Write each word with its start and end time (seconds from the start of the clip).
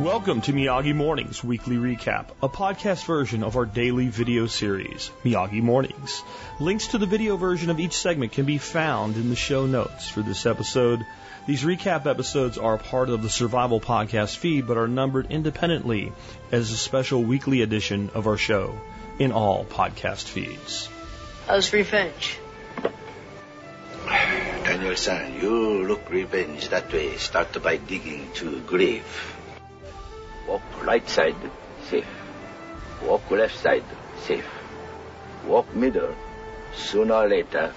Welcome 0.00 0.40
to 0.42 0.54
Miyagi 0.54 0.94
Mornings 0.94 1.44
Weekly 1.44 1.76
Recap, 1.76 2.28
a 2.42 2.48
podcast 2.48 3.04
version 3.04 3.42
of 3.42 3.58
our 3.58 3.66
daily 3.66 4.08
video 4.08 4.46
series, 4.46 5.10
Miyagi 5.24 5.60
Mornings. 5.60 6.22
Links 6.58 6.86
to 6.86 6.98
the 6.98 7.04
video 7.04 7.36
version 7.36 7.68
of 7.68 7.78
each 7.78 7.92
segment 7.92 8.32
can 8.32 8.46
be 8.46 8.56
found 8.56 9.16
in 9.16 9.28
the 9.28 9.36
show 9.36 9.66
notes 9.66 10.08
for 10.08 10.22
this 10.22 10.46
episode. 10.46 11.04
These 11.46 11.64
recap 11.64 12.06
episodes 12.06 12.56
are 12.56 12.78
part 12.78 13.10
of 13.10 13.22
the 13.22 13.28
Survival 13.28 13.78
Podcast 13.78 14.38
feed, 14.38 14.66
but 14.66 14.78
are 14.78 14.88
numbered 14.88 15.30
independently 15.30 16.14
as 16.50 16.70
a 16.70 16.78
special 16.78 17.22
weekly 17.22 17.60
edition 17.60 18.08
of 18.14 18.26
our 18.26 18.38
show 18.38 18.80
in 19.18 19.32
all 19.32 19.66
podcast 19.66 20.24
feeds. 20.24 20.88
How's 21.46 21.74
revenge? 21.74 22.38
Daniel-san, 24.06 25.34
you 25.34 25.84
look 25.86 26.08
revenge 26.08 26.70
that 26.70 26.90
way. 26.90 27.18
Start 27.18 27.62
by 27.62 27.76
digging 27.76 28.30
to 28.36 28.48
the 28.48 28.60
grave. 28.60 29.04
Walk 30.50 30.84
right 30.84 31.08
side, 31.08 31.36
safe. 31.84 32.08
Walk 33.04 33.30
left 33.30 33.56
side, 33.56 33.84
safe. 34.22 34.50
Walk 35.46 35.72
middle. 35.76 36.12
Sooner 36.74 37.14
or 37.14 37.28
later, 37.28 37.72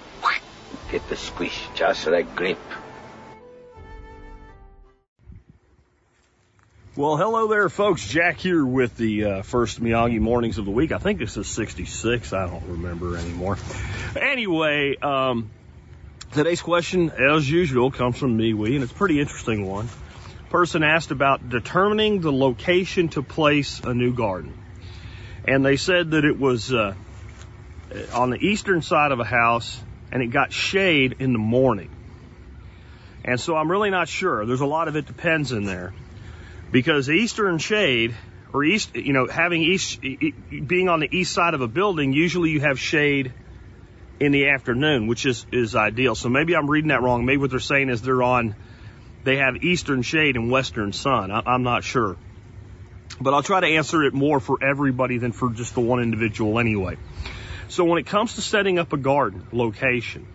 get 0.89 1.07
the 1.07 1.15
squish, 1.15 1.67
just 1.75 2.07
like 2.07 2.35
grape. 2.35 2.57
Well, 6.95 7.15
hello 7.15 7.47
there, 7.47 7.69
folks. 7.69 8.07
Jack 8.07 8.39
here 8.39 8.65
with 8.65 8.97
the 8.97 9.23
uh, 9.23 9.41
first 9.43 9.79
Miyagi 9.79 10.19
mornings 10.19 10.57
of 10.57 10.65
the 10.65 10.71
week. 10.71 10.91
I 10.91 10.97
think 10.97 11.19
this 11.19 11.37
is 11.37 11.45
66. 11.45 12.33
I 12.33 12.47
don't 12.47 12.65
remember 12.65 13.17
anymore. 13.17 13.59
Anyway, 14.19 14.95
um, 14.99 15.51
today's 16.31 16.63
question, 16.63 17.11
as 17.11 17.47
usual, 17.47 17.91
comes 17.91 18.17
from 18.17 18.39
MeWe, 18.39 18.73
and 18.73 18.83
it's 18.83 18.91
a 18.91 18.95
pretty 18.95 19.19
interesting 19.19 19.67
one. 19.67 19.89
Person 20.53 20.83
asked 20.83 21.09
about 21.09 21.49
determining 21.49 22.21
the 22.21 22.31
location 22.31 23.09
to 23.09 23.23
place 23.23 23.79
a 23.79 23.91
new 23.91 24.13
garden. 24.13 24.55
And 25.47 25.65
they 25.65 25.77
said 25.77 26.11
that 26.11 26.25
it 26.25 26.39
was 26.39 26.71
uh, 26.71 26.93
on 28.13 28.29
the 28.29 28.37
eastern 28.37 28.83
side 28.83 29.11
of 29.11 29.19
a 29.19 29.23
house 29.23 29.81
and 30.11 30.21
it 30.21 30.27
got 30.27 30.53
shade 30.53 31.15
in 31.17 31.33
the 31.33 31.39
morning. 31.39 31.89
And 33.25 33.39
so 33.39 33.55
I'm 33.55 33.71
really 33.71 33.89
not 33.89 34.07
sure. 34.07 34.45
There's 34.45 34.61
a 34.61 34.67
lot 34.67 34.87
of 34.87 34.95
it 34.95 35.07
depends 35.07 35.51
in 35.51 35.63
there 35.63 35.91
because 36.71 37.09
eastern 37.09 37.57
shade 37.57 38.15
or 38.53 38.63
east, 38.63 38.95
you 38.95 39.13
know, 39.13 39.25
having 39.25 39.63
east, 39.63 40.01
being 40.01 40.87
on 40.87 40.99
the 40.99 41.09
east 41.11 41.33
side 41.33 41.55
of 41.55 41.61
a 41.61 41.67
building, 41.67 42.13
usually 42.13 42.51
you 42.51 42.59
have 42.59 42.79
shade 42.79 43.33
in 44.19 44.31
the 44.31 44.49
afternoon, 44.49 45.07
which 45.07 45.25
is, 45.25 45.47
is 45.51 45.75
ideal. 45.75 46.13
So 46.13 46.29
maybe 46.29 46.55
I'm 46.55 46.69
reading 46.69 46.89
that 46.89 47.01
wrong. 47.01 47.25
Maybe 47.25 47.37
what 47.37 47.49
they're 47.49 47.59
saying 47.59 47.89
is 47.89 48.03
they're 48.03 48.21
on 48.21 48.55
they 49.23 49.37
have 49.37 49.63
eastern 49.63 50.01
shade 50.01 50.35
and 50.35 50.51
western 50.51 50.93
sun. 50.93 51.31
I, 51.31 51.55
am 51.55 51.63
not 51.63 51.83
sure. 51.83 52.17
But 53.21 53.33
I'll 53.33 53.43
try 53.43 53.59
to 53.59 53.67
answer 53.67 54.03
it 54.03 54.13
more 54.13 54.39
for 54.39 54.63
everybody 54.63 55.17
than 55.17 55.31
for 55.31 55.49
just 55.49 55.75
the 55.75 55.81
one 55.81 56.01
individual 56.01 56.59
anyway. 56.59 56.97
So 57.67 57.85
when 57.85 57.99
it 57.99 58.05
comes 58.05 58.35
to 58.35 58.41
setting 58.41 58.79
up 58.79 58.93
a 58.93 58.97
garden 58.97 59.47
location, 59.51 60.27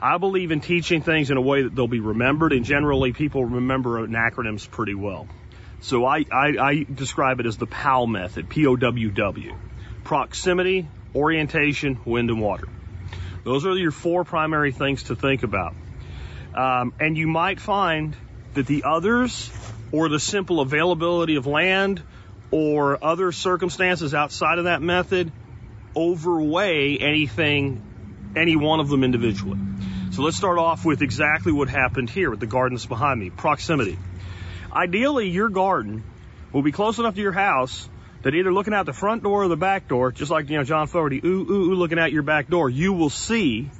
I 0.00 0.18
believe 0.18 0.50
in 0.50 0.60
teaching 0.60 1.02
things 1.02 1.30
in 1.30 1.36
a 1.36 1.40
way 1.40 1.62
that 1.62 1.74
they'll 1.74 1.86
be 1.86 2.00
remembered, 2.00 2.52
and 2.52 2.64
generally 2.64 3.12
people 3.12 3.44
remember 3.44 4.06
acronyms 4.06 4.68
pretty 4.70 4.94
well. 4.94 5.28
So 5.80 6.04
I, 6.04 6.24
I, 6.30 6.46
I 6.58 6.86
describe 6.92 7.40
it 7.40 7.46
as 7.46 7.56
the 7.56 7.66
POWW 7.66 8.08
method, 8.08 8.48
P-O-W-W. 8.48 9.54
Proximity, 10.04 10.88
orientation, 11.14 12.00
wind, 12.04 12.30
and 12.30 12.40
water. 12.40 12.68
Those 13.44 13.66
are 13.66 13.76
your 13.76 13.90
four 13.90 14.24
primary 14.24 14.72
things 14.72 15.04
to 15.04 15.16
think 15.16 15.42
about. 15.42 15.74
Um, 16.54 16.92
and 17.00 17.16
you 17.16 17.26
might 17.26 17.60
find 17.60 18.16
that 18.54 18.66
the 18.66 18.84
others 18.84 19.50
or 19.90 20.08
the 20.08 20.20
simple 20.20 20.60
availability 20.60 21.36
of 21.36 21.46
land 21.46 22.02
or 22.50 23.02
other 23.02 23.32
circumstances 23.32 24.14
outside 24.14 24.58
of 24.58 24.64
that 24.64 24.82
method 24.82 25.32
overweigh 25.96 26.98
anything, 26.98 27.82
any 28.36 28.56
one 28.56 28.80
of 28.80 28.88
them 28.88 29.04
individually. 29.04 29.58
So 30.12 30.22
let's 30.22 30.36
start 30.36 30.58
off 30.58 30.84
with 30.84 31.00
exactly 31.00 31.52
what 31.52 31.70
happened 31.70 32.10
here 32.10 32.30
with 32.30 32.40
the 32.40 32.46
gardens 32.46 32.84
behind 32.84 33.18
me. 33.18 33.30
Proximity. 33.30 33.98
Ideally, 34.74 35.30
your 35.30 35.48
garden 35.48 36.04
will 36.52 36.62
be 36.62 36.72
close 36.72 36.98
enough 36.98 37.14
to 37.14 37.20
your 37.20 37.32
house 37.32 37.88
that 38.22 38.34
either 38.34 38.52
looking 38.52 38.74
out 38.74 38.86
the 38.86 38.92
front 38.92 39.22
door 39.22 39.44
or 39.44 39.48
the 39.48 39.56
back 39.56 39.88
door, 39.88 40.12
just 40.12 40.30
like, 40.30 40.48
you 40.48 40.58
know, 40.58 40.64
John 40.64 40.86
Fogerty, 40.86 41.20
ooh, 41.24 41.46
ooh, 41.50 41.72
ooh, 41.72 41.74
looking 41.74 41.98
out 41.98 42.12
your 42.12 42.22
back 42.22 42.48
door, 42.48 42.68
you 42.70 42.92
will 42.92 43.10
see 43.10 43.70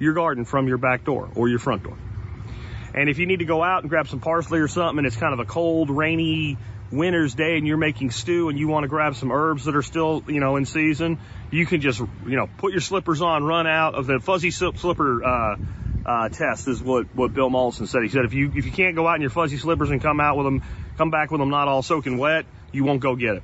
your 0.00 0.14
garden 0.14 0.44
from 0.44 0.66
your 0.66 0.78
back 0.78 1.04
door 1.04 1.28
or 1.36 1.48
your 1.48 1.60
front 1.60 1.84
door. 1.84 1.96
And 2.92 3.08
if 3.08 3.18
you 3.18 3.26
need 3.26 3.38
to 3.38 3.44
go 3.44 3.62
out 3.62 3.82
and 3.82 3.90
grab 3.90 4.08
some 4.08 4.18
parsley 4.18 4.58
or 4.58 4.66
something 4.66 4.98
and 4.98 5.06
it's 5.06 5.16
kind 5.16 5.32
of 5.32 5.38
a 5.38 5.44
cold, 5.44 5.90
rainy 5.90 6.58
winter's 6.90 7.34
day 7.34 7.56
and 7.56 7.66
you're 7.66 7.76
making 7.76 8.10
stew 8.10 8.48
and 8.48 8.58
you 8.58 8.66
want 8.66 8.82
to 8.82 8.88
grab 8.88 9.14
some 9.14 9.30
herbs 9.30 9.66
that 9.66 9.76
are 9.76 9.82
still, 9.82 10.24
you 10.26 10.40
know, 10.40 10.56
in 10.56 10.64
season, 10.64 11.20
you 11.52 11.66
can 11.66 11.80
just, 11.80 12.00
you 12.00 12.36
know, 12.36 12.48
put 12.58 12.72
your 12.72 12.80
slippers 12.80 13.22
on, 13.22 13.44
run 13.44 13.68
out 13.68 13.94
of 13.94 14.06
the 14.06 14.18
fuzzy 14.18 14.50
slipper, 14.50 15.24
uh, 15.24 15.56
uh, 16.04 16.28
test 16.30 16.66
is 16.66 16.82
what, 16.82 17.14
what 17.14 17.32
Bill 17.32 17.50
Mollison 17.50 17.86
said. 17.86 18.02
He 18.02 18.08
said 18.08 18.24
if 18.24 18.32
you, 18.32 18.50
if 18.56 18.64
you 18.64 18.72
can't 18.72 18.96
go 18.96 19.06
out 19.06 19.16
in 19.16 19.20
your 19.20 19.30
fuzzy 19.30 19.58
slippers 19.58 19.90
and 19.90 20.02
come 20.02 20.18
out 20.18 20.36
with 20.36 20.46
them, 20.46 20.62
come 20.96 21.10
back 21.10 21.30
with 21.30 21.40
them 21.40 21.50
not 21.50 21.68
all 21.68 21.82
soaking 21.82 22.18
wet, 22.18 22.46
you 22.72 22.84
won't 22.84 23.00
go 23.00 23.14
get 23.14 23.36
it. 23.36 23.42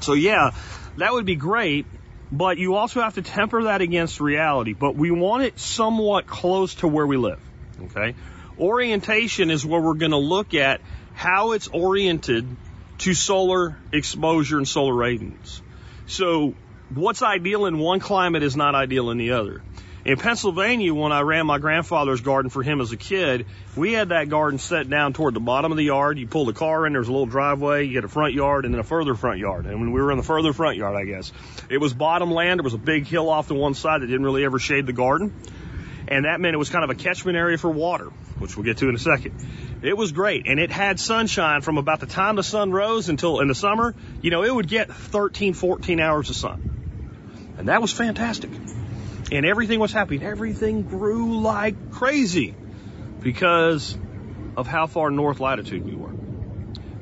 So 0.00 0.12
yeah, 0.12 0.50
that 0.98 1.12
would 1.12 1.24
be 1.24 1.36
great 1.36 1.86
but 2.36 2.58
you 2.58 2.74
also 2.74 3.00
have 3.00 3.14
to 3.14 3.22
temper 3.22 3.64
that 3.64 3.80
against 3.80 4.20
reality. 4.20 4.72
But 4.72 4.96
we 4.96 5.10
want 5.10 5.44
it 5.44 5.58
somewhat 5.58 6.26
close 6.26 6.74
to 6.76 6.88
where 6.88 7.06
we 7.06 7.16
live. 7.16 7.40
Okay? 7.84 8.16
Orientation 8.58 9.50
is 9.50 9.64
where 9.64 9.80
we're 9.80 9.94
going 9.94 10.10
to 10.10 10.16
look 10.16 10.54
at 10.54 10.80
how 11.14 11.52
it's 11.52 11.68
oriented 11.68 12.46
to 12.98 13.14
solar 13.14 13.78
exposure 13.92 14.58
and 14.58 14.66
solar 14.66 14.94
ratings. 14.94 15.62
So 16.06 16.54
what's 16.92 17.22
ideal 17.22 17.66
in 17.66 17.78
one 17.78 18.00
climate 18.00 18.42
is 18.42 18.56
not 18.56 18.74
ideal 18.74 19.10
in 19.10 19.18
the 19.18 19.32
other. 19.32 19.62
In 20.04 20.18
Pennsylvania, 20.18 20.92
when 20.92 21.12
I 21.12 21.22
ran 21.22 21.46
my 21.46 21.58
grandfather's 21.58 22.20
garden 22.20 22.50
for 22.50 22.62
him 22.62 22.82
as 22.82 22.92
a 22.92 22.96
kid, 22.96 23.46
we 23.74 23.94
had 23.94 24.10
that 24.10 24.28
garden 24.28 24.58
set 24.58 24.90
down 24.90 25.14
toward 25.14 25.32
the 25.32 25.40
bottom 25.40 25.72
of 25.72 25.78
the 25.78 25.84
yard. 25.84 26.18
You 26.18 26.26
pull 26.26 26.44
the 26.44 26.52
car 26.52 26.86
in, 26.86 26.92
there's 26.92 27.08
a 27.08 27.10
little 27.10 27.24
driveway, 27.24 27.86
you 27.86 27.94
get 27.94 28.04
a 28.04 28.08
front 28.08 28.34
yard, 28.34 28.66
and 28.66 28.74
then 28.74 28.80
a 28.80 28.84
further 28.84 29.14
front 29.14 29.38
yard. 29.38 29.64
And 29.64 29.80
when 29.80 29.92
we 29.92 30.02
were 30.02 30.10
in 30.10 30.18
the 30.18 30.22
further 30.22 30.52
front 30.52 30.76
yard, 30.76 30.94
I 30.94 31.06
guess, 31.06 31.32
it 31.70 31.78
was 31.78 31.94
bottom 31.94 32.30
land. 32.30 32.60
There 32.60 32.64
was 32.64 32.74
a 32.74 32.78
big 32.78 33.06
hill 33.06 33.30
off 33.30 33.48
to 33.48 33.54
one 33.54 33.72
side 33.72 34.02
that 34.02 34.06
didn't 34.06 34.24
really 34.24 34.44
ever 34.44 34.58
shade 34.58 34.84
the 34.84 34.92
garden. 34.92 35.32
And 36.06 36.26
that 36.26 36.38
meant 36.38 36.52
it 36.52 36.58
was 36.58 36.68
kind 36.68 36.84
of 36.84 36.90
a 36.90 36.94
catchment 36.94 37.38
area 37.38 37.56
for 37.56 37.70
water, 37.70 38.10
which 38.38 38.58
we'll 38.58 38.64
get 38.64 38.76
to 38.78 38.90
in 38.90 38.94
a 38.94 38.98
second. 38.98 39.32
It 39.80 39.96
was 39.96 40.12
great. 40.12 40.46
And 40.46 40.60
it 40.60 40.70
had 40.70 41.00
sunshine 41.00 41.62
from 41.62 41.78
about 41.78 42.00
the 42.00 42.06
time 42.06 42.36
the 42.36 42.42
sun 42.42 42.72
rose 42.72 43.08
until 43.08 43.40
in 43.40 43.48
the 43.48 43.54
summer, 43.54 43.94
you 44.20 44.30
know, 44.30 44.44
it 44.44 44.54
would 44.54 44.68
get 44.68 44.92
13, 44.92 45.54
14 45.54 45.98
hours 45.98 46.28
of 46.28 46.36
sun. 46.36 47.54
And 47.56 47.68
that 47.68 47.80
was 47.80 47.90
fantastic 47.90 48.50
and 49.34 49.44
everything 49.44 49.80
was 49.80 49.92
happening. 49.92 50.22
Everything 50.22 50.82
grew 50.82 51.40
like 51.40 51.90
crazy 51.90 52.54
because 53.20 53.98
of 54.56 54.66
how 54.66 54.86
far 54.86 55.10
north 55.10 55.40
latitude 55.40 55.84
we 55.84 55.94
were. 55.94 56.12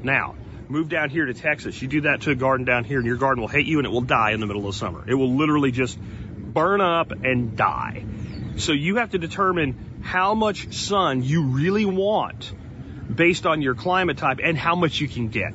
Now, 0.03 0.34
move 0.69 0.88
down 0.88 1.10
here 1.10 1.26
to 1.26 1.34
Texas. 1.34 1.81
You 1.82 1.88
do 1.88 2.00
that 2.03 2.22
to 2.22 2.31
a 2.31 2.34
garden 2.34 2.65
down 2.65 2.84
here, 2.84 2.98
and 2.98 3.06
your 3.06 3.19
garden 3.19 3.42
will 3.42 3.48
hate 3.48 3.66
you 3.66 3.78
and 3.78 3.87
it 3.87 3.91
will 3.91 4.00
die 4.00 4.31
in 4.31 4.41
the 4.41 4.47
middle 4.47 4.66
of 4.66 4.75
summer. 4.75 5.04
It 5.06 5.15
will 5.15 5.37
literally 5.37 5.72
just 5.72 5.98
burn 6.00 6.81
up 6.81 7.10
and 7.10 7.56
die. 7.56 8.04
So 8.56 8.72
you 8.72 8.97
have 8.97 9.10
to 9.10 9.19
determine 9.19 10.00
how 10.03 10.34
much 10.34 10.72
sun 10.75 11.22
you 11.22 11.44
really 11.44 11.84
want 11.84 12.53
based 13.15 13.47
on 13.47 13.60
your 13.60 13.75
climate 13.75 14.16
type 14.16 14.41
and 14.42 14.56
how 14.56 14.75
much 14.75 15.00
you 15.00 15.09
can 15.09 15.28
get. 15.28 15.53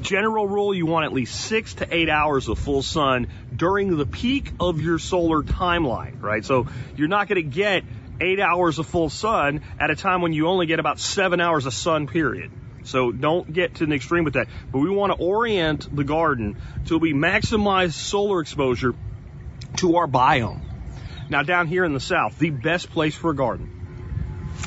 General 0.00 0.46
rule, 0.46 0.74
you 0.74 0.86
want 0.86 1.04
at 1.04 1.12
least 1.12 1.40
six 1.40 1.74
to 1.74 1.94
eight 1.94 2.08
hours 2.08 2.48
of 2.48 2.58
full 2.58 2.82
sun 2.82 3.28
during 3.58 3.96
the 3.96 4.06
peak 4.06 4.52
of 4.60 4.80
your 4.80 4.98
solar 4.98 5.42
timeline, 5.42 6.22
right? 6.22 6.44
So 6.44 6.68
you're 6.96 7.08
not 7.08 7.28
going 7.28 7.42
to 7.42 7.48
get 7.48 7.84
eight 8.20 8.40
hours 8.40 8.78
of 8.78 8.86
full 8.86 9.10
sun 9.10 9.62
at 9.78 9.90
a 9.90 9.96
time 9.96 10.22
when 10.22 10.32
you 10.32 10.48
only 10.48 10.66
get 10.66 10.80
about 10.80 10.98
seven 10.98 11.40
hours 11.40 11.66
of 11.66 11.74
sun 11.74 12.06
period. 12.06 12.50
So 12.84 13.12
don't 13.12 13.52
get 13.52 13.76
to 13.76 13.84
an 13.84 13.92
extreme 13.92 14.24
with 14.24 14.34
that. 14.34 14.48
But 14.72 14.78
we 14.78 14.88
want 14.88 15.12
to 15.12 15.18
orient 15.18 15.94
the 15.94 16.04
garden 16.04 16.56
so 16.86 16.96
we 16.96 17.12
maximize 17.12 17.92
solar 17.92 18.40
exposure 18.40 18.94
to 19.78 19.96
our 19.96 20.06
biome. 20.06 20.62
Now 21.28 21.42
down 21.42 21.66
here 21.66 21.84
in 21.84 21.92
the 21.92 22.00
south, 22.00 22.38
the 22.38 22.50
best 22.50 22.90
place 22.90 23.14
for 23.14 23.30
a 23.30 23.36
garden 23.36 23.74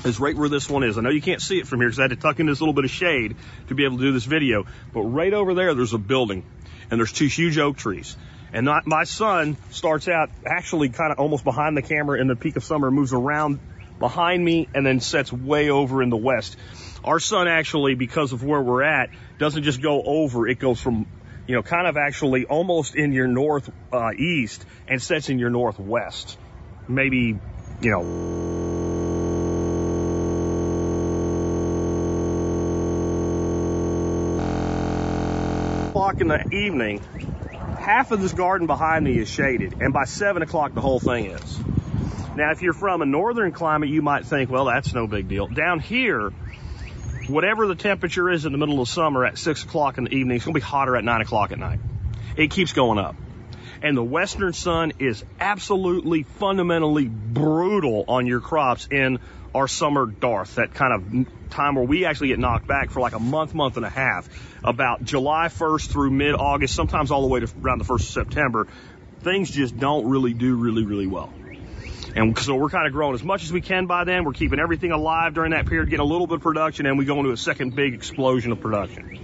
is 0.05 0.19
right 0.19 0.35
where 0.35 0.49
this 0.49 0.69
one 0.69 0.83
is. 0.83 0.97
I 0.97 1.01
know 1.01 1.09
you 1.09 1.21
can't 1.21 1.41
see 1.41 1.59
it 1.59 1.67
from 1.67 1.79
here 1.79 1.89
because 1.89 1.99
I 1.99 2.03
had 2.03 2.11
to 2.11 2.17
tuck 2.17 2.39
in 2.39 2.45
this 2.45 2.61
little 2.61 2.73
bit 2.73 2.85
of 2.85 2.91
shade 2.91 3.35
to 3.69 3.75
be 3.75 3.85
able 3.85 3.97
to 3.97 4.03
do 4.03 4.11
this 4.11 4.25
video. 4.25 4.65
But 4.93 5.01
right 5.01 5.33
over 5.33 5.53
there, 5.53 5.73
there's 5.73 5.93
a 5.93 5.97
building 5.97 6.45
and 6.91 6.99
there's 6.99 7.11
two 7.11 7.27
huge 7.27 7.57
oak 7.57 7.77
trees. 7.77 8.15
And 8.53 8.65
not, 8.65 8.86
my 8.86 9.06
sun 9.06 9.57
starts 9.69 10.07
out 10.07 10.30
actually 10.45 10.89
kind 10.89 11.12
of 11.12 11.19
almost 11.19 11.44
behind 11.44 11.77
the 11.77 11.81
camera 11.81 12.19
in 12.19 12.27
the 12.27 12.36
peak 12.36 12.57
of 12.57 12.63
summer, 12.63 12.92
moves 12.92 13.13
around 13.13 13.59
behind 14.00 14.44
me 14.44 14.68
and 14.74 14.86
then 14.86 15.00
sets 15.00 15.31
way 15.31 15.69
over 15.69 16.01
in 16.01 16.09
the 16.09 16.18
west. 16.18 16.57
Our 17.03 17.19
sun 17.19 17.48
actually, 17.48 17.95
because 17.95 18.33
of 18.33 18.44
where 18.44 18.62
we're 18.62 18.83
at, 18.83 19.09
doesn't 19.38 19.63
just 19.63 19.81
go 19.81 20.01
over, 20.03 20.48
it 20.48 20.59
goes 20.59 20.81
from, 20.81 21.07
you 21.48 21.56
know, 21.56 21.63
kind 21.63 21.88
of 21.88 21.98
actually 21.98 22.45
almost 22.45 22.95
in 22.95 23.13
your 23.13 23.27
north, 23.27 23.69
uh, 23.94 24.12
east 24.18 24.65
and 24.88 25.01
sets 25.01 25.30
in 25.30 25.39
your 25.39 25.50
northwest. 25.50 26.38
Maybe, 26.88 27.39
you 27.81 27.92
know, 27.92 28.42
in 36.21 36.27
the 36.27 36.48
evening, 36.56 37.01
half 37.81 38.11
of 38.11 38.21
this 38.21 38.31
garden 38.31 38.67
behind 38.67 39.03
me 39.03 39.17
is 39.17 39.29
shaded, 39.29 39.81
and 39.81 39.91
by 39.91 40.05
seven 40.05 40.41
o'clock 40.41 40.73
the 40.73 40.81
whole 40.81 40.99
thing 40.99 41.25
is. 41.25 41.59
Now, 42.35 42.51
if 42.51 42.61
you're 42.61 42.73
from 42.73 43.01
a 43.01 43.05
northern 43.05 43.51
climate, 43.51 43.89
you 43.89 44.01
might 44.01 44.25
think, 44.25 44.49
well, 44.49 44.65
that's 44.65 44.93
no 44.93 45.07
big 45.07 45.27
deal. 45.27 45.47
Down 45.47 45.79
here, 45.79 46.29
whatever 47.27 47.67
the 47.67 47.75
temperature 47.75 48.29
is 48.29 48.45
in 48.45 48.53
the 48.53 48.57
middle 48.57 48.79
of 48.79 48.87
summer 48.87 49.25
at 49.25 49.37
six 49.37 49.63
o'clock 49.63 49.97
in 49.97 50.05
the 50.05 50.13
evening, 50.13 50.37
it's 50.37 50.45
going 50.45 50.53
to 50.53 50.59
be 50.59 50.65
hotter 50.65 50.95
at 50.95 51.03
nine 51.03 51.21
o'clock 51.21 51.51
at 51.51 51.59
night. 51.59 51.79
It 52.37 52.51
keeps 52.51 52.71
going 52.71 52.99
up. 52.99 53.15
And 53.81 53.97
the 53.97 54.03
western 54.03 54.53
sun 54.53 54.93
is 54.99 55.25
absolutely 55.39 56.23
fundamentally 56.23 57.07
brutal 57.07 58.05
on 58.07 58.27
your 58.27 58.39
crops 58.39 58.87
in 58.89 59.19
our 59.53 59.68
summer 59.68 60.06
dearth, 60.06 60.56
that 60.56 60.74
kind 60.74 60.94
of 60.94 61.50
time 61.50 61.75
where 61.75 61.83
we 61.83 62.06
actually 62.06 62.30
get 62.30 62.39
knocked 62.39 62.68
back 62.68 62.89
for 62.89 63.01
like 63.01 63.13
a 63.13 63.19
month, 63.19 63.53
month 63.53 63.77
and 63.77 63.86
a 63.86 63.89
half, 63.89 64.30
about 64.63 65.03
July 65.03 65.48
1st 65.48 65.89
through 65.89 66.12
mid 66.12 66.36
August, 66.36 66.75
sometimes 66.75 67.12
all 67.12 67.21
the 67.21 67.27
way 67.27 67.42
to 67.42 67.50
around 67.62 67.80
the 67.80 67.86
1st 67.86 68.01
of 68.01 68.01
September. 68.01 68.68
Things 69.21 69.51
just 69.51 69.77
don't 69.77 70.09
really 70.09 70.33
do 70.33 70.56
really, 70.56 70.83
really 70.83 71.07
well. 71.07 71.31
And 72.15 72.38
so 72.38 72.56
we're 72.56 72.69
kind 72.69 72.88
of 72.88 72.94
growing 72.94 73.13
as 73.13 73.24
much 73.24 73.44
as 73.44 73.53
we 73.53 73.62
can 73.62 73.86
by 73.86 74.03
then. 74.03 74.25
We're 74.25 74.33
keeping 74.33 74.59
everything 74.59 74.92
alive 74.92 75.33
during 75.33 75.51
that 75.51 75.68
period, 75.68 75.89
getting 75.89 76.01
a 76.01 76.09
little 76.09 76.27
bit 76.27 76.36
of 76.36 76.42
production, 76.42 76.86
and 76.86 76.98
we 76.98 77.06
go 77.06 77.19
into 77.19 77.31
a 77.31 77.38
second 77.38 77.75
big 77.75 77.94
explosion 77.94 78.51
of 78.51 78.59
production. 78.59 79.19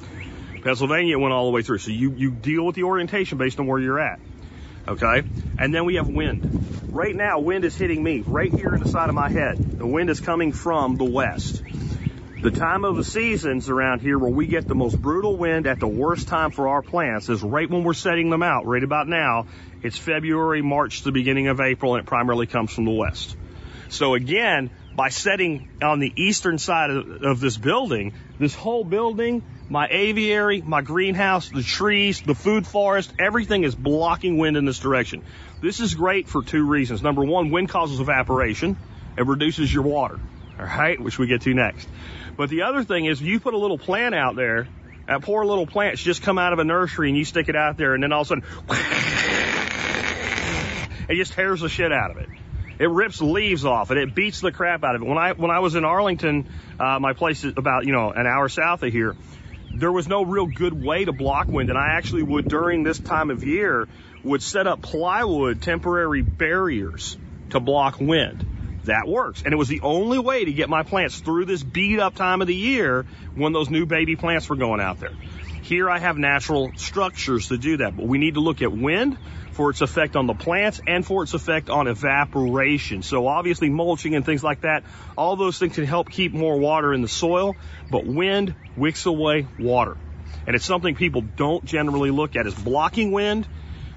Pennsylvania 0.64 1.18
went 1.20 1.34
all 1.34 1.46
the 1.46 1.52
way 1.52 1.62
through. 1.62 1.80
So 1.80 1.92
you, 1.92 2.14
you 2.14 2.32
deal 2.32 2.66
with 2.66 2.76
the 2.76 2.84
orientation 2.84 3.38
based 3.38 3.60
on 3.60 3.68
where 3.68 3.80
you're 3.80 4.00
at. 4.00 4.20
Okay? 4.88 5.24
And 5.60 5.74
then 5.74 5.86
we 5.86 5.96
have 5.96 6.08
wind. 6.08 6.88
Right 6.90 7.16
now, 7.16 7.40
wind 7.40 7.66
is 7.66 7.76
hitting 7.76 8.02
me 8.02 8.24
right 8.26 8.54
here 8.54 8.74
in 8.74 8.82
the 8.82 8.90
side 8.90 9.10
of 9.10 9.16
my 9.16 9.30
head. 9.30 9.58
The 9.58 9.86
wind 9.86 10.10
is 10.10 10.20
coming 10.20 10.52
from 10.52 10.96
the 10.96 11.06
west. 11.06 11.62
The 12.42 12.52
time 12.52 12.86
of 12.86 12.96
the 12.96 13.04
seasons 13.04 13.70
around 13.70 14.02
here 14.02 14.18
where 14.18 14.30
we 14.30 14.46
get 14.46 14.68
the 14.68 14.76
most 14.76 15.02
brutal 15.02 15.36
wind 15.36 15.68
at 15.68 15.80
the 15.80 15.88
worst 15.88 16.28
time 16.28 16.52
for 16.52 16.68
our 16.68 16.82
plants 16.82 17.30
is 17.30 17.42
right 17.42 17.70
when 17.70 17.84
we're 17.84 17.94
setting 17.94 18.30
them 18.30 18.44
out, 18.44 18.66
right 18.66 18.84
about 18.84 19.08
now. 19.08 19.48
It's 19.82 19.98
February, 19.98 20.62
March, 20.62 21.02
the 21.02 21.12
beginning 21.12 21.48
of 21.48 21.60
April, 21.60 21.96
and 21.96 22.04
it 22.04 22.08
primarily 22.08 22.46
comes 22.46 22.72
from 22.72 22.86
the 22.86 22.92
west. 22.92 23.36
So 23.90 24.14
again, 24.14 24.70
by 24.96 25.10
setting 25.10 25.70
on 25.82 26.00
the 26.00 26.14
eastern 26.16 26.58
side 26.58 26.92
of, 26.92 27.24
of 27.24 27.40
this 27.40 27.58
building, 27.58 28.14
this 28.40 28.54
whole 28.54 28.84
building, 28.84 29.44
my 29.70 29.88
aviary, 29.90 30.62
my 30.62 30.82
greenhouse, 30.82 31.50
the 31.50 31.64
trees, 31.64 32.22
the 32.22 32.36
food 32.36 32.66
forest, 32.66 33.12
everything 33.20 33.64
is 33.64 33.76
blocking 33.76 34.38
wind 34.38 34.58
in 34.58 34.66
this 34.66 34.80
direction. 34.80 35.24
This 35.62 35.80
is 35.80 35.96
great 35.96 36.28
for 36.28 36.44
two 36.44 36.66
reasons. 36.66 37.02
Number 37.02 37.24
one, 37.24 37.50
wind 37.50 37.70
causes 37.70 38.00
evaporation. 38.00 38.78
It 39.18 39.26
reduces 39.26 39.74
your 39.74 39.84
water. 39.84 40.20
All 40.60 40.66
right, 40.66 41.00
which 41.00 41.20
we 41.20 41.28
get 41.28 41.42
to 41.42 41.54
next. 41.54 41.88
But 42.36 42.50
the 42.50 42.64
other 42.64 42.84
thing 42.84 43.06
is, 43.06 43.22
you 43.22 43.40
put 43.40 43.54
a 43.54 43.58
little 43.58 43.78
plant 43.78 44.16
out 44.16 44.36
there, 44.36 44.68
that 45.08 45.22
poor 45.22 45.46
little 45.46 45.68
plant's 45.68 46.02
just 46.02 46.22
come 46.22 46.38
out 46.38 46.54
of 46.54 46.60
a 46.60 46.64
nursery, 46.64 47.10
and 47.10 47.18
you 47.18 47.26
stick 47.26 47.50
it 47.50 47.56
out 47.56 47.78
there, 47.78 47.94
and 47.94 48.04
then 48.04 48.12
all 48.12 48.22
of 48.22 48.28
a 48.28 48.30
sudden, 48.30 48.44
it 51.10 51.16
just 51.16 51.34
tears 51.34 51.62
the 51.62 51.70
shit 51.70 51.92
out 51.92 52.12
of 52.12 52.18
it. 52.18 52.30
It 52.80 52.90
rips 52.90 53.22
leaves 53.22 53.66
off 53.66 53.92
it. 53.92 53.98
It 53.98 54.14
beats 54.14 54.42
the 54.42 54.52
crap 54.52 54.84
out 54.84 54.96
of 54.96 55.02
it. 55.02 55.08
When 55.08 55.18
I 55.18 55.34
when 55.34 55.52
I 55.52 55.60
was 55.60 55.76
in 55.76 55.86
Arlington, 55.86 56.48
uh, 56.80 57.00
my 57.00 57.14
place 57.14 57.44
is 57.44 57.54
about 57.58 57.86
you 57.86 57.92
know 57.92 58.12
an 58.12 58.28
hour 58.28 58.50
south 58.50 58.84
of 58.84 58.92
here. 58.92 59.16
There 59.74 59.92
was 59.92 60.08
no 60.08 60.24
real 60.24 60.46
good 60.48 60.74
way 60.74 61.06
to 61.06 61.12
block 61.12 61.52
wind, 61.52 61.70
and 61.70 61.78
I 61.78 61.98
actually 61.98 62.24
would 62.24 62.48
during 62.48 62.84
this 62.84 63.00
time 63.00 63.30
of 63.30 63.44
year 63.44 63.88
would 64.24 64.42
set 64.42 64.68
up 64.68 64.82
plywood 64.82 65.62
temporary 65.62 66.22
barriers 66.22 67.18
to 67.50 67.60
block 67.60 68.00
wind 68.00 68.46
that 68.88 69.08
works. 69.08 69.44
And 69.44 69.54
it 69.54 69.58
was 69.58 69.68
the 69.68 69.82
only 69.82 70.20
way 70.20 70.46
to 70.46 70.52
get 70.52 70.70
my 70.70 70.84
plants 70.84 71.20
through 71.20 71.46
this 71.46 71.62
beat 71.62 72.00
up 72.00 72.16
time 72.16 72.42
of 72.42 72.48
the 72.48 72.56
year 72.56 73.06
when 73.36 73.54
those 73.54 73.70
new 73.70 73.86
baby 73.86 74.16
plants 74.16 74.50
were 74.50 74.56
going 74.56 74.82
out 74.82 75.00
there. 75.00 75.14
Here 75.68 75.90
I 75.90 76.00
have 76.00 76.18
natural 76.18 76.72
structures 76.78 77.50
to 77.50 77.58
do 77.58 77.78
that, 77.78 77.98
but 77.98 78.08
we 78.08 78.18
need 78.20 78.36
to 78.36 78.40
look 78.40 78.62
at 78.62 78.72
wind 78.72 79.18
for 79.52 79.70
its 79.70 79.82
effect 79.82 80.16
on 80.16 80.26
the 80.26 80.34
plants 80.34 80.80
and 80.88 81.06
for 81.06 81.24
its 81.24 81.34
effect 81.34 81.70
on 81.70 81.90
evaporation. 81.90 83.02
So 83.04 83.28
obviously 83.28 83.70
mulching 83.70 84.16
and 84.16 84.26
things 84.26 84.42
like 84.42 84.62
that, 84.62 84.86
all 85.18 85.36
those 85.36 85.60
things 85.60 85.76
can 85.76 85.84
help 85.84 86.10
keep 86.10 86.32
more 86.32 86.58
water 86.58 86.94
in 86.94 87.02
the 87.02 87.10
soil, 87.10 87.58
but 87.92 88.06
wind 88.06 88.56
wicks 88.78 89.06
away 89.06 89.46
water. 89.60 89.98
And 90.46 90.56
it's 90.56 90.64
something 90.64 90.96
people 90.96 91.22
don't 91.22 91.66
generally 91.66 92.12
look 92.12 92.38
at 92.38 92.48
is 92.48 92.56
blocking 92.56 93.12
wind 93.12 93.46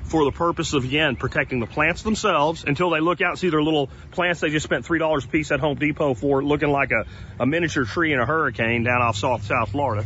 for 0.02 0.24
the 0.24 0.32
purpose 0.32 0.72
of, 0.72 0.82
again, 0.82 1.14
protecting 1.14 1.60
the 1.60 1.68
plants 1.68 2.02
themselves 2.02 2.64
until 2.64 2.90
they 2.90 2.98
look 2.98 3.20
out 3.20 3.30
and 3.30 3.38
see 3.38 3.48
their 3.48 3.62
little 3.62 3.90
plants 4.10 4.40
they 4.40 4.50
just 4.50 4.64
spent 4.64 4.84
$3 4.84 5.24
a 5.24 5.28
piece 5.28 5.52
at 5.52 5.60
Home 5.60 5.76
Depot 5.78 6.14
for 6.14 6.42
looking 6.42 6.70
like 6.70 6.90
a, 6.90 7.04
a 7.38 7.46
miniature 7.46 7.84
tree 7.84 8.12
in 8.12 8.18
a 8.18 8.26
hurricane 8.26 8.82
down 8.82 9.02
off 9.02 9.14
South, 9.14 9.44
South 9.44 9.70
Florida. 9.70 10.04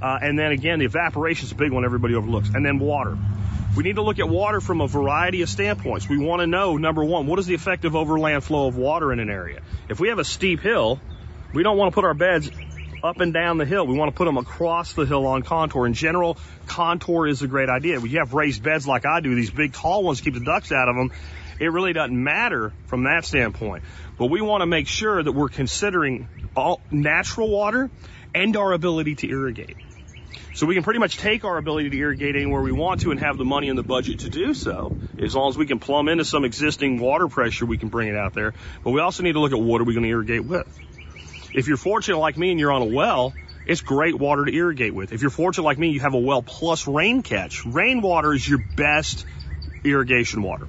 Uh, 0.00 0.18
and 0.20 0.38
then 0.38 0.52
again, 0.52 0.78
the 0.78 0.84
evaporation 0.84 1.46
is 1.46 1.52
a 1.52 1.54
big 1.54 1.72
one 1.72 1.84
everybody 1.84 2.14
overlooks. 2.14 2.50
And 2.54 2.64
then 2.64 2.78
water. 2.78 3.16
We 3.76 3.82
need 3.82 3.96
to 3.96 4.02
look 4.02 4.18
at 4.18 4.28
water 4.28 4.60
from 4.60 4.80
a 4.80 4.88
variety 4.88 5.42
of 5.42 5.50
standpoints. 5.50 6.08
We 6.08 6.18
want 6.18 6.40
to 6.40 6.46
know, 6.46 6.76
number 6.76 7.04
one, 7.04 7.26
what 7.26 7.38
is 7.38 7.46
the 7.46 7.54
effective 7.54 7.94
overland 7.94 8.42
flow 8.42 8.68
of 8.68 8.76
water 8.76 9.12
in 9.12 9.20
an 9.20 9.28
area? 9.28 9.60
If 9.88 10.00
we 10.00 10.08
have 10.08 10.18
a 10.18 10.24
steep 10.24 10.60
hill, 10.60 10.98
we 11.52 11.62
don't 11.62 11.76
want 11.76 11.92
to 11.92 11.94
put 11.94 12.04
our 12.04 12.14
beds 12.14 12.50
up 13.04 13.20
and 13.20 13.34
down 13.34 13.58
the 13.58 13.66
hill. 13.66 13.86
We 13.86 13.96
want 13.96 14.10
to 14.10 14.16
put 14.16 14.24
them 14.24 14.38
across 14.38 14.94
the 14.94 15.04
hill 15.04 15.26
on 15.26 15.42
contour. 15.42 15.86
In 15.86 15.94
general, 15.94 16.38
contour 16.66 17.26
is 17.26 17.42
a 17.42 17.46
great 17.46 17.68
idea. 17.68 18.00
When 18.00 18.10
you 18.10 18.18
have 18.18 18.34
raised 18.34 18.62
beds 18.62 18.86
like 18.86 19.04
I 19.04 19.20
do, 19.20 19.34
these 19.34 19.50
big 19.50 19.74
tall 19.74 20.02
ones 20.02 20.20
keep 20.20 20.34
the 20.34 20.40
ducks 20.40 20.72
out 20.72 20.88
of 20.88 20.96
them. 20.96 21.12
It 21.60 21.70
really 21.70 21.92
doesn't 21.92 22.22
matter 22.22 22.72
from 22.86 23.04
that 23.04 23.24
standpoint. 23.24 23.84
But 24.18 24.26
we 24.26 24.40
want 24.40 24.62
to 24.62 24.66
make 24.66 24.88
sure 24.88 25.22
that 25.22 25.32
we're 25.32 25.48
considering 25.48 26.28
all 26.56 26.80
natural 26.90 27.50
water 27.50 27.90
and 28.34 28.56
our 28.56 28.72
ability 28.72 29.16
to 29.16 29.28
irrigate. 29.28 29.76
So 30.56 30.64
we 30.64 30.72
can 30.72 30.84
pretty 30.84 31.00
much 31.00 31.18
take 31.18 31.44
our 31.44 31.58
ability 31.58 31.90
to 31.90 31.96
irrigate 31.98 32.34
anywhere 32.34 32.62
we 32.62 32.72
want 32.72 33.00
to 33.00 33.10
and 33.10 33.20
have 33.20 33.36
the 33.36 33.44
money 33.44 33.68
in 33.68 33.76
the 33.76 33.82
budget 33.82 34.20
to 34.20 34.30
do 34.30 34.54
so. 34.54 34.94
As 35.18 35.34
long 35.34 35.50
as 35.50 35.58
we 35.58 35.66
can 35.66 35.78
plumb 35.78 36.08
into 36.08 36.24
some 36.24 36.46
existing 36.46 36.98
water 36.98 37.28
pressure, 37.28 37.66
we 37.66 37.76
can 37.76 37.90
bring 37.90 38.08
it 38.08 38.16
out 38.16 38.32
there. 38.32 38.54
But 38.82 38.92
we 38.92 39.00
also 39.00 39.22
need 39.22 39.34
to 39.34 39.40
look 39.40 39.52
at 39.52 39.60
what 39.60 39.82
are 39.82 39.84
we 39.84 39.92
going 39.92 40.04
to 40.04 40.08
irrigate 40.08 40.46
with. 40.46 40.66
If 41.52 41.68
you're 41.68 41.76
fortunate 41.76 42.16
like 42.16 42.38
me 42.38 42.52
and 42.52 42.58
you're 42.58 42.72
on 42.72 42.80
a 42.80 42.86
well, 42.86 43.34
it's 43.66 43.82
great 43.82 44.18
water 44.18 44.46
to 44.46 44.50
irrigate 44.50 44.94
with. 44.94 45.12
If 45.12 45.20
you're 45.20 45.30
fortunate 45.30 45.64
like 45.64 45.76
me, 45.76 45.90
you 45.90 46.00
have 46.00 46.14
a 46.14 46.18
well 46.18 46.40
plus 46.40 46.86
rain 46.86 47.22
catch. 47.22 47.66
Rainwater 47.66 48.32
is 48.32 48.48
your 48.48 48.64
best 48.76 49.26
irrigation 49.84 50.42
water. 50.42 50.68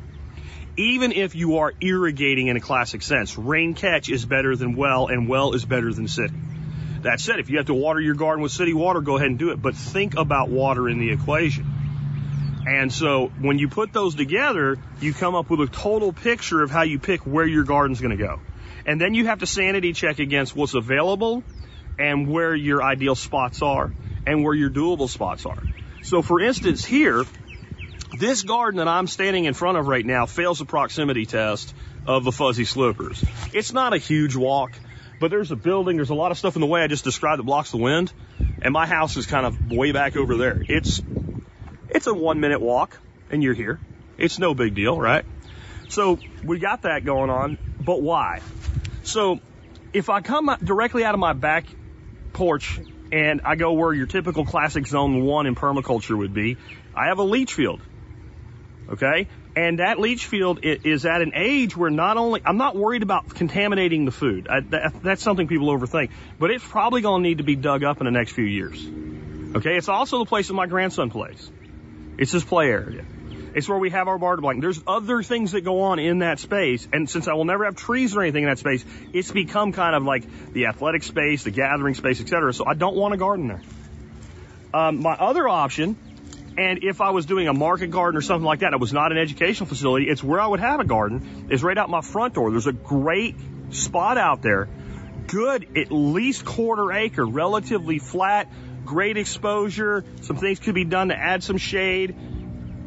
Even 0.75 1.13
if 1.13 1.33
you 1.33 1.59
are 1.59 1.73
irrigating 1.79 2.47
in 2.47 2.57
a 2.57 2.61
classic 2.61 3.01
sense, 3.01 3.37
rain 3.37 3.73
catch 3.73 4.09
is 4.09 4.25
better 4.25 4.57
than 4.57 4.75
well 4.75 5.07
and 5.07 5.29
well 5.29 5.53
is 5.53 5.63
better 5.63 5.93
than 5.93 6.09
city. 6.09 6.33
That 7.03 7.19
said, 7.19 7.39
if 7.39 7.49
you 7.49 7.57
have 7.57 7.67
to 7.67 7.73
water 7.73 7.99
your 7.99 8.15
garden 8.15 8.41
with 8.41 8.51
city 8.51 8.73
water, 8.73 9.01
go 9.01 9.17
ahead 9.17 9.29
and 9.29 9.39
do 9.39 9.51
it, 9.51 9.61
but 9.61 9.75
think 9.75 10.15
about 10.15 10.49
water 10.49 10.89
in 10.89 10.99
the 10.99 11.11
equation. 11.11 11.65
And 12.67 12.91
so 12.91 13.27
when 13.39 13.59
you 13.59 13.69
put 13.69 13.93
those 13.93 14.15
together, 14.15 14.77
you 14.99 15.13
come 15.13 15.35
up 15.35 15.49
with 15.49 15.61
a 15.61 15.67
total 15.67 16.11
picture 16.11 16.61
of 16.61 16.69
how 16.69 16.81
you 16.81 16.99
pick 16.99 17.21
where 17.21 17.45
your 17.45 17.63
garden's 17.63 18.01
going 18.01 18.17
to 18.17 18.23
go. 18.23 18.39
And 18.85 18.99
then 18.99 19.13
you 19.13 19.27
have 19.27 19.39
to 19.39 19.47
sanity 19.47 19.93
check 19.93 20.19
against 20.19 20.55
what's 20.55 20.73
available 20.73 21.43
and 21.97 22.27
where 22.27 22.53
your 22.53 22.83
ideal 22.83 23.15
spots 23.15 23.61
are 23.61 23.91
and 24.25 24.43
where 24.43 24.53
your 24.53 24.69
doable 24.69 25.09
spots 25.09 25.45
are. 25.45 25.61
So 26.03 26.21
for 26.21 26.41
instance, 26.41 26.83
here, 26.83 27.25
this 28.17 28.43
garden 28.43 28.79
that 28.79 28.87
I'm 28.87 29.07
standing 29.07 29.45
in 29.45 29.53
front 29.53 29.77
of 29.77 29.87
right 29.87 30.05
now 30.05 30.25
fails 30.25 30.59
the 30.59 30.65
proximity 30.65 31.25
test 31.25 31.73
of 32.05 32.23
the 32.23 32.31
fuzzy 32.31 32.65
slopers. 32.65 33.23
It's 33.53 33.73
not 33.73 33.93
a 33.93 33.97
huge 33.97 34.35
walk, 34.35 34.71
but 35.19 35.31
there's 35.31 35.51
a 35.51 35.55
building, 35.55 35.97
there's 35.97 36.09
a 36.09 36.15
lot 36.15 36.31
of 36.31 36.37
stuff 36.37 36.55
in 36.55 36.61
the 36.61 36.67
way 36.67 36.81
I 36.81 36.87
just 36.87 37.03
described 37.03 37.39
that 37.39 37.43
blocks 37.43 37.71
the 37.71 37.77
wind, 37.77 38.11
and 38.61 38.73
my 38.73 38.85
house 38.85 39.17
is 39.17 39.25
kind 39.25 39.45
of 39.45 39.71
way 39.71 39.91
back 39.91 40.15
over 40.15 40.37
there. 40.37 40.63
It's 40.67 41.01
it's 41.89 42.07
a 42.07 42.13
one 42.13 42.39
minute 42.39 42.61
walk, 42.61 42.97
and 43.29 43.41
you're 43.41 43.53
here. 43.53 43.79
It's 44.17 44.39
no 44.39 44.53
big 44.53 44.75
deal, 44.75 44.99
right? 44.99 45.25
So 45.89 46.19
we 46.43 46.59
got 46.59 46.83
that 46.83 47.05
going 47.05 47.29
on, 47.29 47.57
but 47.79 48.01
why? 48.01 48.41
So 49.03 49.39
if 49.93 50.09
I 50.09 50.21
come 50.21 50.55
directly 50.63 51.03
out 51.03 51.13
of 51.13 51.19
my 51.19 51.33
back 51.33 51.65
porch 52.33 52.79
and 53.11 53.41
I 53.45 53.55
go 53.55 53.73
where 53.73 53.93
your 53.93 54.05
typical 54.05 54.45
classic 54.45 54.85
zone 54.85 55.23
one 55.23 55.45
in 55.45 55.55
permaculture 55.55 56.17
would 56.17 56.33
be, 56.33 56.57
I 56.93 57.07
have 57.07 57.19
a 57.19 57.23
leach 57.23 57.53
field. 57.53 57.81
Okay? 58.89 59.27
And 59.57 59.79
that 59.79 59.99
leach 59.99 60.27
field 60.27 60.59
is 60.61 61.07
at 61.07 61.23
an 61.23 61.31
age 61.33 61.75
where 61.75 61.89
not 61.89 62.17
only, 62.17 62.43
I'm 62.45 62.57
not 62.57 62.75
worried 62.75 63.01
about 63.01 63.27
contaminating 63.27 64.05
the 64.05 64.11
food. 64.11 64.47
I, 64.47 64.59
that, 64.59 65.01
that's 65.01 65.23
something 65.23 65.47
people 65.47 65.75
overthink. 65.75 66.11
But 66.37 66.51
it's 66.51 66.63
probably 66.63 67.01
going 67.01 67.23
to 67.23 67.27
need 67.27 67.39
to 67.39 67.43
be 67.43 67.55
dug 67.55 67.83
up 67.83 67.99
in 67.99 68.05
the 68.05 68.11
next 68.11 68.33
few 68.33 68.45
years. 68.45 68.79
Okay? 69.55 69.75
It's 69.75 69.89
also 69.89 70.19
the 70.19 70.25
place 70.25 70.49
that 70.49 70.53
my 70.53 70.67
grandson 70.67 71.09
plays. 71.09 71.49
It's 72.19 72.31
his 72.31 72.43
play 72.43 72.67
area. 72.67 73.03
It's 73.55 73.67
where 73.67 73.79
we 73.79 73.89
have 73.89 74.07
our 74.07 74.19
barter 74.19 74.43
blanket. 74.43 74.61
There's 74.61 74.83
other 74.85 75.23
things 75.23 75.53
that 75.53 75.61
go 75.61 75.81
on 75.81 75.97
in 75.97 76.19
that 76.19 76.37
space, 76.37 76.87
and 76.93 77.09
since 77.09 77.27
I 77.27 77.33
will 77.33 77.45
never 77.45 77.65
have 77.65 77.75
trees 77.75 78.15
or 78.15 78.21
anything 78.21 78.43
in 78.43 78.49
that 78.49 78.59
space, 78.59 78.85
it's 79.11 79.31
become 79.31 79.71
kind 79.71 79.95
of 79.95 80.03
like 80.03 80.53
the 80.53 80.67
athletic 80.67 81.01
space, 81.01 81.45
the 81.45 81.49
gathering 81.49 81.95
space, 81.95 82.21
etc. 82.21 82.53
So 82.53 82.67
I 82.67 82.75
don't 82.75 82.95
want 82.95 83.15
a 83.15 83.17
garden 83.17 83.47
there. 83.47 83.63
Um, 84.71 85.01
my 85.01 85.13
other 85.13 85.49
option, 85.49 85.97
and 86.57 86.83
if 86.83 87.01
I 87.01 87.11
was 87.11 87.25
doing 87.25 87.47
a 87.47 87.53
market 87.53 87.91
garden 87.91 88.17
or 88.17 88.21
something 88.21 88.45
like 88.45 88.59
that, 88.59 88.73
it 88.73 88.79
was 88.79 88.93
not 88.93 89.11
an 89.11 89.17
educational 89.17 89.67
facility. 89.67 90.07
It's 90.09 90.23
where 90.23 90.39
I 90.39 90.47
would 90.47 90.59
have 90.59 90.79
a 90.79 90.85
garden. 90.85 91.47
Is 91.51 91.63
right 91.63 91.77
out 91.77 91.89
my 91.89 92.01
front 92.01 92.33
door. 92.33 92.51
There's 92.51 92.67
a 92.67 92.73
great 92.73 93.35
spot 93.69 94.17
out 94.17 94.41
there, 94.41 94.67
good 95.27 95.77
at 95.77 95.91
least 95.91 96.45
quarter 96.45 96.91
acre, 96.91 97.25
relatively 97.25 97.99
flat 97.99 98.49
great 98.87 99.17
exposure. 99.17 100.03
Some 100.21 100.37
things 100.37 100.59
could 100.59 100.73
be 100.73 100.85
done 100.85 101.09
to 101.09 101.15
add 101.15 101.43
some 101.43 101.57
shade. 101.57 102.15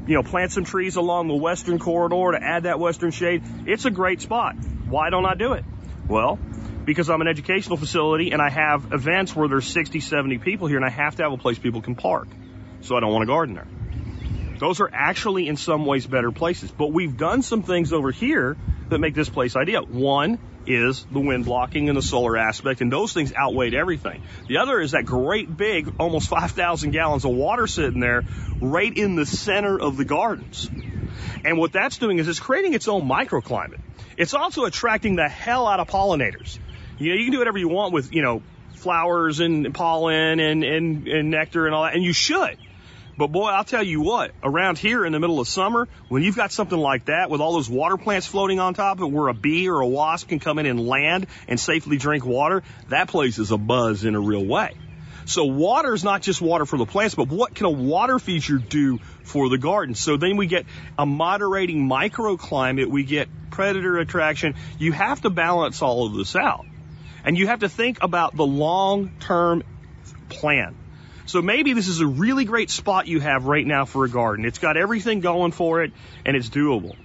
You 0.06 0.14
know, 0.14 0.22
plant 0.24 0.50
some 0.50 0.64
trees 0.64 0.96
along 0.96 1.28
the 1.28 1.34
western 1.34 1.78
corridor 1.78 2.32
to 2.36 2.42
add 2.42 2.64
that 2.64 2.80
western 2.80 3.12
shade. 3.12 3.44
It's 3.66 3.84
a 3.84 3.90
great 3.90 4.20
spot. 4.20 4.56
Why 4.88 5.10
don't 5.10 5.26
I 5.26 5.34
do 5.34 5.52
it? 5.52 5.64
Well, 6.08 6.40
because 6.84 7.08
I'm 7.08 7.20
an 7.20 7.28
educational 7.28 7.76
facility 7.76 8.32
and 8.32 8.42
I 8.42 8.50
have 8.50 8.92
events 8.92 9.36
where 9.36 9.46
there's 9.46 9.68
60, 9.68 10.00
70 10.00 10.38
people 10.38 10.66
here 10.66 10.78
and 10.78 10.84
I 10.84 10.90
have 10.90 11.14
to 11.16 11.22
have 11.22 11.32
a 11.32 11.36
place 11.36 11.58
people 11.58 11.82
can 11.82 11.94
park. 11.94 12.26
So 12.82 12.96
I 12.96 13.00
don't 13.00 13.12
want 13.12 13.26
garden 13.26 13.54
there. 13.54 13.68
Those 14.58 14.80
are 14.80 14.90
actually 14.92 15.48
in 15.48 15.56
some 15.56 15.86
ways 15.86 16.06
better 16.06 16.30
places. 16.30 16.70
But 16.70 16.88
we've 16.88 17.16
done 17.16 17.42
some 17.42 17.62
things 17.62 17.92
over 17.92 18.10
here 18.10 18.56
that 18.90 18.98
make 18.98 19.14
this 19.14 19.28
place 19.28 19.56
ideal. 19.56 19.86
One 19.86 20.38
is 20.66 21.04
the 21.10 21.20
wind 21.20 21.46
blocking 21.46 21.88
and 21.88 21.96
the 21.96 22.02
solar 22.02 22.36
aspect, 22.36 22.82
and 22.82 22.92
those 22.92 23.12
things 23.14 23.32
outweighed 23.34 23.74
everything. 23.74 24.22
The 24.48 24.58
other 24.58 24.78
is 24.80 24.90
that 24.90 25.06
great 25.06 25.56
big, 25.56 25.94
almost 25.98 26.28
5,000 26.40 26.90
gallons 26.90 27.24
of 27.24 27.32
water 27.32 27.66
sitting 27.66 28.00
there 28.00 28.24
right 28.60 28.94
in 28.94 29.16
the 29.16 29.24
center 29.24 29.80
of 29.80 29.96
the 29.96 30.04
gardens. 30.04 30.68
And 31.44 31.58
what 31.58 31.72
that's 31.72 31.98
doing 31.98 32.18
is 32.18 32.28
it's 32.28 32.40
creating 32.40 32.74
its 32.74 32.88
own 32.88 33.08
microclimate. 33.08 33.80
It's 34.16 34.34
also 34.34 34.64
attracting 34.64 35.16
the 35.16 35.28
hell 35.28 35.66
out 35.66 35.80
of 35.80 35.88
pollinators. 35.88 36.58
You 36.98 37.10
know, 37.10 37.16
you 37.16 37.24
can 37.24 37.32
do 37.32 37.38
whatever 37.38 37.56
you 37.56 37.68
want 37.68 37.94
with, 37.94 38.12
you 38.12 38.20
know, 38.20 38.42
flowers 38.74 39.40
and 39.40 39.72
pollen 39.72 40.40
and, 40.40 40.64
and, 40.64 41.08
and 41.08 41.30
nectar 41.30 41.66
and 41.66 41.74
all 41.74 41.84
that, 41.84 41.94
and 41.94 42.04
you 42.04 42.12
should. 42.12 42.58
But 43.16 43.28
boy, 43.28 43.48
I'll 43.48 43.64
tell 43.64 43.82
you 43.82 44.00
what, 44.00 44.32
around 44.42 44.78
here 44.78 45.04
in 45.04 45.12
the 45.12 45.20
middle 45.20 45.40
of 45.40 45.48
summer, 45.48 45.88
when 46.08 46.22
you've 46.22 46.36
got 46.36 46.52
something 46.52 46.78
like 46.78 47.06
that 47.06 47.28
with 47.28 47.40
all 47.40 47.52
those 47.52 47.68
water 47.68 47.96
plants 47.96 48.26
floating 48.26 48.58
on 48.60 48.74
top 48.74 48.98
of 48.98 49.04
it 49.04 49.10
where 49.10 49.28
a 49.28 49.34
bee 49.34 49.68
or 49.68 49.80
a 49.80 49.86
wasp 49.86 50.28
can 50.28 50.38
come 50.38 50.58
in 50.58 50.66
and 50.66 50.86
land 50.86 51.26
and 51.46 51.60
safely 51.60 51.98
drink 51.98 52.24
water, 52.24 52.62
that 52.88 53.08
place 53.08 53.38
is 53.38 53.50
a 53.50 53.58
buzz 53.58 54.04
in 54.04 54.14
a 54.14 54.20
real 54.20 54.44
way. 54.44 54.74
So 55.26 55.44
water 55.44 55.94
is 55.94 56.02
not 56.02 56.22
just 56.22 56.40
water 56.40 56.66
for 56.66 56.78
the 56.78 56.86
plants, 56.86 57.14
but 57.14 57.28
what 57.28 57.54
can 57.54 57.66
a 57.66 57.70
water 57.70 58.18
feature 58.18 58.58
do 58.58 58.98
for 59.22 59.48
the 59.48 59.58
garden? 59.58 59.94
So 59.94 60.16
then 60.16 60.36
we 60.36 60.46
get 60.46 60.66
a 60.98 61.06
moderating 61.06 61.88
microclimate, 61.88 62.86
we 62.86 63.04
get 63.04 63.28
predator 63.50 63.98
attraction. 63.98 64.54
You 64.78 64.92
have 64.92 65.20
to 65.20 65.30
balance 65.30 65.82
all 65.82 66.06
of 66.06 66.14
this 66.14 66.34
out. 66.34 66.64
And 67.24 67.36
you 67.36 67.48
have 67.48 67.60
to 67.60 67.68
think 67.68 68.02
about 68.02 68.34
the 68.34 68.46
long-term 68.46 69.62
plan. 70.30 70.74
So 71.30 71.40
maybe 71.40 71.74
this 71.74 71.86
is 71.86 72.00
a 72.00 72.08
really 72.08 72.44
great 72.44 72.70
spot 72.70 73.06
you 73.06 73.20
have 73.20 73.44
right 73.44 73.64
now 73.64 73.84
for 73.84 74.04
a 74.04 74.08
garden. 74.08 74.44
It's 74.44 74.58
got 74.58 74.76
everything 74.76 75.20
going 75.20 75.52
for 75.52 75.80
it 75.84 75.92
and 76.26 76.36
it's 76.36 76.48
doable. 76.48 76.96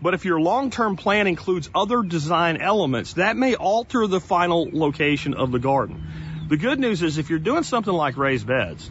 But 0.00 0.14
if 0.14 0.24
your 0.24 0.40
long-term 0.40 0.96
plan 0.96 1.26
includes 1.26 1.68
other 1.74 2.02
design 2.02 2.62
elements, 2.62 3.12
that 3.14 3.36
may 3.36 3.56
alter 3.56 4.06
the 4.06 4.20
final 4.20 4.70
location 4.72 5.34
of 5.34 5.52
the 5.52 5.58
garden. 5.58 6.46
The 6.48 6.56
good 6.56 6.80
news 6.80 7.02
is 7.02 7.18
if 7.18 7.28
you're 7.28 7.38
doing 7.38 7.62
something 7.62 7.92
like 7.92 8.16
raised 8.16 8.46
beds 8.46 8.88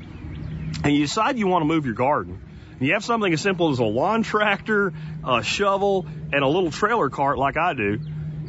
and 0.84 0.94
you 0.94 1.00
decide 1.00 1.40
you 1.40 1.48
want 1.48 1.64
to 1.64 1.68
move 1.68 1.88
your 1.88 1.96
garden, 1.96 2.40
and 2.74 2.88
you 2.88 2.94
have 2.94 3.04
something 3.04 3.34
as 3.34 3.42
simple 3.42 3.72
as 3.72 3.80
a 3.80 3.84
lawn 3.84 4.22
tractor, 4.22 4.94
a 5.26 5.42
shovel, 5.42 6.06
and 6.32 6.44
a 6.44 6.48
little 6.48 6.70
trailer 6.70 7.10
cart 7.10 7.40
like 7.40 7.58
I 7.58 7.74
do, 7.74 8.00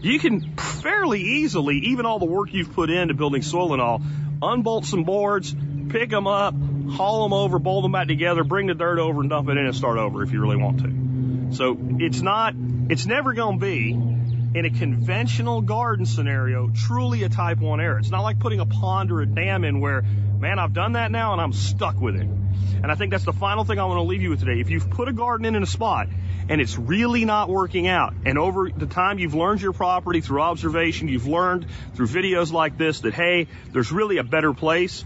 you 0.00 0.19
can 0.19 0.57
fairly 0.57 1.21
easily, 1.21 1.78
even 1.78 2.07
all 2.07 2.19
the 2.19 2.26
work 2.26 2.52
you've 2.52 2.73
put 2.73 2.90
into 2.90 3.14
building 3.14 3.43
soil 3.43 3.73
and 3.73 3.83
all, 3.83 4.02
unbolt 4.43 4.85
some 4.85 5.05
boards, 5.05 5.55
pick 5.88 6.11
them 6.11 6.26
up, 6.26 6.55
haul 6.90 7.25
them 7.25 7.33
over, 7.33 7.59
bolt 7.59 7.83
them 7.83 7.93
back 7.93 8.09
together, 8.09 8.45
bring 8.45 8.67
the 8.67 8.75
dirt 8.75 8.99
over 8.99 9.21
and 9.21 9.31
dump 9.31 9.49
it 9.49 9.52
in 9.52 9.67
and 9.67 9.75
start 9.75 9.99
over 9.99 10.23
if 10.23 10.33
you 10.33 10.40
really 10.40 10.57
want 10.57 10.81
to. 10.81 11.57
So 11.57 11.76
it's 11.99 12.21
not, 12.21 12.55
it's 12.88 13.07
never 13.07 13.33
going 13.33 13.59
to 13.59 13.64
be 13.64 13.90
in 13.90 14.64
a 14.64 14.71
conventional 14.71 15.61
garden 15.61 16.07
scenario 16.07 16.71
truly 16.71 17.23
a 17.23 17.28
type 17.28 17.59
1 17.59 17.81
error. 17.81 17.99
It's 17.99 18.11
not 18.11 18.23
like 18.23 18.38
putting 18.38 18.61
a 18.61 18.67
pond 18.67 19.12
or 19.12 19.21
a 19.21 19.26
dam 19.26 19.64
in 19.64 19.81
where, 19.81 20.05
man, 20.38 20.59
I've 20.59 20.73
done 20.73 20.92
that 20.92 21.11
now 21.11 21.33
and 21.33 21.40
I'm 21.40 21.52
stuck 21.52 22.00
with 22.00 22.16
it. 22.16 22.26
And 22.26 22.92
I 22.92 22.95
think 22.95 23.11
that's 23.11 23.25
the 23.25 23.33
final 23.33 23.64
thing 23.64 23.78
I 23.78 23.85
want 23.85 23.99
to 23.99 24.02
leave 24.02 24.23
you 24.23 24.30
with 24.30 24.40
today. 24.40 24.61
If 24.61 24.71
you've 24.71 24.88
put 24.88 25.09
a 25.09 25.12
garden 25.12 25.47
in 25.47 25.57
in 25.57 25.62
a 25.62 25.66
spot 25.66 26.09
and 26.49 26.61
it's 26.61 26.78
really 26.78 27.25
not 27.25 27.49
working 27.49 27.88
out, 27.88 28.14
and 28.25 28.38
over 28.38 28.71
the 28.71 28.87
time 28.87 29.18
you've 29.18 29.35
learned 29.35 29.61
your 29.61 29.73
property 29.73 30.21
through 30.21 30.40
observation, 30.40 31.09
you've 31.09 31.26
learned 31.26 31.66
through 31.95 32.07
videos 32.07 32.52
like 32.52 32.78
this 32.78 33.00
that, 33.00 33.14
hey, 33.14 33.49
there's 33.73 33.90
really 33.90 34.18
a 34.18 34.25
better 34.25 34.54
place, 34.54 35.04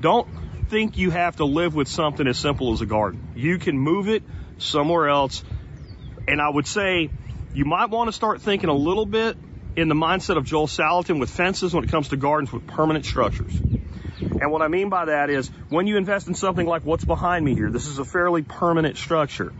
don't 0.00 0.28
think 0.68 0.96
you 0.96 1.10
have 1.10 1.36
to 1.36 1.44
live 1.44 1.74
with 1.74 1.88
something 1.88 2.26
as 2.26 2.38
simple 2.38 2.72
as 2.72 2.80
a 2.80 2.86
garden. 2.86 3.32
You 3.34 3.58
can 3.58 3.78
move 3.78 4.08
it 4.08 4.22
somewhere 4.58 5.08
else. 5.08 5.44
And 6.26 6.40
I 6.40 6.48
would 6.48 6.66
say 6.66 7.10
you 7.52 7.64
might 7.64 7.90
want 7.90 8.08
to 8.08 8.12
start 8.12 8.40
thinking 8.40 8.70
a 8.70 8.74
little 8.74 9.06
bit 9.06 9.36
in 9.76 9.88
the 9.88 9.94
mindset 9.94 10.36
of 10.36 10.44
Joel 10.44 10.66
Salatin 10.66 11.20
with 11.20 11.30
fences 11.30 11.74
when 11.74 11.84
it 11.84 11.90
comes 11.90 12.08
to 12.08 12.16
gardens 12.16 12.52
with 12.52 12.66
permanent 12.66 13.04
structures. 13.04 13.60
And 14.40 14.50
what 14.50 14.62
I 14.62 14.68
mean 14.68 14.88
by 14.88 15.04
that 15.04 15.28
is 15.28 15.48
when 15.68 15.86
you 15.86 15.98
invest 15.98 16.26
in 16.26 16.34
something 16.34 16.66
like 16.66 16.84
what's 16.84 17.04
behind 17.04 17.44
me 17.44 17.54
here, 17.54 17.70
this 17.70 17.86
is 17.86 17.98
a 17.98 18.04
fairly 18.04 18.42
permanent 18.42 18.96
structure. 18.96 19.52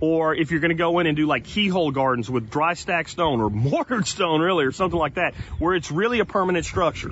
Or 0.00 0.34
if 0.34 0.50
you're 0.50 0.60
going 0.60 0.70
to 0.70 0.74
go 0.74 0.98
in 0.98 1.06
and 1.06 1.16
do 1.16 1.26
like 1.26 1.44
keyhole 1.44 1.90
gardens 1.90 2.30
with 2.30 2.50
dry 2.50 2.74
stack 2.74 3.08
stone 3.08 3.40
or 3.40 3.50
mortared 3.50 4.06
stone 4.06 4.40
really 4.40 4.64
or 4.64 4.72
something 4.72 4.98
like 4.98 5.14
that, 5.14 5.34
where 5.58 5.74
it's 5.74 5.90
really 5.90 6.20
a 6.20 6.24
permanent 6.24 6.64
structure 6.64 7.10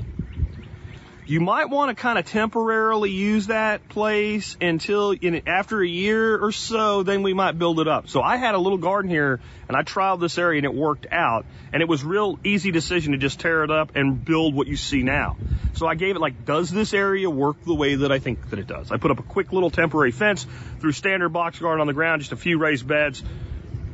you 1.30 1.38
might 1.38 1.66
want 1.66 1.96
to 1.96 2.02
kind 2.02 2.18
of 2.18 2.26
temporarily 2.26 3.12
use 3.12 3.46
that 3.46 3.88
place 3.88 4.56
until 4.60 5.12
in, 5.12 5.46
after 5.46 5.80
a 5.80 5.86
year 5.86 6.36
or 6.36 6.50
so, 6.50 7.04
then 7.04 7.22
we 7.22 7.34
might 7.34 7.56
build 7.56 7.78
it 7.78 7.86
up. 7.86 8.08
So 8.08 8.20
I 8.20 8.36
had 8.36 8.56
a 8.56 8.58
little 8.58 8.78
garden 8.78 9.08
here 9.08 9.38
and 9.68 9.76
I 9.76 9.84
trialed 9.84 10.18
this 10.18 10.38
area 10.38 10.58
and 10.58 10.64
it 10.64 10.74
worked 10.74 11.06
out 11.12 11.46
and 11.72 11.82
it 11.82 11.88
was 11.88 12.02
real 12.02 12.40
easy 12.42 12.72
decision 12.72 13.12
to 13.12 13.18
just 13.18 13.38
tear 13.38 13.62
it 13.62 13.70
up 13.70 13.94
and 13.94 14.24
build 14.24 14.56
what 14.56 14.66
you 14.66 14.74
see 14.74 15.04
now. 15.04 15.36
So 15.74 15.86
I 15.86 15.94
gave 15.94 16.16
it 16.16 16.18
like, 16.18 16.44
does 16.44 16.68
this 16.68 16.92
area 16.92 17.30
work 17.30 17.62
the 17.64 17.76
way 17.76 17.94
that 17.94 18.10
I 18.10 18.18
think 18.18 18.50
that 18.50 18.58
it 18.58 18.66
does? 18.66 18.90
I 18.90 18.96
put 18.96 19.12
up 19.12 19.20
a 19.20 19.22
quick 19.22 19.52
little 19.52 19.70
temporary 19.70 20.10
fence 20.10 20.44
through 20.80 20.92
standard 20.92 21.28
box 21.28 21.60
garden 21.60 21.80
on 21.80 21.86
the 21.86 21.92
ground, 21.92 22.22
just 22.22 22.32
a 22.32 22.36
few 22.36 22.58
raised 22.58 22.88
beds, 22.88 23.22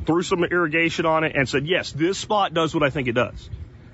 threw 0.07 0.23
some 0.23 0.43
irrigation 0.43 1.05
on 1.05 1.23
it 1.23 1.35
and 1.35 1.47
said, 1.47 1.67
yes, 1.67 1.91
this 1.91 2.17
spot 2.17 2.55
does 2.55 2.73
what 2.73 2.81
I 2.81 2.89
think 2.89 3.07
it 3.07 3.13
does 3.13 3.47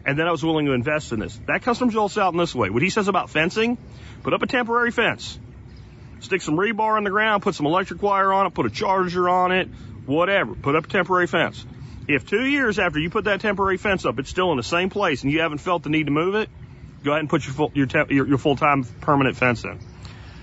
and 0.06 0.18
then 0.18 0.28
I 0.28 0.32
was 0.32 0.44
willing 0.44 0.66
to 0.66 0.74
invest 0.74 1.12
in 1.12 1.20
this. 1.20 1.40
That 1.48 1.62
comes 1.62 1.78
from 1.78 1.96
out 1.96 2.34
in 2.34 2.38
this 2.38 2.54
way. 2.54 2.70
What 2.70 2.82
he 2.82 2.90
says 2.90 3.08
about 3.08 3.30
fencing, 3.30 3.78
put 4.24 4.34
up 4.34 4.42
a 4.42 4.48
temporary 4.48 4.92
fence. 4.92 5.40
Stick 6.20 6.42
some 6.42 6.56
rebar 6.56 6.98
on 6.98 7.04
the 7.04 7.10
ground, 7.10 7.44
put 7.44 7.56
some 7.56 7.66
electric 7.66 8.02
wire 8.02 8.32
on 8.32 8.48
it, 8.48 8.54
put 8.54 8.66
a 8.66 8.70
charger 8.70 9.28
on 9.28 9.52
it, 9.52 9.68
whatever. 10.06 10.56
Put 10.56 10.76
up 10.76 10.86
a 10.86 10.88
temporary 10.88 11.28
fence. 11.28 11.66
If 12.08 12.28
two 12.28 12.46
years 12.46 12.80
after 12.80 13.00
you 13.00 13.10
put 13.10 13.26
that 13.26 13.42
temporary 13.42 13.78
fence 13.78 14.06
up, 14.06 14.20
it's 14.20 14.30
still 14.30 14.52
in 14.52 14.58
the 14.58 14.64
same 14.64 14.90
place 14.90 15.24
and 15.24 15.32
you 15.32 15.42
haven't 15.42 15.60
felt 15.60 15.84
the 15.84 15.90
need 15.90 16.06
to 16.06 16.12
move 16.12 16.36
it, 16.36 16.50
go 17.04 17.12
ahead 17.12 17.22
and 17.22 17.30
put 17.30 17.46
your 17.46 17.54
full, 17.54 17.72
your, 17.74 17.86
te- 17.86 18.14
your, 18.14 18.28
your 18.28 18.38
full-time 18.38 18.84
permanent 19.02 19.38
fence 19.38 19.64
in. 19.64 19.80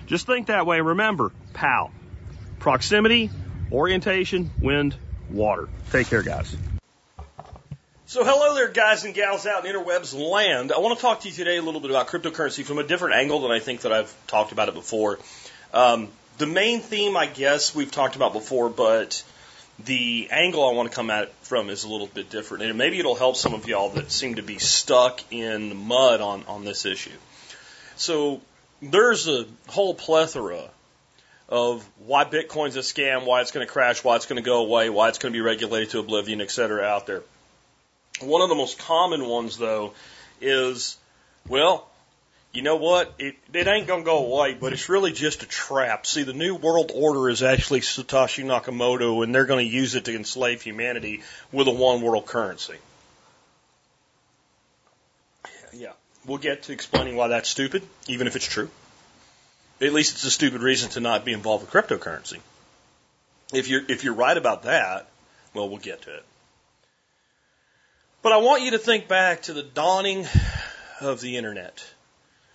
Just 0.07 0.27
think 0.27 0.47
that 0.47 0.67
way. 0.67 0.81
Remember, 0.81 1.33
PAL. 1.53 1.91
Proximity, 2.59 3.31
orientation, 3.71 4.51
wind, 4.61 4.97
water. 5.31 5.69
Take 5.91 6.09
care, 6.09 6.23
guys. 6.23 6.57
So, 8.11 8.25
hello 8.25 8.57
there, 8.57 8.67
guys 8.67 9.05
and 9.05 9.15
gals 9.15 9.47
out 9.47 9.65
in 9.65 9.73
interwebs 9.73 10.19
land. 10.19 10.73
I 10.73 10.81
want 10.81 10.99
to 10.99 11.01
talk 11.01 11.21
to 11.21 11.29
you 11.29 11.33
today 11.33 11.59
a 11.59 11.63
little 11.63 11.79
bit 11.79 11.91
about 11.91 12.09
cryptocurrency 12.09 12.65
from 12.65 12.79
a 12.79 12.83
different 12.83 13.15
angle 13.15 13.39
than 13.43 13.53
I 13.53 13.61
think 13.61 13.83
that 13.83 13.93
I've 13.93 14.13
talked 14.27 14.51
about 14.51 14.69
it 14.69 14.75
before. 14.75 15.21
Um, 15.73 16.09
the 16.37 16.47
main 16.47 16.81
theme, 16.81 17.17
I 17.17 17.27
guess, 17.27 17.73
we've 17.73 17.93
talked 17.93 18.17
about 18.17 18.33
before, 18.33 18.69
but 18.69 19.23
the 19.85 20.27
angle 20.33 20.69
I 20.69 20.73
want 20.73 20.91
to 20.91 20.97
come 20.97 21.09
at 21.09 21.23
it 21.23 21.35
from 21.43 21.71
is 21.71 21.85
a 21.85 21.89
little 21.89 22.09
bit 22.09 22.31
different, 22.31 22.65
and 22.65 22.77
maybe 22.77 22.99
it'll 22.99 23.15
help 23.15 23.37
some 23.37 23.55
of 23.55 23.69
y'all 23.69 23.91
that 23.91 24.11
seem 24.11 24.35
to 24.35 24.43
be 24.43 24.59
stuck 24.59 25.21
in 25.33 25.77
mud 25.77 26.21
on 26.21 26.43
on 26.49 26.65
this 26.65 26.87
issue. 26.87 27.17
So, 27.95 28.41
there's 28.83 29.29
a 29.29 29.47
whole 29.69 29.95
plethora 29.95 30.69
of 31.49 31.89
why 32.05 32.25
Bitcoin's 32.25 32.75
a 32.75 32.81
scam, 32.81 33.25
why 33.25 33.41
it's 33.41 33.53
going 33.53 33.65
to 33.65 33.73
crash, 33.73 34.03
why 34.03 34.17
it's 34.17 34.27
going 34.27 34.43
to 34.43 34.45
go 34.45 34.65
away, 34.65 34.91
why 34.91 35.11
it's 35.11 35.19
going 35.19 35.33
to 35.33 35.37
be 35.37 35.43
regulated 35.43 35.91
to 35.91 36.01
oblivion, 36.01 36.41
et 36.41 36.51
cetera, 36.51 36.83
out 36.83 37.07
there. 37.07 37.23
One 38.21 38.43
of 38.43 38.49
the 38.49 38.55
most 38.55 38.79
common 38.79 39.27
ones, 39.27 39.57
though, 39.57 39.95
is, 40.41 40.97
well, 41.49 41.89
you 42.53 42.63
know 42.63 42.77
what? 42.77 43.15
It, 43.19 43.37
it 43.53 43.67
ain't 43.67 43.87
going 43.87 44.01
to 44.01 44.05
go 44.05 44.27
away, 44.27 44.55
but 44.55 44.73
it's 44.73 44.89
really 44.89 45.13
just 45.13 45.43
a 45.43 45.47
trap. 45.47 46.05
See, 46.07 46.25
the 46.25 46.33
New 46.33 46.57
World 46.57 46.91
Order 46.95 47.29
is 47.29 47.43
actually 47.43 47.81
Satoshi 47.81 48.45
Nakamoto, 48.45 49.23
and 49.23 49.35
they're 49.35 49.47
going 49.47 49.65
to 49.65 49.73
use 49.73 49.95
it 49.95 50.07
to 50.07 50.15
enslave 50.15 50.61
humanity 50.63 51.23
with 51.53 51.69
a 51.69 51.71
one 51.71 52.03
world 52.03 52.27
currency. 52.27 52.77
Yeah, 55.73 55.93
we'll 56.27 56.39
get 56.39 56.65
to 56.65 56.73
explaining 56.73 57.15
why 57.15 57.29
that's 57.29 57.49
stupid, 57.49 57.83
even 58.09 58.27
if 58.27 58.35
it's 58.35 58.47
true. 58.47 58.69
At 59.81 59.93
least 59.93 60.15
it's 60.15 60.25
a 60.25 60.31
stupid 60.31 60.61
reason 60.61 60.91
to 60.91 61.01
not 61.01 61.25
be 61.25 61.33
involved 61.33 61.65
with 61.65 61.73
cryptocurrency. 61.73 62.41
If 63.53 63.69
you're, 63.69 63.83
if 63.89 64.05
you're 64.05 64.15
right 64.15 64.37
about 64.37 64.65
that, 64.65 65.09
well, 65.55 65.69
we'll 65.69 65.79
get 65.79 66.03
to 66.03 66.15
it. 66.15 66.25
But 68.23 68.33
I 68.33 68.37
want 68.37 68.63
you 68.63 68.73
to 68.73 68.79
think 68.79 69.09
back 69.09 69.43
to 69.43 69.55
the 69.55 69.63
dawning 69.63 70.27
of 71.01 71.23
the 71.23 71.39
internet. 71.39 71.83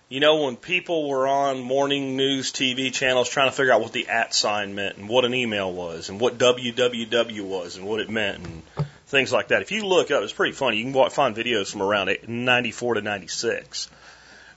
You 0.08 0.20
know, 0.20 0.44
when 0.44 0.54
people 0.54 1.08
were 1.08 1.26
on 1.26 1.60
morning 1.60 2.16
news 2.16 2.52
TV 2.52 2.92
channels 2.92 3.28
trying 3.28 3.50
to 3.50 3.56
figure 3.56 3.72
out 3.72 3.80
what 3.80 3.92
the 3.92 4.06
at 4.06 4.32
sign 4.32 4.76
meant 4.76 4.96
and 4.96 5.08
what 5.08 5.24
an 5.24 5.34
email 5.34 5.72
was 5.72 6.08
and 6.08 6.20
what 6.20 6.38
www 6.38 7.40
was 7.40 7.76
and 7.76 7.84
what 7.84 7.98
it 7.98 8.08
meant 8.08 8.46
and 8.46 8.62
things 9.06 9.32
like 9.32 9.48
that. 9.48 9.62
If 9.62 9.72
you 9.72 9.84
look 9.84 10.12
up, 10.12 10.22
it's 10.22 10.32
pretty 10.32 10.52
funny. 10.52 10.76
You 10.76 10.92
can 10.92 11.10
find 11.10 11.34
videos 11.34 11.72
from 11.72 11.82
around 11.82 12.16
94 12.28 12.94
to 12.94 13.00
96 13.00 13.90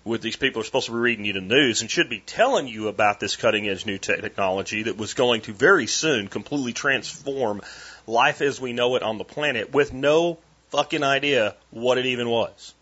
with 0.04 0.22
these 0.22 0.36
people 0.36 0.60
who 0.60 0.62
are 0.62 0.66
supposed 0.66 0.86
to 0.86 0.92
be 0.92 1.00
reading 1.00 1.26
you 1.26 1.34
the 1.34 1.42
news 1.42 1.82
and 1.82 1.90
should 1.90 2.12
be 2.12 2.20
telling 2.20 2.68
you 2.68 2.88
about 2.88 3.20
this 3.20 3.36
cutting 3.36 3.68
edge 3.68 3.88
new 3.88 3.98
technology 3.98 4.84
that 4.84 4.98
was 4.98 5.16
going 5.16 5.42
to 5.42 5.54
very 5.54 5.88
soon 5.88 6.28
completely 6.28 6.74
transform 6.74 7.64
life 8.06 8.42
as 8.42 8.62
we 8.62 8.74
know 8.74 8.96
it 8.96 9.02
on 9.02 9.18
the 9.18 9.24
planet 9.24 9.74
with 9.74 9.92
no 9.92 10.38
fucking 10.70 11.04
idea 11.04 11.56
what 11.72 11.98
it 11.98 12.06
even 12.06 12.30
was. 12.30 12.74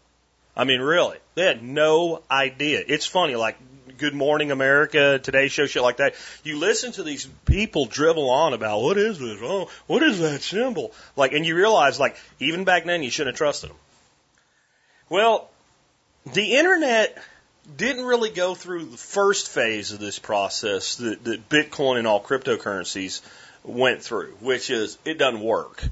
I 0.56 0.64
mean, 0.64 0.82
really, 0.82 1.18
they 1.36 1.46
had 1.46 1.62
no 1.64 2.22
idea. 2.32 2.84
It's 2.88 3.06
funny, 3.06 3.36
like 3.36 3.58
Good 3.98 4.14
Morning 4.14 4.52
America, 4.52 5.20
Today 5.20 5.48
Show, 5.48 5.66
shit 5.66 5.82
like 5.82 5.98
that. 5.98 6.16
You 6.44 6.58
listen 6.58 6.92
to 6.94 7.04
these 7.04 7.28
people 7.46 7.86
drivel 7.86 8.30
on 8.30 8.54
about 8.54 8.82
what 8.82 8.98
is 8.98 9.20
this? 9.20 9.40
Oh, 9.42 9.70
what 9.88 10.04
is 10.04 10.20
that 10.20 10.42
symbol? 10.42 10.94
Like, 11.16 11.34
and 11.34 11.46
you 11.46 11.56
realize, 11.56 12.00
like, 12.00 12.18
even 12.40 12.64
back 12.64 12.86
then, 12.86 13.04
you 13.04 13.10
shouldn't 13.10 13.34
have 13.34 13.38
trusted 13.38 13.70
them. 13.70 13.78
Well, 15.10 15.50
the 16.34 16.58
internet 16.58 17.18
didn't 17.76 18.06
really 18.06 18.30
go 18.30 18.56
through 18.56 18.86
the 18.86 18.98
first 18.98 19.50
phase 19.50 19.92
of 19.92 20.00
this 20.00 20.20
process 20.20 20.96
that, 20.96 21.24
that 21.24 21.50
Bitcoin 21.50 21.98
and 21.98 22.08
all 22.08 22.22
cryptocurrencies 22.22 23.22
went 23.64 24.02
through, 24.02 24.34
which 24.40 24.70
is 24.70 24.98
it 25.06 25.18
doesn't 25.18 25.42
work. 25.42 25.84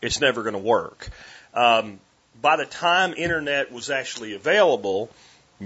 It's 0.00 0.20
never 0.20 0.42
going 0.42 0.54
to 0.54 0.58
work. 0.58 1.08
Um, 1.54 2.00
by 2.40 2.56
the 2.56 2.66
time 2.66 3.14
internet 3.14 3.70
was 3.70 3.90
actually 3.90 4.34
available, 4.34 5.10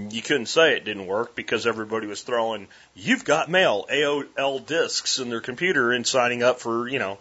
you 0.09 0.21
couldn't 0.21 0.47
say 0.47 0.75
it 0.75 0.85
didn't 0.85 1.07
work 1.07 1.35
because 1.35 1.65
everybody 1.65 2.07
was 2.07 2.21
throwing 2.21 2.67
"You've 2.95 3.25
got 3.25 3.49
mail" 3.49 3.85
AOL 3.91 4.65
discs 4.65 5.19
in 5.19 5.29
their 5.29 5.41
computer 5.41 5.91
and 5.91 6.05
signing 6.05 6.43
up 6.43 6.59
for 6.59 6.87
you 6.87 6.99
know 6.99 7.17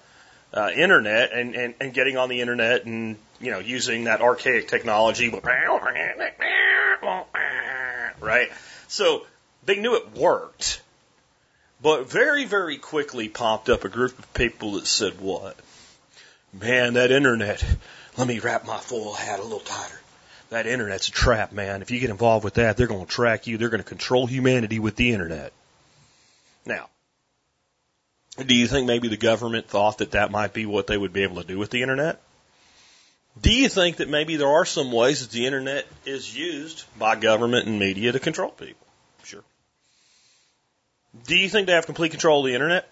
uh, 0.52 0.70
internet 0.74 1.32
and, 1.32 1.54
and 1.54 1.74
and 1.80 1.94
getting 1.94 2.16
on 2.16 2.28
the 2.28 2.40
internet 2.40 2.84
and 2.84 3.16
you 3.40 3.50
know 3.50 3.60
using 3.60 4.04
that 4.04 4.20
archaic 4.20 4.68
technology, 4.68 5.30
right? 8.20 8.50
So 8.88 9.26
they 9.64 9.76
knew 9.76 9.96
it 9.96 10.14
worked, 10.14 10.82
but 11.80 12.10
very 12.10 12.44
very 12.44 12.76
quickly 12.76 13.28
popped 13.28 13.68
up 13.68 13.84
a 13.84 13.88
group 13.88 14.18
of 14.18 14.34
people 14.34 14.72
that 14.72 14.86
said, 14.86 15.20
"What? 15.20 15.56
Man, 16.52 16.94
that 16.94 17.10
internet." 17.10 17.64
Let 18.16 18.26
me 18.26 18.38
wrap 18.38 18.66
my 18.66 18.78
foil 18.78 19.12
hat 19.12 19.40
a 19.40 19.42
little 19.42 19.60
tighter 19.60 20.00
that 20.50 20.66
internet's 20.66 21.08
a 21.08 21.12
trap, 21.12 21.52
man. 21.52 21.82
If 21.82 21.90
you 21.90 22.00
get 22.00 22.10
involved 22.10 22.44
with 22.44 22.54
that, 22.54 22.76
they're 22.76 22.86
going 22.86 23.04
to 23.04 23.12
track 23.12 23.46
you. 23.46 23.58
They're 23.58 23.68
going 23.68 23.82
to 23.82 23.88
control 23.88 24.26
humanity 24.26 24.78
with 24.78 24.96
the 24.96 25.12
internet. 25.12 25.52
Now, 26.64 26.88
do 28.44 28.54
you 28.54 28.66
think 28.66 28.86
maybe 28.86 29.08
the 29.08 29.16
government 29.16 29.66
thought 29.66 29.98
that 29.98 30.12
that 30.12 30.30
might 30.30 30.52
be 30.52 30.66
what 30.66 30.86
they 30.86 30.96
would 30.96 31.12
be 31.12 31.22
able 31.22 31.40
to 31.40 31.46
do 31.46 31.58
with 31.58 31.70
the 31.70 31.82
internet? 31.82 32.20
Do 33.40 33.52
you 33.52 33.68
think 33.68 33.96
that 33.96 34.08
maybe 34.08 34.36
there 34.36 34.48
are 34.48 34.64
some 34.64 34.92
ways 34.92 35.20
that 35.20 35.30
the 35.30 35.46
internet 35.46 35.86
is 36.04 36.34
used 36.34 36.84
by 36.98 37.16
government 37.16 37.66
and 37.66 37.78
media 37.78 38.12
to 38.12 38.20
control 38.20 38.50
people? 38.50 38.86
Sure. 39.24 39.44
Do 41.26 41.36
you 41.36 41.48
think 41.48 41.66
they 41.66 41.74
have 41.74 41.86
complete 41.86 42.10
control 42.12 42.40
of 42.40 42.46
the 42.46 42.54
internet? 42.54 42.90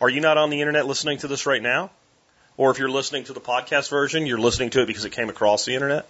Are 0.00 0.08
you 0.08 0.20
not 0.20 0.38
on 0.38 0.50
the 0.50 0.60
internet 0.60 0.86
listening 0.86 1.18
to 1.18 1.28
this 1.28 1.46
right 1.46 1.62
now? 1.62 1.90
Or 2.60 2.70
if 2.70 2.78
you're 2.78 2.90
listening 2.90 3.24
to 3.24 3.32
the 3.32 3.40
podcast 3.40 3.88
version, 3.88 4.26
you're 4.26 4.38
listening 4.38 4.68
to 4.70 4.82
it 4.82 4.86
because 4.86 5.06
it 5.06 5.12
came 5.12 5.30
across 5.30 5.64
the 5.64 5.72
internet. 5.72 6.06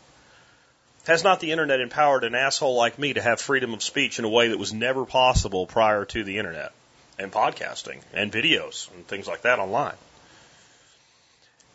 Has 1.06 1.22
not 1.22 1.38
the 1.38 1.52
internet 1.52 1.80
empowered 1.80 2.24
an 2.24 2.34
asshole 2.34 2.74
like 2.74 2.98
me 2.98 3.12
to 3.12 3.22
have 3.22 3.40
freedom 3.40 3.72
of 3.72 3.84
speech 3.84 4.18
in 4.18 4.24
a 4.24 4.28
way 4.28 4.48
that 4.48 4.58
was 4.58 4.72
never 4.72 5.04
possible 5.04 5.64
prior 5.64 6.04
to 6.06 6.24
the 6.24 6.38
internet 6.38 6.72
and 7.20 7.30
podcasting 7.30 8.00
and 8.12 8.32
videos 8.32 8.92
and 8.92 9.06
things 9.06 9.28
like 9.28 9.42
that 9.42 9.60
online? 9.60 9.94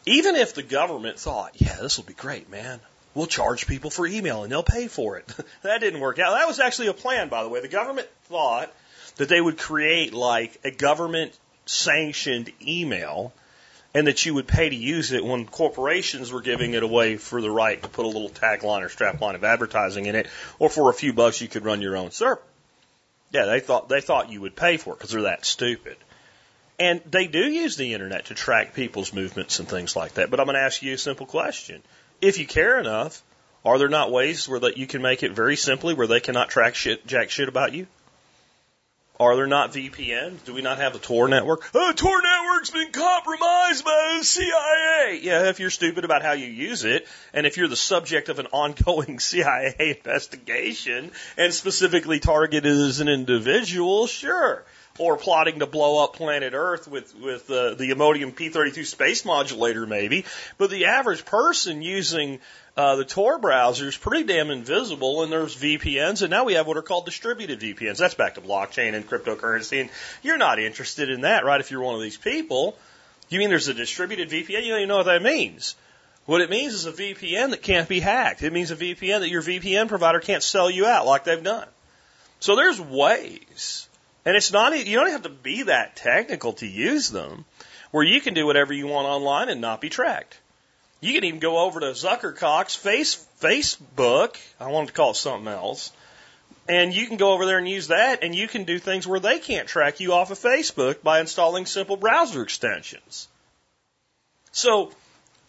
Even 0.06 0.36
if 0.36 0.54
the 0.54 0.62
government 0.62 1.20
thought, 1.20 1.54
yeah, 1.54 1.78
this 1.82 1.96
will 1.96 2.04
be 2.04 2.14
great, 2.14 2.50
man. 2.50 2.82
We'll 3.14 3.28
charge 3.28 3.68
people 3.68 3.92
for 3.92 4.06
email 4.06 4.44
and 4.44 4.52
they'll 4.52 4.62
pay 4.62 4.90
for 4.90 5.16
it. 5.16 5.34
that 5.62 5.80
didn't 5.80 6.02
work 6.02 6.20
out. 6.20 6.34
That 6.34 6.50
was 6.50 6.60
actually 6.60 6.88
a 6.88 6.94
plan, 6.94 7.30
by 7.30 7.44
the 7.44 7.50
way. 7.50 7.62
The 7.62 7.70
government 7.70 8.10
thought 8.26 8.74
that 9.16 9.30
they 9.30 9.40
would 9.40 9.58
create 9.58 10.14
like 10.14 10.60
a 10.66 10.72
government 10.72 11.32
sanctioned 11.66 12.52
email 12.62 13.32
and 13.96 14.08
that 14.08 14.26
you 14.26 14.34
would 14.34 14.46
pay 14.46 14.68
to 14.68 14.76
use 14.76 15.14
it 15.14 15.24
when 15.24 15.46
corporations 15.46 16.30
were 16.30 16.42
giving 16.42 16.74
it 16.74 16.84
away 16.84 17.16
for 17.16 17.42
the 17.42 17.50
right 17.50 17.82
to 17.82 17.88
put 17.88 18.04
a 18.04 18.10
little 18.10 18.30
tagline 18.30 18.82
or 18.82 18.90
strapline 18.90 19.36
of 19.36 19.46
advertising 19.46 20.06
in 20.06 20.16
it, 20.16 20.28
or 20.60 20.70
for 20.70 20.90
a 20.90 20.94
few 20.94 21.14
bucks 21.14 21.40
you 21.40 21.48
could 21.48 21.64
run 21.64 21.82
your 21.82 21.96
own 21.96 22.12
server. 22.12 22.42
Yeah, 23.32 23.46
they 23.46 23.62
thought 23.62 23.88
they 23.88 24.02
thought 24.02 24.30
you 24.30 24.42
would 24.42 24.56
pay 24.56 24.76
for 24.76 24.94
it 24.94 24.98
because 24.98 25.12
they're 25.12 25.24
that 25.24 25.46
stupid. 25.46 25.96
And 26.78 27.02
they 27.10 27.28
do 27.28 27.40
use 27.40 27.78
the 27.78 27.94
internet 27.94 28.26
to 28.26 28.34
track 28.34 28.74
people's 28.74 29.14
movements 29.14 29.60
and 29.60 29.68
things 29.68 29.96
like 29.96 30.16
that. 30.16 30.30
But 30.30 30.42
I'm 30.42 30.46
going 30.46 30.56
to 30.56 30.62
ask 30.62 30.84
you 30.84 30.94
a 30.94 30.98
simple 30.98 31.26
question: 31.26 31.82
If 32.20 32.38
you 32.38 32.46
care 32.46 32.78
enough, 32.78 33.24
are 33.64 33.80
there 33.80 33.88
not 33.88 34.12
ways 34.12 34.48
where 34.48 34.60
that 34.60 34.78
you 34.78 34.88
can 34.88 35.02
make 35.02 35.24
it 35.24 35.32
very 35.32 35.56
simply 35.56 35.94
where 35.94 36.08
they 36.08 36.20
cannot 36.20 36.50
track 36.50 36.76
shit, 36.76 37.08
jack 37.08 37.30
shit 37.30 37.48
about 37.48 37.72
you? 37.72 37.88
Are 39.18 39.36
there 39.38 39.48
not 39.48 39.72
VPNs? 39.72 40.44
Do 40.44 40.54
we 40.54 40.62
not 40.62 40.80
have 40.80 40.92
the 40.92 41.00
Tor 41.00 41.30
network? 41.30 41.70
Oh, 41.74 41.94
Tor 41.96 42.22
network's 42.22 42.70
been 42.70 42.92
compromised 42.92 43.86
by 43.86 44.18
the 44.18 44.26
CIA. 44.26 45.20
Yeah, 45.22 45.50
if 45.50 45.62
you're 45.62 45.70
stupid 45.70 46.04
about 46.04 46.22
how 46.22 46.34
you 46.34 46.48
use 46.48 46.84
it, 46.84 47.08
and 47.34 47.46
if 47.46 47.56
you're 47.56 47.70
the 47.70 47.78
subject 47.78 48.28
of 48.28 48.40
an 48.40 48.48
ongoing 48.48 49.20
CIA 49.22 49.96
investigation 49.98 51.12
and 51.38 51.54
specifically 51.54 52.20
targeted 52.20 52.66
as 52.66 53.00
an 53.00 53.08
individual, 53.08 54.08
sure. 54.08 54.66
Or 54.98 55.18
plotting 55.18 55.60
to 55.60 55.66
blow 55.66 56.04
up 56.04 56.16
planet 56.16 56.54
Earth 56.54 56.88
with 56.88 57.14
with 57.16 57.50
uh, 57.50 57.74
the 57.76 57.92
Imodium 57.92 58.34
P32 58.34 58.86
space 58.86 59.26
modulator, 59.26 59.86
maybe. 59.86 60.26
But 60.58 60.70
the 60.70 60.86
average 60.86 61.26
person 61.26 61.82
using 61.82 62.40
uh, 62.78 62.98
the 62.98 63.06
Tor 63.06 63.40
browser 63.40 63.88
is 63.88 63.96
pretty 63.96 64.26
damn 64.26 64.52
invisible, 64.52 65.24
and 65.24 65.32
there's 65.32 65.56
VPNs, 65.56 66.22
and 66.22 66.30
now 66.30 66.44
we 66.44 66.54
have 66.54 66.68
what 66.68 66.76
are 66.76 66.82
called 66.82 67.06
distributed 67.06 67.62
VPNs. 67.62 67.98
That's 67.98 68.16
back 68.16 68.36
to 68.36 68.42
blockchain 68.42 68.94
and 68.94 69.08
cryptocurrency, 69.08 69.82
and 69.82 69.90
you're 70.22 70.38
not 70.38 70.60
interested 70.60 71.10
in 71.10 71.22
that, 71.22 71.46
right? 71.46 71.62
If 71.62 71.72
you're 71.72 71.82
one 71.82 71.96
of 71.96 72.02
these 72.02 72.18
people, 72.18 72.78
you 73.30 73.40
mean 73.40 73.50
there's 73.50 73.70
a 73.70 73.74
distributed 73.74 74.30
VPN? 74.30 74.64
You 74.64 74.70
don't 74.70 74.80
even 74.80 74.88
know 74.90 74.98
what 74.98 75.06
that 75.06 75.24
means. 75.24 75.76
What 76.26 76.42
it 76.42 76.50
means 76.50 76.74
is 76.74 76.86
a 76.86 76.92
VPN 76.92 77.52
that 77.52 77.62
can't 77.62 77.88
be 77.88 78.00
hacked. 78.00 78.44
It 78.44 78.52
means 78.52 78.72
a 78.72 78.76
VPN 78.76 79.20
that 79.20 79.30
your 79.30 79.44
VPN 79.44 79.88
provider 79.88 80.20
can't 80.20 80.44
sell 80.44 80.70
you 80.70 80.86
out 80.86 81.06
like 81.06 81.24
they've 81.24 81.42
done. 81.42 81.68
So 82.40 82.56
there's 82.56 82.82
ways, 82.82 83.88
and 84.26 84.36
it's 84.36 84.52
not 84.52 84.78
you 84.86 85.00
don't 85.00 85.12
have 85.12 85.24
to 85.24 85.30
be 85.30 85.64
that 85.64 85.96
technical 85.96 86.54
to 86.54 86.68
use 86.68 87.10
them, 87.10 87.46
where 87.92 88.04
you 88.04 88.20
can 88.20 88.34
do 88.34 88.46
whatever 88.46 88.74
you 88.74 88.88
want 88.88 89.08
online 89.08 89.48
and 89.48 89.62
not 89.62 89.80
be 89.80 89.90
tracked. 89.90 90.38
You 91.06 91.14
can 91.14 91.24
even 91.26 91.40
go 91.40 91.60
over 91.60 91.80
to 91.82 91.86
Zuckercock's 91.88 92.76
face, 92.76 93.24
Facebook. 93.40 94.38
I 94.60 94.72
wanted 94.72 94.88
to 94.88 94.94
call 94.94 95.12
it 95.12 95.18
something 95.18 95.48
else. 95.48 95.92
And 96.68 96.96
you 96.96 97.06
can 97.06 97.18
go 97.18 97.34
over 97.34 97.46
there 97.46 97.60
and 97.60 97.70
use 97.70 97.90
that, 97.90 98.24
and 98.24 98.34
you 98.34 98.48
can 98.48 98.64
do 98.64 98.80
things 98.80 99.06
where 99.06 99.20
they 99.20 99.38
can't 99.38 99.68
track 99.68 100.00
you 100.00 100.14
off 100.14 100.32
of 100.32 100.40
Facebook 100.40 101.04
by 101.04 101.20
installing 101.20 101.68
simple 101.68 101.96
browser 101.96 102.42
extensions. 102.42 103.28
So, 104.52 104.94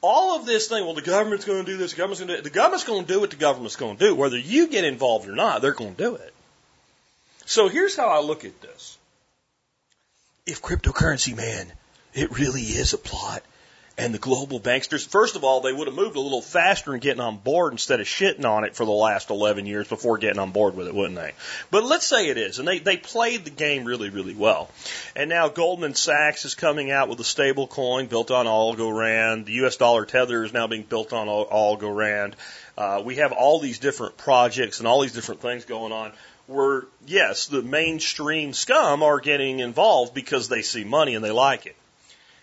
all 0.02 0.38
of 0.38 0.44
this 0.44 0.68
thing, 0.68 0.84
well, 0.84 0.94
the 0.94 1.00
government's 1.00 1.46
going 1.46 1.64
to 1.64 1.72
do 1.72 1.78
this, 1.78 1.92
the 1.92 1.96
government's 1.96 2.20
going 2.20 2.28
to 2.28 2.34
do 2.34 2.40
it. 2.40 2.44
The 2.44 2.50
government's 2.50 2.84
going 2.84 3.06
to 3.06 3.12
do 3.14 3.20
what 3.20 3.30
the 3.30 3.36
government's 3.36 3.76
going 3.76 3.96
to 3.96 4.08
do. 4.08 4.14
Whether 4.14 4.36
you 4.36 4.68
get 4.68 4.84
involved 4.84 5.26
or 5.26 5.34
not, 5.34 5.62
they're 5.62 5.72
going 5.72 5.94
to 5.94 6.02
do 6.02 6.14
it. 6.16 6.34
So 7.46 7.68
here's 7.68 7.96
how 7.96 8.08
I 8.08 8.20
look 8.20 8.44
at 8.44 8.60
this. 8.60 8.98
If 10.44 10.60
cryptocurrency, 10.60 11.34
man, 11.34 11.72
it 12.12 12.36
really 12.38 12.60
is 12.60 12.92
a 12.92 12.98
plot 12.98 13.42
and 13.98 14.12
the 14.12 14.18
global 14.18 14.60
banksters, 14.60 15.06
first 15.06 15.36
of 15.36 15.44
all, 15.44 15.62
they 15.62 15.72
would 15.72 15.86
have 15.86 15.96
moved 15.96 16.16
a 16.16 16.20
little 16.20 16.42
faster 16.42 16.94
in 16.94 17.00
getting 17.00 17.20
on 17.20 17.38
board 17.38 17.72
instead 17.72 17.98
of 17.98 18.06
shitting 18.06 18.44
on 18.44 18.64
it 18.64 18.76
for 18.76 18.84
the 18.84 18.92
last 18.92 19.30
11 19.30 19.64
years 19.64 19.88
before 19.88 20.18
getting 20.18 20.38
on 20.38 20.52
board 20.52 20.76
with 20.76 20.86
it, 20.86 20.94
wouldn't 20.94 21.16
they? 21.16 21.32
But 21.70 21.82
let's 21.82 22.06
say 22.06 22.28
it 22.28 22.36
is. 22.36 22.58
And 22.58 22.68
they, 22.68 22.78
they 22.78 22.98
played 22.98 23.46
the 23.46 23.50
game 23.50 23.84
really, 23.84 24.10
really 24.10 24.34
well. 24.34 24.70
And 25.14 25.30
now 25.30 25.48
Goldman 25.48 25.94
Sachs 25.94 26.44
is 26.44 26.54
coming 26.54 26.90
out 26.90 27.08
with 27.08 27.20
a 27.20 27.24
stable 27.24 27.66
coin 27.66 28.06
built 28.06 28.30
on 28.30 28.44
Algorand. 28.44 29.46
The 29.46 29.64
US 29.64 29.76
dollar 29.76 30.04
tether 30.04 30.44
is 30.44 30.52
now 30.52 30.66
being 30.66 30.82
built 30.82 31.14
on 31.14 31.28
Algorand. 31.28 32.34
Uh, 32.76 33.00
we 33.02 33.16
have 33.16 33.32
all 33.32 33.60
these 33.60 33.78
different 33.78 34.18
projects 34.18 34.78
and 34.78 34.86
all 34.86 35.00
these 35.00 35.14
different 35.14 35.40
things 35.40 35.64
going 35.64 35.92
on 35.92 36.12
where, 36.48 36.84
yes, 37.06 37.46
the 37.46 37.62
mainstream 37.62 38.52
scum 38.52 39.02
are 39.02 39.20
getting 39.20 39.60
involved 39.60 40.12
because 40.12 40.48
they 40.48 40.60
see 40.60 40.84
money 40.84 41.14
and 41.14 41.24
they 41.24 41.30
like 41.30 41.64
it 41.64 41.76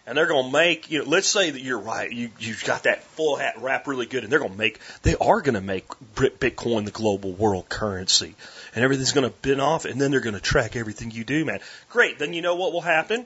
and 0.05 0.17
they're 0.17 0.27
going 0.27 0.47
to 0.47 0.51
make, 0.51 0.91
you 0.91 0.99
know, 0.99 1.09
let's 1.09 1.27
say 1.27 1.49
that 1.49 1.61
you're 1.61 1.79
right, 1.79 2.11
you, 2.11 2.29
you've 2.39 2.63
got 2.65 2.83
that 2.83 3.03
full 3.03 3.37
hat 3.37 3.55
wrap 3.61 3.87
really 3.87 4.05
good, 4.05 4.23
and 4.23 4.31
they're 4.31 4.39
going 4.39 4.51
to 4.51 4.57
make, 4.57 4.79
they 5.03 5.15
are 5.15 5.41
going 5.41 5.55
to 5.55 5.61
make 5.61 5.87
Bitcoin 6.15 6.85
the 6.85 6.91
global 6.91 7.31
world 7.31 7.69
currency, 7.69 8.35
and 8.75 8.83
everything's 8.83 9.13
going 9.13 9.29
to 9.29 9.35
bin 9.41 9.59
off, 9.59 9.85
and 9.85 9.99
then 9.99 10.11
they're 10.11 10.19
going 10.19 10.35
to 10.35 10.41
track 10.41 10.75
everything 10.75 11.11
you 11.11 11.23
do, 11.23 11.45
man. 11.45 11.59
Great, 11.89 12.19
then 12.19 12.33
you 12.33 12.41
know 12.41 12.55
what 12.55 12.73
will 12.73 12.81
happen? 12.81 13.25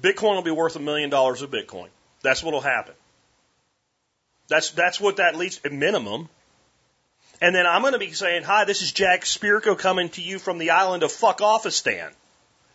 Bitcoin 0.00 0.34
will 0.36 0.42
be 0.42 0.50
worth 0.50 0.76
a 0.76 0.80
million 0.80 1.10
dollars 1.10 1.42
of 1.42 1.50
Bitcoin. 1.50 1.88
That's 2.22 2.42
what 2.42 2.54
will 2.54 2.60
happen. 2.60 2.94
That's, 4.48 4.70
that's 4.70 5.00
what 5.00 5.16
that 5.16 5.36
leads, 5.36 5.60
at 5.64 5.72
minimum. 5.72 6.28
And 7.40 7.54
then 7.54 7.66
I'm 7.66 7.82
going 7.82 7.92
to 7.92 7.98
be 7.98 8.12
saying, 8.12 8.42
hi, 8.42 8.64
this 8.64 8.80
is 8.82 8.92
Jack 8.92 9.22
Spirko 9.22 9.78
coming 9.78 10.08
to 10.10 10.22
you 10.22 10.38
from 10.38 10.58
the 10.58 10.70
island 10.70 11.02
of 11.02 11.12
fuck 11.12 11.38
offistan. 11.38 12.10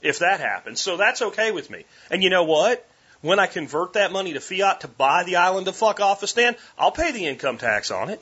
If 0.02 0.20
that 0.20 0.40
happens. 0.40 0.80
So 0.80 0.96
that's 0.96 1.22
okay 1.22 1.52
with 1.52 1.70
me. 1.70 1.84
And 2.10 2.24
you 2.24 2.30
know 2.30 2.46
what? 2.46 2.86
When 3.22 3.40
I 3.40 3.48
convert 3.48 3.94
that 3.94 4.12
money 4.12 4.34
to 4.34 4.40
fiat 4.40 4.82
to 4.82 4.88
buy 4.88 5.24
the 5.24 5.38
island 5.38 5.68
of 5.68 5.76
fuck 5.76 6.00
offistan, 6.00 6.58
I'll 6.78 6.92
pay 6.92 7.12
the 7.12 7.26
income 7.26 7.58
tax 7.58 7.92
on 7.92 8.10
it. 8.10 8.22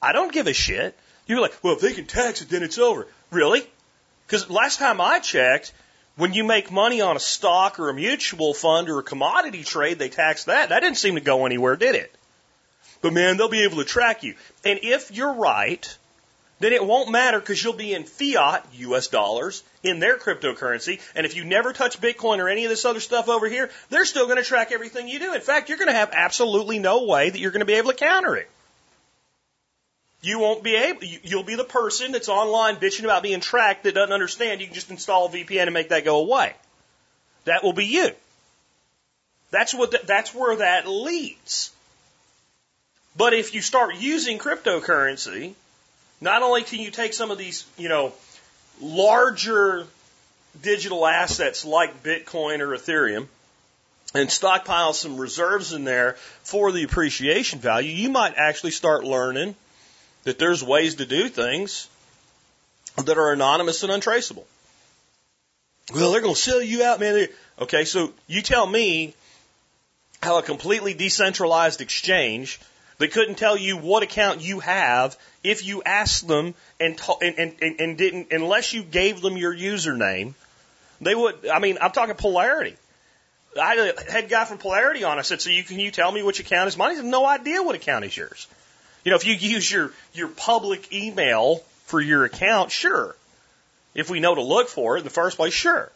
I 0.00 0.12
don't 0.12 0.32
give 0.32 0.46
a 0.46 0.52
shit. 0.52 0.98
You're 1.26 1.40
like, 1.40 1.54
well, 1.62 1.74
if 1.74 1.80
they 1.80 1.92
can 1.92 2.06
tax 2.06 2.40
it, 2.42 2.48
then 2.48 2.62
it's 2.62 2.78
over. 2.78 3.06
Really? 3.30 3.66
Because 4.26 4.48
last 4.48 4.78
time 4.78 5.00
I 5.00 5.18
checked, 5.18 5.72
when 6.16 6.32
you 6.32 6.44
make 6.44 6.70
money 6.70 7.00
on 7.00 7.16
a 7.16 7.20
stock 7.20 7.78
or 7.78 7.88
a 7.88 7.94
mutual 7.94 8.54
fund 8.54 8.88
or 8.88 8.98
a 8.98 9.02
commodity 9.02 9.64
trade, 9.64 9.98
they 9.98 10.08
tax 10.08 10.44
that. 10.44 10.70
That 10.70 10.80
didn't 10.80 10.98
seem 10.98 11.14
to 11.14 11.20
go 11.20 11.46
anywhere, 11.46 11.76
did 11.76 11.94
it? 11.94 12.14
But 13.02 13.12
man, 13.12 13.36
they'll 13.36 13.48
be 13.48 13.64
able 13.64 13.78
to 13.78 13.84
track 13.84 14.22
you. 14.22 14.34
And 14.64 14.80
if 14.82 15.10
you're 15.10 15.34
right, 15.34 15.96
then 16.62 16.72
it 16.72 16.84
won't 16.84 17.10
matter 17.10 17.40
because 17.40 17.62
you'll 17.62 17.72
be 17.72 17.94
in 17.94 18.04
fiat, 18.04 18.66
US 18.72 19.08
dollars, 19.08 19.62
in 19.82 19.98
their 19.98 20.16
cryptocurrency. 20.16 21.00
And 21.14 21.26
if 21.26 21.36
you 21.36 21.44
never 21.44 21.72
touch 21.72 22.00
Bitcoin 22.00 22.38
or 22.38 22.48
any 22.48 22.64
of 22.64 22.70
this 22.70 22.84
other 22.84 23.00
stuff 23.00 23.28
over 23.28 23.48
here, 23.48 23.70
they're 23.90 24.04
still 24.04 24.26
going 24.26 24.38
to 24.38 24.44
track 24.44 24.70
everything 24.72 25.08
you 25.08 25.18
do. 25.18 25.34
In 25.34 25.40
fact, 25.40 25.68
you're 25.68 25.78
going 25.78 25.88
to 25.88 25.94
have 25.94 26.10
absolutely 26.12 26.78
no 26.78 27.04
way 27.04 27.30
that 27.30 27.38
you're 27.38 27.50
going 27.50 27.60
to 27.60 27.66
be 27.66 27.74
able 27.74 27.90
to 27.90 27.96
counter 27.96 28.36
it. 28.36 28.48
You 30.20 30.38
won't 30.38 30.62
be 30.62 30.76
able, 30.76 31.02
you'll 31.02 31.42
be 31.42 31.56
the 31.56 31.64
person 31.64 32.12
that's 32.12 32.28
online 32.28 32.76
bitching 32.76 33.04
about 33.04 33.24
being 33.24 33.40
tracked 33.40 33.82
that 33.84 33.94
doesn't 33.94 34.12
understand. 34.12 34.60
You 34.60 34.68
can 34.68 34.74
just 34.74 34.90
install 34.90 35.26
a 35.26 35.30
VPN 35.30 35.64
and 35.64 35.74
make 35.74 35.88
that 35.88 36.04
go 36.04 36.20
away. 36.20 36.54
That 37.44 37.64
will 37.64 37.72
be 37.72 37.86
you. 37.86 38.10
That's 39.50 39.74
what, 39.74 39.90
the, 39.90 40.00
that's 40.06 40.32
where 40.32 40.56
that 40.56 40.86
leads. 40.86 41.72
But 43.16 43.34
if 43.34 43.52
you 43.52 43.60
start 43.60 43.96
using 43.96 44.38
cryptocurrency, 44.38 45.54
not 46.22 46.42
only 46.42 46.62
can 46.62 46.78
you 46.78 46.92
take 46.92 47.12
some 47.12 47.32
of 47.32 47.36
these, 47.36 47.66
you 47.76 47.88
know, 47.88 48.12
larger 48.80 49.86
digital 50.62 51.04
assets 51.04 51.64
like 51.64 52.04
Bitcoin 52.04 52.60
or 52.60 52.68
Ethereum 52.68 53.26
and 54.14 54.30
stockpile 54.30 54.92
some 54.92 55.16
reserves 55.16 55.72
in 55.72 55.82
there 55.82 56.14
for 56.44 56.70
the 56.70 56.84
appreciation 56.84 57.58
value, 57.58 57.90
you 57.90 58.08
might 58.08 58.34
actually 58.36 58.70
start 58.70 59.02
learning 59.02 59.56
that 60.22 60.38
there's 60.38 60.62
ways 60.62 60.96
to 60.96 61.06
do 61.06 61.28
things 61.28 61.88
that 63.04 63.18
are 63.18 63.32
anonymous 63.32 63.82
and 63.82 63.90
untraceable. 63.90 64.46
Well, 65.92 66.12
they're 66.12 66.20
going 66.20 66.34
to 66.34 66.40
sell 66.40 66.62
you 66.62 66.84
out, 66.84 67.00
man. 67.00 67.26
Okay, 67.60 67.84
so 67.84 68.12
you 68.28 68.42
tell 68.42 68.66
me 68.66 69.14
how 70.22 70.38
a 70.38 70.42
completely 70.42 70.94
decentralized 70.94 71.80
exchange 71.80 72.60
they 73.02 73.08
couldn't 73.08 73.34
tell 73.34 73.56
you 73.56 73.76
what 73.76 74.04
account 74.04 74.42
you 74.42 74.60
have 74.60 75.18
if 75.42 75.64
you 75.66 75.82
asked 75.82 76.28
them 76.28 76.54
and, 76.78 77.00
and, 77.20 77.56
and, 77.60 77.80
and 77.80 77.98
didn't, 77.98 78.28
unless 78.30 78.72
you 78.72 78.84
gave 78.84 79.20
them 79.20 79.36
your 79.36 79.52
username. 79.52 80.34
They 81.00 81.12
would, 81.12 81.48
I 81.48 81.58
mean, 81.58 81.78
I'm 81.80 81.90
talking 81.90 82.14
polarity. 82.14 82.76
I 83.60 83.74
had 83.74 83.96
a 83.98 84.12
head 84.12 84.28
guy 84.28 84.44
from 84.44 84.58
Polarity 84.58 85.02
on. 85.02 85.18
I 85.18 85.22
said, 85.22 85.40
so 85.40 85.50
you 85.50 85.64
can 85.64 85.80
you 85.80 85.90
tell 85.90 86.12
me 86.12 86.22
which 86.22 86.38
account 86.38 86.68
is 86.68 86.76
mine? 86.76 86.92
He 86.92 86.96
had 86.98 87.04
no 87.04 87.26
idea 87.26 87.60
what 87.60 87.74
account 87.74 88.04
is 88.04 88.16
yours. 88.16 88.46
You 89.04 89.10
know, 89.10 89.16
if 89.16 89.26
you 89.26 89.34
use 89.34 89.68
your, 89.68 89.92
your 90.14 90.28
public 90.28 90.92
email 90.92 91.56
for 91.86 92.00
your 92.00 92.24
account, 92.24 92.70
sure. 92.70 93.16
If 93.96 94.10
we 94.10 94.20
know 94.20 94.36
to 94.36 94.42
look 94.42 94.68
for 94.68 94.94
it 94.94 95.00
in 95.00 95.04
the 95.04 95.10
first 95.10 95.38
place, 95.38 95.52
sure. 95.52 95.90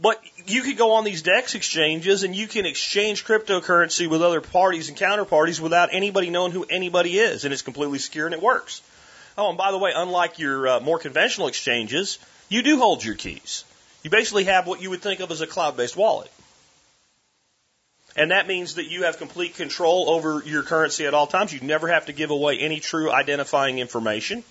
But 0.00 0.18
you 0.46 0.62
could 0.62 0.78
go 0.78 0.92
on 0.92 1.04
these 1.04 1.20
DEX 1.20 1.54
exchanges 1.54 2.22
and 2.22 2.34
you 2.34 2.46
can 2.46 2.64
exchange 2.64 3.24
cryptocurrency 3.24 4.08
with 4.08 4.22
other 4.22 4.40
parties 4.40 4.88
and 4.88 4.96
counterparties 4.96 5.60
without 5.60 5.90
anybody 5.92 6.30
knowing 6.30 6.52
who 6.52 6.64
anybody 6.64 7.18
is, 7.18 7.44
and 7.44 7.52
it's 7.52 7.62
completely 7.62 7.98
secure 7.98 8.26
and 8.26 8.34
it 8.34 8.40
works. 8.40 8.80
Oh, 9.36 9.50
and 9.50 9.58
by 9.58 9.70
the 9.72 9.78
way, 9.78 9.92
unlike 9.94 10.38
your 10.38 10.68
uh, 10.68 10.80
more 10.80 10.98
conventional 10.98 11.48
exchanges, 11.48 12.18
you 12.48 12.62
do 12.62 12.78
hold 12.78 13.04
your 13.04 13.14
keys. 13.14 13.64
You 14.02 14.08
basically 14.08 14.44
have 14.44 14.66
what 14.66 14.80
you 14.80 14.88
would 14.88 15.02
think 15.02 15.20
of 15.20 15.30
as 15.30 15.42
a 15.42 15.46
cloud-based 15.46 15.96
wallet. 15.96 16.30
And 18.16 18.30
that 18.30 18.48
means 18.48 18.76
that 18.76 18.90
you 18.90 19.04
have 19.04 19.18
complete 19.18 19.54
control 19.54 20.08
over 20.08 20.42
your 20.44 20.62
currency 20.62 21.06
at 21.06 21.14
all 21.14 21.26
times. 21.26 21.52
You 21.52 21.60
never 21.60 21.88
have 21.88 22.06
to 22.06 22.12
give 22.12 22.30
away 22.30 22.58
any 22.58 22.80
true 22.80 23.12
identifying 23.12 23.78
information. 23.78 24.42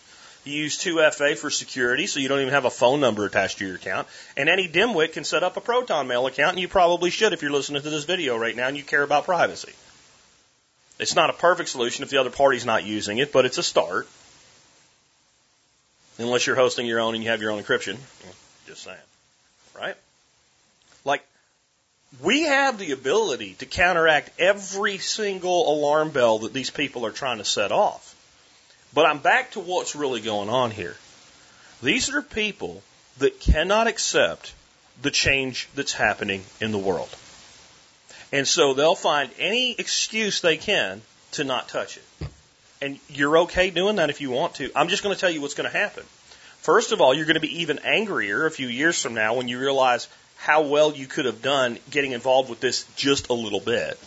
You 0.46 0.54
use 0.54 0.78
2FA 0.78 1.38
for 1.38 1.50
security, 1.50 2.08
so 2.08 2.20
you 2.20 2.30
don't 2.30 2.40
even 2.40 2.54
have 2.54 2.66
a 2.66 2.72
phone 2.72 3.02
number 3.02 3.26
attached 3.26 3.58
to 3.58 3.68
your 3.68 3.76
account. 3.76 4.08
And 4.38 4.48
any 4.48 4.68
dimwit 4.68 5.14
can 5.14 5.24
set 5.24 5.44
up 5.44 5.58
a 5.58 5.62
Proton 5.62 6.08
Mail 6.08 6.28
account, 6.28 6.52
and 6.52 6.60
you 6.60 6.68
probably 6.68 7.10
should 7.10 7.34
if 7.34 7.42
you're 7.42 7.52
listening 7.52 7.82
to 7.82 7.90
this 7.90 8.06
video 8.06 8.38
right 8.38 8.56
now 8.56 8.68
and 8.68 8.78
you 8.78 8.84
care 8.84 9.04
about 9.04 9.26
privacy. 9.26 9.74
It's 10.98 11.16
not 11.16 11.30
a 11.30 11.34
perfect 11.34 11.70
solution 11.70 12.04
if 12.04 12.10
the 12.10 12.18
other 12.18 12.30
party's 12.30 12.66
not 12.66 12.84
using 12.84 13.18
it, 13.18 13.32
but 13.32 13.46
it's 13.46 13.58
a 13.58 13.64
start. 13.64 14.08
Unless 16.18 16.48
you're 16.48 16.58
hosting 16.58 16.86
your 16.86 17.00
own 17.00 17.16
and 17.16 17.24
you 17.24 17.30
have 17.30 17.42
your 17.42 17.52
own 17.52 17.64
encryption. 17.64 17.98
Just 18.68 18.84
saying. 18.84 18.98
Right? 19.78 19.96
Like, 21.06 21.24
we 22.22 22.44
have 22.44 22.78
the 22.78 22.92
ability 22.92 23.56
to 23.60 23.66
counteract 23.66 24.32
every 24.40 24.98
single 24.98 25.74
alarm 25.74 26.10
bell 26.10 26.40
that 26.40 26.54
these 26.54 26.70
people 26.70 27.06
are 27.06 27.12
trying 27.12 27.38
to 27.38 27.46
set 27.46 27.72
off. 27.72 28.09
But 28.94 29.06
I'm 29.06 29.20
back 29.20 29.52
to 29.52 29.60
what's 29.60 29.96
really 29.96 30.22
going 30.22 30.50
on 30.50 30.72
here. 30.72 30.96
These 31.82 32.10
are 32.10 32.22
people 32.22 32.82
that 33.20 33.40
cannot 33.40 33.88
accept 33.88 34.54
the 35.02 35.12
change 35.12 35.70
that's 35.76 35.94
happening 35.94 36.44
in 36.60 36.72
the 36.72 36.78
world. 36.78 37.10
And 38.32 38.48
so 38.48 38.74
they'll 38.74 38.96
find 38.96 39.32
any 39.40 39.74
excuse 39.78 40.42
they 40.42 40.58
can 40.58 41.02
to 41.34 41.44
not 41.44 41.70
touch 41.70 41.98
it. 41.98 42.28
And 42.82 43.00
you're 43.10 43.40
okay 43.40 43.70
doing 43.70 43.98
that 43.98 44.10
if 44.10 44.22
you 44.22 44.32
want 44.32 44.56
to. 44.56 44.72
I'm 44.76 44.88
just 44.88 45.04
going 45.04 45.14
to 45.14 45.20
tell 45.20 45.30
you 45.30 45.42
what's 45.42 45.54
going 45.54 45.70
to 45.70 45.78
happen. 45.78 46.04
First 46.60 46.92
of 46.92 47.02
all, 47.02 47.14
you're 47.14 47.26
going 47.26 47.36
to 47.36 47.42
be 47.42 47.62
even 47.62 47.80
angrier 47.80 48.46
a 48.46 48.52
few 48.52 48.68
years 48.68 49.02
from 49.02 49.14
now 49.14 49.36
when 49.36 49.48
you 49.48 49.60
realize 49.60 50.08
how 50.38 50.64
well 50.64 50.94
you 50.94 51.08
could 51.08 51.26
have 51.26 51.42
done 51.42 51.80
getting 51.90 52.12
involved 52.12 52.50
with 52.50 52.60
this 52.60 52.86
just 52.96 53.30
a 53.30 53.34
little 53.34 53.60
bit. 53.60 54.00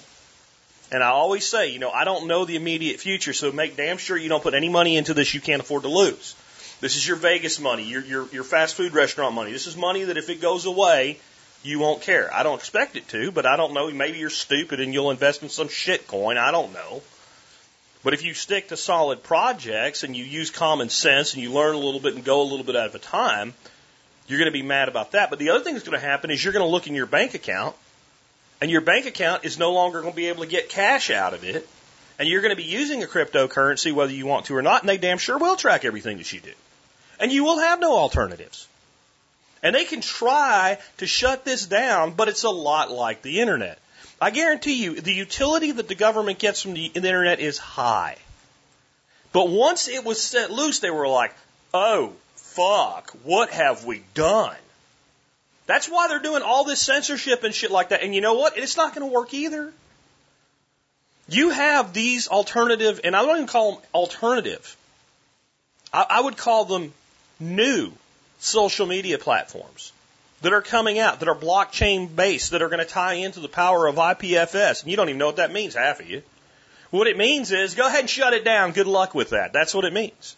And 0.92 1.02
I 1.02 1.08
always 1.08 1.46
say, 1.46 1.70
you 1.70 1.78
know, 1.78 1.90
I 1.90 2.04
don't 2.04 2.26
know 2.26 2.44
the 2.44 2.56
immediate 2.56 3.00
future, 3.00 3.32
so 3.32 3.50
make 3.50 3.78
damn 3.78 3.96
sure 3.96 4.14
you 4.14 4.28
don't 4.28 4.42
put 4.42 4.52
any 4.52 4.68
money 4.68 4.98
into 4.98 5.14
this 5.14 5.32
you 5.32 5.40
can't 5.40 5.62
afford 5.62 5.84
to 5.84 5.88
lose. 5.88 6.36
This 6.82 6.96
is 6.96 7.08
your 7.08 7.16
Vegas 7.16 7.58
money, 7.58 7.84
your, 7.84 8.04
your, 8.04 8.28
your 8.30 8.44
fast 8.44 8.74
food 8.74 8.92
restaurant 8.92 9.34
money. 9.34 9.52
This 9.52 9.66
is 9.66 9.74
money 9.74 10.04
that 10.04 10.18
if 10.18 10.28
it 10.28 10.42
goes 10.42 10.66
away, 10.66 11.18
you 11.62 11.78
won't 11.78 12.02
care. 12.02 12.32
I 12.32 12.42
don't 12.42 12.58
expect 12.58 12.96
it 12.96 13.08
to, 13.08 13.32
but 13.32 13.46
I 13.46 13.56
don't 13.56 13.72
know. 13.72 13.90
Maybe 13.90 14.18
you're 14.18 14.28
stupid 14.28 14.80
and 14.80 14.92
you'll 14.92 15.10
invest 15.10 15.42
in 15.42 15.48
some 15.48 15.68
shit 15.68 16.06
coin. 16.06 16.36
I 16.36 16.50
don't 16.50 16.74
know. 16.74 17.02
But 18.04 18.12
if 18.12 18.22
you 18.22 18.34
stick 18.34 18.68
to 18.68 18.76
solid 18.76 19.22
projects 19.22 20.02
and 20.02 20.14
you 20.14 20.24
use 20.24 20.50
common 20.50 20.90
sense 20.90 21.32
and 21.32 21.42
you 21.42 21.52
learn 21.52 21.74
a 21.74 21.78
little 21.78 22.00
bit 22.00 22.16
and 22.16 22.24
go 22.24 22.42
a 22.42 22.48
little 22.50 22.66
bit 22.66 22.74
at 22.74 22.94
a 22.94 22.98
time, 22.98 23.54
you're 24.26 24.38
going 24.38 24.52
to 24.52 24.52
be 24.52 24.62
mad 24.62 24.88
about 24.88 25.12
that. 25.12 25.30
But 25.30 25.38
the 25.38 25.50
other 25.50 25.64
thing 25.64 25.72
that's 25.72 25.88
going 25.88 25.98
to 25.98 26.06
happen 26.06 26.30
is 26.30 26.44
you're 26.44 26.52
going 26.52 26.66
to 26.66 26.70
look 26.70 26.86
in 26.86 26.94
your 26.94 27.06
bank 27.06 27.32
account 27.32 27.76
and 28.62 28.70
your 28.70 28.80
bank 28.80 29.06
account 29.06 29.44
is 29.44 29.58
no 29.58 29.72
longer 29.72 30.02
going 30.02 30.12
to 30.12 30.16
be 30.16 30.28
able 30.28 30.44
to 30.44 30.48
get 30.48 30.68
cash 30.68 31.10
out 31.10 31.34
of 31.34 31.42
it, 31.42 31.68
and 32.16 32.28
you're 32.28 32.42
going 32.42 32.54
to 32.54 32.62
be 32.62 32.62
using 32.62 33.02
a 33.02 33.08
cryptocurrency 33.08 33.92
whether 33.92 34.12
you 34.12 34.24
want 34.24 34.46
to 34.46 34.54
or 34.54 34.62
not, 34.62 34.82
and 34.82 34.88
they 34.88 34.98
damn 34.98 35.18
sure 35.18 35.36
will 35.36 35.56
track 35.56 35.84
everything 35.84 36.18
that 36.18 36.32
you 36.32 36.38
do. 36.38 36.52
And 37.18 37.32
you 37.32 37.42
will 37.42 37.58
have 37.58 37.80
no 37.80 37.96
alternatives. 37.96 38.68
And 39.64 39.74
they 39.74 39.84
can 39.84 40.00
try 40.00 40.78
to 40.98 41.08
shut 41.08 41.44
this 41.44 41.66
down, 41.66 42.12
but 42.12 42.28
it's 42.28 42.44
a 42.44 42.50
lot 42.50 42.92
like 42.92 43.22
the 43.22 43.40
internet. 43.40 43.80
I 44.20 44.30
guarantee 44.30 44.80
you, 44.84 45.00
the 45.00 45.12
utility 45.12 45.72
that 45.72 45.88
the 45.88 45.96
government 45.96 46.38
gets 46.38 46.62
from 46.62 46.74
the 46.74 46.86
internet 46.86 47.40
is 47.40 47.58
high. 47.58 48.16
But 49.32 49.48
once 49.48 49.88
it 49.88 50.04
was 50.04 50.22
set 50.22 50.52
loose, 50.52 50.78
they 50.78 50.90
were 50.90 51.08
like, 51.08 51.34
oh, 51.74 52.12
fuck, 52.36 53.10
what 53.24 53.50
have 53.50 53.84
we 53.84 54.04
done? 54.14 54.54
That's 55.66 55.88
why 55.88 56.08
they're 56.08 56.18
doing 56.18 56.42
all 56.42 56.64
this 56.64 56.80
censorship 56.80 57.44
and 57.44 57.54
shit 57.54 57.70
like 57.70 57.90
that. 57.90 58.02
And 58.02 58.14
you 58.14 58.20
know 58.20 58.34
what? 58.34 58.58
It's 58.58 58.76
not 58.76 58.94
going 58.94 59.08
to 59.08 59.12
work 59.12 59.32
either. 59.32 59.72
You 61.28 61.50
have 61.50 61.92
these 61.92 62.28
alternative, 62.28 63.00
and 63.04 63.14
I 63.14 63.22
don't 63.22 63.36
even 63.36 63.46
call 63.46 63.72
them 63.72 63.82
alternative. 63.94 64.76
I, 65.92 66.04
I 66.08 66.20
would 66.20 66.36
call 66.36 66.64
them 66.64 66.92
new 67.38 67.92
social 68.40 68.86
media 68.86 69.18
platforms 69.18 69.92
that 70.42 70.52
are 70.52 70.62
coming 70.62 70.98
out, 70.98 71.20
that 71.20 71.28
are 71.28 71.34
blockchain 71.34 72.14
based, 72.14 72.50
that 72.50 72.62
are 72.62 72.68
going 72.68 72.80
to 72.80 72.84
tie 72.84 73.14
into 73.14 73.40
the 73.40 73.48
power 73.48 73.86
of 73.86 73.96
IPFS. 73.96 74.82
And 74.82 74.90
you 74.90 74.96
don't 74.96 75.08
even 75.08 75.18
know 75.18 75.26
what 75.26 75.36
that 75.36 75.52
means, 75.52 75.74
half 75.74 76.00
of 76.00 76.10
you. 76.10 76.22
What 76.90 77.06
it 77.06 77.16
means 77.16 77.52
is 77.52 77.74
go 77.74 77.86
ahead 77.86 78.00
and 78.00 78.10
shut 78.10 78.34
it 78.34 78.44
down. 78.44 78.72
Good 78.72 78.88
luck 78.88 79.14
with 79.14 79.30
that. 79.30 79.52
That's 79.52 79.74
what 79.74 79.84
it 79.84 79.92
means. 79.92 80.36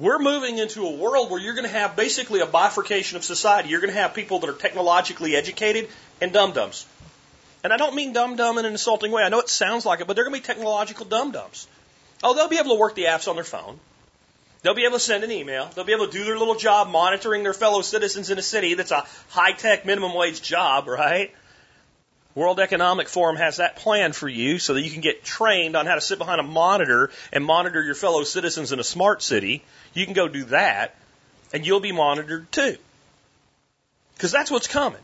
We're 0.00 0.18
moving 0.18 0.56
into 0.56 0.86
a 0.86 0.90
world 0.90 1.30
where 1.30 1.38
you're 1.38 1.52
going 1.52 1.66
to 1.66 1.78
have 1.78 1.94
basically 1.94 2.40
a 2.40 2.46
bifurcation 2.46 3.18
of 3.18 3.24
society. 3.24 3.68
You're 3.68 3.82
going 3.82 3.92
to 3.92 4.00
have 4.00 4.14
people 4.14 4.38
that 4.38 4.48
are 4.48 4.54
technologically 4.54 5.36
educated 5.36 5.90
and 6.22 6.32
dum 6.32 6.52
dums. 6.52 6.86
And 7.62 7.70
I 7.70 7.76
don't 7.76 7.94
mean 7.94 8.14
dum 8.14 8.34
dum 8.34 8.56
in 8.56 8.64
an 8.64 8.72
insulting 8.72 9.12
way. 9.12 9.22
I 9.22 9.28
know 9.28 9.40
it 9.40 9.50
sounds 9.50 9.84
like 9.84 10.00
it, 10.00 10.06
but 10.06 10.16
they're 10.16 10.24
going 10.24 10.34
to 10.34 10.40
be 10.40 10.46
technological 10.46 11.04
dum 11.04 11.32
dums. 11.32 11.68
Oh, 12.22 12.34
they'll 12.34 12.48
be 12.48 12.56
able 12.56 12.70
to 12.70 12.80
work 12.80 12.94
the 12.94 13.04
apps 13.04 13.28
on 13.28 13.34
their 13.34 13.44
phone. 13.44 13.78
They'll 14.62 14.72
be 14.72 14.86
able 14.86 14.96
to 14.96 15.04
send 15.04 15.22
an 15.22 15.30
email. 15.30 15.68
They'll 15.74 15.84
be 15.84 15.92
able 15.92 16.06
to 16.06 16.12
do 16.12 16.24
their 16.24 16.38
little 16.38 16.54
job 16.54 16.88
monitoring 16.88 17.42
their 17.42 17.52
fellow 17.52 17.82
citizens 17.82 18.30
in 18.30 18.38
a 18.38 18.42
city 18.42 18.72
that's 18.72 18.92
a 18.92 19.04
high 19.28 19.52
tech 19.52 19.84
minimum 19.84 20.14
wage 20.14 20.40
job, 20.40 20.88
right? 20.88 21.30
World 22.34 22.60
Economic 22.60 23.08
Forum 23.08 23.36
has 23.36 23.56
that 23.56 23.76
plan 23.76 24.12
for 24.12 24.28
you 24.28 24.58
so 24.58 24.74
that 24.74 24.82
you 24.82 24.90
can 24.90 25.00
get 25.00 25.24
trained 25.24 25.76
on 25.76 25.86
how 25.86 25.96
to 25.96 26.00
sit 26.00 26.18
behind 26.18 26.40
a 26.40 26.44
monitor 26.44 27.10
and 27.32 27.44
monitor 27.44 27.82
your 27.82 27.96
fellow 27.96 28.22
citizens 28.22 28.72
in 28.72 28.78
a 28.78 28.84
smart 28.84 29.22
city. 29.22 29.64
You 29.94 30.04
can 30.04 30.14
go 30.14 30.28
do 30.28 30.44
that 30.44 30.94
and 31.52 31.66
you'll 31.66 31.80
be 31.80 31.92
monitored 31.92 32.50
too. 32.52 32.76
Because 34.14 34.30
that's 34.30 34.50
what's 34.50 34.68
coming. 34.68 35.00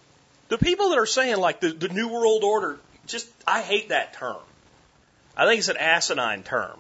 The 0.48 0.58
people 0.58 0.90
that 0.90 0.98
are 0.98 1.06
saying 1.06 1.38
like 1.38 1.60
the, 1.60 1.70
the 1.72 1.88
New 1.88 2.08
World 2.08 2.44
Order, 2.44 2.78
just, 3.06 3.28
I 3.46 3.62
hate 3.62 3.88
that 3.88 4.14
term. 4.14 4.36
I 5.36 5.46
think 5.46 5.58
it's 5.58 5.68
an 5.68 5.76
asinine 5.78 6.44
term. 6.44 6.78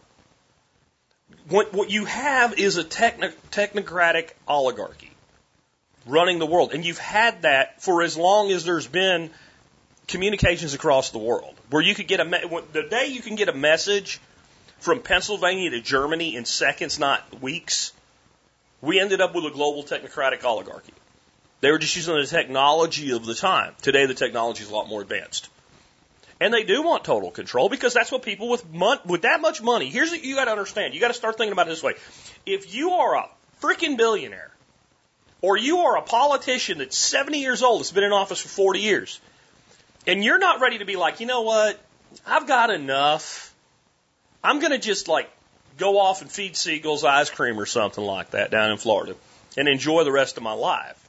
what, 1.48 1.72
what 1.72 1.90
you 1.90 2.04
have 2.04 2.58
is 2.58 2.76
a 2.76 2.84
techno, 2.84 3.32
technocratic 3.50 4.30
oligarchy 4.46 5.10
running 6.06 6.38
the 6.38 6.46
world. 6.46 6.72
And 6.72 6.84
you've 6.84 6.98
had 6.98 7.42
that 7.42 7.82
for 7.82 8.02
as 8.02 8.16
long 8.16 8.52
as 8.52 8.64
there's 8.64 8.86
been 8.86 9.30
communications 10.08 10.74
across 10.74 11.10
the 11.10 11.18
world, 11.18 11.54
where 11.70 11.82
you 11.82 11.94
could 11.94 12.08
get 12.08 12.20
a, 12.20 12.62
the 12.72 12.84
day 12.84 13.06
you 13.06 13.22
can 13.22 13.34
get 13.34 13.48
a 13.48 13.52
message 13.52 14.20
from 14.78 15.00
Pennsylvania 15.00 15.70
to 15.70 15.80
Germany 15.80 16.36
in 16.36 16.44
seconds, 16.44 16.98
not 16.98 17.40
weeks, 17.40 17.92
we 18.80 19.00
ended 19.00 19.20
up 19.20 19.34
with 19.34 19.44
a 19.44 19.50
global 19.50 19.82
technocratic 19.82 20.44
oligarchy. 20.44 20.92
They 21.60 21.70
were 21.70 21.78
just 21.78 21.96
using 21.96 22.14
the 22.14 22.26
technology 22.26 23.12
of 23.12 23.24
the 23.24 23.34
time. 23.34 23.74
Today, 23.82 24.06
the 24.06 24.14
technology 24.14 24.62
is 24.62 24.70
a 24.70 24.74
lot 24.74 24.88
more 24.88 25.00
advanced. 25.00 25.48
And 26.38 26.52
they 26.52 26.64
do 26.64 26.82
want 26.82 27.04
total 27.04 27.30
control 27.30 27.70
because 27.70 27.94
that's 27.94 28.12
what 28.12 28.22
people 28.22 28.50
with 28.50 28.70
mon- 28.70 29.00
with 29.06 29.22
that 29.22 29.40
much 29.40 29.62
money. 29.62 29.88
Here's 29.88 30.10
what 30.10 30.22
you 30.22 30.34
got 30.34 30.44
to 30.44 30.50
understand. 30.50 30.92
You 30.92 31.00
got 31.00 31.08
to 31.08 31.14
start 31.14 31.38
thinking 31.38 31.52
about 31.52 31.66
it 31.66 31.70
this 31.70 31.82
way. 31.82 31.94
If 32.44 32.74
you 32.74 32.90
are 32.90 33.16
a 33.16 33.28
freaking 33.62 33.96
billionaire, 33.96 34.50
or 35.40 35.56
you 35.56 35.78
are 35.78 35.96
a 35.96 36.02
politician 36.02 36.78
that's 36.78 36.96
70 36.96 37.38
years 37.38 37.62
old, 37.62 37.80
that's 37.80 37.92
been 37.92 38.04
in 38.04 38.12
office 38.12 38.40
for 38.40 38.48
40 38.48 38.80
years, 38.80 39.18
and 40.06 40.24
you're 40.24 40.38
not 40.38 40.60
ready 40.60 40.78
to 40.78 40.84
be 40.84 40.96
like, 40.96 41.20
you 41.20 41.26
know 41.26 41.42
what, 41.42 41.78
I've 42.26 42.46
got 42.46 42.70
enough. 42.70 43.54
I'm 44.42 44.60
going 44.60 44.72
to 44.72 44.78
just 44.78 45.08
like 45.08 45.30
go 45.78 45.98
off 45.98 46.22
and 46.22 46.30
feed 46.30 46.56
seagulls 46.56 47.04
ice 47.04 47.30
cream 47.30 47.58
or 47.58 47.66
something 47.66 48.04
like 48.04 48.30
that 48.30 48.50
down 48.50 48.70
in 48.70 48.78
Florida 48.78 49.14
and 49.56 49.68
enjoy 49.68 50.04
the 50.04 50.12
rest 50.12 50.36
of 50.36 50.42
my 50.42 50.52
life. 50.52 51.02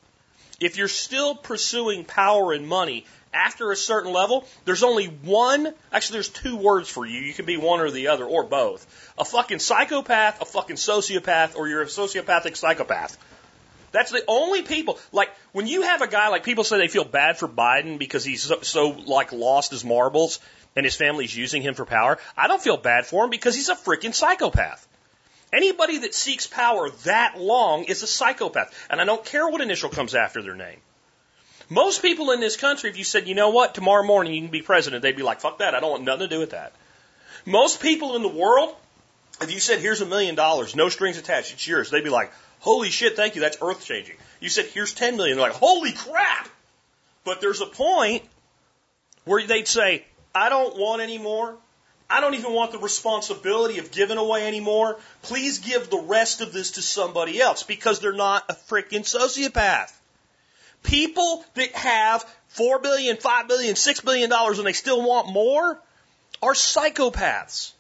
If 0.60 0.78
you're 0.78 0.88
still 0.88 1.36
pursuing 1.36 2.04
power 2.04 2.52
and 2.52 2.68
money 2.68 3.06
after 3.34 3.72
a 3.72 3.76
certain 3.76 4.12
level, 4.12 4.48
there's 4.66 4.84
only 4.84 5.06
one, 5.06 5.72
actually, 5.92 6.16
there's 6.16 6.30
two 6.30 6.56
words 6.56 6.90
for 6.90 7.06
you. 7.06 7.20
You 7.20 7.34
can 7.34 7.46
be 7.46 7.58
one 7.58 7.82
or 7.82 7.92
the 7.92 8.08
other 8.08 8.26
or 8.26 8.44
both. 8.44 9.14
A 9.18 9.26
fucking 9.26 9.60
psychopath, 9.60 10.42
a 10.42 10.46
fucking 10.46 10.78
sociopath, 10.78 11.56
or 11.56 11.68
you're 11.68 11.84
a 11.84 11.88
sociopathic 11.88 12.56
psychopath. 12.56 13.18
That's 13.98 14.12
the 14.12 14.24
only 14.28 14.62
people, 14.62 15.00
like, 15.12 15.32
when 15.54 15.66
you 15.66 15.82
have 15.82 16.04
a 16.04 16.08
guy, 16.08 16.28
like, 16.28 16.44
people 16.44 16.64
say 16.64 16.78
they 16.78 16.88
feel 16.88 17.04
bad 17.04 17.40
for 17.40 17.48
Biden 17.48 17.98
because 17.98 18.24
he's 18.24 18.44
so, 18.44 18.62
so 18.62 18.90
like, 18.90 19.32
lost 19.32 19.72
his 19.72 19.84
marbles 19.84 20.40
and 20.76 20.86
his 20.86 20.94
family's 20.94 21.36
using 21.36 21.64
him 21.64 21.74
for 21.74 21.84
power. 21.84 22.20
I 22.38 22.48
don't 22.48 22.62
feel 22.62 22.78
bad 22.78 23.08
for 23.08 23.24
him 23.24 23.32
because 23.32 23.56
he's 23.56 23.70
a 23.70 23.76
freaking 23.76 24.14
psychopath. 24.14 24.88
Anybody 25.52 25.98
that 26.00 26.14
seeks 26.14 26.46
power 26.46 26.92
that 27.06 27.40
long 27.40 27.86
is 27.86 28.04
a 28.04 28.08
psychopath. 28.08 28.72
And 28.92 29.02
I 29.02 29.06
don't 29.06 29.26
care 29.26 29.50
what 29.50 29.62
initial 29.62 29.90
comes 29.90 30.14
after 30.14 30.44
their 30.44 30.54
name. 30.54 30.78
Most 31.68 32.04
people 32.04 32.30
in 32.30 32.40
this 32.40 32.56
country, 32.56 32.92
if 32.92 33.00
you 33.00 33.04
said, 33.04 33.28
you 33.28 33.34
know 33.34 33.50
what, 33.50 33.74
tomorrow 33.74 34.04
morning 34.04 34.36
you 34.36 34.42
can 34.42 34.52
be 34.52 34.62
president, 34.62 35.02
they'd 35.02 35.18
be 35.18 35.24
like, 35.24 35.42
fuck 35.42 35.58
that, 35.58 35.74
I 35.74 35.80
don't 35.80 35.90
want 35.90 36.04
nothing 36.04 36.30
to 36.30 36.36
do 36.36 36.40
with 36.40 36.52
that. 36.52 36.72
Most 37.48 37.82
people 37.82 38.16
in 38.16 38.22
the 38.22 38.28
world, 38.28 38.76
if 39.42 39.52
you 39.52 39.60
said, 39.60 39.80
here's 39.80 40.02
a 40.02 40.06
million 40.06 40.36
dollars, 40.36 40.76
no 40.76 40.88
strings 40.90 41.18
attached, 41.18 41.54
it's 41.54 41.68
yours, 41.68 41.90
they'd 41.90 42.04
be 42.04 42.12
like, 42.12 42.32
holy 42.60 42.90
shit, 42.90 43.16
thank 43.16 43.36
you, 43.36 43.42
that's 43.42 43.58
earth 43.62 43.86
changing. 43.86 44.16
You 44.40 44.50
said, 44.50 44.66
here's 44.66 44.94
10 44.94 45.18
million, 45.18 45.38
they're 45.38 45.48
like, 45.48 45.58
holy 45.58 45.92
crap! 45.92 46.50
But 47.24 47.42
there's 47.42 47.62
a 47.62 47.66
point 47.66 48.24
where 49.26 49.46
they'd 49.46 49.68
say, 49.68 50.06
I 50.34 50.50
don't 50.50 50.78
want 50.78 51.02
any 51.02 51.18
more. 51.18 51.56
I 52.10 52.22
don't 52.22 52.36
even 52.36 52.54
want 52.54 52.72
the 52.72 52.80
responsibility 52.80 53.80
of 53.80 53.92
giving 53.92 54.18
away 54.18 54.48
anymore. 54.48 54.98
Please 55.24 55.60
give 55.60 55.90
the 55.90 56.00
rest 56.00 56.40
of 56.40 56.54
this 56.54 56.72
to 56.72 56.82
somebody 56.82 57.42
else 57.42 57.64
because 57.64 58.00
they're 58.00 58.14
not 58.14 58.46
a 58.50 58.54
freaking 58.54 59.02
sociopath. 59.02 59.92
People 60.84 61.44
that 61.56 61.72
have 61.74 62.24
four 62.48 62.80
billion, 62.80 63.18
five 63.18 63.48
billion, 63.48 63.76
six 63.76 64.00
billion 64.00 64.30
dollars 64.30 64.58
and 64.58 64.66
they 64.66 64.74
still 64.74 65.06
want 65.06 65.28
more 65.28 65.82
are 66.42 66.54
psychopaths. 66.54 67.72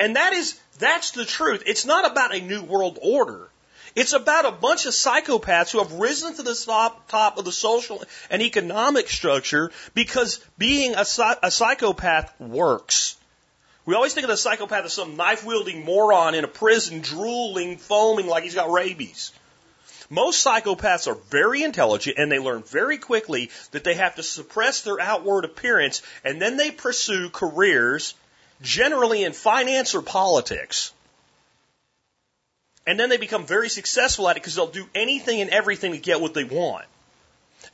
And 0.00 0.16
that 0.16 0.32
is, 0.32 0.58
that's 0.78 1.12
the 1.12 1.24
truth. 1.24 1.62
It's 1.66 1.84
not 1.84 2.10
about 2.10 2.34
a 2.34 2.40
new 2.40 2.62
world 2.62 2.98
order. 3.00 3.48
It's 3.96 4.12
about 4.12 4.44
a 4.44 4.52
bunch 4.52 4.84
of 4.84 4.92
psychopaths 4.92 5.70
who 5.70 5.78
have 5.78 5.94
risen 5.94 6.34
to 6.34 6.42
the 6.42 6.54
top, 6.54 7.08
top 7.08 7.38
of 7.38 7.46
the 7.46 7.50
social 7.50 8.04
and 8.28 8.42
economic 8.42 9.08
structure 9.08 9.72
because 9.94 10.38
being 10.58 10.94
a, 10.94 11.06
a 11.42 11.50
psychopath 11.50 12.38
works. 12.38 13.16
We 13.86 13.94
always 13.94 14.12
think 14.12 14.24
of 14.24 14.30
the 14.30 14.36
psychopath 14.36 14.84
as 14.84 14.92
some 14.92 15.16
knife 15.16 15.46
wielding 15.46 15.82
moron 15.86 16.34
in 16.34 16.44
a 16.44 16.48
prison, 16.48 17.00
drooling, 17.00 17.78
foaming 17.78 18.26
like 18.26 18.44
he's 18.44 18.54
got 18.54 18.70
rabies. 18.70 19.32
Most 20.10 20.44
psychopaths 20.44 21.08
are 21.08 21.18
very 21.30 21.62
intelligent 21.62 22.18
and 22.18 22.30
they 22.30 22.38
learn 22.38 22.64
very 22.64 22.98
quickly 22.98 23.50
that 23.70 23.82
they 23.82 23.94
have 23.94 24.16
to 24.16 24.22
suppress 24.22 24.82
their 24.82 25.00
outward 25.00 25.46
appearance 25.46 26.02
and 26.22 26.40
then 26.40 26.58
they 26.58 26.70
pursue 26.70 27.30
careers 27.30 28.12
generally 28.60 29.24
in 29.24 29.32
finance 29.32 29.94
or 29.94 30.02
politics 30.02 30.92
and 32.86 32.98
then 32.98 33.08
they 33.08 33.16
become 33.16 33.44
very 33.46 33.68
successful 33.68 34.28
at 34.28 34.36
it 34.36 34.42
because 34.42 34.54
they'll 34.54 34.68
do 34.68 34.88
anything 34.94 35.40
and 35.40 35.50
everything 35.50 35.92
to 35.92 35.98
get 35.98 36.20
what 36.20 36.34
they 36.34 36.44
want. 36.44 36.86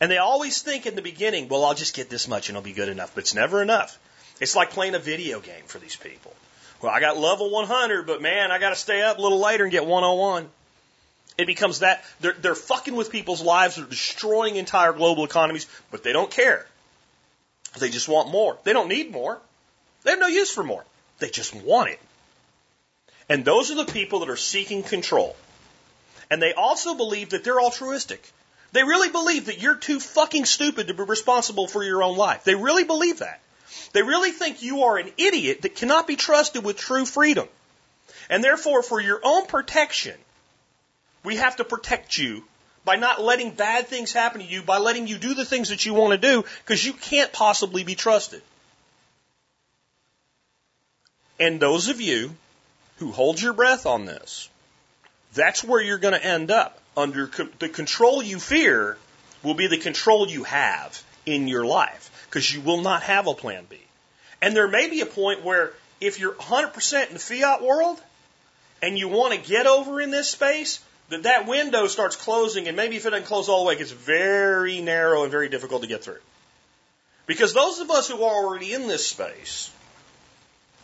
And 0.01 0.11
they 0.11 0.19
always 0.19 0.63
think 0.63 0.87
in 0.87 0.95
the 0.95 1.03
beginning, 1.03 1.49
well, 1.49 1.65
I'll 1.65 1.75
just 1.75 1.95
get 1.95 2.09
this 2.09 2.27
much 2.27 2.49
and 2.49 2.57
it'll 2.57 2.65
be 2.65 2.73
good 2.73 2.89
enough. 2.89 3.15
But 3.15 3.25
it's 3.25 3.35
never 3.35 3.63
enough. 3.63 3.99
It's 4.41 4.57
like 4.57 4.71
playing 4.71 4.95
a 4.95 4.99
video 4.99 5.41
game 5.41 5.65
for 5.67 5.79
these 5.79 5.97
people. 5.97 6.35
Well, 6.81 6.91
I 6.91 6.99
got 6.99 7.19
level 7.19 7.51
100, 7.51 8.07
but 8.07 8.23
man, 8.23 8.51
I 8.51 8.59
got 8.59 8.71
to 8.71 8.77
stay 8.77 9.03
up 9.03 9.19
a 9.19 9.23
little 9.23 9.39
later 9.39 9.65
and 9.65 9.71
get 9.71 9.87
101. 9.87 10.49
It 11.39 11.47
becomes 11.47 11.81
that 11.81 12.05
they're, 12.21 12.33
they're 12.33 12.55
fucking 12.55 12.95
with 12.95 13.11
people's 13.11 13.43
lives. 13.43 13.77
They're 13.77 13.85
destroying 13.85 14.57
entire 14.57 14.93
global 14.93 15.25
economies, 15.25 15.67
but 15.91 16.03
they 16.03 16.13
don't 16.13 16.31
care. 16.31 16.67
They 17.79 17.89
just 17.89 18.09
want 18.09 18.31
more. 18.31 18.59
They 18.65 18.73
don't 18.73 18.89
need 18.89 19.13
more. 19.13 19.39
They 20.03 20.11
have 20.11 20.21
no 20.21 20.27
use 20.27 20.51
for 20.51 20.65
more. 20.65 20.85
They 21.21 21.31
just 21.31 21.55
want 21.55 21.91
it. 21.91 22.01
And 23.29 23.45
those 23.45 23.71
are 23.71 23.77
the 23.77 23.93
people 23.93 24.21
that 24.21 24.31
are 24.31 24.37
seeking 24.37 24.83
control. 24.83 25.37
And 26.31 26.41
they 26.41 26.55
also 26.55 26.95
believe 26.95 27.31
that 27.31 27.45
they're 27.45 27.61
altruistic. 27.61 28.31
They 28.73 28.85
really 28.85 29.11
believe 29.11 29.47
that 29.47 29.61
you're 29.61 29.77
too 29.77 30.01
fucking 30.01 30.47
stupid 30.47 30.89
to 30.89 30.95
be 30.95 31.03
responsible 31.03 31.67
for 31.67 31.85
your 31.85 32.03
own 32.03 32.17
life. 32.17 32.45
They 32.45 32.55
really 32.55 32.85
believe 32.85 33.19
that. 33.19 33.41
They 33.93 34.03
really 34.03 34.31
think 34.31 34.63
you 34.63 34.85
are 34.85 34.97
an 34.97 35.13
idiot 35.19 35.63
that 35.63 35.77
cannot 35.77 36.07
be 36.07 36.17
trusted 36.17 36.65
with 36.65 36.79
true 36.79 37.05
freedom. 37.05 37.49
And 38.31 38.43
therefore, 38.43 38.83
for 38.83 39.01
your 39.01 39.21
own 39.23 39.47
protection, 39.47 40.17
we 41.23 41.37
have 41.37 41.57
to 41.57 41.65
protect 41.65 42.17
you 42.17 42.45
by 42.85 42.97
not 42.97 43.21
letting 43.21 43.51
bad 43.51 43.87
things 43.89 44.13
happen 44.13 44.41
to 44.41 44.47
you, 44.47 44.63
by 44.63 44.79
letting 44.79 45.07
you 45.07 45.19
do 45.19 45.35
the 45.35 45.45
things 45.45 45.69
that 45.69 45.85
you 45.85 45.95
want 45.95 46.13
to 46.13 46.19
do, 46.19 46.45
because 46.65 46.85
you 46.85 46.93
can't 46.95 47.33
possibly 47.33 47.85
be 47.85 47.95
trusted. 47.95 48.43
And 51.39 51.61
those 51.61 51.89
of 51.89 52.01
you 52.01 52.35
who 53.03 53.13
holds 53.13 53.43
your 53.43 53.53
breath 53.53 53.85
on 53.85 54.05
this, 54.05 54.49
that's 55.35 55.65
where 55.65 55.81
you're 55.81 55.99
going 55.99 56.15
to 56.15 56.25
end 56.25 56.51
up. 56.51 56.79
Under 56.97 57.27
co- 57.27 57.49
the 57.59 57.69
control 57.69 58.23
you 58.23 58.39
fear 58.39 58.97
will 59.43 59.55
be 59.55 59.67
the 59.67 59.79
control 59.79 60.29
you 60.29 60.45
have 60.45 61.03
in 61.27 61.49
your 61.49 61.65
life 61.65 62.27
because 62.29 62.53
you 62.53 62.61
will 62.61 62.83
not 62.83 63.03
have 63.03 63.27
a 63.27 63.35
plan 63.35 63.67
B. 63.69 63.79
And 64.41 64.55
there 64.55 64.69
may 64.69 64.89
be 64.89 65.01
a 65.01 65.07
point 65.07 65.43
where 65.43 65.73
if 66.01 66.21
you're 66.21 66.35
100% 66.35 67.09
in 67.09 67.15
the 67.15 67.19
fiat 67.19 67.63
world 67.63 68.01
and 68.83 68.99
you 68.99 69.09
want 69.09 69.33
to 69.33 69.49
get 69.51 69.67
over 69.67 70.01
in 70.01 70.11
this 70.11 70.31
space, 70.31 70.81
that 71.09 71.25
that 71.25 71.47
window 71.47 71.87
starts 71.87 72.17
closing 72.17 72.69
and 72.69 72.77
maybe 72.77 72.97
if 72.97 73.07
it 73.07 73.11
doesn't 73.11 73.27
close 73.27 73.49
all 73.49 73.65
the 73.65 73.69
way, 73.69 73.75
it 73.75 73.79
gets 73.79 73.91
very 73.91 74.81
narrow 74.81 75.23
and 75.23 75.31
very 75.31 75.49
difficult 75.49 75.83
to 75.83 75.89
get 75.89 76.05
through. 76.05 76.21
Because 77.27 77.55
those 77.55 77.81
of 77.81 77.91
us 77.91 78.09
who 78.09 78.23
are 78.23 78.45
already 78.45 78.75
in 78.75 78.87
this 78.87 79.07
space, 79.07 79.71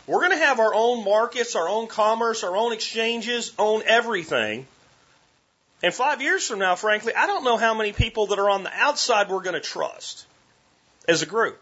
we're 0.09 0.21
going 0.21 0.38
to 0.38 0.44
have 0.44 0.59
our 0.59 0.75
own 0.75 1.05
markets, 1.05 1.55
our 1.55 1.68
own 1.68 1.87
commerce, 1.87 2.42
our 2.42 2.57
own 2.57 2.73
exchanges, 2.73 3.53
own 3.59 3.83
everything. 3.85 4.66
And 5.83 5.92
five 5.92 6.23
years 6.23 6.47
from 6.47 6.59
now, 6.59 6.75
frankly, 6.77 7.14
I 7.14 7.27
don't 7.27 7.44
know 7.44 7.59
how 7.59 7.75
many 7.75 7.92
people 7.92 8.29
that 8.29 8.38
are 8.38 8.49
on 8.49 8.62
the 8.62 8.73
outside 8.73 9.29
we're 9.29 9.42
going 9.42 9.55
to 9.55 9.61
trust 9.61 10.27
as 11.07 11.21
a 11.21 11.27
group. 11.27 11.61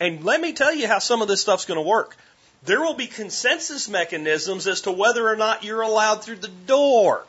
And 0.00 0.24
let 0.24 0.40
me 0.40 0.52
tell 0.52 0.74
you 0.74 0.88
how 0.88 0.98
some 0.98 1.22
of 1.22 1.28
this 1.28 1.40
stuff's 1.40 1.64
going 1.64 1.78
to 1.78 1.88
work. 1.88 2.16
There 2.64 2.80
will 2.80 2.94
be 2.94 3.06
consensus 3.06 3.88
mechanisms 3.88 4.66
as 4.66 4.82
to 4.82 4.92
whether 4.92 5.26
or 5.26 5.36
not 5.36 5.62
you're 5.62 5.80
allowed 5.80 6.24
through 6.24 6.36
the 6.36 6.48
door. 6.48 7.24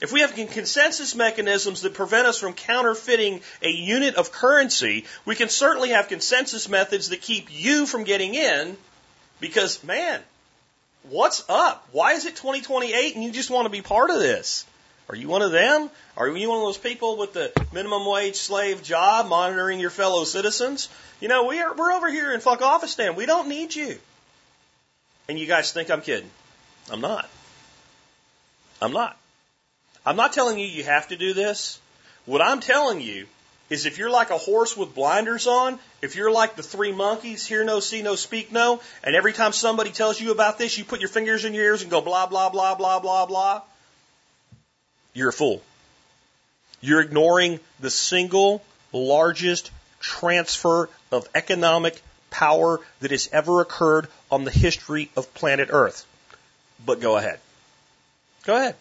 If 0.00 0.12
we 0.12 0.20
have 0.20 0.34
consensus 0.34 1.14
mechanisms 1.14 1.82
that 1.82 1.94
prevent 1.94 2.26
us 2.26 2.40
from 2.40 2.54
counterfeiting 2.54 3.42
a 3.60 3.70
unit 3.70 4.14
of 4.16 4.32
currency, 4.32 5.04
we 5.26 5.36
can 5.36 5.50
certainly 5.50 5.90
have 5.90 6.08
consensus 6.08 6.70
methods 6.70 7.10
that 7.10 7.20
keep 7.20 7.48
you 7.50 7.84
from 7.84 8.04
getting 8.04 8.34
in 8.34 8.78
because, 9.42 9.82
man, 9.82 10.20
what's 11.10 11.44
up? 11.48 11.86
Why 11.90 12.12
is 12.12 12.26
it 12.26 12.36
2028 12.36 13.16
and 13.16 13.24
you 13.24 13.32
just 13.32 13.50
want 13.50 13.66
to 13.66 13.70
be 13.70 13.82
part 13.82 14.10
of 14.10 14.20
this? 14.20 14.64
Are 15.08 15.16
you 15.16 15.28
one 15.28 15.42
of 15.42 15.50
them? 15.50 15.90
Are 16.16 16.28
you 16.28 16.48
one 16.48 16.58
of 16.58 16.64
those 16.64 16.78
people 16.78 17.18
with 17.18 17.32
the 17.34 17.52
minimum 17.72 18.06
wage 18.06 18.36
slave 18.36 18.84
job 18.84 19.28
monitoring 19.28 19.80
your 19.80 19.90
fellow 19.90 20.22
citizens? 20.22 20.88
You 21.20 21.26
know, 21.26 21.46
we 21.46 21.60
are, 21.60 21.74
we're 21.74 21.92
over 21.92 22.08
here 22.08 22.32
in 22.32 22.40
fuck 22.40 22.60
Fuckofistan. 22.60 23.16
We 23.16 23.26
don't 23.26 23.48
need 23.48 23.74
you. 23.74 23.98
And 25.28 25.38
you 25.38 25.46
guys 25.46 25.72
think 25.72 25.90
I'm 25.90 26.02
kidding. 26.02 26.30
I'm 26.88 27.00
not. 27.00 27.28
I'm 28.80 28.92
not. 28.92 29.18
I'm 30.06 30.16
not 30.16 30.32
telling 30.32 30.58
you 30.60 30.66
you 30.66 30.84
have 30.84 31.08
to 31.08 31.16
do 31.16 31.34
this. 31.34 31.80
What 32.26 32.40
I'm 32.40 32.60
telling 32.60 33.00
you 33.00 33.26
is 33.72 33.86
if 33.86 33.96
you're 33.96 34.10
like 34.10 34.30
a 34.30 34.36
horse 34.36 34.76
with 34.76 34.94
blinders 34.94 35.46
on, 35.46 35.78
if 36.02 36.14
you're 36.14 36.30
like 36.30 36.56
the 36.56 36.62
three 36.62 36.92
monkeys, 36.92 37.46
hear 37.46 37.64
no, 37.64 37.80
see 37.80 38.02
no, 38.02 38.16
speak 38.16 38.52
no, 38.52 38.80
and 39.02 39.16
every 39.16 39.32
time 39.32 39.52
somebody 39.52 39.90
tells 39.90 40.20
you 40.20 40.30
about 40.30 40.58
this, 40.58 40.76
you 40.76 40.84
put 40.84 41.00
your 41.00 41.08
fingers 41.08 41.46
in 41.46 41.54
your 41.54 41.64
ears 41.64 41.80
and 41.80 41.90
go 41.90 42.02
blah, 42.02 42.26
blah, 42.26 42.50
blah, 42.50 42.74
blah, 42.74 43.00
blah, 43.00 43.24
blah, 43.24 43.62
you're 45.14 45.30
a 45.30 45.32
fool. 45.32 45.62
You're 46.82 47.00
ignoring 47.00 47.60
the 47.80 47.90
single 47.90 48.62
largest 48.92 49.70
transfer 50.00 50.90
of 51.10 51.26
economic 51.34 52.00
power 52.30 52.80
that 53.00 53.10
has 53.10 53.30
ever 53.32 53.62
occurred 53.62 54.08
on 54.30 54.44
the 54.44 54.50
history 54.50 55.10
of 55.16 55.32
planet 55.32 55.68
Earth. 55.72 56.04
But 56.84 57.00
go 57.00 57.16
ahead. 57.16 57.40
Go 58.44 58.56
ahead. 58.56 58.74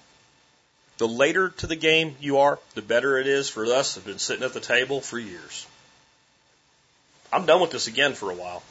The 1.01 1.07
later 1.07 1.49
to 1.49 1.65
the 1.65 1.75
game 1.75 2.15
you 2.19 2.37
are, 2.37 2.59
the 2.75 2.83
better 2.83 3.17
it 3.17 3.25
is 3.25 3.49
for 3.49 3.65
us 3.65 3.95
who've 3.95 4.05
been 4.05 4.19
sitting 4.19 4.43
at 4.43 4.53
the 4.53 4.59
table 4.59 5.01
for 5.01 5.17
years. 5.17 5.65
I'm 7.33 7.47
done 7.47 7.59
with 7.59 7.71
this 7.71 7.87
again 7.87 8.13
for 8.13 8.29
a 8.29 8.35
while. 8.35 8.61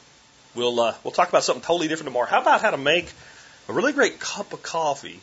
We'll 0.55 0.79
uh, 0.79 0.95
we'll 1.03 1.11
talk 1.11 1.27
about 1.27 1.43
something 1.43 1.61
totally 1.61 1.89
different 1.89 2.07
tomorrow. 2.07 2.27
How 2.27 2.41
about 2.41 2.61
how 2.61 2.71
to 2.71 2.77
make 2.77 3.11
a 3.67 3.73
really 3.73 3.91
great 3.91 4.21
cup 4.21 4.53
of 4.53 4.63
coffee 4.63 5.19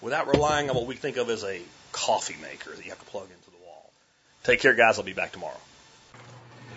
without 0.00 0.28
relying 0.28 0.70
on 0.70 0.76
what 0.76 0.86
we 0.86 0.94
think 0.94 1.18
of 1.18 1.28
as 1.28 1.44
a 1.44 1.60
coffee 1.92 2.36
maker 2.40 2.70
that 2.74 2.82
you 2.82 2.88
have 2.88 3.00
to 3.00 3.04
plug 3.04 3.24
into 3.24 3.50
the 3.50 3.66
wall. 3.66 3.90
Take 4.44 4.60
care, 4.60 4.72
guys. 4.72 4.98
I'll 4.98 5.04
be 5.04 5.12
back 5.12 5.32
tomorrow. 5.32 5.60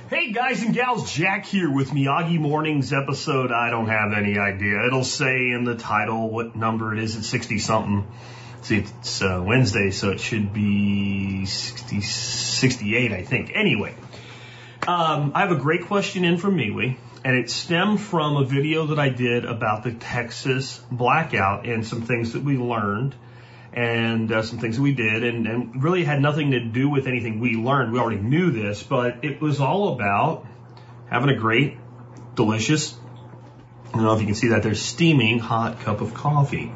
Hey 0.10 0.34
guys 0.34 0.62
and 0.62 0.74
gals, 0.74 1.10
Jack 1.14 1.46
here 1.46 1.72
with 1.72 1.92
Miyagi 1.92 2.38
Mornings 2.38 2.92
episode. 2.92 3.54
I 3.54 3.70
don't 3.70 3.88
have 3.88 4.12
any 4.12 4.38
idea. 4.38 4.86
It'll 4.88 5.06
say 5.06 5.52
in 5.52 5.64
the 5.64 5.76
title 5.76 6.30
what 6.30 6.58
number 6.58 6.94
it 6.94 7.02
is. 7.02 7.16
It's 7.16 7.28
60 7.28 7.60
something. 7.60 8.06
See, 8.62 8.78
it's 8.78 9.22
uh, 9.22 9.42
Wednesday, 9.44 9.92
so 9.92 10.12
it 10.12 10.20
should 10.20 10.54
be 10.54 11.46
60, 11.46 12.02
68, 12.02 13.12
I 13.12 13.24
think. 13.24 13.52
Anyway, 13.54 13.96
um, 14.88 15.32
I 15.34 15.42
have 15.42 15.52
a 15.52 15.56
great 15.56 15.86
question 15.86 16.26
in 16.26 16.38
from 16.38 16.56
MeWe, 16.56 16.98
and 17.24 17.36
it 17.36 17.50
stemmed 17.50 18.02
from 18.02 18.36
a 18.38 18.46
video 18.46 18.88
that 18.88 19.00
I 19.00 19.10
did 19.10 19.46
about 19.46 19.84
the 19.84 19.94
Texas 19.94 20.80
blackout 20.92 21.66
and 21.66 21.86
some 21.86 22.02
things 22.02 22.34
that 22.34 22.44
we 22.44 22.58
learned 22.58 23.16
and 23.72 24.32
uh, 24.32 24.42
some 24.42 24.60
things 24.60 24.76
that 24.76 24.82
we 24.82 24.94
did, 24.94 25.24
and, 25.24 25.48
and 25.48 25.84
really 25.84 26.04
had 26.04 26.22
nothing 26.22 26.52
to 26.52 26.60
do 26.60 26.90
with 26.90 27.08
anything 27.08 27.40
we 27.40 27.56
learned. 27.56 27.94
We 27.94 28.00
already 28.00 28.22
knew 28.22 28.52
this, 28.52 28.84
but 28.84 29.24
it 29.24 29.42
was 29.42 29.62
all 29.62 29.94
about 29.94 30.46
having 31.10 31.30
a 31.30 31.36
great, 31.36 31.78
delicious, 32.36 32.96
I 33.88 33.92
don't 33.94 34.04
know 34.04 34.14
if 34.14 34.22
you 34.22 34.26
can 34.26 34.36
see 34.36 34.50
that 34.50 34.64
there's 34.64 34.82
steaming 34.82 35.40
hot 35.40 35.80
cup 35.82 36.02
of 36.02 36.14
coffee 36.14 36.72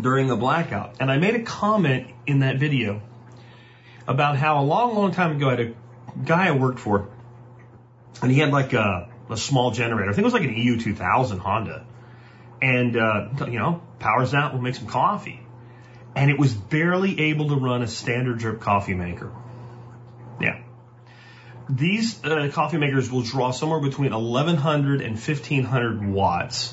during 0.00 0.28
the 0.28 0.36
blackout. 0.36 0.96
And 1.00 1.10
I 1.10 1.18
made 1.18 1.34
a 1.34 1.42
comment 1.42 2.08
in 2.26 2.40
that 2.40 2.58
video 2.58 3.02
about 4.06 4.36
how 4.36 4.62
a 4.62 4.64
long, 4.64 4.94
long 4.94 5.12
time 5.12 5.36
ago 5.36 5.48
I 5.48 5.50
had 5.50 5.60
a 5.60 5.74
guy 6.24 6.48
I 6.48 6.52
worked 6.52 6.78
for, 6.78 7.08
and 8.22 8.30
he 8.30 8.38
had 8.38 8.52
like 8.52 8.72
a, 8.72 9.08
a 9.30 9.36
small 9.36 9.70
generator. 9.70 10.10
I 10.10 10.14
think 10.14 10.22
it 10.22 10.24
was 10.24 10.34
like 10.34 10.44
an 10.44 10.56
EU 10.56 10.78
2000 10.78 11.38
Honda. 11.38 11.86
And, 12.62 12.96
uh, 12.96 13.28
you 13.46 13.58
know, 13.58 13.82
powers 13.98 14.32
out, 14.32 14.54
we'll 14.54 14.62
make 14.62 14.74
some 14.74 14.86
coffee. 14.86 15.40
And 16.14 16.30
it 16.30 16.38
was 16.38 16.54
barely 16.54 17.20
able 17.20 17.50
to 17.50 17.56
run 17.56 17.82
a 17.82 17.86
standard 17.86 18.38
drip 18.38 18.60
coffee 18.60 18.94
maker. 18.94 19.30
Yeah. 20.40 20.62
These 21.68 22.24
uh, 22.24 22.48
coffee 22.52 22.78
makers 22.78 23.10
will 23.10 23.22
draw 23.22 23.50
somewhere 23.50 23.80
between 23.80 24.12
1100 24.12 25.02
and 25.02 25.12
1500 25.14 26.06
watts. 26.06 26.72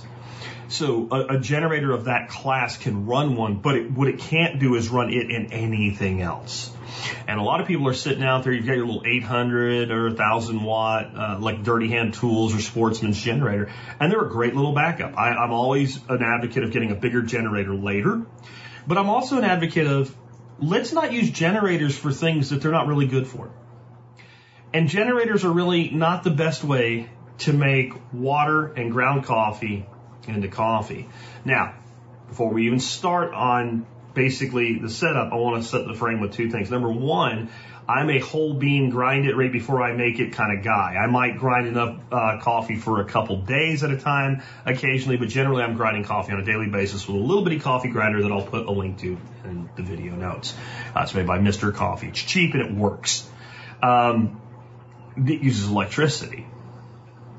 So 0.74 1.08
a, 1.12 1.36
a 1.36 1.40
generator 1.40 1.92
of 1.92 2.06
that 2.06 2.30
class 2.30 2.78
can 2.78 3.06
run 3.06 3.36
one, 3.36 3.58
but 3.58 3.76
it, 3.76 3.92
what 3.92 4.08
it 4.08 4.18
can't 4.18 4.60
do 4.60 4.74
is 4.74 4.90
run 4.90 5.14
it 5.14 5.30
in 5.30 5.54
anything 5.54 6.20
else. 6.20 6.72
And 7.28 7.40
a 7.40 7.44
lot 7.44 7.62
of 7.62 7.68
people 7.68 7.88
are 7.90 7.94
sitting 7.94 8.24
out 8.24 8.44
there. 8.44 8.54
You've 8.54 8.66
got 8.66 8.78
your 8.78 8.88
little 8.88 9.04
800 9.06 9.92
or 9.92 10.08
1000 10.08 10.64
watt, 10.64 11.16
uh, 11.16 11.38
like 11.40 11.64
Dirty 11.64 11.90
Hand 11.90 12.16
Tools 12.16 12.56
or 12.56 12.60
Sportsman's 12.60 13.22
generator, 13.22 13.72
and 14.00 14.12
they're 14.12 14.26
a 14.26 14.30
great 14.30 14.56
little 14.56 14.74
backup. 14.74 15.16
I, 15.16 15.30
I'm 15.30 15.52
always 15.52 16.00
an 16.10 16.24
advocate 16.24 16.64
of 16.64 16.72
getting 16.72 16.90
a 16.90 16.96
bigger 16.96 17.22
generator 17.22 17.76
later, 17.76 18.26
but 18.88 18.98
I'm 18.98 19.10
also 19.12 19.38
an 19.38 19.44
advocate 19.44 19.86
of 19.86 20.16
let's 20.58 20.92
not 20.92 21.14
use 21.14 21.30
generators 21.30 21.96
for 21.96 22.12
things 22.12 22.50
that 22.50 22.64
they're 22.64 22.72
not 22.72 22.88
really 22.88 23.06
good 23.06 23.28
for. 23.28 23.52
And 24.74 24.90
generators 24.90 25.46
are 25.46 25.52
really 25.52 25.92
not 25.92 26.24
the 26.24 26.32
best 26.32 26.64
way 26.64 27.12
to 27.40 27.54
make 27.54 27.94
water 28.12 28.74
and 28.74 28.92
ground 28.92 29.26
coffee 29.26 29.86
into 30.28 30.48
coffee. 30.48 31.08
Now, 31.46 31.76
before 32.28 32.52
we 32.52 32.66
even 32.66 32.80
start 32.80 33.34
on 33.34 33.86
basically 34.14 34.80
the 34.80 34.90
setup, 34.90 35.32
I 35.32 35.36
want 35.36 35.62
to 35.62 35.68
set 35.68 35.88
the 35.88 35.94
frame 35.94 36.20
with 36.20 36.34
two 36.34 36.50
things. 36.50 36.70
Number 36.70 36.92
one, 36.92 37.50
I'm 37.88 38.10
a 38.10 38.20
whole 38.20 38.54
bean, 38.54 38.90
grind 38.90 39.26
it 39.28 39.36
right 39.36 39.52
before 39.52 39.82
I 39.82 39.94
make 39.94 40.20
it 40.20 40.34
kind 40.34 40.58
of 40.58 40.64
guy. 40.64 40.96
I 40.96 41.08
might 41.08 41.38
grind 41.38 41.68
enough 41.68 42.00
uh, 42.12 42.40
coffee 42.42 42.76
for 42.76 43.02
a 43.02 43.06
couple 43.06 43.42
days 43.42 43.84
at 43.84 43.92
a 43.92 43.98
time 43.98 44.42
occasionally, 44.66 45.18
but 45.18 45.28
generally 45.28 45.64
I'm 45.64 45.76
grinding 45.76 46.06
coffee 46.06 46.32
on 46.32 46.40
a 46.40 46.46
daily 46.46 46.68
basis 46.68 47.06
with 47.08 47.18
a 47.18 47.20
little 47.20 47.44
bitty 47.44 47.60
coffee 47.60 47.90
grinder 47.90 48.22
that 48.22 48.32
I'll 48.32 48.46
put 48.46 48.68
a 48.68 48.72
link 48.72 49.00
to 49.00 49.18
in 49.44 49.70
the 49.76 49.84
video 49.84 50.16
notes. 50.16 50.56
Uh, 50.96 51.02
it's 51.02 51.14
made 51.14 51.28
by 51.28 51.40
Mr. 51.40 51.74
Coffee. 51.74 52.08
It's 52.08 52.22
cheap 52.22 52.54
and 52.54 52.64
it 52.64 52.74
works. 52.74 53.30
Um, 53.82 54.42
it 55.18 55.42
uses 55.42 55.68
electricity. 55.68 56.48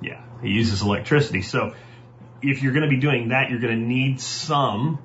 Yeah, 0.02 0.22
it 0.42 0.48
uses 0.48 0.82
electricity. 0.82 1.40
So 1.40 1.74
if 2.44 2.62
you're 2.62 2.72
going 2.72 2.88
to 2.88 2.90
be 2.90 3.00
doing 3.00 3.28
that, 3.28 3.50
you're 3.50 3.60
going 3.60 3.78
to 3.78 3.86
need 3.86 4.20
some 4.20 4.98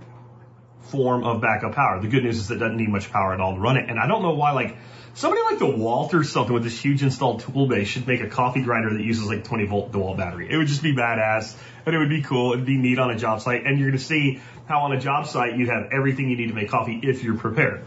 form 0.89 1.23
of 1.23 1.41
backup 1.41 1.73
power. 1.73 2.01
The 2.01 2.07
good 2.07 2.23
news 2.23 2.37
is 2.37 2.51
it 2.51 2.55
doesn't 2.55 2.77
need 2.77 2.89
much 2.89 3.11
power 3.11 3.33
at 3.33 3.39
all 3.39 3.53
to 3.53 3.59
run 3.59 3.77
it. 3.77 3.89
And 3.89 3.99
I 3.99 4.07
don't 4.07 4.21
know 4.21 4.33
why, 4.33 4.51
like, 4.51 4.77
somebody 5.13 5.41
like 5.43 5.59
the 5.59 5.65
DeWalt 5.65 6.13
or 6.13 6.23
something 6.23 6.53
with 6.53 6.63
this 6.63 6.79
huge 6.79 7.03
installed 7.03 7.41
tool 7.41 7.67
base 7.67 7.87
should 7.87 8.07
make 8.07 8.21
a 8.21 8.27
coffee 8.27 8.63
grinder 8.63 8.93
that 8.93 9.03
uses 9.03 9.27
like 9.27 9.43
20 9.43 9.65
volt 9.65 9.91
DeWalt 9.91 10.17
battery. 10.17 10.47
It 10.49 10.57
would 10.57 10.67
just 10.67 10.83
be 10.83 10.93
badass 10.93 11.55
and 11.85 11.95
it 11.95 11.97
would 11.97 12.09
be 12.09 12.21
cool. 12.21 12.53
It'd 12.53 12.65
be 12.65 12.77
neat 12.77 12.99
on 12.99 13.11
a 13.11 13.17
job 13.17 13.41
site. 13.41 13.65
And 13.65 13.79
you're 13.79 13.89
going 13.89 13.99
to 13.99 14.03
see 14.03 14.41
how 14.67 14.81
on 14.81 14.91
a 14.91 14.99
job 14.99 15.27
site 15.27 15.57
you 15.57 15.67
have 15.67 15.89
everything 15.91 16.29
you 16.29 16.37
need 16.37 16.47
to 16.47 16.53
make 16.53 16.69
coffee 16.69 16.99
if 17.01 17.23
you're 17.23 17.37
prepared. 17.37 17.85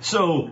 So 0.00 0.50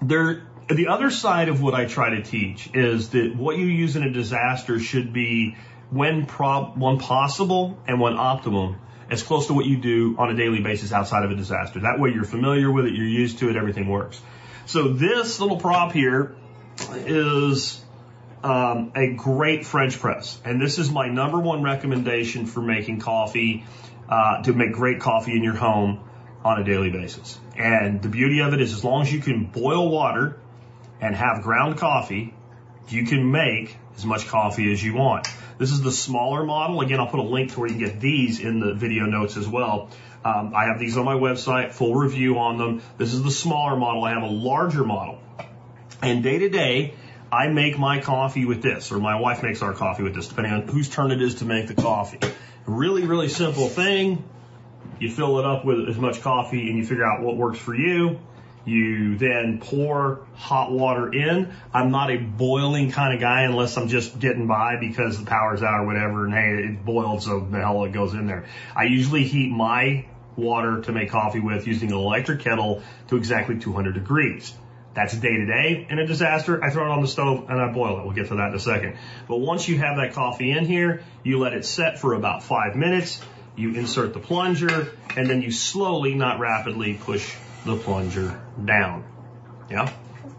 there, 0.00 0.46
the 0.68 0.88
other 0.88 1.10
side 1.10 1.48
of 1.48 1.62
what 1.62 1.74
I 1.74 1.86
try 1.86 2.10
to 2.10 2.22
teach 2.22 2.70
is 2.74 3.10
that 3.10 3.34
what 3.36 3.56
you 3.56 3.66
use 3.66 3.96
in 3.96 4.02
a 4.02 4.10
disaster 4.10 4.78
should 4.78 5.12
be 5.12 5.56
when 5.92 6.26
prob, 6.26 6.80
when 6.80 6.98
possible 6.98 7.78
and 7.86 8.00
when 8.00 8.16
optimum 8.16 8.78
as 9.10 9.22
close 9.22 9.48
to 9.48 9.52
what 9.52 9.66
you 9.66 9.76
do 9.76 10.16
on 10.18 10.30
a 10.30 10.34
daily 10.34 10.60
basis 10.60 10.90
outside 10.90 11.24
of 11.24 11.30
a 11.30 11.34
disaster. 11.34 11.80
That 11.80 12.00
way 12.00 12.10
you're 12.10 12.24
familiar 12.24 12.72
with 12.72 12.86
it, 12.86 12.94
you're 12.94 13.06
used 13.06 13.38
to 13.40 13.50
it, 13.50 13.56
everything 13.56 13.88
works. 13.88 14.20
So 14.64 14.88
this 14.88 15.38
little 15.38 15.58
prop 15.58 15.92
here 15.92 16.34
is 16.94 17.84
um, 18.42 18.92
a 18.96 19.12
great 19.12 19.66
French 19.66 20.00
press, 20.00 20.40
and 20.44 20.60
this 20.60 20.78
is 20.78 20.90
my 20.90 21.08
number 21.08 21.38
one 21.38 21.62
recommendation 21.62 22.46
for 22.46 22.62
making 22.62 23.00
coffee 23.00 23.64
uh, 24.08 24.42
to 24.44 24.54
make 24.54 24.72
great 24.72 25.00
coffee 25.00 25.36
in 25.36 25.42
your 25.44 25.54
home 25.54 26.08
on 26.42 26.60
a 26.60 26.64
daily 26.64 26.90
basis. 26.90 27.38
And 27.56 28.00
the 28.00 28.08
beauty 28.08 28.40
of 28.40 28.54
it 28.54 28.60
is, 28.62 28.72
as 28.72 28.82
long 28.82 29.02
as 29.02 29.12
you 29.12 29.20
can 29.20 29.44
boil 29.44 29.90
water 29.90 30.38
and 31.02 31.14
have 31.14 31.42
ground 31.42 31.76
coffee, 31.76 32.34
you 32.88 33.04
can 33.04 33.30
make 33.30 33.76
as 33.96 34.06
much 34.06 34.26
coffee 34.28 34.72
as 34.72 34.82
you 34.82 34.94
want. 34.94 35.28
This 35.62 35.70
is 35.70 35.80
the 35.80 35.92
smaller 35.92 36.42
model. 36.42 36.80
Again, 36.80 36.98
I'll 36.98 37.06
put 37.06 37.20
a 37.20 37.22
link 37.22 37.52
to 37.52 37.60
where 37.60 37.68
you 37.68 37.76
can 37.76 37.84
get 37.84 38.00
these 38.00 38.40
in 38.40 38.58
the 38.58 38.74
video 38.74 39.06
notes 39.06 39.36
as 39.36 39.46
well. 39.46 39.90
Um, 40.24 40.52
I 40.56 40.64
have 40.64 40.80
these 40.80 40.96
on 40.96 41.04
my 41.04 41.14
website, 41.14 41.70
full 41.70 41.94
review 41.94 42.40
on 42.40 42.58
them. 42.58 42.82
This 42.98 43.14
is 43.14 43.22
the 43.22 43.30
smaller 43.30 43.76
model. 43.76 44.02
I 44.02 44.10
have 44.10 44.24
a 44.24 44.26
larger 44.26 44.82
model. 44.82 45.20
And 46.02 46.24
day 46.24 46.40
to 46.40 46.48
day, 46.48 46.94
I 47.30 47.46
make 47.46 47.78
my 47.78 48.00
coffee 48.00 48.44
with 48.44 48.60
this, 48.60 48.90
or 48.90 48.98
my 48.98 49.20
wife 49.20 49.44
makes 49.44 49.62
our 49.62 49.72
coffee 49.72 50.02
with 50.02 50.16
this, 50.16 50.26
depending 50.26 50.52
on 50.52 50.66
whose 50.66 50.88
turn 50.88 51.12
it 51.12 51.22
is 51.22 51.36
to 51.36 51.44
make 51.44 51.68
the 51.68 51.74
coffee. 51.74 52.18
Really, 52.66 53.06
really 53.06 53.28
simple 53.28 53.68
thing. 53.68 54.24
You 54.98 55.12
fill 55.12 55.38
it 55.38 55.46
up 55.46 55.64
with 55.64 55.88
as 55.88 55.96
much 55.96 56.22
coffee 56.22 56.70
and 56.70 56.76
you 56.76 56.84
figure 56.84 57.06
out 57.06 57.22
what 57.22 57.36
works 57.36 57.60
for 57.60 57.72
you. 57.72 58.18
You 58.64 59.18
then 59.18 59.58
pour 59.60 60.20
hot 60.36 60.70
water 60.70 61.12
in. 61.12 61.52
I'm 61.74 61.90
not 61.90 62.10
a 62.10 62.16
boiling 62.16 62.92
kind 62.92 63.14
of 63.14 63.20
guy 63.20 63.42
unless 63.42 63.76
I'm 63.76 63.88
just 63.88 64.18
getting 64.18 64.46
by 64.46 64.76
because 64.78 65.18
the 65.18 65.26
power's 65.26 65.62
out 65.62 65.80
or 65.80 65.86
whatever 65.86 66.24
and 66.26 66.34
hey, 66.34 66.68
it 66.68 66.84
boiled 66.84 67.22
so 67.22 67.40
the 67.40 67.58
hell 67.58 67.84
it 67.84 67.92
goes 67.92 68.14
in 68.14 68.26
there. 68.26 68.44
I 68.76 68.84
usually 68.84 69.24
heat 69.24 69.50
my 69.50 70.06
water 70.36 70.82
to 70.82 70.92
make 70.92 71.10
coffee 71.10 71.40
with 71.40 71.66
using 71.66 71.90
an 71.90 71.98
electric 71.98 72.40
kettle 72.40 72.82
to 73.08 73.16
exactly 73.16 73.58
200 73.58 73.94
degrees. 73.94 74.54
That's 74.94 75.16
day 75.16 75.36
to 75.36 75.46
day. 75.46 75.86
In 75.88 75.98
a 75.98 76.06
disaster, 76.06 76.62
I 76.62 76.70
throw 76.70 76.84
it 76.84 76.90
on 76.90 77.00
the 77.00 77.08
stove 77.08 77.46
and 77.48 77.60
I 77.60 77.72
boil 77.72 77.98
it. 77.98 78.04
We'll 78.04 78.14
get 78.14 78.28
to 78.28 78.36
that 78.36 78.50
in 78.50 78.54
a 78.54 78.60
second. 78.60 78.96
But 79.26 79.38
once 79.38 79.68
you 79.68 79.78
have 79.78 79.96
that 79.96 80.12
coffee 80.12 80.52
in 80.52 80.66
here, 80.66 81.02
you 81.24 81.38
let 81.38 81.54
it 81.54 81.64
set 81.64 81.98
for 81.98 82.12
about 82.12 82.44
five 82.44 82.76
minutes. 82.76 83.20
You 83.56 83.74
insert 83.74 84.12
the 84.12 84.20
plunger 84.20 84.92
and 85.16 85.28
then 85.28 85.42
you 85.42 85.50
slowly, 85.50 86.14
not 86.14 86.38
rapidly, 86.38 86.94
push 86.94 87.34
the 87.64 87.76
plunger 87.76 88.40
down. 88.64 89.04
Yeah, 89.70 89.92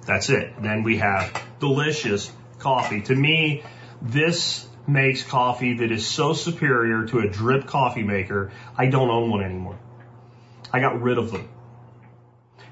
that's 0.06 0.30
it. 0.30 0.62
Then 0.62 0.84
we 0.84 0.98
have 0.98 1.42
delicious 1.60 2.32
coffee. 2.60 3.02
To 3.04 3.16
me, 3.16 3.64
this 4.02 4.68
makes 4.86 5.24
coffee 5.24 5.76
that 5.76 5.92
is 5.92 6.06
so 6.06 6.34
superior 6.34 7.06
to 7.08 7.20
a 7.20 7.30
drip 7.30 7.68
coffee 7.68 8.04
maker. 8.04 8.52
I 8.78 8.88
don't 8.88 9.10
own 9.10 9.30
one 9.30 9.44
anymore. 9.44 9.80
I 10.72 10.80
got 10.80 11.02
rid 11.02 11.18
of 11.18 11.32
them. 11.32 11.48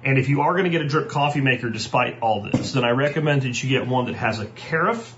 And 0.03 0.17
if 0.17 0.29
you 0.29 0.41
are 0.41 0.53
going 0.53 0.63
to 0.63 0.71
get 0.71 0.81
a 0.81 0.87
drip 0.87 1.09
coffee 1.09 1.41
maker 1.41 1.69
despite 1.69 2.21
all 2.21 2.41
this, 2.41 2.73
then 2.73 2.83
I 2.83 2.89
recommend 2.89 3.43
that 3.43 3.63
you 3.63 3.69
get 3.69 3.87
one 3.87 4.05
that 4.05 4.15
has 4.15 4.39
a 4.39 4.45
carafe 4.45 5.15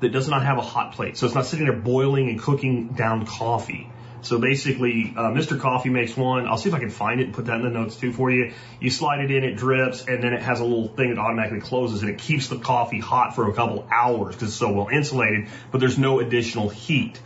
that 0.00 0.10
does 0.10 0.28
not 0.28 0.44
have 0.44 0.58
a 0.58 0.62
hot 0.62 0.94
plate. 0.94 1.16
So 1.16 1.26
it's 1.26 1.34
not 1.34 1.46
sitting 1.46 1.66
there 1.66 1.76
boiling 1.76 2.28
and 2.28 2.40
cooking 2.40 2.88
down 2.88 3.26
coffee. 3.26 3.88
So 4.22 4.38
basically, 4.38 5.14
uh, 5.16 5.30
Mr. 5.30 5.58
Coffee 5.58 5.90
makes 5.90 6.16
one. 6.16 6.46
I'll 6.46 6.56
see 6.56 6.68
if 6.68 6.74
I 6.74 6.80
can 6.80 6.90
find 6.90 7.20
it 7.20 7.26
and 7.26 7.34
put 7.34 7.46
that 7.46 7.56
in 7.56 7.62
the 7.62 7.70
notes 7.70 7.96
too 7.96 8.12
for 8.12 8.30
you. 8.30 8.52
You 8.80 8.90
slide 8.90 9.20
it 9.20 9.30
in, 9.30 9.44
it 9.44 9.56
drips, 9.56 10.06
and 10.06 10.22
then 10.22 10.32
it 10.32 10.42
has 10.42 10.60
a 10.60 10.64
little 10.64 10.88
thing 10.88 11.10
that 11.10 11.18
automatically 11.18 11.60
closes 11.60 12.02
and 12.02 12.10
it 12.10 12.18
keeps 12.18 12.48
the 12.48 12.58
coffee 12.58 13.00
hot 13.00 13.34
for 13.34 13.48
a 13.48 13.54
couple 13.54 13.86
hours 13.90 14.34
because 14.34 14.48
it's 14.48 14.56
so 14.56 14.72
well 14.72 14.88
insulated, 14.88 15.48
but 15.70 15.78
there's 15.78 15.98
no 15.98 16.20
additional 16.20 16.68
heat. 16.68 17.20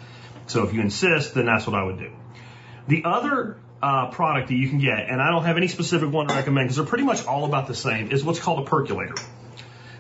So 0.47 0.65
if 0.65 0.75
you 0.75 0.81
insist, 0.81 1.35
then 1.35 1.47
that's 1.47 1.67
what 1.67 1.77
I 1.77 1.85
would 1.85 1.99
do. 1.99 2.13
The 2.89 3.05
other 3.05 3.59
uh, 3.83 4.11
product 4.11 4.49
that 4.49 4.55
you 4.55 4.69
can 4.69 4.79
get, 4.79 5.09
and 5.09 5.21
I 5.21 5.31
don't 5.31 5.45
have 5.45 5.57
any 5.57 5.69
specific 5.69 6.11
one 6.11 6.29
to 6.29 6.35
recommend 6.35 6.67
because 6.67 6.77
they're 6.77 6.87
pretty 6.87 7.05
much 7.05 7.27
all 7.27 7.45
about 7.45 7.69
the 7.69 7.75
same, 7.75 8.11
is 8.13 8.23
what's 8.23 8.39
called 8.39 8.67
a 8.67 8.71
percolator. 8.71 9.15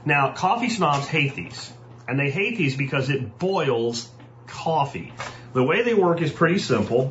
Now, 0.04 0.32
coffee 0.32 0.68
snobs 0.68 1.06
hate 1.06 1.34
these, 1.34 1.72
and 2.06 2.18
they 2.18 2.30
hate 2.30 2.58
these 2.58 2.76
because 2.76 3.08
it 3.08 3.38
boils 3.38 4.10
coffee. 4.46 5.12
The 5.52 5.62
way 5.62 5.82
they 5.82 5.94
work 5.94 6.22
is 6.22 6.32
pretty 6.32 6.58
simple. 6.58 7.10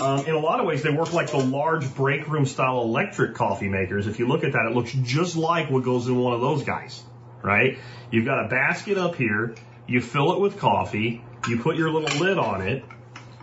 Um, 0.00 0.26
in 0.26 0.34
a 0.34 0.38
lot 0.38 0.60
of 0.60 0.66
ways, 0.66 0.82
they 0.82 0.90
work 0.90 1.12
like 1.12 1.30
the 1.30 1.38
large 1.38 1.94
break 1.94 2.28
room 2.28 2.44
style 2.46 2.82
electric 2.82 3.34
coffee 3.34 3.68
makers. 3.68 4.06
If 4.06 4.18
you 4.18 4.28
look 4.28 4.44
at 4.44 4.52
that, 4.52 4.66
it 4.66 4.74
looks 4.74 4.92
just 4.92 5.36
like 5.36 5.70
what 5.70 5.84
goes 5.84 6.06
in 6.06 6.16
one 6.16 6.34
of 6.34 6.40
those 6.40 6.64
guys, 6.64 7.02
right? 7.42 7.78
You've 8.10 8.24
got 8.24 8.44
a 8.44 8.48
basket 8.48 8.98
up 8.98 9.14
here. 9.14 9.54
You 9.86 10.00
fill 10.00 10.32
it 10.32 10.40
with 10.40 10.58
coffee. 10.58 11.24
You 11.48 11.58
put 11.58 11.76
your 11.76 11.90
little 11.90 12.18
lid 12.18 12.38
on 12.38 12.62
it. 12.62 12.84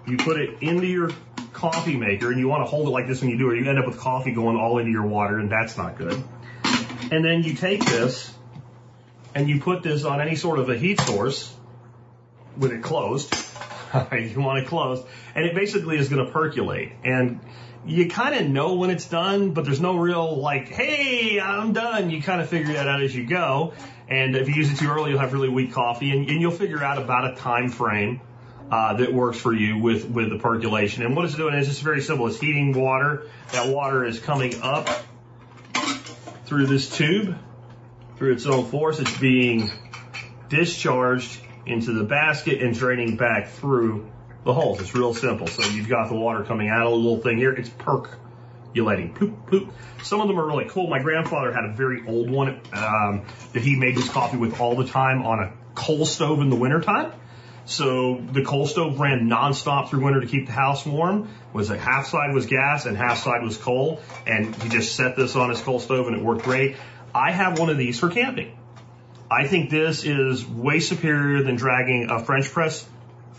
You 0.06 0.18
put 0.18 0.40
it 0.40 0.62
into 0.62 0.86
your 0.86 1.10
coffee 1.54 1.96
maker, 1.96 2.30
and 2.30 2.40
you 2.40 2.48
want 2.48 2.62
to 2.66 2.70
hold 2.70 2.88
it 2.88 2.92
like 2.92 3.08
this 3.08 3.22
when 3.22 3.30
you 3.30 3.38
do 3.38 3.52
it. 3.52 3.60
You 3.60 3.68
end 3.68 3.80
up 3.80 3.88
with 3.88 3.98
coffee 3.98 4.32
going 4.32 4.58
all 4.58 4.78
into 4.78 4.92
your 4.92 5.08
water, 5.08 5.40
and 5.40 5.50
that's 5.50 5.78
not 5.78 5.98
good. 5.98 6.22
And 7.12 7.24
then 7.24 7.44
you 7.44 7.56
take 7.56 7.86
this 7.86 8.34
and 9.36 9.50
you 9.50 9.60
put 9.60 9.84
this 9.84 10.04
on 10.04 10.22
any 10.22 10.36
sort 10.36 10.60
of 10.60 10.70
a 10.70 10.78
heat 10.78 11.00
source 11.02 11.54
with 12.58 12.72
it 12.72 12.84
closed. 12.84 13.34
you 14.12 14.42
want 14.42 14.60
it 14.60 14.68
closed, 14.68 15.06
and 15.36 15.46
it 15.46 15.56
basically 15.56 15.98
is 15.98 16.10
going 16.10 16.26
to 16.26 16.32
percolate. 16.32 16.94
And 17.04 17.40
you 17.86 18.10
kind 18.10 18.36
of 18.36 18.48
know 18.48 18.76
when 18.76 18.90
it's 18.90 19.08
done, 19.08 19.52
but 19.52 19.66
there's 19.66 19.82
no 19.82 19.98
real 19.98 20.38
like, 20.38 20.70
hey, 20.70 21.40
I'm 21.40 21.74
done. 21.74 22.10
You 22.10 22.22
kind 22.22 22.42
of 22.42 22.50
figure 22.50 22.74
that 22.74 22.88
out 22.88 23.04
as 23.04 23.14
you 23.16 23.26
go. 23.26 23.74
And 24.08 24.36
if 24.36 24.48
you 24.48 24.56
use 24.56 24.72
it 24.72 24.78
too 24.78 24.90
early, 24.90 25.12
you'll 25.12 25.20
have 25.20 25.34
really 25.34 25.50
weak 25.50 25.74
coffee, 25.74 26.12
and, 26.12 26.30
and 26.30 26.42
you'll 26.42 26.52
figure 26.52 26.84
out 26.84 27.02
about 27.02 27.32
a 27.32 27.36
time 27.36 27.70
frame 27.70 28.22
uh, 28.72 28.96
that 28.96 29.14
works 29.14 29.38
for 29.38 29.54
you 29.54 29.78
with 29.78 30.06
with 30.06 30.30
the 30.30 30.40
percolation. 30.40 31.04
And 31.04 31.16
what 31.16 31.26
it's 31.26 31.36
doing 31.36 31.54
is 31.54 31.68
just 31.68 31.82
very 31.82 32.02
simple. 32.02 32.28
It's 32.28 32.40
heating 32.40 32.74
water. 32.74 33.28
That 33.52 33.74
water 33.74 34.06
is 34.06 34.20
coming 34.20 34.62
up 34.62 34.90
through 36.46 36.68
this 36.68 36.90
tube, 36.90 37.38
through 38.18 38.34
its 38.34 38.46
own 38.46 38.66
force. 38.66 39.00
It's 39.00 39.18
being 39.18 39.72
discharged 40.50 41.40
into 41.66 41.94
the 41.94 42.04
basket 42.04 42.62
and 42.62 42.76
draining 42.76 43.16
back 43.16 43.50
through 43.50 44.10
the 44.44 44.54
holes. 44.54 44.82
It's 44.82 44.94
real 44.94 45.14
simple. 45.14 45.48
So 45.48 45.64
you've 45.70 45.90
got 45.90 46.10
the 46.10 46.16
water 46.16 46.44
coming 46.44 46.70
out 46.70 46.86
of 46.86 46.92
the 46.92 46.98
little 46.98 47.20
thing 47.20 47.38
here. 47.38 47.54
It's 47.54 47.70
percolating. 47.70 49.14
Poop, 49.14 49.46
poop. 49.48 49.74
Some 50.04 50.22
of 50.22 50.28
them 50.28 50.40
are 50.40 50.46
really 50.46 50.66
cool. 50.66 50.88
My 50.88 51.00
grandfather 51.00 51.54
had 51.54 51.66
a 51.66 51.74
very 51.74 52.04
old 52.08 52.30
one 52.30 52.62
um, 52.74 53.26
that 53.54 53.62
he 53.62 53.76
made 53.76 53.96
his 53.96 54.10
coffee 54.10 54.38
with 54.38 54.60
all 54.60 54.76
the 54.76 54.88
time 54.88 55.26
on 55.26 55.40
a 55.40 55.54
coal 55.76 56.06
stove 56.06 56.40
in 56.42 56.50
the 56.50 56.56
wintertime. 56.56 57.14
So 57.66 58.22
the 58.32 58.44
coal 58.44 58.68
stove 58.68 59.00
ran 59.00 59.30
nonstop 59.30 59.90
through 59.90 60.04
winter 60.04 60.20
to 60.20 60.28
keep 60.28 60.48
the 60.48 60.52
house 60.52 60.86
warm. 60.86 61.30
Was 61.54 61.70
a 61.70 61.78
half 61.78 62.08
side 62.08 62.34
was 62.34 62.46
gas 62.46 62.86
and 62.86 62.98
half 62.98 63.20
side 63.20 63.42
was 63.42 63.58
coal, 63.58 64.02
and 64.28 64.54
he 64.56 64.68
just 64.68 64.96
set 64.96 65.16
this 65.16 65.36
on 65.38 65.50
his 65.50 65.62
coal 65.62 65.80
stove 65.80 66.08
and 66.08 66.18
it 66.18 66.22
worked 66.22 66.44
great. 66.44 66.76
I 67.16 67.32
have 67.32 67.60
one 67.60 67.70
of 67.70 67.78
these 67.78 68.00
for 68.00 68.10
camping. 68.10 68.58
I 69.34 69.48
think 69.48 69.72
this 69.72 70.04
is 70.04 70.46
way 70.46 70.80
superior 70.80 71.44
than 71.44 71.56
dragging 71.56 72.10
a 72.10 72.24
French 72.24 72.52
press 72.52 72.88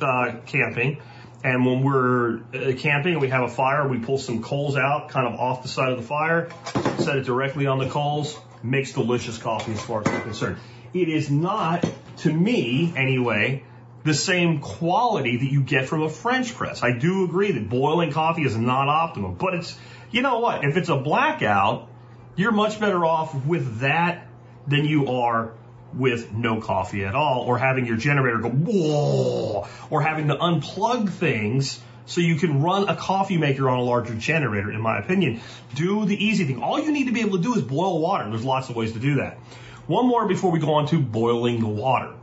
uh, 0.01 0.37
camping. 0.47 1.01
And 1.45 1.65
when 1.65 1.83
we're 1.83 2.39
uh, 2.39 2.73
camping 2.77 3.13
and 3.13 3.21
we 3.21 3.29
have 3.29 3.45
a 3.45 3.49
fire, 3.49 3.87
we 3.87 3.99
pull 3.99 4.19
some 4.19 4.43
coals 4.43 4.77
out 4.77 5.11
kind 5.11 5.27
of 5.27 5.39
off 5.39 5.63
the 5.63 5.69
side 5.69 5.93
of 5.93 5.99
the 5.99 6.07
fire, 6.07 6.51
set 6.99 7.19
it 7.19 7.27
directly 7.27 7.67
on 7.67 7.79
the 7.79 7.89
coals, 7.89 8.37
makes 8.63 8.93
delicious 8.93 9.39
coffee 9.39 9.73
as 9.73 9.81
far 9.83 10.01
as 10.01 10.09
I'm 10.09 10.23
concerned. 10.23 10.57
It 10.95 11.09
is 11.09 11.31
not, 11.31 11.85
to 12.19 12.33
me 12.33 12.93
anyway, 12.97 13.63
the 14.05 14.15
same 14.15 14.61
quality 14.61 15.37
that 15.37 15.53
you 15.53 15.63
get 15.63 15.87
from 15.87 16.03
a 16.03 16.09
French 16.09 16.55
press. 16.55 16.83
I 16.83 16.99
do 16.99 17.25
agree 17.25 17.53
that 17.53 17.69
boiling 17.69 18.11
coffee 18.11 18.45
is 18.45 18.57
not 18.57 18.89
optimum, 18.89 19.35
but 19.35 19.55
it's, 19.55 19.79
you 20.11 20.23
know 20.23 20.41
what? 20.41 20.65
If 20.65 20.77
it's 20.77 20.89
a 20.89 20.97
blackout, 20.97 21.89
you're 22.37 22.53
much 22.53 22.81
better 22.81 23.05
off 23.05 23.35
with 23.47 23.81
that 23.81 24.27
than 24.67 24.87
you 24.87 25.09
are 25.09 25.53
with 25.97 26.33
no 26.33 26.61
coffee 26.61 27.05
at 27.05 27.15
all, 27.15 27.43
or 27.43 27.59
having 27.59 27.87
your 27.87 27.97
generator 27.97 28.39
go 28.39 28.51
whoa, 28.51 29.67
or 29.91 30.03
having 30.03 30.29
to 30.29 30.35
unplug 30.35 31.11
things 31.11 31.81
so 32.07 32.21
you 32.21 32.37
can 32.37 32.63
run 32.63 32.89
a 32.89 32.97
coffee 32.97 33.39
maker 33.39 33.69
on 33.69 33.79
a 33.79 33.83
larger 33.83 34.15
generator, 34.15 34.71
in 34.71 34.81
my 34.81 34.99
opinion. 34.99 35.41
Do 35.75 36.05
the 36.05 36.23
easy 36.23 36.45
thing. 36.45 36.63
All 36.63 36.81
you 36.81 36.93
need 36.93 37.07
to 37.07 37.13
be 37.13 37.21
able 37.21 37.39
to 37.39 37.43
do 37.43 37.55
is 37.55 37.63
boil 37.63 38.01
water. 38.01 38.29
There's 38.29 38.45
lots 38.45 38.69
of 38.69 38.77
ways 38.77 38.93
to 38.93 38.99
do 38.99 39.17
that. 39.17 39.39
One 39.87 40.07
more 40.07 40.27
before 40.27 40.51
we 40.51 40.59
go 40.59 40.75
on 40.75 40.87
to 40.89 41.01
boiling 41.01 41.61
the 41.61 41.69
water. 41.69 42.15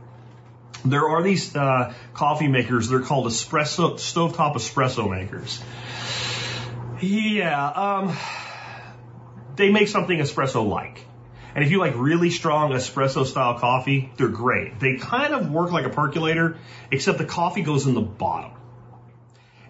There 0.84 1.08
are 1.08 1.22
these 1.22 1.54
uh, 1.54 1.94
coffee 2.12 2.48
makers. 2.48 2.88
They're 2.88 3.00
called 3.00 3.26
espresso 3.26 3.94
stovetop 3.94 4.54
espresso 4.54 5.08
makers. 5.08 5.62
Yeah, 7.00 7.68
um, 7.68 8.16
they 9.56 9.70
make 9.70 9.88
something 9.88 10.18
espresso 10.18 10.68
like. 10.68 11.04
And 11.54 11.64
if 11.64 11.70
you 11.70 11.78
like 11.78 11.94
really 11.96 12.30
strong 12.30 12.72
espresso 12.72 13.26
style 13.26 13.58
coffee, 13.58 14.10
they're 14.16 14.28
great. 14.28 14.80
They 14.80 14.96
kind 14.96 15.34
of 15.34 15.50
work 15.50 15.70
like 15.70 15.84
a 15.84 15.90
percolator, 15.90 16.58
except 16.90 17.18
the 17.18 17.24
coffee 17.24 17.62
goes 17.62 17.86
in 17.86 17.94
the 17.94 18.00
bottom. 18.00 18.52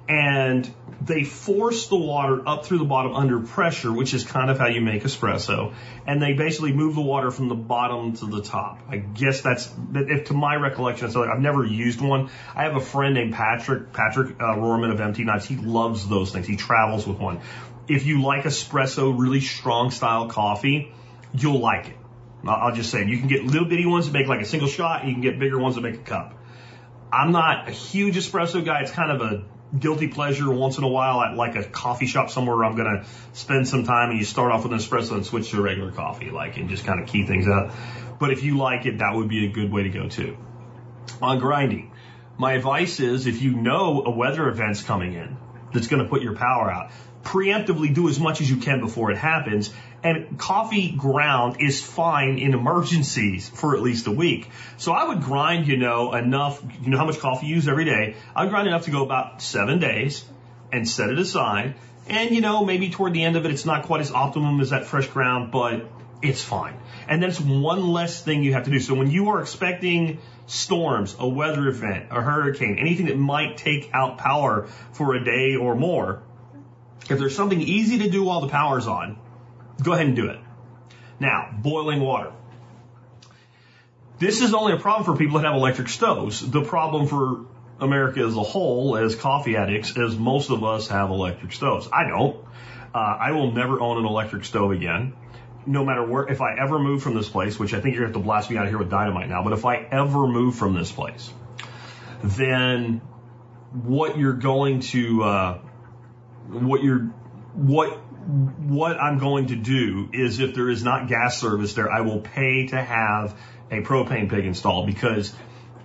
And 0.08 0.72
they 1.00 1.24
force 1.24 1.86
the 1.86 1.96
water 1.96 2.46
up 2.46 2.66
through 2.66 2.78
the 2.78 2.84
bottom 2.84 3.14
under 3.14 3.40
pressure, 3.40 3.92
which 3.92 4.14
is 4.14 4.24
kind 4.24 4.50
of 4.50 4.58
how 4.58 4.66
you 4.66 4.80
make 4.80 5.02
espresso. 5.02 5.74
And 6.06 6.20
they 6.20 6.34
basically 6.34 6.72
move 6.72 6.94
the 6.94 7.00
water 7.00 7.30
from 7.30 7.48
the 7.48 7.54
bottom 7.54 8.14
to 8.16 8.26
the 8.26 8.42
top. 8.42 8.80
I 8.88 8.98
guess 8.98 9.40
that's, 9.40 9.72
if 9.94 10.26
to 10.26 10.34
my 10.34 10.56
recollection, 10.56 11.10
so 11.10 11.24
I've 11.24 11.40
never 11.40 11.64
used 11.64 12.00
one. 12.00 12.30
I 12.54 12.64
have 12.64 12.76
a 12.76 12.80
friend 12.80 13.14
named 13.14 13.32
Patrick, 13.32 13.92
Patrick 13.92 14.40
uh, 14.40 14.58
of 14.60 15.00
MT 15.00 15.24
Knives. 15.24 15.46
He 15.46 15.56
loves 15.56 16.08
those 16.08 16.32
things. 16.32 16.46
He 16.46 16.56
travels 16.56 17.06
with 17.06 17.18
one. 17.18 17.40
If 17.88 18.06
you 18.06 18.22
like 18.22 18.44
espresso, 18.44 19.18
really 19.18 19.40
strong 19.40 19.90
style 19.90 20.28
coffee, 20.28 20.92
you'll 21.34 21.60
like 21.60 21.88
it. 21.88 21.96
I'll 22.46 22.74
just 22.74 22.90
say, 22.90 23.06
you 23.06 23.18
can 23.18 23.28
get 23.28 23.44
little 23.44 23.68
bitty 23.68 23.86
ones 23.86 24.06
that 24.06 24.12
make 24.12 24.26
like 24.26 24.40
a 24.40 24.44
single 24.44 24.68
shot, 24.68 25.06
you 25.06 25.12
can 25.12 25.22
get 25.22 25.38
bigger 25.38 25.58
ones 25.58 25.76
that 25.76 25.82
make 25.82 25.94
a 25.94 25.98
cup. 25.98 26.34
I'm 27.12 27.30
not 27.30 27.68
a 27.68 27.72
huge 27.72 28.16
espresso 28.16 28.64
guy. 28.64 28.80
It's 28.80 28.90
kind 28.90 29.12
of 29.12 29.20
a 29.20 29.44
guilty 29.78 30.08
pleasure 30.08 30.50
once 30.52 30.78
in 30.78 30.84
a 30.84 30.88
while 30.88 31.22
at 31.22 31.36
like 31.36 31.56
a 31.56 31.64
coffee 31.64 32.06
shop 32.06 32.30
somewhere 32.30 32.56
where 32.56 32.64
I'm 32.64 32.74
going 32.74 33.02
to 33.02 33.06
spend 33.38 33.68
some 33.68 33.84
time 33.84 34.10
and 34.10 34.18
you 34.18 34.24
start 34.24 34.50
off 34.52 34.64
with 34.64 34.72
an 34.72 34.78
espresso 34.78 35.12
and 35.12 35.24
switch 35.24 35.50
to 35.50 35.58
a 35.58 35.60
regular 35.60 35.92
coffee, 35.92 36.30
like, 36.30 36.56
and 36.56 36.68
just 36.68 36.84
kind 36.84 37.00
of 37.00 37.08
keep 37.08 37.26
things 37.26 37.46
up. 37.46 37.72
But 38.18 38.32
if 38.32 38.42
you 38.42 38.58
like 38.58 38.86
it, 38.86 38.98
that 38.98 39.14
would 39.14 39.28
be 39.28 39.46
a 39.46 39.50
good 39.50 39.70
way 39.72 39.84
to 39.84 39.88
go 39.90 40.08
too. 40.08 40.36
On 41.20 41.38
grinding, 41.38 41.92
my 42.38 42.54
advice 42.54 43.00
is 43.00 43.26
if 43.26 43.42
you 43.42 43.52
know 43.52 44.02
a 44.04 44.10
weather 44.10 44.48
event's 44.48 44.82
coming 44.82 45.14
in 45.14 45.36
that's 45.72 45.86
going 45.86 46.02
to 46.02 46.08
put 46.08 46.22
your 46.22 46.34
power 46.34 46.70
out, 46.70 46.90
preemptively 47.22 47.94
do 47.94 48.08
as 48.08 48.18
much 48.18 48.40
as 48.40 48.50
you 48.50 48.56
can 48.56 48.80
before 48.80 49.10
it 49.10 49.18
happens. 49.18 49.72
And 50.04 50.36
coffee 50.38 50.90
ground 50.90 51.56
is 51.60 51.80
fine 51.80 52.38
in 52.38 52.54
emergencies 52.54 53.48
for 53.48 53.76
at 53.76 53.82
least 53.82 54.08
a 54.08 54.10
week. 54.10 54.48
So 54.76 54.92
I 54.92 55.04
would 55.04 55.22
grind, 55.22 55.68
you 55.68 55.76
know, 55.76 56.12
enough, 56.12 56.60
you 56.82 56.90
know 56.90 56.98
how 56.98 57.04
much 57.04 57.20
coffee 57.20 57.46
you 57.46 57.56
use 57.56 57.68
every 57.68 57.84
day. 57.84 58.16
I 58.34 58.42
would 58.42 58.50
grind 58.50 58.66
enough 58.66 58.86
to 58.86 58.90
go 58.90 59.04
about 59.04 59.40
seven 59.42 59.78
days 59.78 60.24
and 60.72 60.88
set 60.88 61.10
it 61.10 61.18
aside. 61.18 61.74
And, 62.08 62.34
you 62.34 62.40
know, 62.40 62.64
maybe 62.64 62.90
toward 62.90 63.12
the 63.12 63.22
end 63.22 63.36
of 63.36 63.44
it, 63.44 63.52
it's 63.52 63.64
not 63.64 63.84
quite 63.84 64.00
as 64.00 64.10
optimum 64.10 64.60
as 64.60 64.70
that 64.70 64.86
fresh 64.86 65.06
ground, 65.06 65.52
but 65.52 65.88
it's 66.20 66.42
fine. 66.42 66.74
And 67.06 67.22
that's 67.22 67.40
one 67.40 67.88
less 67.88 68.22
thing 68.22 68.42
you 68.42 68.54
have 68.54 68.64
to 68.64 68.70
do. 68.70 68.80
So 68.80 68.94
when 68.94 69.10
you 69.10 69.30
are 69.30 69.40
expecting 69.40 70.18
storms, 70.46 71.14
a 71.18 71.28
weather 71.28 71.68
event, 71.68 72.06
a 72.10 72.20
hurricane, 72.20 72.78
anything 72.78 73.06
that 73.06 73.18
might 73.18 73.56
take 73.56 73.90
out 73.92 74.18
power 74.18 74.66
for 74.92 75.14
a 75.14 75.24
day 75.24 75.54
or 75.54 75.76
more, 75.76 76.22
if 77.10 77.18
there's 77.18 77.36
something 77.36 77.60
easy 77.60 77.98
to 77.98 78.10
do 78.10 78.24
while 78.24 78.40
the 78.40 78.48
power's 78.48 78.86
on, 78.86 79.18
go 79.82 79.92
ahead 79.92 80.06
and 80.06 80.16
do 80.16 80.30
it. 80.30 80.38
Now, 81.20 81.50
boiling 81.52 82.00
water. 82.00 82.32
This 84.18 84.40
is 84.40 84.54
only 84.54 84.72
a 84.72 84.78
problem 84.78 85.04
for 85.04 85.16
people 85.16 85.38
that 85.38 85.46
have 85.46 85.56
electric 85.56 85.88
stoves. 85.88 86.48
The 86.48 86.62
problem 86.62 87.06
for 87.06 87.46
America 87.80 88.20
as 88.20 88.36
a 88.36 88.42
whole, 88.42 88.96
as 88.96 89.16
coffee 89.16 89.56
addicts, 89.56 89.96
is 89.96 90.16
most 90.16 90.50
of 90.50 90.62
us 90.62 90.88
have 90.88 91.10
electric 91.10 91.52
stoves. 91.52 91.88
I 91.92 92.08
don't. 92.08 92.36
Uh, 92.94 92.98
I 92.98 93.32
will 93.32 93.52
never 93.52 93.80
own 93.80 93.98
an 93.98 94.04
electric 94.04 94.44
stove 94.44 94.70
again. 94.70 95.14
No 95.64 95.84
matter 95.84 96.04
where, 96.04 96.28
if 96.28 96.40
I 96.40 96.56
ever 96.58 96.78
move 96.78 97.02
from 97.02 97.14
this 97.14 97.28
place, 97.28 97.58
which 97.58 97.72
I 97.72 97.80
think 97.80 97.94
you're 97.94 98.04
going 98.04 98.12
to 98.12 98.18
have 98.18 98.22
to 98.22 98.26
blast 98.26 98.50
me 98.50 98.56
out 98.56 98.64
of 98.64 98.70
here 98.70 98.78
with 98.78 98.90
dynamite 98.90 99.28
now, 99.28 99.42
but 99.44 99.52
if 99.52 99.64
I 99.64 99.76
ever 99.76 100.26
move 100.26 100.56
from 100.56 100.74
this 100.74 100.90
place, 100.90 101.32
then 102.22 103.00
what 103.72 104.18
you're 104.18 104.34
going 104.34 104.80
to, 104.80 105.22
uh, 105.22 105.58
what 106.48 106.82
you're 106.82 107.12
what 107.54 108.01
what 108.26 109.00
I'm 109.00 109.18
going 109.18 109.48
to 109.48 109.56
do 109.56 110.08
is 110.12 110.40
if 110.40 110.54
there 110.54 110.70
is 110.70 110.84
not 110.84 111.08
gas 111.08 111.38
service 111.38 111.74
there, 111.74 111.90
I 111.90 112.02
will 112.02 112.20
pay 112.20 112.66
to 112.68 112.80
have 112.80 113.38
a 113.70 113.82
propane 113.82 114.30
pig 114.30 114.44
installed 114.44 114.86
because 114.86 115.34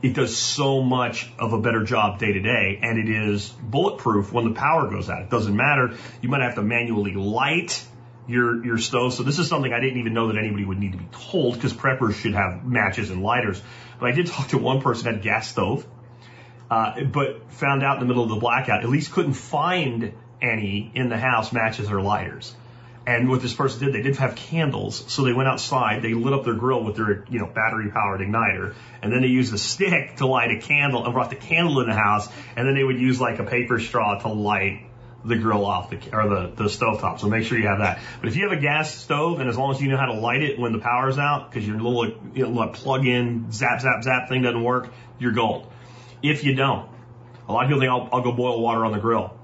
it 0.02 0.14
does 0.14 0.38
so 0.38 0.82
much 0.82 1.32
of 1.40 1.54
a 1.54 1.62
better 1.62 1.84
job 1.84 2.20
day 2.20 2.34
to 2.34 2.40
day 2.40 2.80
and 2.82 3.00
it 3.00 3.10
is 3.10 3.50
bulletproof 3.50 4.32
when 4.32 4.46
the 4.46 4.54
power 4.54 4.90
goes 4.90 5.10
out. 5.10 5.22
It 5.24 5.30
doesn't 5.30 5.56
matter. 5.56 5.96
You 6.22 6.30
might 6.30 6.42
have 6.42 6.56
to 6.56 6.62
manually 6.62 7.14
light 7.14 7.84
your, 8.28 8.64
your 8.64 8.78
stove. 8.78 9.14
So 9.14 9.24
this 9.24 9.40
is 9.40 9.48
something 9.48 9.74
I 9.74 9.80
didn't 9.80 10.00
even 10.00 10.14
know 10.14 10.28
that 10.28 10.38
anybody 10.38 10.66
would 10.66 10.78
need 10.78 10.92
to 10.92 10.98
be 10.98 11.08
told 11.12 11.56
because 11.56 11.74
preppers 11.74 12.16
should 12.16 12.36
have 12.36 12.64
matches 12.66 13.10
and 13.10 13.24
lighters. 13.24 13.62
But 14.00 14.10
I 14.10 14.12
did 14.12 14.28
talk 14.28 14.50
to 14.50 14.58
one 14.58 14.82
person 14.82 15.12
had 15.12 15.24
gas 15.24 15.50
stove, 15.50 15.88
uh, 16.70 17.04
but 17.06 17.52
found 17.54 17.84
out 17.84 17.96
in 17.96 18.02
the 18.02 18.06
middle 18.06 18.24
of 18.24 18.30
the 18.30 18.36
blackout, 18.36 18.84
at 18.84 18.90
least 18.90 19.12
couldn't 19.12 19.34
find 19.34 20.14
any 20.42 20.92
in 20.94 21.10
the 21.10 21.18
house 21.18 21.52
matches 21.52 21.92
or 21.92 22.02
lighters. 22.02 22.56
And 23.08 23.30
what 23.30 23.42
this 23.42 23.54
person 23.54 23.86
did, 23.86 23.94
they 23.94 24.02
did 24.02 24.18
have 24.18 24.36
candles, 24.36 25.02
so 25.08 25.24
they 25.24 25.32
went 25.32 25.48
outside, 25.48 26.02
they 26.02 26.14
lit 26.14 26.34
up 26.34 26.44
their 26.44 26.56
grill 26.56 26.84
with 26.84 26.98
their, 26.98 27.24
you 27.30 27.40
know, 27.40 27.46
battery 27.46 27.90
powered 27.90 28.20
igniter, 28.20 28.76
and 29.02 29.14
then 29.14 29.22
they 29.22 29.30
used 29.30 29.54
a 29.54 29.58
stick 29.58 30.18
to 30.18 30.28
light 30.28 30.52
a 30.52 30.60
candle 30.60 31.06
and 31.06 31.14
brought 31.14 31.30
the 31.30 31.38
candle 31.38 31.80
in 31.80 31.88
the 31.88 31.96
house, 31.96 32.28
and 32.58 32.68
then 32.68 32.76
they 32.76 32.84
would 32.84 33.00
use 33.00 33.22
like 33.22 33.40
a 33.40 33.46
paper 33.46 33.80
straw 33.80 34.20
to 34.20 34.28
light 34.28 34.88
the 35.24 35.38
grill 35.38 35.66
off 35.66 35.90
the, 35.90 35.98
or 36.12 36.28
the, 36.28 36.64
the 36.64 36.70
stove 36.70 37.00
top. 37.00 37.20
So 37.20 37.28
make 37.28 37.46
sure 37.46 37.58
you 37.58 37.68
have 37.68 37.80
that. 37.80 38.00
But 38.20 38.30
if 38.30 38.36
you 38.36 38.50
have 38.50 38.58
a 38.58 38.62
gas 38.62 38.94
stove, 38.94 39.40
and 39.40 39.50
as 39.50 39.58
long 39.58 39.74
as 39.74 39.82
you 39.82 39.88
know 39.88 39.98
how 39.98 40.08
to 40.08 40.20
light 40.20 40.42
it 40.42 40.60
when 40.60 40.74
the 40.74 40.80
power's 40.80 41.18
out, 41.18 41.50
because 41.50 41.66
your 41.66 41.78
little, 41.78 42.08
you 42.34 42.48
know, 42.48 42.68
plug 42.68 43.06
in, 43.06 43.52
zap, 43.52 43.82
zap, 43.82 44.04
zap 44.04 44.28
thing 44.28 44.42
doesn't 44.42 44.62
work, 44.62 44.90
you're 45.18 45.32
gold. 45.32 45.72
If 46.22 46.44
you 46.44 46.56
don't, 46.56 46.90
a 47.48 47.54
lot 47.54 47.64
of 47.64 47.70
people 47.70 47.80
think 47.80 47.92
I'll, 47.92 48.10
I'll 48.12 48.22
go 48.22 48.34
boil 48.34 48.62
water 48.62 48.86
on 48.86 48.92
the 48.92 49.00
grill. 49.00 49.37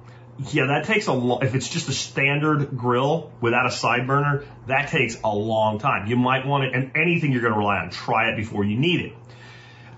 Yeah, 0.51 0.65
that 0.67 0.86
takes 0.86 1.07
a 1.07 1.13
long, 1.13 1.43
if 1.43 1.53
it's 1.53 1.69
just 1.69 1.89
a 1.89 1.93
standard 1.93 2.75
grill 2.75 3.31
without 3.39 3.67
a 3.67 3.71
side 3.71 4.07
burner, 4.07 4.45
that 4.65 4.89
takes 4.89 5.17
a 5.23 5.34
long 5.34 5.77
time. 5.77 6.07
You 6.07 6.15
might 6.15 6.45
want 6.47 6.63
it, 6.63 6.73
and 6.73 6.91
anything 6.95 7.31
you're 7.31 7.41
going 7.41 7.53
to 7.53 7.59
rely 7.59 7.77
on, 7.77 7.91
try 7.91 8.31
it 8.31 8.36
before 8.36 8.63
you 8.63 8.75
need 8.75 9.01
it. 9.01 9.13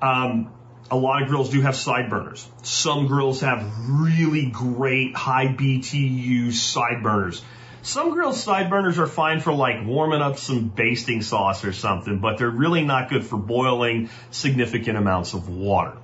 Um, 0.01 0.51
a 0.91 0.97
lot 0.97 1.23
of 1.23 1.29
grills 1.29 1.49
do 1.49 1.61
have 1.61 1.75
side 1.75 2.09
burners. 2.09 2.47
Some 2.63 3.07
grills 3.07 3.41
have 3.41 3.65
really 3.89 4.47
great 4.47 5.15
high 5.15 5.47
BTU 5.47 6.51
side 6.51 7.01
burners. 7.01 7.41
Some 7.81 8.11
grills 8.11 8.41
side 8.41 8.69
burners 8.69 8.99
are 8.99 9.07
fine 9.07 9.39
for 9.39 9.53
like 9.53 9.85
warming 9.85 10.21
up 10.21 10.37
some 10.37 10.67
basting 10.67 11.21
sauce 11.21 11.63
or 11.63 11.71
something, 11.71 12.19
but 12.19 12.37
they're 12.37 12.49
really 12.49 12.83
not 12.83 13.09
good 13.09 13.25
for 13.25 13.37
boiling 13.37 14.09
significant 14.31 14.97
amounts 14.97 15.33
of 15.33 15.47
water. 15.49 15.97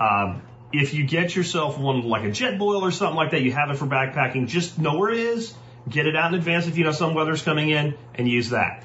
Um, 0.00 0.42
if 0.80 0.94
you 0.94 1.04
get 1.04 1.34
yourself 1.34 1.78
one 1.78 2.02
like 2.02 2.24
a 2.24 2.30
Jetboil 2.30 2.82
or 2.82 2.90
something 2.90 3.16
like 3.16 3.30
that, 3.30 3.42
you 3.42 3.52
have 3.52 3.70
it 3.70 3.76
for 3.76 3.86
backpacking, 3.86 4.48
just 4.48 4.78
know 4.78 4.98
where 4.98 5.10
it 5.10 5.18
is, 5.18 5.54
get 5.88 6.06
it 6.06 6.16
out 6.16 6.32
in 6.32 6.38
advance 6.38 6.66
if 6.66 6.76
you 6.76 6.84
know 6.84 6.92
some 6.92 7.14
weather's 7.14 7.42
coming 7.42 7.70
in, 7.70 7.94
and 8.14 8.28
use 8.28 8.50
that. 8.50 8.82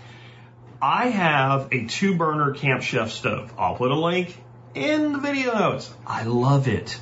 I 0.82 1.10
have 1.10 1.70
a 1.72 1.86
two 1.86 2.16
burner 2.16 2.54
Camp 2.54 2.84
Chef 2.84 3.12
stove. 3.12 3.52
I'll 3.58 3.76
put 3.76 3.92
a 3.92 3.96
link 3.96 4.38
in 4.76 5.14
the 5.14 5.20
video 5.20 5.54
notes. 5.54 5.92
I 6.06 6.24
love 6.24 6.68
it. 6.68 7.00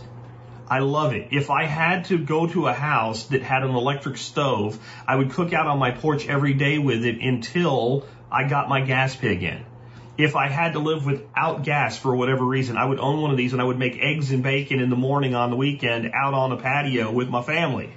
I 0.70 0.80
love 0.80 1.14
it. 1.14 1.30
If 1.32 1.50
I 1.50 1.66
had 1.66 2.06
to 2.06 2.18
go 2.18 2.48
to 2.48 2.68
a 2.68 2.74
house 2.74 3.26
that 3.26 3.42
had 3.42 3.64
an 3.64 3.70
electric 3.70 4.18
stove, 4.18 4.80
I 5.08 5.16
would 5.16 5.32
cook 5.32 5.54
out 5.54 5.68
on 5.68 5.80
my 5.80 5.92
porch 5.92 6.28
every 6.28 6.54
day 6.54 6.78
with 6.78 7.06
it 7.06 7.22
until 7.22 8.06
I 8.32 8.48
got 8.48 8.68
my 8.68 8.82
gas 8.82 9.16
pig 9.16 9.44
in 9.44 9.64
if 10.18 10.36
I 10.36 10.48
had 10.48 10.74
to 10.74 10.80
live 10.80 11.06
without 11.06 11.64
gas 11.64 11.98
for 11.98 12.16
whatever 12.16 12.44
reason, 12.44 12.76
I 12.76 12.86
would 12.86 13.00
own 13.00 13.22
one 13.22 13.32
of 13.32 13.38
these 13.38 13.54
and 13.54 13.62
I 13.62 13.66
would 13.66 13.78
make 13.78 14.00
eggs 14.00 14.32
and 14.32 14.42
bacon 14.42 14.80
in 14.80 14.90
the 14.90 14.96
morning 14.96 15.36
on 15.36 15.52
the 15.52 15.56
weekend 15.56 16.12
out 16.14 16.34
on 16.34 16.52
a 16.52 16.58
patio 16.58 17.12
with 17.12 17.30
my 17.30 17.44
family. 17.44 17.94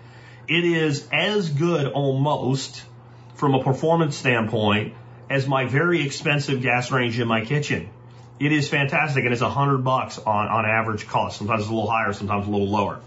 It 0.46 0.64
is 0.64 1.08
as 1.12 1.48
good 1.48 1.86
almost 1.86 2.82
from 3.36 3.54
a 3.54 3.64
performance 3.64 4.16
standpoint 4.16 4.94
as 5.30 5.46
my 5.46 5.64
very 5.64 6.04
expensive 6.04 6.60
gas 6.60 6.90
range 6.90 7.18
in 7.18 7.26
my 7.26 7.44
kitchen. 7.44 7.88
It 8.38 8.52
is 8.52 8.68
fantastic 8.68 9.24
and 9.24 9.32
it's 9.32 9.42
a 9.42 9.50
hundred 9.50 9.78
bucks 9.78 10.18
on, 10.18 10.48
on 10.48 10.66
average 10.66 11.06
cost. 11.06 11.38
Sometimes 11.38 11.62
it's 11.62 11.70
a 11.70 11.74
little 11.74 11.90
higher, 11.90 12.12
sometimes 12.12 12.46
a 12.46 12.50
little 12.50 12.68
lower. 12.68 13.00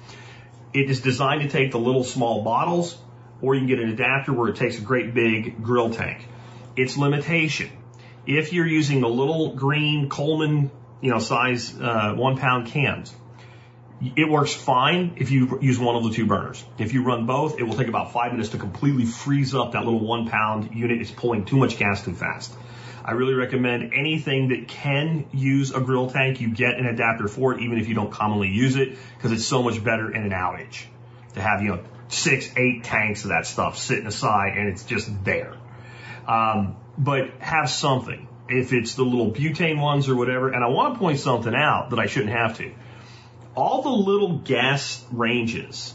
It 0.73 0.89
is 0.89 1.01
designed 1.01 1.41
to 1.41 1.49
take 1.49 1.71
the 1.71 1.79
little 1.79 2.03
small 2.03 2.43
bottles 2.43 2.97
or 3.43 3.53
you 3.53 3.61
can 3.61 3.67
get 3.67 3.79
an 3.79 3.89
adapter 3.89 4.33
where 4.33 4.49
it 4.49 4.55
takes 4.55 4.79
a 4.79 4.81
great 4.81 5.13
big 5.13 5.61
grill 5.61 5.91
tank. 5.91 6.27
Its 6.75 6.97
limitation 6.97 7.69
if 8.25 8.53
you're 8.53 8.67
using 8.67 9.01
the 9.01 9.09
little 9.09 9.55
green 9.55 10.09
Coleman, 10.09 10.71
you 11.01 11.11
know, 11.11 11.19
size 11.19 11.73
uh, 11.79 12.13
one 12.15 12.37
pound 12.37 12.67
cans, 12.67 13.13
it 14.15 14.29
works 14.29 14.53
fine 14.53 15.15
if 15.17 15.31
you 15.31 15.59
use 15.61 15.79
one 15.79 15.95
of 15.95 16.03
the 16.03 16.11
two 16.11 16.25
burners. 16.25 16.63
If 16.77 16.93
you 16.93 17.03
run 17.03 17.25
both, 17.25 17.59
it 17.59 17.63
will 17.63 17.75
take 17.75 17.87
about 17.87 18.11
five 18.11 18.31
minutes 18.31 18.49
to 18.49 18.57
completely 18.57 19.05
freeze 19.05 19.55
up 19.55 19.73
that 19.73 19.85
little 19.85 20.05
one 20.05 20.27
pound 20.27 20.75
unit. 20.75 20.99
It's 20.99 21.11
pulling 21.11 21.45
too 21.45 21.57
much 21.57 21.77
gas 21.77 22.03
too 22.03 22.13
fast. 22.13 22.53
I 23.05 23.11
really 23.11 23.33
recommend 23.33 23.93
anything 23.93 24.49
that 24.49 24.69
can 24.69 25.25
use 25.33 25.71
a 25.71 25.81
grill 25.81 26.09
tank, 26.09 26.39
you 26.39 26.53
get 26.53 26.77
an 26.77 26.85
adapter 26.85 27.27
for 27.27 27.53
it, 27.53 27.61
even 27.61 27.77
if 27.77 27.89
you 27.89 27.95
don't 27.95 28.11
commonly 28.11 28.47
use 28.47 28.77
it, 28.77 28.97
because 29.17 29.33
it's 29.33 29.45
so 29.45 29.61
much 29.61 29.83
better 29.83 30.09
in 30.09 30.23
an 30.23 30.31
outage 30.31 30.85
to 31.33 31.41
have, 31.41 31.61
you 31.61 31.69
know, 31.69 31.83
six, 32.07 32.49
eight 32.55 32.85
tanks 32.85 33.23
of 33.23 33.29
that 33.29 33.45
stuff 33.45 33.77
sitting 33.77 34.07
aside 34.07 34.57
and 34.57 34.69
it's 34.69 34.83
just 34.85 35.09
there. 35.25 35.57
Um, 36.27 36.77
but 36.97 37.31
have 37.39 37.69
something. 37.69 38.27
If 38.49 38.73
it's 38.73 38.95
the 38.95 39.03
little 39.03 39.31
butane 39.31 39.79
ones 39.79 40.09
or 40.09 40.15
whatever, 40.15 40.49
and 40.49 40.63
I 40.63 40.67
want 40.67 40.95
to 40.95 40.99
point 40.99 41.19
something 41.19 41.55
out 41.55 41.91
that 41.91 41.99
I 41.99 42.07
shouldn't 42.07 42.33
have 42.33 42.57
to. 42.57 42.73
All 43.55 43.81
the 43.81 43.89
little 43.89 44.37
gas 44.37 45.03
ranges 45.11 45.93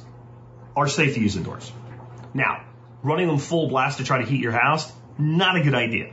are 0.76 0.88
safe 0.88 1.14
to 1.14 1.20
use 1.20 1.36
indoors. 1.36 1.70
Now, 2.32 2.64
running 3.02 3.26
them 3.26 3.38
full 3.38 3.68
blast 3.68 3.98
to 3.98 4.04
try 4.04 4.18
to 4.18 4.24
heat 4.24 4.40
your 4.40 4.52
house, 4.52 4.90
not 5.18 5.56
a 5.56 5.62
good 5.62 5.74
idea. 5.74 6.12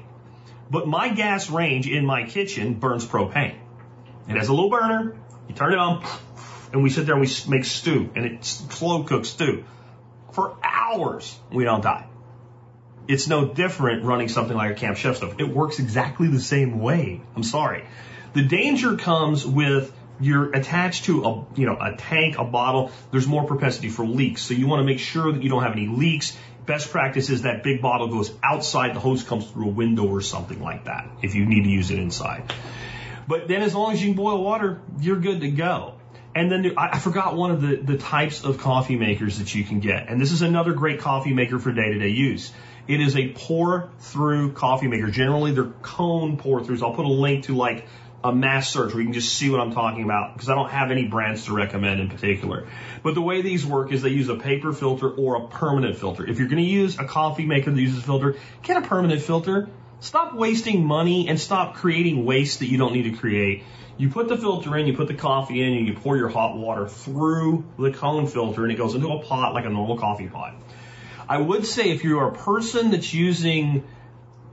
But 0.69 0.87
my 0.87 1.09
gas 1.09 1.49
range 1.49 1.87
in 1.87 2.05
my 2.05 2.25
kitchen 2.25 2.73
burns 2.73 3.05
propane. 3.05 3.55
It 4.27 4.35
has 4.35 4.49
a 4.49 4.53
little 4.53 4.69
burner, 4.69 5.15
you 5.47 5.55
turn 5.55 5.73
it 5.73 5.77
on, 5.77 6.03
and 6.73 6.81
we 6.83 6.89
sit 6.89 7.05
there 7.05 7.15
and 7.15 7.21
we 7.21 7.31
make 7.47 7.65
stew, 7.65 8.09
and 8.15 8.25
it 8.25 8.43
slow 8.43 9.03
cooks 9.03 9.29
stew. 9.29 9.63
For 10.31 10.57
hours, 10.63 11.37
we 11.51 11.63
don't 11.63 11.81
die. 11.81 12.07
It's 13.07 13.27
no 13.27 13.53
different 13.53 14.03
running 14.03 14.29
something 14.29 14.55
like 14.55 14.71
a 14.71 14.75
Camp 14.75 14.97
Chef 14.97 15.17
stove. 15.17 15.35
It 15.39 15.47
works 15.47 15.79
exactly 15.79 16.27
the 16.27 16.39
same 16.39 16.79
way. 16.79 17.21
I'm 17.35 17.43
sorry. 17.43 17.85
The 18.33 18.43
danger 18.43 18.97
comes 18.97 19.45
with 19.45 19.93
you're 20.19 20.51
attached 20.55 21.05
to 21.05 21.23
a 21.25 21.45
you 21.55 21.65
know 21.65 21.77
a 21.79 21.95
tank, 21.95 22.37
a 22.37 22.43
bottle. 22.43 22.91
There's 23.11 23.27
more 23.27 23.45
propensity 23.45 23.89
for 23.89 24.05
leaks, 24.05 24.41
so 24.41 24.53
you 24.53 24.67
want 24.67 24.81
to 24.81 24.85
make 24.85 24.99
sure 24.99 25.31
that 25.31 25.43
you 25.43 25.49
don't 25.49 25.63
have 25.63 25.73
any 25.73 25.87
leaks. 25.87 26.37
Best 26.65 26.89
practice 26.89 27.29
is 27.29 27.43
that 27.43 27.61
big 27.63 27.81
bottle 27.81 28.07
goes 28.07 28.33
outside, 28.43 28.95
the 28.95 28.99
hose 28.99 29.23
comes 29.23 29.45
through 29.45 29.67
a 29.67 29.71
window 29.71 30.07
or 30.07 30.21
something 30.21 30.61
like 30.61 30.85
that 30.85 31.07
if 31.21 31.35
you 31.35 31.45
need 31.45 31.63
to 31.63 31.69
use 31.69 31.91
it 31.91 31.99
inside. 31.99 32.51
But 33.27 33.47
then 33.47 33.61
as 33.61 33.75
long 33.75 33.93
as 33.93 34.01
you 34.01 34.09
can 34.09 34.15
boil 34.15 34.43
water, 34.43 34.81
you're 34.99 35.19
good 35.19 35.41
to 35.41 35.51
go. 35.51 35.95
And 36.35 36.51
then 36.51 36.73
I 36.77 36.99
forgot 36.99 37.37
one 37.37 37.51
of 37.51 37.61
the, 37.61 37.77
the 37.77 37.97
types 37.97 38.43
of 38.43 38.57
coffee 38.57 38.97
makers 38.97 39.37
that 39.39 39.55
you 39.55 39.63
can 39.63 39.79
get. 39.79 40.09
And 40.09 40.19
this 40.19 40.33
is 40.33 40.41
another 40.41 40.73
great 40.73 40.99
coffee 40.99 41.33
maker 41.33 41.59
for 41.59 41.71
day 41.71 41.93
to 41.93 41.99
day 41.99 42.09
use. 42.09 42.51
It 42.87 43.01
is 43.01 43.15
a 43.15 43.29
pour 43.29 43.89
through 43.99 44.53
coffee 44.53 44.87
maker. 44.87 45.09
Generally, 45.09 45.53
they're 45.53 45.73
cone 45.81 46.37
pour 46.37 46.61
throughs. 46.61 46.83
I'll 46.83 46.93
put 46.93 47.05
a 47.05 47.09
link 47.09 47.45
to 47.45 47.55
like 47.55 47.85
a 48.23 48.33
mass 48.33 48.69
search 48.69 48.91
where 48.93 49.01
you 49.01 49.05
can 49.05 49.13
just 49.13 49.35
see 49.35 49.49
what 49.49 49.59
I'm 49.59 49.71
talking 49.71 50.03
about 50.03 50.33
because 50.33 50.49
I 50.49 50.55
don't 50.55 50.69
have 50.69 50.89
any 50.89 51.07
brands 51.07 51.45
to 51.45 51.53
recommend 51.53 51.99
in 51.99 52.09
particular. 52.09 52.67
But 53.03 53.13
the 53.13 53.21
way 53.21 53.41
these 53.41 53.65
work 53.65 53.91
is 53.91 54.01
they 54.01 54.09
use 54.09 54.29
a 54.29 54.35
paper 54.35 54.73
filter 54.73 55.09
or 55.09 55.43
a 55.43 55.47
permanent 55.47 55.97
filter. 55.97 56.27
If 56.27 56.39
you're 56.39 56.47
going 56.47 56.63
to 56.63 56.69
use 56.69 56.97
a 56.97 57.05
coffee 57.05 57.45
maker 57.45 57.71
that 57.71 57.79
uses 57.79 57.99
a 57.99 58.01
filter, 58.01 58.37
get 58.63 58.77
a 58.77 58.87
permanent 58.87 59.21
filter. 59.21 59.69
Stop 59.99 60.33
wasting 60.35 60.85
money 60.85 61.27
and 61.27 61.39
stop 61.39 61.75
creating 61.75 62.25
waste 62.25 62.59
that 62.59 62.67
you 62.67 62.77
don't 62.77 62.93
need 62.93 63.03
to 63.03 63.17
create. 63.17 63.63
You 63.97 64.09
put 64.09 64.27
the 64.27 64.37
filter 64.37 64.75
in, 64.77 64.87
you 64.87 64.95
put 64.95 65.07
the 65.07 65.13
coffee 65.13 65.61
in, 65.61 65.73
and 65.73 65.87
you 65.87 65.93
pour 65.93 66.17
your 66.17 66.27
hot 66.27 66.57
water 66.57 66.87
through 66.87 67.63
the 67.79 67.91
cone 67.91 68.27
filter, 68.27 68.63
and 68.63 68.71
it 68.71 68.75
goes 68.75 68.93
into 68.93 69.07
a 69.07 69.23
pot 69.23 69.53
like 69.53 69.65
a 69.65 69.69
normal 69.69 69.97
coffee 69.97 70.27
pot. 70.27 70.53
I 71.27 71.37
would 71.37 71.65
say 71.65 71.89
if 71.91 72.03
you're 72.03 72.27
a 72.27 72.33
person 72.33 72.91
that's 72.91 73.13
using 73.13 73.87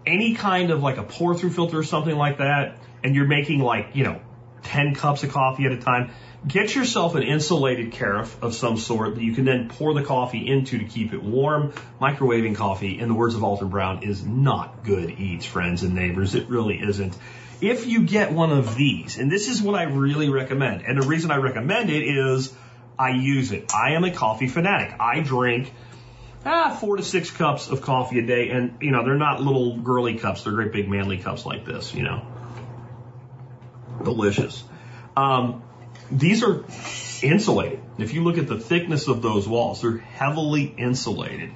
any 0.06 0.34
kind 0.34 0.70
of 0.70 0.82
like 0.82 0.96
a 0.96 1.02
pour 1.02 1.34
through 1.34 1.50
filter 1.50 1.78
or 1.78 1.84
something 1.84 2.16
like 2.16 2.38
that, 2.38 2.78
and 3.04 3.14
you're 3.14 3.26
making 3.26 3.60
like, 3.60 3.94
you 3.94 4.04
know, 4.04 4.20
10 4.64 4.94
cups 4.94 5.22
of 5.24 5.32
coffee 5.32 5.66
at 5.66 5.72
a 5.72 5.78
time, 5.78 6.12
get 6.46 6.74
yourself 6.74 7.14
an 7.14 7.22
insulated 7.22 7.92
carafe 7.92 8.42
of 8.42 8.54
some 8.54 8.76
sort 8.76 9.14
that 9.16 9.22
you 9.22 9.34
can 9.34 9.44
then 9.44 9.68
pour 9.68 9.94
the 9.94 10.02
coffee 10.02 10.48
into 10.48 10.78
to 10.78 10.84
keep 10.84 11.12
it 11.12 11.22
warm. 11.22 11.72
Microwaving 12.00 12.56
coffee, 12.56 12.98
in 12.98 13.08
the 13.08 13.14
words 13.14 13.34
of 13.34 13.44
Alton 13.44 13.68
Brown, 13.68 14.02
is 14.02 14.24
not 14.24 14.84
good 14.84 15.10
eats, 15.10 15.44
friends 15.44 15.82
and 15.82 15.94
neighbors. 15.94 16.34
It 16.34 16.48
really 16.48 16.80
isn't. 16.80 17.16
If 17.60 17.86
you 17.86 18.04
get 18.04 18.32
one 18.32 18.50
of 18.50 18.74
these, 18.74 19.18
and 19.18 19.30
this 19.30 19.48
is 19.48 19.62
what 19.62 19.76
I 19.76 19.84
really 19.84 20.28
recommend, 20.28 20.82
and 20.82 21.00
the 21.00 21.06
reason 21.06 21.30
I 21.30 21.36
recommend 21.36 21.90
it 21.90 22.02
is 22.02 22.52
I 22.98 23.10
use 23.10 23.52
it. 23.52 23.72
I 23.74 23.92
am 23.92 24.04
a 24.04 24.10
coffee 24.10 24.48
fanatic. 24.48 24.96
I 24.98 25.20
drink 25.20 25.72
ah, 26.44 26.76
four 26.80 26.96
to 26.96 27.02
six 27.02 27.30
cups 27.30 27.68
of 27.68 27.82
coffee 27.82 28.18
a 28.18 28.26
day. 28.26 28.50
And, 28.50 28.78
you 28.80 28.90
know, 28.90 29.04
they're 29.04 29.14
not 29.14 29.40
little 29.40 29.76
girly 29.76 30.18
cups. 30.18 30.44
They're 30.44 30.52
great 30.52 30.72
big 30.72 30.88
manly 30.88 31.18
cups 31.18 31.46
like 31.46 31.64
this, 31.64 31.94
you 31.94 32.02
know. 32.02 32.26
Delicious. 34.02 34.62
Um, 35.16 35.62
these 36.10 36.42
are 36.42 36.64
insulated. 37.22 37.80
If 37.98 38.14
you 38.14 38.24
look 38.24 38.38
at 38.38 38.48
the 38.48 38.58
thickness 38.58 39.08
of 39.08 39.22
those 39.22 39.46
walls, 39.46 39.82
they're 39.82 39.98
heavily 39.98 40.74
insulated. 40.76 41.52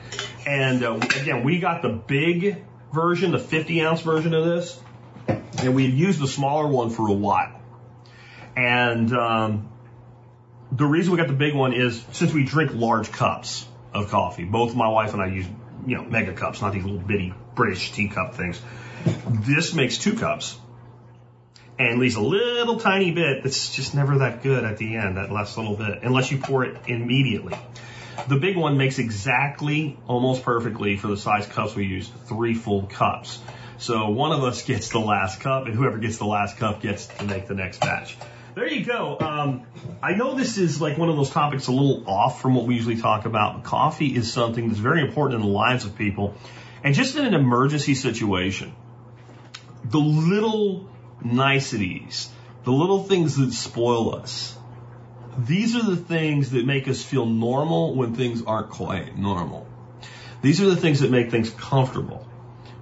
And 0.46 0.82
uh, 0.84 0.94
again, 0.94 1.44
we 1.44 1.58
got 1.58 1.82
the 1.82 1.88
big 1.88 2.64
version, 2.92 3.32
the 3.32 3.38
50 3.38 3.82
ounce 3.82 4.00
version 4.00 4.34
of 4.34 4.44
this, 4.44 4.80
and 5.58 5.74
we 5.74 5.84
had 5.84 5.94
used 5.94 6.20
the 6.20 6.28
smaller 6.28 6.66
one 6.66 6.90
for 6.90 7.08
a 7.08 7.12
while. 7.12 7.60
And 8.56 9.12
um, 9.12 9.68
the 10.72 10.86
reason 10.86 11.12
we 11.12 11.18
got 11.18 11.28
the 11.28 11.34
big 11.34 11.54
one 11.54 11.72
is 11.72 12.02
since 12.12 12.32
we 12.32 12.44
drink 12.44 12.72
large 12.74 13.10
cups 13.12 13.66
of 13.96 14.10
coffee, 14.10 14.44
both 14.44 14.74
my 14.74 14.88
wife 14.88 15.12
and 15.12 15.22
I 15.22 15.26
use 15.26 15.46
you 15.86 15.96
know 15.96 16.04
mega 16.04 16.32
cups, 16.32 16.60
not 16.62 16.72
these 16.72 16.84
little 16.84 17.00
bitty 17.00 17.34
British 17.54 17.92
teacup 17.92 18.34
things. 18.34 18.60
This 19.28 19.74
makes 19.74 19.98
two 19.98 20.14
cups 20.14 20.58
and 21.78 21.98
leaves 21.98 22.16
a 22.16 22.20
little 22.20 22.80
tiny 22.80 23.12
bit 23.12 23.42
that's 23.42 23.74
just 23.74 23.94
never 23.94 24.18
that 24.18 24.42
good 24.42 24.64
at 24.64 24.78
the 24.78 24.96
end, 24.96 25.16
that 25.16 25.30
last 25.30 25.56
little 25.56 25.76
bit, 25.76 26.02
unless 26.02 26.30
you 26.30 26.38
pour 26.38 26.64
it 26.64 26.76
immediately. 26.86 27.56
The 28.28 28.36
big 28.36 28.56
one 28.56 28.78
makes 28.78 28.98
exactly, 28.98 29.98
almost 30.06 30.42
perfectly 30.42 30.96
for 30.96 31.08
the 31.08 31.16
size 31.16 31.46
cups 31.46 31.74
we 31.74 31.84
use, 31.84 32.08
three 32.26 32.54
full 32.54 32.86
cups. 32.86 33.38
So 33.78 34.08
one 34.08 34.32
of 34.32 34.42
us 34.42 34.62
gets 34.62 34.88
the 34.88 34.98
last 34.98 35.40
cup, 35.40 35.66
and 35.66 35.74
whoever 35.74 35.98
gets 35.98 36.16
the 36.16 36.24
last 36.24 36.56
cup 36.56 36.80
gets 36.80 37.06
to 37.06 37.24
make 37.24 37.46
the 37.46 37.54
next 37.54 37.80
batch. 37.80 38.16
There 38.56 38.66
you 38.66 38.86
go. 38.86 39.18
Um, 39.20 39.66
I 40.02 40.14
know 40.14 40.34
this 40.34 40.56
is 40.56 40.80
like 40.80 40.96
one 40.96 41.10
of 41.10 41.16
those 41.16 41.28
topics 41.28 41.66
a 41.66 41.72
little 41.72 42.08
off 42.08 42.40
from 42.40 42.54
what 42.54 42.64
we 42.64 42.74
usually 42.74 42.96
talk 42.96 43.26
about. 43.26 43.56
but 43.56 43.64
Coffee 43.64 44.16
is 44.16 44.32
something 44.32 44.68
that's 44.68 44.80
very 44.80 45.02
important 45.02 45.42
in 45.42 45.46
the 45.46 45.52
lives 45.52 45.84
of 45.84 45.94
people. 45.94 46.34
And 46.82 46.94
just 46.94 47.16
in 47.16 47.26
an 47.26 47.34
emergency 47.34 47.94
situation, 47.94 48.74
the 49.84 49.98
little 49.98 50.88
niceties, 51.22 52.30
the 52.64 52.72
little 52.72 53.02
things 53.02 53.36
that 53.36 53.52
spoil 53.52 54.14
us, 54.14 54.56
these 55.36 55.76
are 55.76 55.84
the 55.84 55.96
things 55.96 56.52
that 56.52 56.64
make 56.64 56.88
us 56.88 57.02
feel 57.02 57.26
normal 57.26 57.94
when 57.94 58.14
things 58.14 58.42
aren't 58.42 58.70
quite 58.70 59.18
normal. 59.18 59.66
These 60.40 60.62
are 60.62 60.70
the 60.70 60.76
things 60.76 61.00
that 61.00 61.10
make 61.10 61.30
things 61.30 61.50
comfortable. 61.50 62.26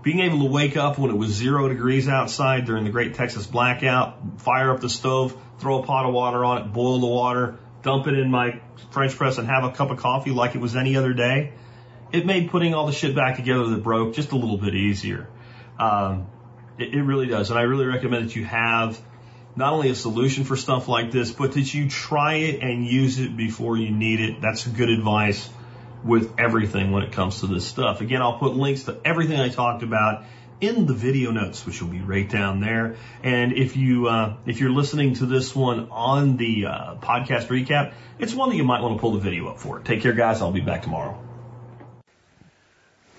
Being 0.02 0.20
able 0.20 0.38
to 0.38 0.52
wake 0.52 0.76
up 0.76 1.00
when 1.00 1.10
it 1.10 1.16
was 1.16 1.32
zero 1.32 1.66
degrees 1.66 2.06
outside 2.06 2.64
during 2.64 2.84
the 2.84 2.90
great 2.90 3.14
Texas 3.14 3.44
blackout, 3.44 4.40
fire 4.40 4.70
up 4.70 4.80
the 4.80 4.88
stove, 4.88 5.36
throw 5.58 5.82
a 5.82 5.86
pot 5.86 6.06
of 6.06 6.14
water 6.14 6.44
on 6.44 6.62
it, 6.62 6.72
boil 6.72 6.98
the 6.98 7.06
water, 7.06 7.58
dump 7.82 8.06
it 8.06 8.14
in 8.14 8.30
my 8.30 8.60
French 8.90 9.16
press 9.16 9.38
and 9.38 9.46
have 9.46 9.64
a 9.64 9.72
cup 9.72 9.90
of 9.90 9.98
coffee 9.98 10.30
like 10.30 10.54
it 10.54 10.60
was 10.60 10.76
any 10.76 10.96
other 10.96 11.12
day. 11.12 11.52
It 12.12 12.26
made 12.26 12.50
putting 12.50 12.74
all 12.74 12.86
the 12.86 12.92
shit 12.92 13.14
back 13.14 13.36
together 13.36 13.68
that 13.68 13.82
broke 13.82 14.14
just 14.14 14.32
a 14.32 14.36
little 14.36 14.58
bit 14.58 14.74
easier. 14.74 15.28
Um, 15.78 16.28
it, 16.78 16.94
it 16.94 17.02
really 17.02 17.26
does. 17.26 17.50
And 17.50 17.58
I 17.58 17.62
really 17.62 17.86
recommend 17.86 18.28
that 18.28 18.36
you 18.36 18.44
have 18.44 19.00
not 19.56 19.72
only 19.72 19.90
a 19.90 19.94
solution 19.94 20.44
for 20.44 20.56
stuff 20.56 20.88
like 20.88 21.10
this, 21.10 21.30
but 21.30 21.52
that 21.52 21.72
you 21.74 21.88
try 21.88 22.34
it 22.34 22.62
and 22.62 22.84
use 22.86 23.18
it 23.18 23.36
before 23.36 23.76
you 23.76 23.90
need 23.90 24.20
it. 24.20 24.40
That's 24.40 24.66
good 24.66 24.88
advice 24.88 25.48
with 26.04 26.38
everything 26.38 26.90
when 26.90 27.02
it 27.02 27.12
comes 27.12 27.40
to 27.40 27.46
this 27.46 27.66
stuff. 27.66 28.00
Again, 28.00 28.20
I'll 28.20 28.38
put 28.38 28.54
links 28.54 28.84
to 28.84 29.00
everything 29.04 29.40
I 29.40 29.48
talked 29.48 29.82
about 29.82 30.24
in 30.66 30.86
the 30.86 30.94
video 30.94 31.30
notes, 31.30 31.66
which 31.66 31.82
will 31.82 31.90
be 31.90 32.00
right 32.00 32.28
down 32.28 32.60
there. 32.60 32.96
And 33.22 33.52
if 33.52 33.76
you 33.76 34.08
uh, 34.08 34.36
if 34.46 34.60
you're 34.60 34.70
listening 34.70 35.14
to 35.14 35.26
this 35.26 35.54
one 35.54 35.90
on 35.90 36.36
the 36.36 36.66
uh, 36.66 36.94
podcast 36.96 37.48
recap, 37.48 37.92
it's 38.18 38.34
one 38.34 38.50
that 38.50 38.56
you 38.56 38.64
might 38.64 38.80
want 38.80 38.96
to 38.96 39.00
pull 39.00 39.12
the 39.12 39.20
video 39.20 39.48
up 39.48 39.58
for. 39.58 39.80
Take 39.80 40.00
care, 40.00 40.12
guys. 40.12 40.40
I'll 40.40 40.52
be 40.52 40.60
back 40.60 40.82
tomorrow. 40.82 41.18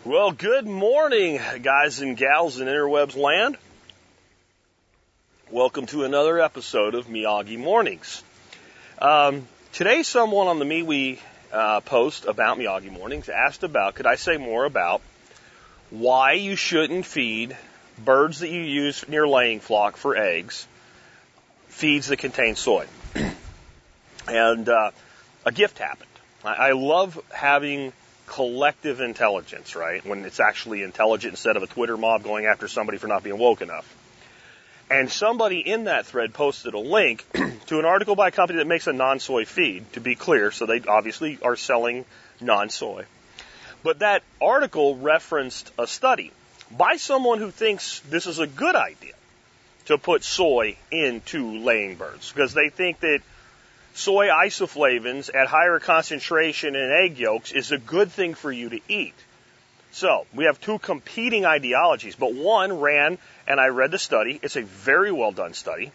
Well, 0.04 0.32
good 0.32 0.68
morning, 0.68 1.40
guys 1.62 2.02
and 2.02 2.16
gals 2.16 2.60
in 2.60 2.68
interwebs 2.68 3.16
land. 3.16 3.58
Welcome 5.52 5.86
to 5.88 6.04
another 6.04 6.40
episode 6.40 6.96
of 6.96 7.08
Miyagi 7.08 7.58
Mornings. 7.58 8.24
Um, 9.00 9.48
today, 9.74 10.04
someone 10.04 10.48
on 10.48 10.60
the 10.60 10.66
MeWe 10.66 11.20
uh, 11.52 11.82
post 11.82 12.26
about 12.26 12.58
Miyagi 12.58 12.92
Mornings 12.92 13.30
asked 13.30 13.64
about, 13.64 13.96
could 13.96 14.08
I 14.08 14.16
say 14.16 14.38
more 14.38 14.66
about 14.66 15.02
why 15.90 16.34
you 16.34 16.56
shouldn't 16.56 17.06
feed 17.06 17.56
birds 18.04 18.40
that 18.40 18.50
you 18.50 18.62
use 18.62 19.04
in 19.04 19.14
your 19.14 19.28
laying 19.28 19.60
flock 19.60 19.98
for 19.98 20.16
eggs 20.16 20.68
feeds 21.68 22.08
that 22.08 22.18
contain 22.18 22.56
soy? 22.56 22.88
and 24.28 24.70
uh, 24.70 24.92
a 25.46 25.52
gift 25.52 25.80
happened. 25.80 26.10
I, 26.44 26.54
I 26.54 26.72
love 26.72 27.20
having 27.34 27.94
collective 28.28 29.02
intelligence, 29.02 29.76
right? 29.76 30.06
When 30.06 30.26
it's 30.26 30.40
actually 30.40 30.84
intelligent 30.84 31.34
instead 31.34 31.58
of 31.58 31.64
a 31.64 31.68
Twitter 31.68 31.98
mob 31.98 32.24
going 32.24 32.46
after 32.46 32.68
somebody 32.68 32.98
for 32.98 33.08
not 33.08 33.24
being 33.24 33.38
woke 33.38 33.62
enough. 33.62 33.88
And 34.90 35.12
somebody 35.12 35.60
in 35.60 35.86
that 35.86 36.06
thread 36.06 36.34
posted 36.34 36.74
a 36.76 36.80
link 36.80 37.26
to 37.68 37.80
an 37.80 37.86
article 37.86 38.16
by 38.16 38.28
a 38.28 38.32
company 38.32 38.60
that 38.60 38.68
makes 38.68 38.88
a 38.88 38.94
non-soy 38.94 39.46
feed, 39.46 39.92
to 39.94 40.00
be 40.00 40.16
clear, 40.16 40.52
so 40.52 40.66
they 40.66 40.82
obviously 40.82 41.40
are 41.42 41.56
selling 41.56 42.06
non-soy. 42.40 43.06
But 43.86 44.00
that 44.00 44.24
article 44.42 44.96
referenced 44.96 45.72
a 45.78 45.86
study 45.86 46.32
by 46.72 46.96
someone 46.96 47.38
who 47.38 47.52
thinks 47.52 48.00
this 48.10 48.26
is 48.26 48.40
a 48.40 48.48
good 48.48 48.76
idea 48.76 49.14
to 49.86 50.00
put 50.00 50.24
soy 50.24 50.76
into 50.90 51.60
laying 51.60 51.94
birds 51.94 52.32
because 52.32 52.56
they 52.56 52.70
think 52.70 53.02
that 53.02 53.20
soy 53.94 54.30
isoflavins 54.30 55.30
at 55.32 55.46
higher 55.46 55.78
concentration 55.80 56.76
in 56.76 56.92
egg 56.92 57.20
yolks 57.20 57.52
is 57.52 57.72
a 57.72 57.78
good 57.78 58.12
thing 58.12 58.34
for 58.34 58.52
you 58.52 58.70
to 58.70 58.80
eat. 58.88 59.14
So 59.92 60.26
we 60.34 60.46
have 60.46 60.60
two 60.60 60.80
competing 60.80 61.46
ideologies, 61.46 62.16
but 62.16 62.34
one 62.34 62.80
ran, 62.80 63.20
and 63.48 63.60
I 63.60 63.68
read 63.68 63.92
the 63.92 64.00
study. 64.00 64.40
It's 64.42 64.56
a 64.56 64.64
very 64.64 65.12
well 65.12 65.32
done 65.32 65.54
study. 65.54 65.92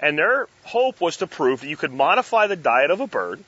And 0.00 0.16
their 0.16 0.48
hope 0.64 1.02
was 1.02 1.18
to 1.18 1.26
prove 1.26 1.60
that 1.60 1.68
you 1.68 1.76
could 1.76 1.92
modify 1.92 2.46
the 2.46 2.56
diet 2.56 2.90
of 2.90 3.02
a 3.02 3.06
bird, 3.06 3.44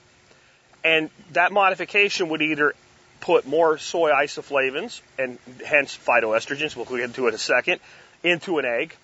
and 0.85 1.09
that 1.33 1.53
modification 1.53 2.29
would 2.29 2.43
either 2.43 2.75
put 3.21 3.47
more 3.47 3.79
soy 3.79 4.11
isoflavins, 4.11 5.01
and 5.19 5.39
hence 5.65 5.97
phytoestrogens, 5.97 6.77
we'll 6.77 6.85
get 6.85 7.01
into 7.01 7.27
it 7.27 7.31
in 7.31 7.35
a 7.35 7.39
second, 7.39 7.81
into 8.23 8.59
an 8.59 8.65
egg, 8.65 8.95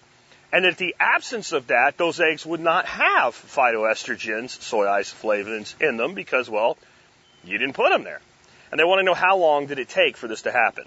and 0.55 0.65
in 0.65 0.75
the 0.75 0.95
absence 1.01 1.51
of 1.51 1.67
that, 1.67 1.97
those 1.97 2.21
eggs 2.21 2.47
would 2.47 2.61
not 2.61 2.87
have 2.87 3.35
phytoestrogens, 3.35 4.51
soy 4.51 4.87
isoflavins 4.87 5.75
in 5.81 5.97
them 5.97 6.15
because, 6.15 6.49
well, 6.49 6.79
you 7.43 7.59
didn't 7.59 7.75
put 7.75 7.91
them 7.91 8.05
there. 8.05 8.21
And 8.71 8.79
they 8.79 8.85
want 8.85 9.01
to 9.01 9.03
know 9.03 9.15
how 9.15 9.37
long 9.37 9.67
did 9.67 9.81
it 9.81 9.89
take 9.89 10.17
for 10.17 10.29
this 10.29 10.43
to 10.43 10.53
happen. 10.53 10.85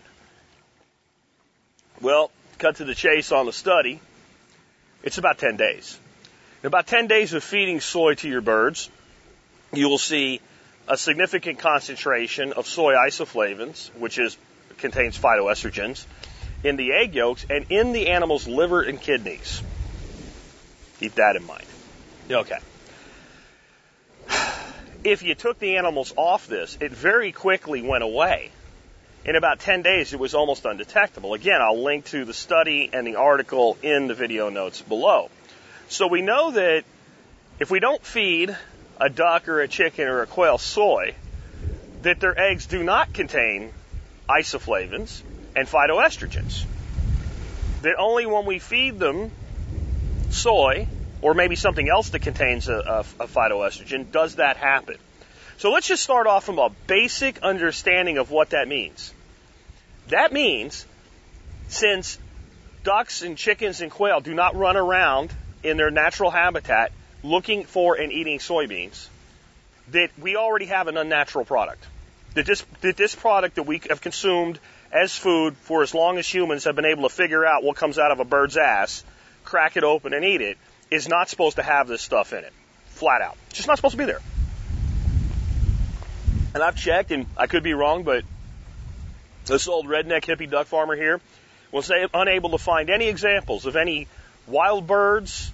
Well, 1.99 2.31
cut 2.59 2.77
to 2.77 2.85
the 2.85 2.95
chase 2.95 3.33
on 3.33 3.45
the 3.45 3.51
study. 3.51 3.99
It's 5.03 5.17
about 5.17 5.37
10 5.37 5.57
days. 5.57 5.99
In 6.63 6.67
about 6.67 6.87
10 6.87 7.07
days 7.07 7.33
of 7.33 7.43
feeding 7.43 7.81
soy 7.81 8.13
to 8.15 8.29
your 8.29 8.39
birds, 8.39 8.89
you 9.73 9.89
will 9.89 9.97
see 9.97 10.39
a 10.87 10.97
significant 10.97 11.59
concentration 11.59 12.53
of 12.53 12.67
soy 12.67 12.93
isoflavins, 12.93 13.93
which 13.95 14.17
is 14.17 14.37
contains 14.77 15.17
phytoestrogens, 15.17 16.05
in 16.63 16.75
the 16.75 16.93
egg 16.93 17.15
yolks 17.15 17.45
and 17.49 17.65
in 17.69 17.91
the 17.91 18.07
animal's 18.07 18.47
liver 18.47 18.81
and 18.81 19.01
kidneys. 19.01 19.61
Keep 20.99 21.15
that 21.15 21.35
in 21.35 21.45
mind. 21.45 21.65
Okay. 22.29 22.57
If 25.03 25.23
you 25.23 25.35
took 25.35 25.59
the 25.59 25.77
animals 25.77 26.13
off 26.17 26.47
this, 26.47 26.77
it 26.81 26.91
very 26.91 27.31
quickly 27.31 27.81
went 27.81 28.03
away. 28.03 28.51
In 29.23 29.35
about 29.35 29.59
10 29.59 29.81
days, 29.81 30.13
it 30.13 30.19
was 30.19 30.33
almost 30.33 30.65
undetectable. 30.65 31.33
Again, 31.33 31.61
I'll 31.61 31.83
link 31.83 32.05
to 32.05 32.25
the 32.25 32.33
study 32.33 32.89
and 32.91 33.05
the 33.05 33.15
article 33.15 33.77
in 33.83 34.07
the 34.07 34.15
video 34.15 34.49
notes 34.49 34.81
below. 34.81 35.29
So 35.89 36.07
we 36.07 36.21
know 36.21 36.51
that 36.51 36.83
if 37.59 37.69
we 37.71 37.79
don't 37.79 38.03
feed 38.03 38.55
a 38.99 39.09
duck 39.09 39.47
or 39.47 39.61
a 39.61 39.67
chicken 39.67 40.07
or 40.07 40.21
a 40.21 40.27
quail 40.27 40.57
soy, 40.57 41.15
that 42.01 42.19
their 42.19 42.39
eggs 42.39 42.65
do 42.65 42.83
not 42.83 43.13
contain 43.13 43.71
isoflavins, 44.29 45.21
and 45.55 45.67
phytoestrogens. 45.67 46.65
That 47.81 47.95
only 47.97 48.25
when 48.25 48.45
we 48.45 48.59
feed 48.59 48.99
them 48.99 49.31
soy 50.29 50.87
or 51.21 51.33
maybe 51.33 51.55
something 51.55 51.89
else 51.89 52.09
that 52.09 52.19
contains 52.19 52.67
a, 52.67 52.75
a, 52.75 52.99
a 53.23 53.27
phytoestrogen 53.27 54.11
does 54.11 54.35
that 54.35 54.57
happen. 54.57 54.97
So 55.57 55.71
let's 55.71 55.87
just 55.87 56.03
start 56.03 56.27
off 56.27 56.43
from 56.43 56.59
a 56.59 56.69
basic 56.85 57.39
understanding 57.39 58.17
of 58.17 58.29
what 58.29 58.51
that 58.51 58.67
means. 58.67 59.13
That 60.09 60.31
means 60.31 60.85
since 61.67 62.19
ducks 62.83 63.23
and 63.23 63.37
chickens 63.37 63.81
and 63.81 63.91
quail 63.91 64.19
do 64.19 64.33
not 64.33 64.55
run 64.55 64.77
around 64.77 65.33
in 65.63 65.77
their 65.77 65.89
natural 65.89 66.29
habitat 66.29 66.91
looking 67.27 67.65
for 67.65 67.95
and 67.95 68.11
eating 68.11 68.39
soybeans, 68.39 69.07
that 69.91 70.09
we 70.19 70.35
already 70.35 70.65
have 70.65 70.87
an 70.87 70.97
unnatural 70.97 71.45
product. 71.45 71.85
That 72.33 72.45
this, 72.45 72.65
that 72.81 72.97
this 72.97 73.15
product 73.15 73.55
that 73.55 73.63
we 73.63 73.81
have 73.89 74.01
consumed 74.01 74.59
as 74.91 75.15
food 75.15 75.55
for 75.57 75.83
as 75.83 75.93
long 75.93 76.17
as 76.17 76.27
humans 76.27 76.63
have 76.63 76.75
been 76.75 76.85
able 76.85 77.03
to 77.03 77.13
figure 77.13 77.45
out 77.45 77.63
what 77.63 77.75
comes 77.75 77.97
out 77.99 78.11
of 78.11 78.19
a 78.19 78.25
bird's 78.25 78.57
ass, 78.57 79.03
crack 79.43 79.77
it 79.77 79.83
open 79.83 80.13
and 80.13 80.23
eat 80.23 80.41
it, 80.41 80.57
is 80.89 81.07
not 81.07 81.29
supposed 81.29 81.57
to 81.57 81.63
have 81.63 81.87
this 81.87 82.01
stuff 82.01 82.33
in 82.33 82.43
it. 82.43 82.53
Flat 82.89 83.21
out. 83.21 83.37
It's 83.47 83.57
just 83.57 83.67
not 83.67 83.77
supposed 83.77 83.93
to 83.93 83.97
be 83.97 84.05
there. 84.05 84.21
And 86.53 86.63
I've 86.63 86.77
checked, 86.77 87.11
and 87.11 87.25
I 87.35 87.47
could 87.47 87.63
be 87.63 87.73
wrong, 87.73 88.03
but 88.03 88.23
this 89.45 89.67
old 89.67 89.87
redneck 89.87 90.23
hippie 90.23 90.49
duck 90.49 90.67
farmer 90.67 90.95
here 90.95 91.19
was 91.71 91.91
unable 92.13 92.51
to 92.51 92.57
find 92.57 92.89
any 92.89 93.07
examples 93.07 93.65
of 93.65 93.75
any 93.75 94.07
wild 94.47 94.87
birds 94.87 95.51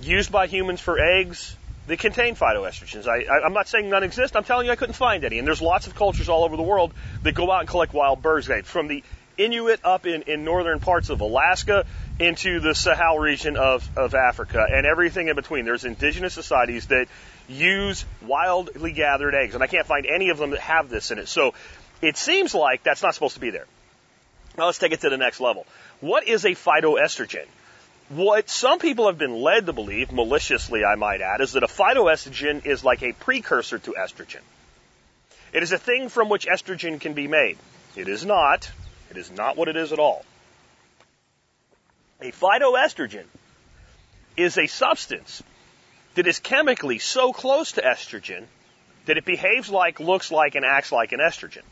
used 0.00 0.30
by 0.30 0.46
humans 0.46 0.80
for 0.80 0.98
eggs 0.98 1.56
that 1.86 1.98
contain 1.98 2.36
phytoestrogens. 2.36 3.06
I, 3.08 3.26
I'm 3.44 3.52
not 3.52 3.68
saying 3.68 3.88
none 3.88 4.04
exist. 4.04 4.36
I'm 4.36 4.44
telling 4.44 4.66
you 4.66 4.72
I 4.72 4.76
couldn't 4.76 4.94
find 4.94 5.24
any. 5.24 5.38
And 5.38 5.46
there's 5.46 5.62
lots 5.62 5.86
of 5.86 5.94
cultures 5.94 6.28
all 6.28 6.44
over 6.44 6.56
the 6.56 6.62
world 6.62 6.92
that 7.22 7.34
go 7.34 7.50
out 7.50 7.60
and 7.60 7.68
collect 7.68 7.94
wild 7.94 8.22
birds' 8.22 8.48
eggs. 8.50 8.68
From 8.68 8.88
the 8.88 9.02
Inuit 9.38 9.80
up 9.84 10.04
in, 10.04 10.22
in 10.22 10.44
northern 10.44 10.80
parts 10.80 11.10
of 11.10 11.20
Alaska 11.20 11.86
into 12.18 12.58
the 12.58 12.74
Sahel 12.74 13.18
region 13.18 13.56
of, 13.56 13.88
of 13.96 14.14
Africa 14.14 14.66
and 14.68 14.84
everything 14.84 15.28
in 15.28 15.36
between. 15.36 15.64
There's 15.64 15.84
indigenous 15.84 16.34
societies 16.34 16.86
that 16.86 17.06
use 17.48 18.04
wildly 18.20 18.92
gathered 18.92 19.34
eggs, 19.34 19.54
and 19.54 19.62
I 19.62 19.68
can't 19.68 19.86
find 19.86 20.06
any 20.06 20.30
of 20.30 20.38
them 20.38 20.50
that 20.50 20.60
have 20.60 20.88
this 20.88 21.12
in 21.12 21.18
it. 21.18 21.28
So 21.28 21.54
it 22.02 22.16
seems 22.16 22.52
like 22.52 22.82
that's 22.82 23.02
not 23.02 23.14
supposed 23.14 23.34
to 23.34 23.40
be 23.40 23.50
there. 23.50 23.66
Now 24.58 24.66
let's 24.66 24.78
take 24.78 24.92
it 24.92 25.00
to 25.02 25.10
the 25.10 25.16
next 25.16 25.38
level. 25.40 25.66
What 26.00 26.26
is 26.26 26.44
a 26.44 26.50
phytoestrogen? 26.50 27.46
What 28.08 28.48
some 28.48 28.78
people 28.78 29.06
have 29.06 29.18
been 29.18 29.34
led 29.34 29.66
to 29.66 29.74
believe, 29.74 30.12
maliciously 30.12 30.82
I 30.82 30.94
might 30.94 31.20
add, 31.20 31.42
is 31.42 31.52
that 31.52 31.62
a 31.62 31.66
phytoestrogen 31.66 32.64
is 32.64 32.82
like 32.82 33.02
a 33.02 33.12
precursor 33.12 33.78
to 33.80 33.94
estrogen. 33.98 34.40
It 35.52 35.62
is 35.62 35.72
a 35.72 35.78
thing 35.78 36.08
from 36.08 36.30
which 36.30 36.46
estrogen 36.46 37.00
can 37.00 37.12
be 37.12 37.28
made. 37.28 37.58
It 37.96 38.08
is 38.08 38.24
not. 38.24 38.70
It 39.10 39.18
is 39.18 39.30
not 39.30 39.58
what 39.58 39.68
it 39.68 39.76
is 39.76 39.92
at 39.92 39.98
all. 39.98 40.24
A 42.22 42.32
phytoestrogen 42.32 43.24
is 44.38 44.56
a 44.56 44.66
substance 44.66 45.42
that 46.14 46.26
is 46.26 46.38
chemically 46.38 46.98
so 46.98 47.32
close 47.34 47.72
to 47.72 47.82
estrogen 47.82 48.44
that 49.04 49.18
it 49.18 49.26
behaves 49.26 49.68
like, 49.68 50.00
looks 50.00 50.32
like, 50.32 50.54
and 50.54 50.64
acts 50.64 50.92
like 50.92 51.12
an 51.12 51.20
estrogen. 51.20 51.62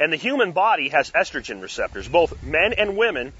And 0.00 0.12
the 0.12 0.16
human 0.16 0.52
body 0.52 0.88
has 0.88 1.12
estrogen 1.12 1.62
receptors. 1.62 2.08
Both 2.08 2.42
men 2.42 2.72
and 2.72 2.96
women 2.96 3.32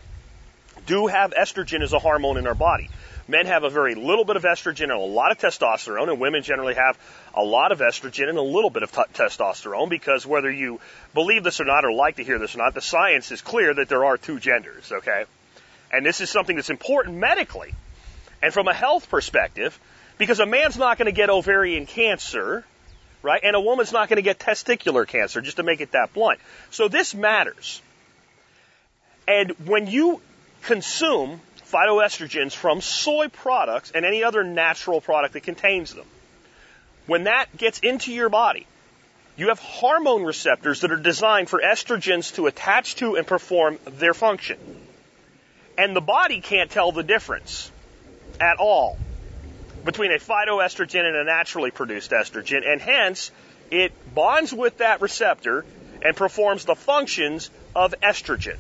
do 0.87 1.07
have 1.07 1.33
estrogen 1.33 1.83
as 1.83 1.93
a 1.93 1.99
hormone 1.99 2.37
in 2.37 2.47
our 2.47 2.55
body. 2.55 2.89
Men 3.28 3.47
have 3.47 3.62
a 3.62 3.70
very 3.70 3.95
little 3.95 4.24
bit 4.24 4.37
of 4.37 4.43
estrogen 4.43 4.85
and 4.85 4.93
a 4.93 4.99
lot 4.99 5.31
of 5.31 5.39
testosterone, 5.39 6.11
and 6.11 6.20
women 6.20 6.43
generally 6.43 6.74
have 6.74 6.99
a 7.35 7.43
lot 7.43 7.70
of 7.70 7.78
estrogen 7.78 8.28
and 8.28 8.39
a 8.39 8.43
little 8.43 8.70
bit 8.70 8.83
of 8.83 8.91
t- 8.91 9.03
testosterone 9.14 9.89
because 9.89 10.26
whether 10.26 10.51
you 10.51 10.81
believe 11.14 11.45
this 11.45 11.61
or 11.61 11.64
not 11.64 11.85
or 11.85 11.93
like 11.93 12.16
to 12.16 12.24
hear 12.24 12.39
this 12.39 12.55
or 12.55 12.59
not, 12.59 12.74
the 12.74 12.81
science 12.81 13.31
is 13.31 13.41
clear 13.41 13.72
that 13.74 13.89
there 13.89 14.05
are 14.05 14.16
two 14.16 14.41
genders, 14.41 14.91
okay? 14.91 15.26
And 15.93 16.05
this 16.05 16.20
is 16.20 16.28
something 16.31 16.57
that's 16.57 16.70
important 16.70 17.18
medically 17.18 17.72
and 18.43 18.53
from 18.53 18.68
a 18.68 18.74
health 18.74 19.09
perspective 19.09 19.78
because 20.18 20.41
a 20.41 20.47
man's 20.47 20.76
not 20.76 20.99
going 20.99 21.07
to 21.07 21.12
get 21.12 21.31
ovarian 21.31 21.87
cancer, 21.87 22.64
right? 23.22 23.41
And 23.43 23.57
a 23.57 23.61
woman's 23.61 23.93
not 23.93 24.09
going 24.09 24.16
to 24.16 24.22
get 24.22 24.39
testicular 24.39 25.07
cancer, 25.07 25.41
just 25.41 25.57
to 25.57 25.62
make 25.62 25.81
it 25.81 25.93
that 25.93 26.12
blunt. 26.12 26.41
So 26.70 26.89
this 26.89 27.14
matters. 27.14 27.81
And 29.26 29.53
when 29.66 29.87
you 29.87 30.20
consume 30.62 31.40
phytoestrogens 31.70 32.52
from 32.52 32.80
soy 32.80 33.28
products 33.28 33.92
and 33.94 34.04
any 34.04 34.24
other 34.24 34.44
natural 34.44 35.00
product 35.00 35.34
that 35.34 35.42
contains 35.42 35.94
them. 35.94 36.06
When 37.06 37.24
that 37.24 37.56
gets 37.56 37.78
into 37.78 38.12
your 38.12 38.28
body, 38.28 38.66
you 39.36 39.48
have 39.48 39.58
hormone 39.58 40.22
receptors 40.24 40.80
that 40.82 40.92
are 40.92 40.96
designed 40.96 41.48
for 41.48 41.61
estrogens 41.61 42.34
to 42.34 42.46
attach 42.46 42.96
to 42.96 43.16
and 43.16 43.26
perform 43.26 43.78
their 43.86 44.14
function. 44.14 44.58
And 45.78 45.96
the 45.96 46.00
body 46.00 46.40
can't 46.40 46.70
tell 46.70 46.92
the 46.92 47.02
difference 47.02 47.70
at 48.40 48.58
all 48.58 48.98
between 49.84 50.12
a 50.12 50.18
phytoestrogen 50.18 51.04
and 51.04 51.16
a 51.16 51.24
naturally 51.24 51.70
produced 51.70 52.11
estrogen, 52.11 52.70
and 52.70 52.80
hence 52.80 53.30
it 53.70 53.92
bonds 54.14 54.52
with 54.52 54.78
that 54.78 55.00
receptor 55.00 55.64
and 56.02 56.16
performs 56.16 56.64
the 56.64 56.74
functions 56.74 57.50
of 57.74 57.94
estrogen. 58.02 58.56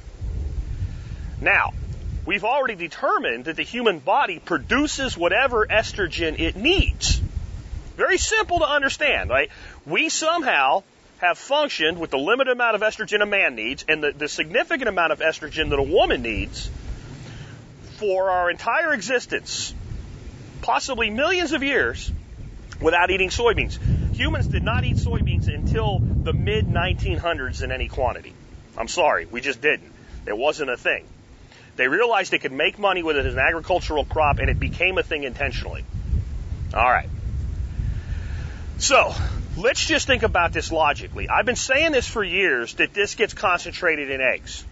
Now, 1.40 1.72
we've 2.30 2.44
already 2.44 2.76
determined 2.76 3.46
that 3.46 3.56
the 3.56 3.64
human 3.64 3.98
body 3.98 4.38
produces 4.38 5.18
whatever 5.18 5.66
estrogen 5.66 6.38
it 6.38 6.54
needs. 6.54 7.20
Very 7.96 8.18
simple 8.18 8.60
to 8.60 8.66
understand, 8.66 9.30
right? 9.30 9.50
We 9.84 10.10
somehow 10.10 10.84
have 11.18 11.38
functioned 11.38 11.98
with 11.98 12.12
the 12.12 12.18
limited 12.18 12.52
amount 12.52 12.76
of 12.76 12.82
estrogen 12.82 13.20
a 13.20 13.26
man 13.26 13.56
needs 13.56 13.84
and 13.88 14.00
the, 14.00 14.12
the 14.12 14.28
significant 14.28 14.88
amount 14.88 15.10
of 15.10 15.18
estrogen 15.18 15.70
that 15.70 15.80
a 15.80 15.82
woman 15.82 16.22
needs 16.22 16.70
for 17.98 18.30
our 18.30 18.48
entire 18.48 18.94
existence, 18.94 19.74
possibly 20.62 21.10
millions 21.10 21.50
of 21.50 21.64
years, 21.64 22.12
without 22.80 23.10
eating 23.10 23.30
soybeans. 23.30 23.76
Humans 24.12 24.46
did 24.46 24.62
not 24.62 24.84
eat 24.84 24.98
soybeans 24.98 25.52
until 25.52 26.00
the 26.22 26.32
mid 26.32 26.68
1900s 26.68 27.64
in 27.64 27.72
any 27.72 27.88
quantity. 27.88 28.34
I'm 28.78 28.86
sorry, 28.86 29.26
we 29.26 29.40
just 29.40 29.60
didn't. 29.60 29.90
It 30.28 30.38
wasn't 30.38 30.70
a 30.70 30.76
thing. 30.76 31.04
They 31.80 31.88
realized 31.88 32.30
they 32.30 32.38
could 32.38 32.52
make 32.52 32.78
money 32.78 33.02
with 33.02 33.16
it 33.16 33.24
as 33.24 33.32
an 33.32 33.40
agricultural 33.40 34.04
crop, 34.04 34.38
and 34.38 34.50
it 34.50 34.60
became 34.60 34.98
a 34.98 35.02
thing 35.02 35.24
intentionally. 35.24 35.82
All 36.74 36.84
right. 36.84 37.08
So, 38.76 39.14
let's 39.56 39.86
just 39.86 40.06
think 40.06 40.22
about 40.22 40.52
this 40.52 40.70
logically. 40.70 41.30
I've 41.30 41.46
been 41.46 41.56
saying 41.56 41.92
this 41.92 42.06
for 42.06 42.22
years 42.22 42.74
that 42.74 42.92
this 42.92 43.14
gets 43.14 43.32
concentrated 43.32 44.10
in 44.10 44.20
eggs. 44.20 44.62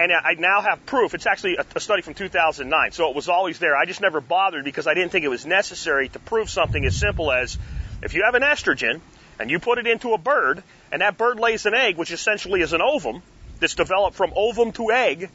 And 0.00 0.10
I 0.12 0.34
now 0.36 0.62
have 0.62 0.84
proof. 0.84 1.14
It's 1.14 1.26
actually 1.26 1.58
a 1.58 1.78
study 1.78 2.02
from 2.02 2.14
2009, 2.14 2.90
so 2.90 3.10
it 3.10 3.14
was 3.14 3.28
always 3.28 3.60
there. 3.60 3.76
I 3.76 3.84
just 3.84 4.00
never 4.00 4.20
bothered 4.20 4.64
because 4.64 4.88
I 4.88 4.94
didn't 4.94 5.12
think 5.12 5.24
it 5.24 5.28
was 5.28 5.46
necessary 5.46 6.08
to 6.08 6.18
prove 6.18 6.50
something 6.50 6.84
as 6.84 6.96
simple 6.96 7.30
as 7.30 7.56
if 8.02 8.14
you 8.14 8.24
have 8.24 8.34
an 8.34 8.42
estrogen 8.42 9.00
and 9.38 9.48
you 9.48 9.60
put 9.60 9.78
it 9.78 9.86
into 9.86 10.12
a 10.12 10.18
bird, 10.18 10.64
and 10.90 11.02
that 11.02 11.16
bird 11.16 11.38
lays 11.38 11.66
an 11.66 11.74
egg, 11.74 11.98
which 11.98 12.10
essentially 12.10 12.62
is 12.62 12.72
an 12.72 12.82
ovum 12.82 13.22
that's 13.60 13.76
developed 13.76 14.16
from 14.16 14.32
ovum 14.34 14.72
to 14.72 14.90
egg, 14.90 15.30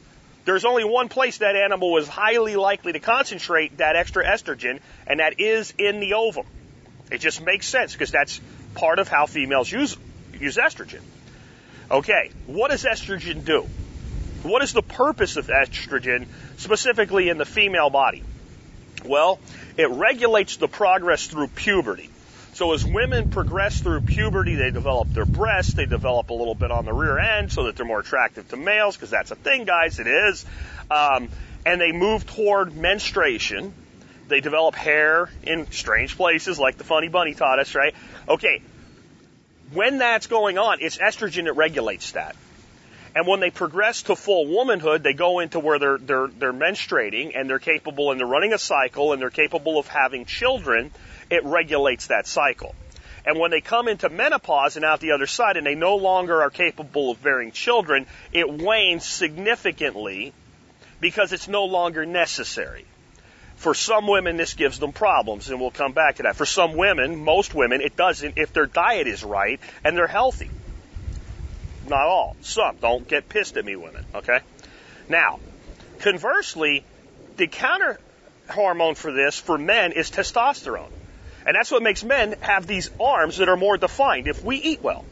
there's 0.46 0.66
only 0.66 0.84
one 0.84 1.10
place 1.10 1.40
that 1.40 1.56
animal 1.56 1.98
is 1.98 2.08
highly 2.08 2.56
likely 2.56 2.94
to 2.94 3.00
concentrate 3.00 3.78
that 3.78 3.96
extra 3.96 4.26
estrogen, 4.26 4.80
and 5.06 5.20
that 5.20 5.40
is 5.40 5.74
in 5.78 6.00
the 6.00 6.14
ovum. 6.14 6.46
It 7.12 7.20
just 7.20 7.42
makes 7.42 7.68
sense 7.68 7.94
because 7.94 8.12
that's 8.12 8.40
part 8.76 9.00
of 9.00 9.08
how 9.08 9.26
females 9.26 9.72
use, 9.72 9.98
use 10.40 10.58
estrogen. 10.58 11.02
Okay, 11.92 12.32
what 12.46 12.72
does 12.72 12.84
estrogen 12.84 13.44
do? 13.44 13.68
What 14.44 14.62
is 14.64 14.74
the 14.74 14.84
purpose 14.84 15.38
of 15.38 15.48
estrogen 15.48 16.28
specifically 16.58 17.30
in 17.30 17.38
the 17.38 17.46
female 17.46 17.90
body? 17.90 18.24
Well, 19.04 19.40
it 19.78 19.90
regulates 19.90 20.58
the 20.58 20.68
progress 20.68 21.28
through 21.28 21.48
puberty. 21.48 22.10
So 22.60 22.74
as 22.74 22.86
women 22.86 23.30
progress 23.30 23.80
through 23.80 24.02
puberty, 24.02 24.56
they 24.56 24.70
develop 24.70 25.14
their 25.14 25.24
breasts, 25.24 25.76
they 25.76 25.86
develop 25.86 26.30
a 26.30 26.34
little 26.34 26.56
bit 26.56 26.72
on 26.72 26.84
the 26.84 26.92
rear 26.92 27.18
end 27.18 27.54
so 27.54 27.64
that 27.64 27.78
they're 27.78 27.86
more 27.86 28.02
attractive 28.02 28.50
to 28.50 28.58
males, 28.58 28.98
because 28.98 29.10
that's 29.10 29.32
a 29.32 29.36
thing, 29.36 29.64
guys, 29.64 29.98
it 29.98 30.08
is. 30.08 30.46
Um, 30.92 31.30
and 31.66 31.80
they 31.80 31.94
move 31.94 32.26
toward 32.26 32.76
menstruation. 32.76 33.74
They 34.28 34.42
develop 34.42 34.76
hair 34.76 35.30
in 35.42 35.72
strange 35.72 36.18
places, 36.18 36.60
like 36.60 36.78
the 36.78 36.84
funny 36.84 37.08
bunny 37.08 37.34
taught 37.34 37.60
us, 37.60 37.76
right? 37.76 37.96
Okay. 38.28 38.62
When 39.72 39.98
that's 39.98 40.28
going 40.28 40.58
on, 40.58 40.80
it's 40.82 40.98
estrogen 40.98 41.46
that 41.46 41.54
regulates 41.54 42.12
that. 42.12 42.36
And 43.16 43.26
when 43.26 43.40
they 43.40 43.52
progress 43.52 44.02
to 44.04 44.18
full 44.18 44.48
womanhood, 44.48 45.02
they 45.02 45.14
go 45.14 45.40
into 45.40 45.62
where 45.62 45.80
they're, 45.80 45.98
they're, 45.98 46.28
they're 46.28 46.52
menstruating 46.52 47.40
and 47.40 47.50
they're 47.50 47.60
capable 47.60 48.12
and 48.12 48.20
they're 48.20 48.28
running 48.28 48.52
a 48.52 48.58
cycle 48.60 49.14
and 49.14 49.22
they're 49.22 49.30
capable 49.30 49.80
of 49.80 49.88
having 49.88 50.26
children 50.26 50.92
it 51.30 51.44
regulates 51.46 52.08
that 52.08 52.28
cycle. 52.28 52.76
And 53.26 53.38
when 53.38 53.52
they 53.52 53.62
come 53.62 53.88
into 53.88 54.10
menopause 54.10 54.76
and 54.76 54.86
out 54.86 55.02
the 55.02 55.12
other 55.12 55.28
side 55.28 55.58
and 55.58 55.66
they 55.66 55.76
no 55.76 55.98
longer 55.98 56.42
are 56.42 56.50
capable 56.50 57.12
of 57.12 57.22
bearing 57.22 57.52
children, 57.52 58.08
it 58.32 58.50
wanes 58.50 59.06
significantly 59.06 60.34
because 61.00 61.34
it's 61.34 61.48
no 61.48 61.66
longer 61.66 62.06
necessary. 62.06 62.86
For 63.58 63.74
some 63.74 64.08
women, 64.08 64.38
this 64.38 64.54
gives 64.54 64.80
them 64.80 64.94
problems, 64.94 65.50
and 65.50 65.60
we'll 65.60 65.72
come 65.72 65.92
back 65.92 66.16
to 66.16 66.24
that. 66.24 66.38
For 66.38 66.46
some 66.46 66.78
women, 66.78 67.18
most 67.18 67.54
women, 67.54 67.82
it 67.82 67.98
doesn't 67.98 68.38
if 68.38 68.54
their 68.54 68.68
diet 68.68 69.06
is 69.06 69.24
right 69.24 69.60
and 69.84 69.98
they're 69.98 70.08
healthy. 70.08 70.50
Not 71.88 72.08
all. 72.08 72.38
Some. 72.42 72.78
Don't 72.78 73.08
get 73.08 73.28
pissed 73.28 73.58
at 73.58 73.66
me, 73.66 73.76
women, 73.76 74.06
okay? 74.16 74.40
Now, 75.10 75.40
conversely, 76.00 76.86
the 77.36 77.48
counter 77.48 78.00
hormone 78.50 78.96
for 78.96 79.12
this 79.12 79.38
for 79.38 79.58
men 79.58 79.92
is 79.92 80.10
testosterone. 80.10 80.92
And 81.46 81.56
that's 81.56 81.72
what 81.72 81.82
makes 81.82 82.04
men 82.04 82.36
have 82.42 82.68
these 82.68 82.90
arms 83.00 83.38
that 83.38 83.50
are 83.50 83.58
more 83.58 83.78
defined 83.78 84.28
if 84.28 84.44
we 84.44 84.58
eat 84.58 84.84
well. 84.84 85.06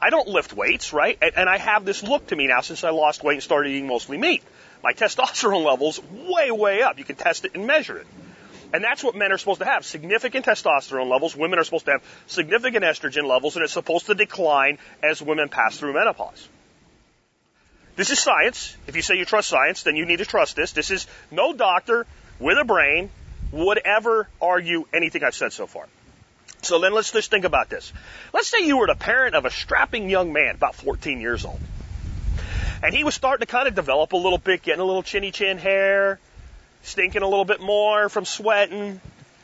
I 0.00 0.10
don't 0.10 0.28
lift 0.28 0.52
weights, 0.52 0.92
right? 0.92 1.18
And, 1.20 1.32
and 1.36 1.48
I 1.48 1.58
have 1.58 1.84
this 1.84 2.02
look 2.02 2.26
to 2.28 2.36
me 2.36 2.46
now 2.46 2.60
since 2.60 2.84
I 2.84 2.90
lost 2.90 3.22
weight 3.22 3.34
and 3.34 3.42
started 3.42 3.70
eating 3.70 3.86
mostly 3.86 4.16
meat. 4.16 4.42
My 4.82 4.92
testosterone 4.92 5.64
levels 5.70 6.00
way, 6.12 6.50
way 6.50 6.82
up. 6.82 6.98
You 6.98 7.04
can 7.04 7.16
test 7.16 7.44
it 7.44 7.54
and 7.54 7.66
measure 7.66 7.98
it. 7.98 8.06
And 8.72 8.84
that's 8.84 9.02
what 9.02 9.14
men 9.14 9.32
are 9.32 9.38
supposed 9.38 9.60
to 9.60 9.64
have. 9.64 9.84
Significant 9.84 10.44
testosterone 10.44 11.08
levels. 11.08 11.34
Women 11.34 11.58
are 11.58 11.64
supposed 11.64 11.86
to 11.86 11.92
have 11.92 12.02
significant 12.26 12.84
estrogen 12.84 13.26
levels 13.26 13.56
and 13.56 13.64
it's 13.64 13.72
supposed 13.72 14.06
to 14.06 14.14
decline 14.14 14.78
as 15.02 15.22
women 15.22 15.48
pass 15.48 15.78
through 15.78 15.94
menopause. 15.94 16.48
This 17.96 18.10
is 18.10 18.20
science. 18.20 18.76
If 18.86 18.94
you 18.94 19.02
say 19.02 19.16
you 19.16 19.24
trust 19.24 19.48
science, 19.48 19.82
then 19.82 19.96
you 19.96 20.06
need 20.06 20.18
to 20.18 20.24
trust 20.24 20.54
this. 20.54 20.72
This 20.72 20.90
is 20.90 21.06
no 21.30 21.52
doctor 21.52 22.06
with 22.38 22.58
a 22.58 22.64
brain 22.64 23.10
would 23.52 23.78
ever 23.78 24.28
argue 24.40 24.86
anything 24.92 25.24
I've 25.24 25.34
said 25.34 25.52
so 25.52 25.66
far. 25.66 25.86
So 26.62 26.80
then 26.80 26.92
let's 26.92 27.12
just 27.12 27.30
think 27.30 27.44
about 27.44 27.70
this. 27.70 27.92
Let's 28.32 28.48
say 28.48 28.66
you 28.66 28.78
were 28.78 28.86
the 28.86 28.96
parent 28.96 29.34
of 29.34 29.44
a 29.44 29.50
strapping 29.50 30.10
young 30.10 30.32
man, 30.32 30.56
about 30.56 30.74
14 30.74 31.20
years 31.20 31.44
old. 31.44 31.60
And 32.82 32.94
he 32.94 33.04
was 33.04 33.14
starting 33.14 33.46
to 33.46 33.50
kind 33.50 33.68
of 33.68 33.74
develop 33.74 34.12
a 34.12 34.16
little 34.16 34.38
bit, 34.38 34.62
getting 34.62 34.80
a 34.80 34.84
little 34.84 35.02
chinny 35.02 35.30
chin 35.30 35.58
hair, 35.58 36.18
stinking 36.82 37.22
a 37.22 37.28
little 37.28 37.44
bit 37.44 37.60
more 37.60 38.08
from 38.08 38.24
sweating, 38.24 39.00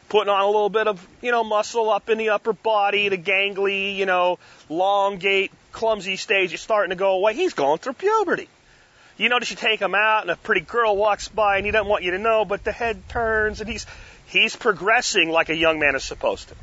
putting 0.09 0.29
on 0.29 0.43
a 0.43 0.47
little 0.47 0.69
bit 0.69 0.87
of, 0.87 1.07
you 1.21 1.31
know, 1.31 1.43
muscle 1.43 1.91
up 1.91 2.09
in 2.11 2.19
the 2.19 2.31
upper 2.31 2.53
body, 2.53 3.09
the 3.09 3.19
gangly, 3.19 3.97
you 3.97 4.07
know, 4.07 4.39
long 4.69 5.19
gait, 5.19 5.51
clumsy 5.73 6.17
stage 6.17 6.53
is 6.55 6.61
starting 6.61 6.91
to 6.91 6.97
go 6.97 7.13
away. 7.13 7.35
He's 7.35 7.55
going 7.55 7.79
through 7.79 7.95
puberty. 7.95 8.49
You 9.17 9.29
notice 9.29 9.51
you 9.51 9.57
take 9.57 9.81
him 9.81 9.95
out 9.95 10.23
and 10.23 10.31
a 10.31 10.37
pretty 10.37 10.63
girl 10.63 10.97
walks 10.97 11.29
by 11.29 11.57
and 11.57 11.67
he 11.67 11.73
doesn't 11.73 11.89
want 11.89 12.03
you 12.03 12.13
to 12.13 12.19
know, 12.19 12.45
but 12.45 12.65
the 12.65 12.73
head 12.73 13.09
turns 13.09 13.61
and 13.61 13.71
he's, 13.71 13.87
he's 14.27 14.57
progressing 14.57 15.31
like 15.31 15.51
a 15.51 15.57
young 15.57 15.79
man 15.79 15.95
is 15.95 16.03
supposed 16.03 16.49
to. 16.49 16.55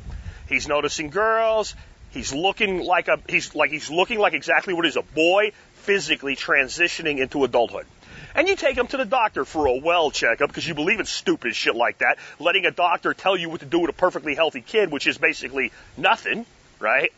He's 0.48 0.68
noticing 0.68 1.08
girls. 1.08 1.74
He's 2.10 2.34
looking 2.34 2.80
like 2.82 3.08
a, 3.08 3.18
he's 3.26 3.54
like, 3.54 3.70
he's 3.70 3.90
looking 3.90 4.18
like 4.18 4.34
exactly 4.34 4.74
what 4.74 4.84
is 4.84 4.96
a 4.96 5.02
boy 5.02 5.52
physically 5.76 6.36
transitioning 6.36 7.18
into 7.20 7.42
adulthood. 7.44 7.86
And 8.34 8.48
you 8.48 8.56
take 8.56 8.76
him 8.76 8.86
to 8.88 8.96
the 8.98 9.04
doctor 9.06 9.46
for 9.46 9.66
a 9.66 9.76
well 9.76 10.10
checkup 10.10 10.48
because 10.48 10.66
you 10.66 10.74
believe 10.74 11.00
in 11.00 11.06
stupid 11.06 11.54
shit 11.54 11.74
like 11.74 11.98
that. 11.98 12.18
Letting 12.38 12.66
a 12.66 12.70
doctor 12.70 13.14
tell 13.14 13.36
you 13.36 13.48
what 13.48 13.60
to 13.60 13.66
do 13.66 13.80
with 13.80 13.90
a 13.90 13.94
perfectly 13.94 14.34
healthy 14.34 14.60
kid, 14.60 14.90
which 14.90 15.06
is 15.06 15.16
basically 15.16 15.72
nothing, 15.96 16.44
right? 16.80 17.12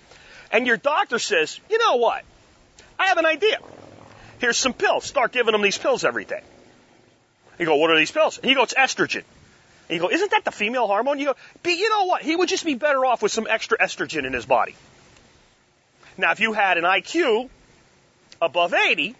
And 0.52 0.66
your 0.66 0.76
doctor 0.76 1.18
says, 1.18 1.58
you 1.70 1.78
know 1.78 1.96
what? 1.96 2.24
I 2.98 3.06
have 3.06 3.18
an 3.18 3.26
idea. 3.26 3.58
Here's 4.44 4.58
some 4.58 4.74
pills. 4.74 5.06
Start 5.06 5.32
giving 5.32 5.54
him 5.54 5.62
these 5.62 5.78
pills 5.78 6.04
every 6.04 6.26
day. 6.26 6.42
You 7.58 7.64
go, 7.64 7.76
what 7.76 7.90
are 7.90 7.96
these 7.96 8.10
pills? 8.10 8.36
And 8.36 8.50
you 8.50 8.54
go, 8.54 8.64
it's 8.64 8.74
estrogen. 8.74 9.24
And 9.88 9.96
you 9.96 9.98
go, 10.00 10.10
isn't 10.10 10.32
that 10.32 10.44
the 10.44 10.50
female 10.50 10.86
hormone? 10.86 11.18
You 11.18 11.32
go, 11.64 11.70
you 11.70 11.88
know 11.88 12.04
what? 12.04 12.20
He 12.20 12.36
would 12.36 12.50
just 12.50 12.62
be 12.62 12.74
better 12.74 13.06
off 13.06 13.22
with 13.22 13.32
some 13.32 13.46
extra 13.48 13.78
estrogen 13.78 14.26
in 14.26 14.34
his 14.34 14.44
body. 14.44 14.76
Now, 16.18 16.32
if 16.32 16.40
you 16.40 16.52
had 16.52 16.76
an 16.76 16.84
IQ 16.84 17.48
above 18.42 18.74
80, 18.74 19.14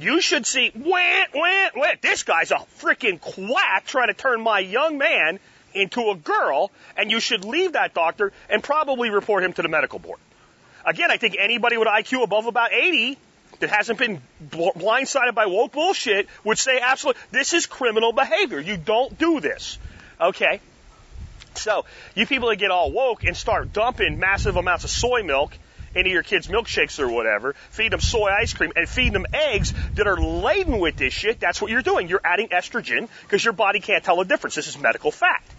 you 0.00 0.20
should 0.20 0.44
see, 0.44 0.72
wah, 0.74 1.22
wah, 1.32 1.68
wah. 1.76 1.92
This 2.02 2.24
guy's 2.24 2.50
a 2.50 2.58
freaking 2.80 3.20
quack 3.20 3.86
trying 3.86 4.08
to 4.08 4.14
turn 4.14 4.40
my 4.40 4.58
young 4.58 4.98
man 4.98 5.38
into 5.72 6.10
a 6.10 6.16
girl, 6.16 6.72
and 6.96 7.12
you 7.12 7.20
should 7.20 7.44
leave 7.44 7.74
that 7.74 7.94
doctor 7.94 8.32
and 8.50 8.60
probably 8.60 9.10
report 9.10 9.44
him 9.44 9.52
to 9.52 9.62
the 9.62 9.68
medical 9.68 10.00
board. 10.00 10.18
Again, 10.84 11.12
I 11.12 11.16
think 11.16 11.36
anybody 11.38 11.76
with 11.76 11.86
IQ 11.86 12.24
above 12.24 12.46
about 12.46 12.72
80 12.72 13.18
that 13.60 13.70
hasn't 13.70 13.98
been 13.98 14.20
bl- 14.40 14.70
blindsided 14.76 15.34
by 15.34 15.46
woke 15.46 15.72
bullshit 15.72 16.28
would 16.44 16.58
say 16.58 16.78
absolutely, 16.80 17.20
this 17.30 17.52
is 17.52 17.66
criminal 17.66 18.12
behavior. 18.12 18.60
You 18.60 18.76
don't 18.76 19.16
do 19.18 19.40
this. 19.40 19.78
Okay? 20.20 20.60
So, 21.54 21.84
you 22.14 22.26
people 22.26 22.48
that 22.50 22.56
get 22.56 22.70
all 22.70 22.92
woke 22.92 23.24
and 23.24 23.36
start 23.36 23.72
dumping 23.72 24.18
massive 24.18 24.56
amounts 24.56 24.84
of 24.84 24.90
soy 24.90 25.22
milk 25.22 25.52
into 25.94 26.10
your 26.10 26.22
kids' 26.22 26.46
milkshakes 26.46 27.00
or 27.00 27.08
whatever, 27.08 27.54
feed 27.70 27.92
them 27.92 28.00
soy 28.00 28.28
ice 28.28 28.52
cream, 28.52 28.72
and 28.76 28.88
feed 28.88 29.12
them 29.12 29.26
eggs 29.32 29.72
that 29.94 30.06
are 30.06 30.20
laden 30.20 30.78
with 30.78 30.96
this 30.96 31.12
shit, 31.12 31.40
that's 31.40 31.60
what 31.60 31.70
you're 31.70 31.82
doing. 31.82 32.08
You're 32.08 32.20
adding 32.22 32.48
estrogen 32.48 33.08
because 33.22 33.44
your 33.44 33.52
body 33.52 33.80
can't 33.80 34.04
tell 34.04 34.16
the 34.16 34.24
difference. 34.24 34.54
This 34.54 34.68
is 34.68 34.78
medical 34.78 35.10
fact. 35.10 35.50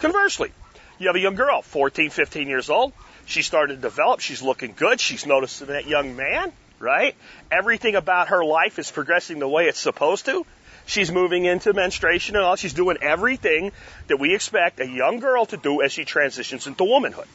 Conversely, 0.00 0.52
you 0.98 1.06
have 1.06 1.16
a 1.16 1.20
young 1.20 1.36
girl, 1.36 1.62
14, 1.62 2.10
15 2.10 2.48
years 2.48 2.68
old. 2.70 2.92
She's 3.24 3.46
starting 3.46 3.76
to 3.76 3.80
develop. 3.80 4.20
She's 4.20 4.42
looking 4.42 4.74
good. 4.76 5.00
She's 5.00 5.26
noticing 5.26 5.68
that 5.68 5.86
young 5.86 6.16
man, 6.16 6.52
right? 6.82 7.14
Everything 7.50 7.94
about 7.94 8.28
her 8.28 8.44
life 8.44 8.78
is 8.78 8.90
progressing 8.90 9.38
the 9.38 9.48
way 9.48 9.68
it's 9.68 9.78
supposed 9.78 10.26
to. 10.26 10.44
She's 10.84 11.12
moving 11.12 11.44
into 11.44 11.72
menstruation 11.72 12.36
and 12.36 12.44
all. 12.44 12.56
She's 12.56 12.74
doing 12.74 12.98
everything 13.00 13.72
that 14.08 14.18
we 14.18 14.34
expect 14.34 14.80
a 14.80 14.86
young 14.86 15.20
girl 15.20 15.46
to 15.46 15.56
do 15.56 15.80
as 15.80 15.92
she 15.92 16.04
transitions 16.04 16.66
into 16.66 16.84
womanhood. 16.84 17.28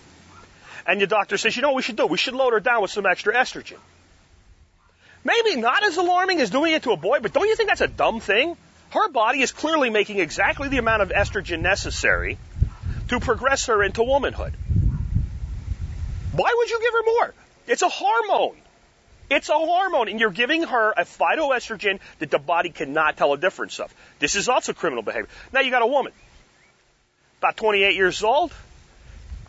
And 0.85 0.99
your 0.99 1.07
doctor 1.07 1.37
says, 1.37 1.55
you 1.55 1.61
know 1.61 1.69
what 1.69 1.77
we 1.77 1.81
should 1.81 1.95
do? 1.95 2.05
We 2.05 2.17
should 2.17 2.33
load 2.33 2.53
her 2.53 2.59
down 2.59 2.81
with 2.81 2.91
some 2.91 3.05
extra 3.05 3.33
estrogen. 3.33 3.77
Maybe 5.23 5.55
not 5.55 5.83
as 5.83 5.97
alarming 5.97 6.39
as 6.41 6.49
doing 6.49 6.73
it 6.73 6.83
to 6.83 6.91
a 6.91 6.97
boy, 6.97 7.19
but 7.21 7.33
don't 7.33 7.47
you 7.47 7.55
think 7.55 7.69
that's 7.69 7.81
a 7.81 7.87
dumb 7.87 8.19
thing? 8.19 8.55
Her 8.91 9.09
body 9.09 9.41
is 9.41 9.51
clearly 9.51 9.89
making 9.89 10.19
exactly 10.19 10.69
the 10.69 10.77
amount 10.77 11.01
of 11.01 11.09
estrogen 11.09 11.61
necessary 11.61 12.37
to 13.09 13.19
progress 13.19 13.65
her 13.67 13.83
into 13.83 14.03
womanhood. 14.03 14.53
Why 16.33 16.53
would 16.55 16.69
you 16.69 16.79
give 16.79 16.93
her 16.93 17.03
more? 17.03 17.33
It's 17.67 17.81
a 17.81 17.89
hormone. 17.89 18.55
It's 19.29 19.49
a 19.49 19.53
hormone, 19.53 20.07
and 20.07 20.19
you're 20.19 20.31
giving 20.31 20.63
her 20.63 20.93
a 20.95 21.03
phytoestrogen 21.03 21.99
that 22.19 22.31
the 22.31 22.39
body 22.39 22.69
cannot 22.69 23.17
tell 23.17 23.33
a 23.33 23.37
difference 23.37 23.79
of. 23.79 23.93
This 24.19 24.35
is 24.35 24.47
also 24.47 24.73
criminal 24.73 25.03
behavior. 25.03 25.27
Now 25.51 25.59
you 25.61 25.71
got 25.71 25.81
a 25.81 25.87
woman, 25.87 26.13
about 27.39 27.57
28 27.57 27.95
years 27.95 28.23
old, 28.23 28.53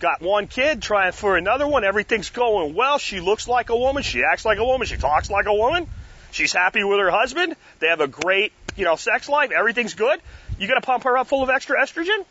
got 0.01 0.20
one 0.20 0.49
kid, 0.49 0.83
trying 0.83 1.12
for 1.12 1.37
another 1.37 1.66
one. 1.66 1.85
Everything's 1.85 2.31
going 2.31 2.74
well. 2.74 2.99
She 2.99 3.20
looks 3.20 3.47
like 3.47 3.70
a 3.70 3.76
woman. 3.76 4.03
She 4.03 4.24
acts 4.24 4.45
like 4.45 4.59
a 4.59 4.64
woman. 4.64 4.87
She 4.87 4.97
talks 4.97 5.31
like 5.31 5.47
a 5.47 5.55
woman. 5.55 5.87
She's 6.33 6.53
happy 6.53 6.83
with 6.83 6.99
her 6.99 7.11
husband. 7.11 7.55
They 7.79 7.87
have 7.87 8.01
a 8.01 8.09
great, 8.09 8.53
you 8.76 8.85
know, 8.85 8.97
sex 8.97 9.29
life. 9.29 9.51
Everything's 9.51 9.95
good. 9.95 10.20
You 10.59 10.66
got 10.66 10.74
to 10.74 10.81
pump 10.81 11.05
her 11.05 11.16
up 11.16 11.29
full 11.29 11.43
of 11.43 11.51
extra 11.51 11.81
estrogen? 11.81 12.24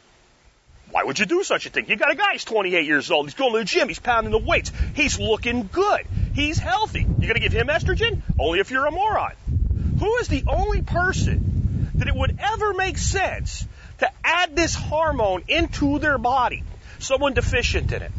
Why 0.91 1.03
would 1.03 1.19
you 1.19 1.25
do 1.25 1.43
such 1.43 1.65
a 1.65 1.69
thing? 1.69 1.89
You 1.89 1.95
got 1.95 2.11
a 2.11 2.15
guy, 2.15 2.33
he's 2.33 2.45
28 2.45 2.85
years 2.85 3.11
old. 3.11 3.25
He's 3.25 3.33
going 3.33 3.53
to 3.53 3.59
the 3.59 3.65
gym. 3.65 3.87
He's 3.87 3.99
pounding 3.99 4.31
the 4.31 4.37
weights. 4.37 4.71
He's 4.95 5.19
looking 5.19 5.69
good. 5.71 6.05
He's 6.37 6.59
healthy. 6.59 6.99
You're 6.99 7.33
going 7.33 7.33
to 7.33 7.39
give 7.39 7.51
him 7.51 7.65
estrogen? 7.65 8.21
Only 8.37 8.59
if 8.59 8.69
you're 8.69 8.85
a 8.85 8.91
moron. 8.91 9.33
Who 9.99 10.17
is 10.17 10.27
the 10.27 10.43
only 10.47 10.83
person 10.83 11.89
that 11.95 12.07
it 12.07 12.13
would 12.13 12.37
ever 12.39 12.75
make 12.75 12.99
sense 12.99 13.65
to 13.97 14.11
add 14.23 14.55
this 14.55 14.75
hormone 14.75 15.45
into 15.47 15.97
their 15.97 16.19
body? 16.19 16.63
Someone 16.99 17.33
deficient 17.33 17.91
in 17.91 18.03
it 18.03 18.11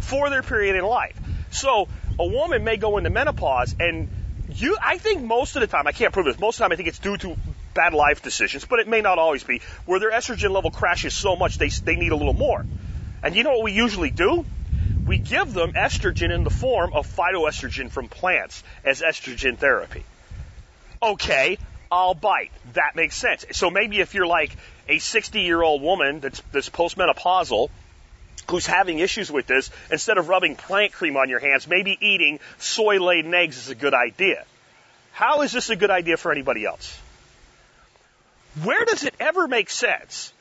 for 0.00 0.28
their 0.28 0.42
period 0.42 0.76
in 0.76 0.84
life. 0.84 1.18
So 1.50 1.88
a 2.18 2.26
woman 2.26 2.62
may 2.62 2.76
go 2.76 2.98
into 2.98 3.08
menopause 3.08 3.74
and 3.80 4.10
you, 4.50 4.76
I 4.84 4.98
think 4.98 5.22
most 5.22 5.56
of 5.56 5.60
the 5.60 5.66
time, 5.66 5.86
I 5.86 5.92
can't 5.92 6.12
prove 6.12 6.26
this, 6.26 6.38
most 6.38 6.56
of 6.56 6.58
the 6.58 6.64
time 6.64 6.72
I 6.72 6.76
think 6.76 6.90
it's 6.90 6.98
due 6.98 7.16
to 7.16 7.36
bad 7.72 7.94
life 7.94 8.20
decisions, 8.20 8.66
but 8.66 8.80
it 8.80 8.86
may 8.86 9.00
not 9.00 9.18
always 9.18 9.44
be, 9.44 9.62
where 9.86 9.98
their 9.98 10.10
estrogen 10.10 10.50
level 10.50 10.70
crashes 10.70 11.14
so 11.14 11.36
much 11.36 11.56
they, 11.56 11.68
they 11.68 11.96
need 11.96 12.12
a 12.12 12.16
little 12.16 12.34
more. 12.34 12.66
And 13.22 13.34
you 13.34 13.44
know 13.44 13.52
what 13.52 13.62
we 13.62 13.72
usually 13.72 14.10
do? 14.10 14.44
We 15.04 15.18
give 15.18 15.52
them 15.52 15.72
estrogen 15.72 16.30
in 16.30 16.44
the 16.44 16.50
form 16.50 16.92
of 16.94 17.06
phytoestrogen 17.06 17.90
from 17.90 18.08
plants 18.08 18.62
as 18.84 19.02
estrogen 19.02 19.58
therapy. 19.58 20.04
Okay, 21.02 21.58
I'll 21.90 22.14
bite. 22.14 22.52
That 22.74 22.94
makes 22.94 23.16
sense. 23.16 23.44
So 23.52 23.70
maybe 23.70 24.00
if 24.00 24.14
you're 24.14 24.26
like 24.26 24.56
a 24.88 24.98
60 24.98 25.40
year 25.40 25.60
old 25.60 25.82
woman 25.82 26.20
that's, 26.20 26.40
that's 26.52 26.70
postmenopausal, 26.70 27.68
who's 28.50 28.66
having 28.66 28.98
issues 28.98 29.30
with 29.30 29.46
this, 29.46 29.70
instead 29.90 30.18
of 30.18 30.28
rubbing 30.28 30.56
plant 30.56 30.92
cream 30.92 31.16
on 31.16 31.28
your 31.28 31.38
hands, 31.38 31.66
maybe 31.66 31.98
eating 32.00 32.38
soy 32.58 32.98
laden 32.98 33.34
eggs 33.34 33.58
is 33.58 33.68
a 33.68 33.74
good 33.74 33.94
idea. 33.94 34.44
How 35.12 35.42
is 35.42 35.52
this 35.52 35.70
a 35.70 35.76
good 35.76 35.90
idea 35.90 36.16
for 36.16 36.32
anybody 36.32 36.64
else? 36.64 36.98
Where 38.62 38.84
does 38.84 39.04
it 39.04 39.14
ever 39.18 39.48
make 39.48 39.70
sense 39.70 40.32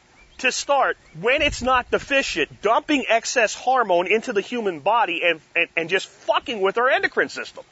to 0.41 0.51
start 0.51 0.97
when 1.19 1.41
it's 1.41 1.61
not 1.61 1.89
deficient, 1.89 2.61
dumping 2.61 3.05
excess 3.07 3.55
hormone 3.55 4.07
into 4.07 4.33
the 4.33 4.41
human 4.41 4.79
body 4.79 5.21
and, 5.23 5.41
and, 5.55 5.67
and 5.75 5.89
just 5.89 6.07
fucking 6.07 6.61
with 6.61 6.77
our 6.77 6.89
endocrine 6.89 7.29
system? 7.29 7.63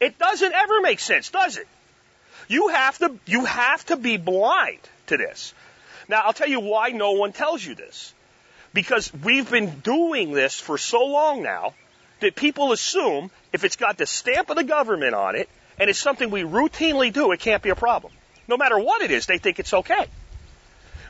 It 0.00 0.18
doesn't 0.18 0.52
ever 0.52 0.80
make 0.80 1.00
sense, 1.00 1.30
does 1.30 1.56
it? 1.56 1.66
You 2.48 2.68
have 2.68 2.98
to, 2.98 3.14
you 3.26 3.44
have 3.44 3.84
to 3.86 3.96
be 3.96 4.16
blind 4.16 4.80
to 5.08 5.16
this. 5.16 5.54
Now, 6.08 6.22
I'll 6.24 6.32
tell 6.32 6.48
you 6.48 6.60
why 6.60 6.90
no 6.90 7.12
one 7.12 7.32
tells 7.32 7.64
you 7.64 7.74
this. 7.74 8.14
Because 8.72 9.12
we've 9.12 9.50
been 9.50 9.80
doing 9.80 10.32
this 10.32 10.58
for 10.58 10.78
so 10.78 11.04
long 11.04 11.42
now 11.42 11.74
that 12.20 12.34
people 12.34 12.72
assume 12.72 13.30
if 13.52 13.64
it's 13.64 13.76
got 13.76 13.96
the 13.98 14.06
stamp 14.06 14.50
of 14.50 14.56
the 14.56 14.64
government 14.64 15.14
on 15.14 15.36
it 15.36 15.48
and 15.78 15.90
it's 15.90 15.98
something 15.98 16.30
we 16.30 16.42
routinely 16.42 17.12
do, 17.12 17.32
it 17.32 17.40
can't 17.40 17.62
be 17.62 17.70
a 17.70 17.76
problem. 17.76 18.12
No 18.46 18.56
matter 18.56 18.78
what 18.78 19.02
it 19.02 19.10
is, 19.10 19.26
they 19.26 19.38
think 19.38 19.58
it's 19.58 19.74
okay. 19.74 20.06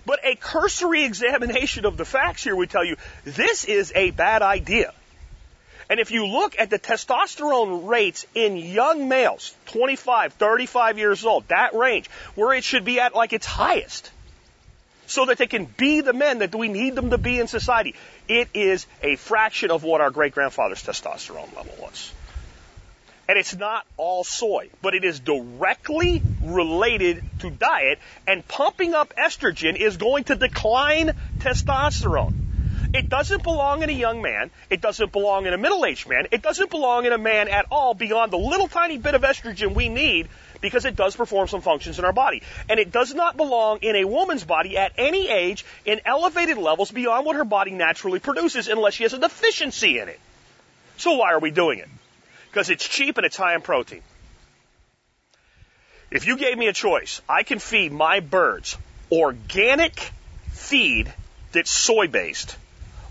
But 0.06 0.20
a 0.24 0.34
cursory 0.36 1.04
examination 1.04 1.84
of 1.84 1.96
the 1.96 2.04
facts 2.04 2.44
here 2.44 2.56
would 2.56 2.70
tell 2.70 2.84
you 2.84 2.96
this 3.24 3.64
is 3.64 3.92
a 3.94 4.10
bad 4.10 4.42
idea. 4.42 4.92
And 5.90 6.00
if 6.00 6.10
you 6.10 6.26
look 6.26 6.58
at 6.58 6.68
the 6.68 6.78
testosterone 6.78 7.88
rates 7.88 8.26
in 8.34 8.56
young 8.56 9.08
males, 9.08 9.54
25, 9.66 10.34
35 10.34 10.98
years 10.98 11.24
old, 11.24 11.48
that 11.48 11.74
range, 11.74 12.10
where 12.34 12.52
it 12.52 12.64
should 12.64 12.84
be 12.84 13.00
at 13.00 13.14
like 13.14 13.32
its 13.32 13.46
highest, 13.46 14.10
so 15.06 15.24
that 15.26 15.38
they 15.38 15.46
can 15.46 15.64
be 15.64 16.02
the 16.02 16.12
men 16.12 16.40
that 16.40 16.54
we 16.54 16.68
need 16.68 16.94
them 16.94 17.10
to 17.10 17.18
be 17.18 17.40
in 17.40 17.48
society, 17.48 17.94
it 18.28 18.48
is 18.52 18.86
a 19.02 19.16
fraction 19.16 19.70
of 19.70 19.82
what 19.82 20.02
our 20.02 20.10
great 20.10 20.34
grandfather's 20.34 20.82
testosterone 20.82 21.56
level 21.56 21.74
was. 21.80 22.12
And 23.28 23.36
it's 23.36 23.54
not 23.54 23.86
all 23.98 24.24
soy, 24.24 24.70
but 24.80 24.94
it 24.94 25.04
is 25.04 25.20
directly 25.20 26.22
related 26.42 27.22
to 27.40 27.50
diet, 27.50 27.98
and 28.26 28.46
pumping 28.48 28.94
up 28.94 29.12
estrogen 29.16 29.76
is 29.76 29.98
going 29.98 30.24
to 30.24 30.34
decline 30.34 31.12
testosterone. 31.38 32.32
It 32.94 33.10
doesn't 33.10 33.42
belong 33.42 33.82
in 33.82 33.90
a 33.90 33.92
young 33.92 34.22
man. 34.22 34.50
It 34.70 34.80
doesn't 34.80 35.12
belong 35.12 35.44
in 35.44 35.52
a 35.52 35.58
middle-aged 35.58 36.08
man. 36.08 36.28
It 36.30 36.40
doesn't 36.40 36.70
belong 36.70 37.04
in 37.04 37.12
a 37.12 37.18
man 37.18 37.48
at 37.48 37.66
all 37.70 37.92
beyond 37.92 38.32
the 38.32 38.38
little 38.38 38.66
tiny 38.66 38.96
bit 38.96 39.14
of 39.14 39.20
estrogen 39.20 39.74
we 39.74 39.90
need 39.90 40.28
because 40.62 40.86
it 40.86 40.96
does 40.96 41.14
perform 41.14 41.48
some 41.48 41.60
functions 41.60 41.98
in 41.98 42.06
our 42.06 42.14
body. 42.14 42.42
And 42.66 42.80
it 42.80 42.90
does 42.90 43.12
not 43.12 43.36
belong 43.36 43.80
in 43.82 43.94
a 43.94 44.04
woman's 44.04 44.44
body 44.44 44.78
at 44.78 44.92
any 44.96 45.28
age 45.28 45.66
in 45.84 46.00
elevated 46.06 46.56
levels 46.56 46.90
beyond 46.90 47.26
what 47.26 47.36
her 47.36 47.44
body 47.44 47.72
naturally 47.72 48.20
produces 48.20 48.68
unless 48.68 48.94
she 48.94 49.02
has 49.02 49.12
a 49.12 49.18
deficiency 49.18 49.98
in 49.98 50.08
it. 50.08 50.18
So 50.96 51.16
why 51.16 51.32
are 51.32 51.40
we 51.40 51.50
doing 51.50 51.80
it? 51.80 51.88
Because 52.50 52.70
it's 52.70 52.86
cheap 52.86 53.16
and 53.16 53.26
it's 53.26 53.36
high 53.36 53.54
in 53.54 53.62
protein. 53.62 54.02
If 56.10 56.26
you 56.26 56.36
gave 56.36 56.56
me 56.56 56.68
a 56.68 56.72
choice, 56.72 57.20
I 57.28 57.42
can 57.42 57.58
feed 57.58 57.92
my 57.92 58.20
birds 58.20 58.76
organic 59.12 60.10
feed 60.52 61.12
that's 61.52 61.70
soy 61.70 62.08
based 62.08 62.56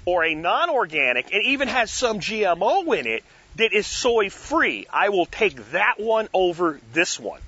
or 0.05 0.23
a 0.23 0.35
non 0.35 0.69
organic 0.69 1.33
and 1.33 1.43
even 1.43 1.67
has 1.67 1.91
some 1.91 2.19
GMO 2.19 2.97
in 2.97 3.07
it 3.07 3.23
that 3.57 3.73
is 3.73 3.87
soy 3.87 4.29
free, 4.29 4.87
I 4.91 5.09
will 5.09 5.25
take 5.25 5.71
that 5.71 5.95
one 5.99 6.29
over 6.33 6.79
this 6.93 7.19
one. 7.19 7.41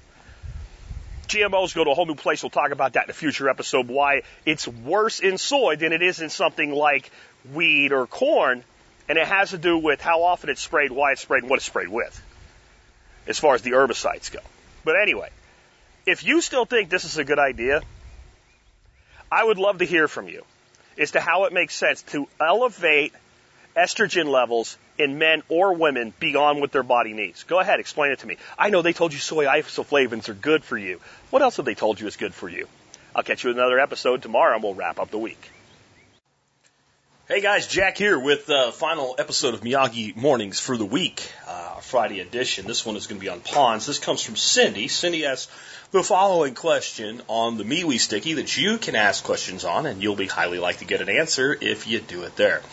GMOs 1.27 1.75
go 1.75 1.83
to 1.83 1.91
a 1.91 1.93
whole 1.93 2.07
new 2.07 2.15
place. 2.15 2.41
We'll 2.41 2.49
talk 2.49 2.71
about 2.71 2.93
that 2.93 3.05
in 3.05 3.11
a 3.11 3.13
future 3.13 3.47
episode. 3.49 3.87
Why 3.87 4.23
it's 4.45 4.67
worse 4.67 5.19
in 5.19 5.37
soy 5.37 5.75
than 5.75 5.93
it 5.93 6.01
is 6.01 6.21
in 6.21 6.29
something 6.29 6.71
like 6.71 7.11
wheat 7.53 7.91
or 7.91 8.07
corn. 8.07 8.63
And 9.09 9.17
it 9.17 9.27
has 9.27 9.49
to 9.49 9.57
do 9.57 9.77
with 9.77 9.99
how 9.99 10.23
often 10.23 10.49
it's 10.49 10.61
sprayed, 10.61 10.91
why 10.91 11.11
it's 11.13 11.21
sprayed, 11.21 11.43
and 11.43 11.49
what 11.49 11.57
it's 11.57 11.65
sprayed 11.65 11.89
with, 11.89 12.21
as 13.27 13.39
far 13.39 13.55
as 13.55 13.63
the 13.63 13.71
herbicides 13.71 14.31
go. 14.31 14.39
But 14.85 14.95
anyway, 15.01 15.29
if 16.05 16.23
you 16.23 16.41
still 16.41 16.65
think 16.65 16.89
this 16.89 17.03
is 17.03 17.17
a 17.17 17.23
good 17.23 17.39
idea, 17.39 17.81
I 19.31 19.43
would 19.43 19.57
love 19.57 19.79
to 19.79 19.85
hear 19.85 20.07
from 20.07 20.27
you 20.27 20.43
as 20.97 21.11
to 21.11 21.19
how 21.19 21.45
it 21.45 21.53
makes 21.53 21.75
sense 21.75 22.01
to 22.03 22.27
elevate 22.39 23.13
estrogen 23.75 24.25
levels 24.25 24.77
in 24.97 25.17
men 25.17 25.43
or 25.47 25.73
women 25.73 26.13
beyond 26.19 26.59
what 26.59 26.71
their 26.71 26.83
body 26.83 27.13
needs. 27.13 27.43
Go 27.43 27.59
ahead, 27.59 27.79
explain 27.79 28.11
it 28.11 28.19
to 28.19 28.27
me. 28.27 28.37
I 28.57 28.69
know 28.69 28.81
they 28.81 28.93
told 28.93 29.13
you 29.13 29.19
soy 29.19 29.45
isoflavones 29.45 30.29
are 30.29 30.33
good 30.33 30.63
for 30.63 30.77
you. 30.77 30.99
What 31.29 31.41
else 31.41 31.57
have 31.57 31.65
they 31.65 31.75
told 31.75 31.99
you 31.99 32.07
is 32.07 32.17
good 32.17 32.33
for 32.33 32.49
you? 32.49 32.67
I'll 33.15 33.23
catch 33.23 33.43
you 33.43 33.51
in 33.51 33.57
another 33.57 33.79
episode 33.79 34.21
tomorrow 34.21 34.55
and 34.55 34.63
we'll 34.63 34.75
wrap 34.75 34.99
up 34.99 35.09
the 35.09 35.17
week. 35.17 35.49
Hey 37.31 37.41
guys, 37.41 37.67
Jack 37.67 37.95
here 37.95 38.17
with 38.17 38.47
the 38.47 38.71
final 38.73 39.13
episode 39.19 39.53
of 39.53 39.61
Miyagi 39.61 40.15
Mornings 40.15 40.59
for 40.59 40.77
the 40.77 40.85
week, 40.85 41.31
uh, 41.47 41.75
Friday 41.75 42.21
edition. 42.21 42.65
This 42.65 42.83
one 42.83 42.95
is 42.95 43.05
going 43.05 43.19
to 43.19 43.23
be 43.23 43.29
on 43.29 43.41
ponds. 43.41 43.85
This 43.85 43.99
comes 43.99 44.23
from 44.23 44.35
Cindy. 44.35 44.87
Cindy 44.87 45.27
asks 45.27 45.47
the 45.91 46.01
following 46.01 46.55
question 46.55 47.21
on 47.27 47.59
the 47.59 47.63
MeWe 47.63 47.99
Sticky 47.99 48.33
that 48.33 48.57
you 48.57 48.79
can 48.79 48.95
ask 48.95 49.23
questions 49.23 49.63
on, 49.63 49.85
and 49.85 50.01
you'll 50.01 50.15
be 50.15 50.25
highly 50.25 50.57
likely 50.57 50.87
to 50.87 50.89
get 50.89 51.01
an 51.01 51.09
answer 51.09 51.55
if 51.61 51.85
you 51.85 51.99
do 51.99 52.23
it 52.23 52.35
there. 52.35 52.63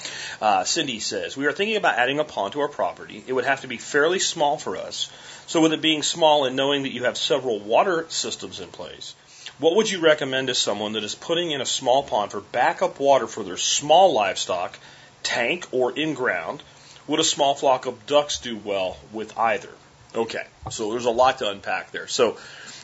Uh, 0.41 0.65
Cindy 0.65 1.01
says, 1.01 1.37
We 1.37 1.45
are 1.45 1.53
thinking 1.53 1.77
about 1.77 1.99
adding 1.99 2.19
a 2.19 2.25
pond 2.25 2.55
to 2.55 2.61
our 2.61 2.69
property. 2.69 3.23
It 3.27 3.35
would 3.35 3.45
have 3.45 3.61
to 3.61 3.69
be 3.69 3.77
fairly 3.77 4.21
small 4.21 4.57
for 4.57 4.79
us. 4.79 5.11
So, 5.47 5.61
with 5.61 5.75
it 5.75 5.83
being 5.83 6.03
small 6.03 6.47
and 6.47 6.57
knowing 6.57 6.85
that 6.85 6.95
you 6.95 7.05
have 7.05 7.19
several 7.19 7.61
water 7.61 8.07
systems 8.09 8.61
in 8.61 8.69
place, 8.69 9.15
what 9.59 9.77
would 9.77 9.91
you 9.91 10.01
recommend 10.01 10.49
to 10.49 10.55
someone 10.55 10.93
that 10.93 11.05
is 11.05 11.15
putting 11.15 11.51
in 11.51 11.61
a 11.61 11.67
small 11.67 12.03
pond 12.03 12.33
for 12.33 12.41
backup 12.41 13.01
water 13.01 13.27
for 13.27 13.43
their 13.43 13.57
small 13.57 14.13
livestock, 14.13 14.79
tank 15.23 15.67
or 15.73 15.97
in 15.97 16.15
ground? 16.15 16.63
Would 17.07 17.21
a 17.21 17.25
small 17.25 17.55
flock 17.55 17.87
of 17.87 18.07
ducks 18.07 18.39
do 18.39 18.57
well 18.57 18.99
with 19.13 19.37
either? 19.39 19.71
Okay, 20.15 20.45
so 20.71 20.91
there's 20.91 21.05
a 21.05 21.11
lot 21.11 21.39
to 21.39 21.51
unpack 21.51 21.93
there. 21.93 22.09
So 22.09 22.39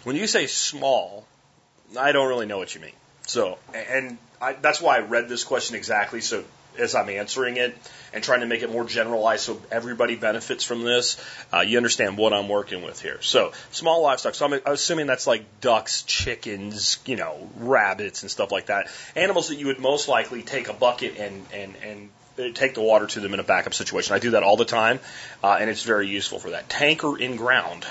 when 0.04 0.16
you 0.16 0.26
say 0.26 0.46
small, 0.46 1.26
I 1.98 2.12
don't 2.12 2.28
really 2.28 2.46
know 2.46 2.58
what 2.58 2.74
you 2.74 2.80
mean. 2.80 2.92
So, 3.26 3.58
and 3.74 4.18
I, 4.40 4.52
that's 4.54 4.80
why 4.80 4.96
I 4.96 5.00
read 5.00 5.28
this 5.28 5.44
question 5.44 5.76
exactly. 5.76 6.20
So 6.20 6.44
as 6.78 6.94
I'm 6.94 7.08
answering 7.08 7.56
it 7.56 7.76
and 8.12 8.22
trying 8.22 8.40
to 8.40 8.46
make 8.46 8.62
it 8.62 8.70
more 8.70 8.84
generalized 8.84 9.44
so 9.44 9.60
everybody 9.70 10.16
benefits 10.16 10.64
from 10.64 10.82
this, 10.82 11.22
uh, 11.52 11.60
you 11.60 11.76
understand 11.76 12.16
what 12.16 12.32
I'm 12.32 12.48
working 12.48 12.82
with 12.82 13.00
here. 13.00 13.20
So 13.22 13.52
small 13.70 14.02
livestock. 14.02 14.34
So 14.34 14.46
I'm 14.46 14.60
assuming 14.66 15.06
that's 15.06 15.26
like 15.26 15.44
ducks, 15.60 16.02
chickens, 16.02 16.98
you 17.06 17.16
know, 17.16 17.48
rabbits 17.56 18.22
and 18.22 18.30
stuff 18.30 18.52
like 18.52 18.66
that. 18.66 18.88
Animals 19.16 19.48
that 19.48 19.56
you 19.56 19.66
would 19.66 19.78
most 19.78 20.08
likely 20.08 20.42
take 20.42 20.68
a 20.68 20.74
bucket 20.74 21.16
and 21.18 21.46
and 21.52 21.74
and 22.36 22.54
take 22.54 22.74
the 22.74 22.80
water 22.80 23.06
to 23.06 23.20
them 23.20 23.34
in 23.34 23.40
a 23.40 23.44
backup 23.44 23.74
situation. 23.74 24.14
I 24.14 24.18
do 24.18 24.30
that 24.30 24.42
all 24.42 24.56
the 24.56 24.64
time, 24.64 25.00
uh, 25.42 25.58
and 25.60 25.68
it's 25.68 25.82
very 25.82 26.08
useful 26.08 26.38
for 26.38 26.50
that. 26.50 26.68
Tanker 26.68 27.18
in 27.18 27.36
ground. 27.36 27.86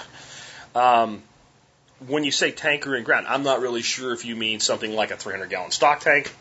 Um, 0.73 1.21
when 2.07 2.23
you 2.23 2.31
say 2.31 2.51
tanker 2.51 2.95
in 2.95 3.03
ground, 3.03 3.27
I'm 3.27 3.43
not 3.43 3.61
really 3.61 3.83
sure 3.83 4.13
if 4.13 4.25
you 4.25 4.35
mean 4.35 4.59
something 4.59 4.91
like 4.91 5.11
a 5.11 5.17
300 5.17 5.49
gallon 5.49 5.69
stock 5.69 5.99
tank 5.99 6.33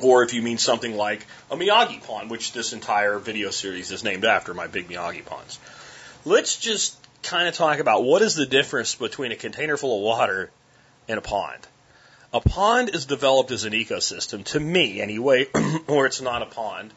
or 0.00 0.22
if 0.22 0.34
you 0.34 0.42
mean 0.42 0.58
something 0.58 0.96
like 0.96 1.26
a 1.50 1.56
Miyagi 1.56 2.04
pond, 2.06 2.30
which 2.30 2.52
this 2.52 2.72
entire 2.72 3.18
video 3.18 3.50
series 3.50 3.90
is 3.90 4.04
named 4.04 4.24
after, 4.24 4.54
my 4.54 4.66
big 4.66 4.88
Miyagi 4.88 5.24
ponds. 5.24 5.58
Let's 6.24 6.56
just 6.56 6.96
kind 7.22 7.48
of 7.48 7.54
talk 7.54 7.78
about 7.78 8.04
what 8.04 8.22
is 8.22 8.34
the 8.34 8.46
difference 8.46 8.94
between 8.94 9.32
a 9.32 9.36
container 9.36 9.76
full 9.76 9.98
of 9.98 10.02
water 10.02 10.50
and 11.08 11.18
a 11.18 11.22
pond. 11.22 11.66
A 12.32 12.40
pond 12.40 12.94
is 12.94 13.04
developed 13.04 13.50
as 13.50 13.64
an 13.64 13.72
ecosystem, 13.74 14.44
to 14.46 14.60
me 14.60 15.00
anyway, 15.00 15.46
or 15.86 16.06
it's 16.06 16.20
not 16.20 16.42
a 16.42 16.46
pond. 16.46 16.92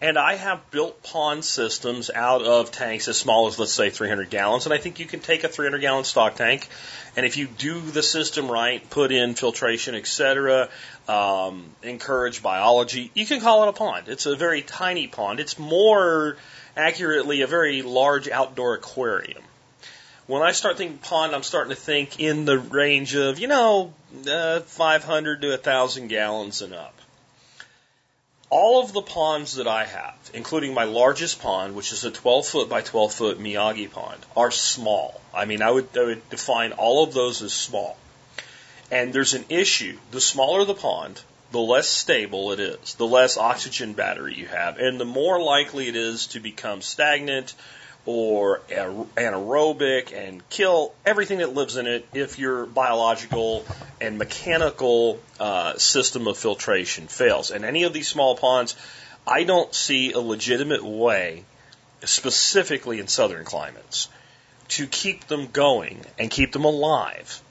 And 0.00 0.16
I 0.16 0.36
have 0.36 0.70
built 0.70 1.02
pond 1.02 1.44
systems 1.44 2.08
out 2.08 2.42
of 2.42 2.70
tanks 2.70 3.08
as 3.08 3.16
small 3.16 3.48
as, 3.48 3.58
let's 3.58 3.72
say, 3.72 3.90
300 3.90 4.30
gallons. 4.30 4.64
And 4.64 4.72
I 4.72 4.78
think 4.78 5.00
you 5.00 5.06
can 5.06 5.18
take 5.18 5.42
a 5.42 5.48
300 5.48 5.80
gallon 5.80 6.04
stock 6.04 6.36
tank, 6.36 6.68
and 7.16 7.26
if 7.26 7.36
you 7.36 7.48
do 7.48 7.80
the 7.80 8.02
system 8.02 8.48
right, 8.48 8.88
put 8.90 9.10
in 9.10 9.34
filtration, 9.34 9.96
etc., 9.96 10.68
um, 11.08 11.64
encourage 11.82 12.44
biology, 12.44 13.10
you 13.14 13.26
can 13.26 13.40
call 13.40 13.64
it 13.64 13.70
a 13.70 13.72
pond. 13.72 14.06
It's 14.06 14.26
a 14.26 14.36
very 14.36 14.62
tiny 14.62 15.08
pond. 15.08 15.40
It's 15.40 15.58
more 15.58 16.36
accurately 16.76 17.42
a 17.42 17.48
very 17.48 17.82
large 17.82 18.28
outdoor 18.28 18.74
aquarium. 18.74 19.42
When 20.28 20.42
I 20.42 20.52
start 20.52 20.76
thinking 20.76 20.98
pond, 20.98 21.34
I'm 21.34 21.42
starting 21.42 21.70
to 21.70 21.80
think 21.80 22.20
in 22.20 22.44
the 22.44 22.58
range 22.58 23.16
of, 23.16 23.40
you 23.40 23.48
know, 23.48 23.94
uh, 24.30 24.60
500 24.60 25.42
to 25.42 25.48
1,000 25.48 26.06
gallons 26.06 26.62
and 26.62 26.72
up 26.72 26.97
all 28.50 28.82
of 28.82 28.92
the 28.92 29.02
ponds 29.02 29.56
that 29.56 29.66
I 29.66 29.84
have, 29.84 30.14
including 30.32 30.72
my 30.72 30.84
largest 30.84 31.40
pond, 31.40 31.74
which 31.74 31.92
is 31.92 32.04
a 32.04 32.10
12 32.10 32.46
foot 32.46 32.68
by 32.68 32.80
12 32.80 33.12
foot 33.12 33.38
Miyagi 33.38 33.90
pond, 33.90 34.24
are 34.36 34.50
small. 34.50 35.20
I 35.34 35.44
mean, 35.44 35.62
I 35.62 35.70
would, 35.70 35.88
I 35.96 36.04
would 36.04 36.30
define 36.30 36.72
all 36.72 37.04
of 37.04 37.12
those 37.12 37.42
as 37.42 37.52
small. 37.52 37.96
And 38.90 39.12
there's 39.12 39.34
an 39.34 39.44
issue. 39.50 39.98
The 40.10 40.20
smaller 40.20 40.64
the 40.64 40.74
pond, 40.74 41.20
the 41.52 41.58
less 41.58 41.88
stable 41.88 42.52
it 42.52 42.60
is, 42.60 42.94
the 42.94 43.06
less 43.06 43.36
oxygen 43.36 43.92
battery 43.92 44.34
you 44.34 44.46
have, 44.46 44.78
and 44.78 44.98
the 44.98 45.04
more 45.04 45.40
likely 45.40 45.88
it 45.88 45.96
is 45.96 46.28
to 46.28 46.40
become 46.40 46.80
stagnant 46.80 47.54
or 48.10 48.62
anaerobic 48.70 50.16
and 50.16 50.48
kill 50.48 50.94
everything 51.04 51.38
that 51.40 51.52
lives 51.52 51.76
in 51.76 51.86
it 51.86 52.08
if 52.14 52.38
your 52.38 52.64
biological 52.64 53.66
and 54.00 54.16
mechanical 54.16 55.20
uh, 55.38 55.76
system 55.76 56.26
of 56.26 56.38
filtration 56.38 57.06
fails. 57.06 57.50
And 57.50 57.66
any 57.66 57.82
of 57.82 57.92
these 57.92 58.08
small 58.08 58.34
ponds, 58.34 58.76
I 59.26 59.44
don't 59.44 59.74
see 59.74 60.12
a 60.12 60.20
legitimate 60.20 60.82
way, 60.82 61.44
specifically 62.02 62.98
in 62.98 63.08
southern 63.08 63.44
climates, 63.44 64.08
to 64.68 64.86
keep 64.86 65.26
them 65.26 65.48
going 65.48 66.00
and 66.18 66.30
keep 66.30 66.52
them 66.52 66.64
alive 66.64 67.42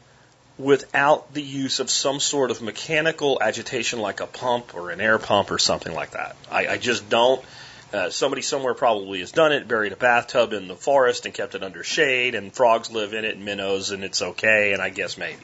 without 0.58 1.36
the 1.36 1.43
use 1.43 1.80
of 1.80 1.91
some 1.91 2.20
sort 2.20 2.49
of 2.49 2.64
mechanical 2.64 3.39
agitation 3.39 3.99
like 3.99 4.22
a 4.22 4.26
pump 4.26 4.74
or 4.74 4.89
an 4.89 5.01
air 5.01 5.20
pump 5.20 5.51
or 5.51 5.60
something 5.60 5.93
like 5.93 6.12
that. 6.12 6.36
I, 6.49 6.66
I 6.66 6.78
just 6.80 7.08
don't 7.10 7.45
uh, 7.94 8.10
somebody 8.10 8.42
somewhere 8.42 8.74
probably 8.74 9.20
has 9.20 9.32
done 9.32 9.52
it, 9.52 9.68
buried 9.68 9.94
a 9.94 9.96
bathtub 9.96 10.54
in 10.54 10.68
the 10.68 10.76
forest 10.76 11.26
and 11.26 11.34
kept 11.34 11.56
it 11.56 11.64
under 11.64 11.84
shade, 11.84 12.36
and 12.36 12.54
frogs 12.54 12.92
live 12.92 13.14
in 13.14 13.26
it 13.26 13.36
and 13.36 13.46
minnows, 13.46 13.92
and 13.92 14.04
it's 14.04 14.22
okay, 14.22 14.74
and 14.74 14.82
I 14.82 14.90
guess 14.90 15.18
maybe. 15.18 15.44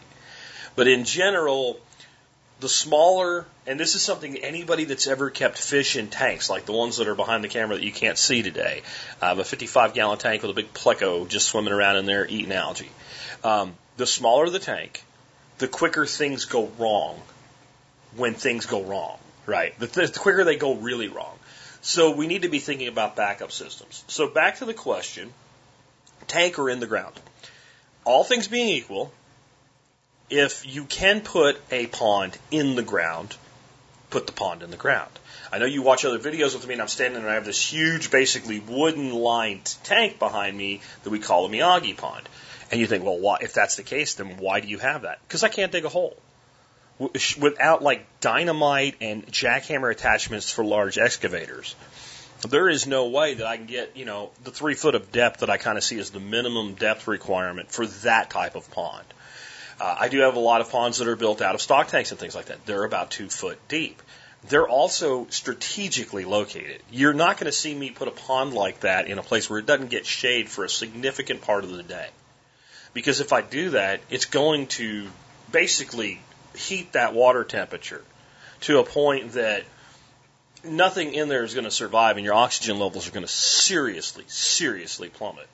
But 0.76 0.88
in 0.88 1.06
general, 1.06 1.80
the 2.60 2.70
smaller, 2.70 3.46
and 3.68 3.80
this 3.80 3.96
is 3.96 4.02
something 4.02 4.38
anybody 4.38 4.86
that's 4.86 5.08
ever 5.08 5.30
kept 5.30 5.58
fish 5.58 5.96
in 5.96 6.08
tanks, 6.08 6.50
like 6.50 6.66
the 6.66 6.72
ones 6.72 6.98
that 6.98 7.08
are 7.08 7.16
behind 7.16 7.44
the 7.44 7.50
camera 7.50 7.76
that 7.76 7.84
you 7.84 7.92
can't 7.92 8.18
see 8.18 8.42
today. 8.42 8.82
I 9.22 9.28
have 9.28 9.40
a 9.40 9.44
55 9.44 9.94
gallon 9.94 10.18
tank 10.18 10.42
with 10.42 10.52
a 10.52 10.54
big 10.54 10.74
pleco 10.74 11.28
just 11.28 11.48
swimming 11.48 11.74
around 11.74 11.98
in 11.98 12.06
there 12.06 12.26
eating 12.28 12.52
algae. 12.52 12.90
Um, 13.44 13.76
the 13.98 14.08
smaller 14.08 14.50
the 14.50 14.60
tank, 14.60 15.04
the 15.58 15.68
quicker 15.68 16.06
things 16.06 16.46
go 16.46 16.68
wrong 16.78 17.22
when 18.16 18.34
things 18.34 18.66
go 18.66 18.84
wrong, 18.84 19.18
right? 19.46 19.78
The, 19.80 19.88
the 19.88 20.20
quicker 20.20 20.44
they 20.44 20.56
go 20.56 20.76
really 20.76 21.10
wrong. 21.10 21.38
So 21.84 22.12
we 22.12 22.28
need 22.28 22.44
to 22.44 22.50
be 22.50 22.60
thinking 22.60 22.88
about 22.88 23.18
backup 23.18 23.52
systems. 23.52 24.06
So 24.08 24.30
back 24.30 24.60
to 24.60 24.66
the 24.66 24.74
question, 24.74 25.34
tanker 26.28 26.70
in 26.70 26.80
the 26.80 26.88
ground. 26.88 27.14
All 28.06 28.24
things 28.24 28.48
being 28.48 28.70
equal, 28.70 29.12
if 30.30 30.66
you 30.66 30.86
can 30.86 31.20
put 31.20 31.60
a 31.72 31.88
pond 31.88 32.38
in 32.52 32.76
the 32.76 32.84
ground, 32.84 33.36
put 34.10 34.28
the 34.28 34.32
pond 34.32 34.64
in 34.64 34.72
the 34.72 34.78
ground. 34.78 35.12
I 35.52 35.58
know 35.58 35.66
you 35.66 35.82
watch 35.82 36.06
other 36.06 36.20
videos 36.20 36.56
with 36.56 36.66
me 36.66 36.74
and 36.74 36.82
I'm 36.82 36.88
standing 36.88 37.20
and 37.20 37.30
I 37.30 37.34
have 37.34 37.46
this 37.46 37.62
huge, 37.62 38.10
basically 38.10 38.62
wooden 38.62 39.12
lined 39.12 39.66
tank 39.84 40.20
behind 40.20 40.58
me 40.58 40.80
that 41.04 41.10
we 41.10 41.20
call 41.20 41.46
a 41.46 41.50
Miyagi 41.50 41.98
pond. 41.98 42.30
And 42.72 42.80
you 42.80 42.88
think, 42.88 43.04
well, 43.04 43.20
why, 43.20 43.40
if 43.42 43.54
that's 43.54 43.76
the 43.76 43.84
case, 43.84 44.14
then 44.14 44.38
why 44.38 44.62
do 44.62 44.70
you 44.70 44.80
have 44.80 45.02
that? 45.02 45.20
Because 45.28 45.44
I 45.44 45.50
can't 45.50 45.72
dig 45.72 45.84
a 45.84 45.90
hole 45.90 46.16
without 47.40 47.82
like 47.82 48.06
dynamite 48.20 48.96
and 49.02 49.26
jackhammer 49.28 49.92
attachments 49.92 50.52
for 50.52 50.64
large 50.64 50.98
excavators. 50.98 51.76
There 52.48 52.68
is 52.68 52.86
no 52.88 53.08
way 53.08 53.36
that 53.36 53.48
I 53.48 53.56
can 53.58 53.68
get, 53.68 53.96
you 53.96 54.06
know, 54.06 54.32
the 54.44 54.52
three 54.52 54.74
foot 54.74 54.96
of 54.96 55.12
depth 55.12 55.40
that 55.40 55.50
I 55.50 55.58
kind 55.58 55.78
of 55.78 55.84
see 55.84 55.98
as 56.00 56.10
the 56.10 56.20
minimum 56.20 56.74
depth 56.74 57.08
requirement 57.08 57.72
for 57.72 57.88
that 57.88 58.30
type 58.30 58.56
of 58.56 58.70
pond. 58.72 59.06
Uh, 59.80 59.96
I 60.00 60.10
do 60.10 60.20
have 60.20 60.36
a 60.36 60.40
lot 60.40 60.62
of 60.62 60.70
ponds 60.70 60.98
that 60.98 61.08
are 61.08 61.16
built 61.16 61.42
out 61.42 61.56
of 61.56 61.62
stock 61.62 61.88
tanks 61.88 62.12
and 62.12 62.20
things 62.20 62.36
like 62.36 62.46
that. 62.46 62.66
They're 62.66 62.84
about 62.84 63.12
two 63.12 63.30
foot 63.30 63.60
deep. 63.68 64.02
They're 64.50 64.68
also 64.68 65.28
strategically 65.30 66.26
located. 66.26 66.82
You're 66.92 67.14
not 67.14 67.38
going 67.38 67.46
to 67.46 67.58
see 67.58 67.74
me 67.74 67.92
put 67.92 68.10
a 68.10 68.12
pond 68.12 68.54
like 68.54 68.82
that 68.82 69.08
in 69.08 69.18
a 69.18 69.24
place 69.24 69.50
where 69.50 69.60
it 69.60 69.66
doesn't 69.66 69.90
get 69.90 70.06
shade 70.06 70.50
for 70.50 70.66
a 70.66 70.70
significant 70.70 71.42
part 71.42 71.64
of 71.64 71.72
the 71.72 71.84
day. 71.84 72.08
Because 72.94 73.22
if 73.22 73.32
I 73.32 73.42
do 73.42 73.72
that, 73.72 74.02
it's 74.10 74.26
going 74.26 74.68
to 74.68 75.08
basically 75.52 76.20
heat 76.56 76.94
that 76.94 77.14
water 77.14 77.44
temperature 77.44 78.04
to 78.62 78.80
a 78.80 78.84
point 78.84 79.34
that 79.34 79.64
nothing 80.64 81.14
in 81.14 81.28
there 81.28 81.44
is 81.44 81.54
going 81.54 81.66
to 81.66 81.72
survive 81.72 82.18
and 82.18 82.26
your 82.26 82.34
oxygen 82.34 82.80
levels 82.80 83.08
are 83.08 83.12
going 83.12 83.26
to 83.26 83.32
seriously, 83.32 84.24
seriously 84.28 85.10
plummet. 85.10 85.48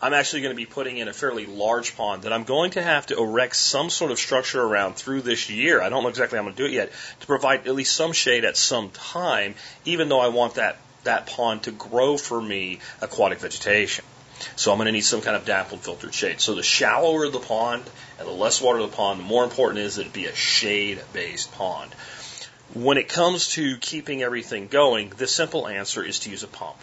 I'm 0.00 0.12
actually 0.12 0.42
going 0.42 0.54
to 0.54 0.56
be 0.56 0.66
putting 0.66 0.98
in 0.98 1.08
a 1.08 1.12
fairly 1.12 1.46
large 1.46 1.96
pond 1.96 2.22
that 2.22 2.32
I'm 2.32 2.44
going 2.44 2.72
to 2.72 2.82
have 2.82 3.06
to 3.06 3.18
erect 3.18 3.56
some 3.56 3.88
sort 3.88 4.10
of 4.10 4.18
structure 4.18 4.62
around 4.62 4.94
through 4.94 5.22
this 5.22 5.48
year. 5.48 5.80
I 5.80 5.88
don't 5.88 6.02
know 6.02 6.10
exactly 6.10 6.36
how 6.36 6.40
I'm 6.40 6.46
going 6.46 6.56
to 6.56 6.62
do 6.62 6.68
it 6.68 6.72
yet 6.72 6.92
to 7.20 7.26
provide 7.26 7.66
at 7.66 7.74
least 7.74 7.94
some 7.94 8.12
shade 8.12 8.44
at 8.44 8.58
some 8.58 8.90
time, 8.90 9.54
even 9.86 10.10
though 10.10 10.20
I 10.20 10.28
want 10.28 10.54
that, 10.54 10.76
that 11.04 11.26
pond 11.26 11.62
to 11.62 11.70
grow 11.70 12.18
for 12.18 12.40
me 12.40 12.80
aquatic 13.00 13.38
vegetation. 13.38 14.04
So 14.56 14.72
I'm 14.72 14.78
going 14.78 14.86
to 14.86 14.92
need 14.92 15.04
some 15.04 15.20
kind 15.20 15.36
of 15.36 15.44
dappled 15.44 15.80
filtered 15.80 16.14
shade. 16.14 16.40
So 16.40 16.54
the 16.54 16.62
shallower 16.62 17.28
the 17.28 17.40
pond 17.40 17.84
and 18.18 18.26
the 18.26 18.32
less 18.32 18.60
water 18.60 18.80
the 18.80 18.88
pond, 18.88 19.20
the 19.20 19.24
more 19.24 19.44
important 19.44 19.80
it 19.80 19.84
is 19.84 19.96
that 19.96 20.06
it 20.06 20.12
be 20.12 20.26
a 20.26 20.34
shade 20.34 21.00
based 21.12 21.52
pond. 21.52 21.92
When 22.74 22.98
it 22.98 23.08
comes 23.08 23.48
to 23.52 23.76
keeping 23.78 24.22
everything 24.22 24.68
going, 24.68 25.10
the 25.10 25.26
simple 25.26 25.68
answer 25.68 26.02
is 26.02 26.20
to 26.20 26.30
use 26.30 26.42
a 26.42 26.48
pump. 26.48 26.76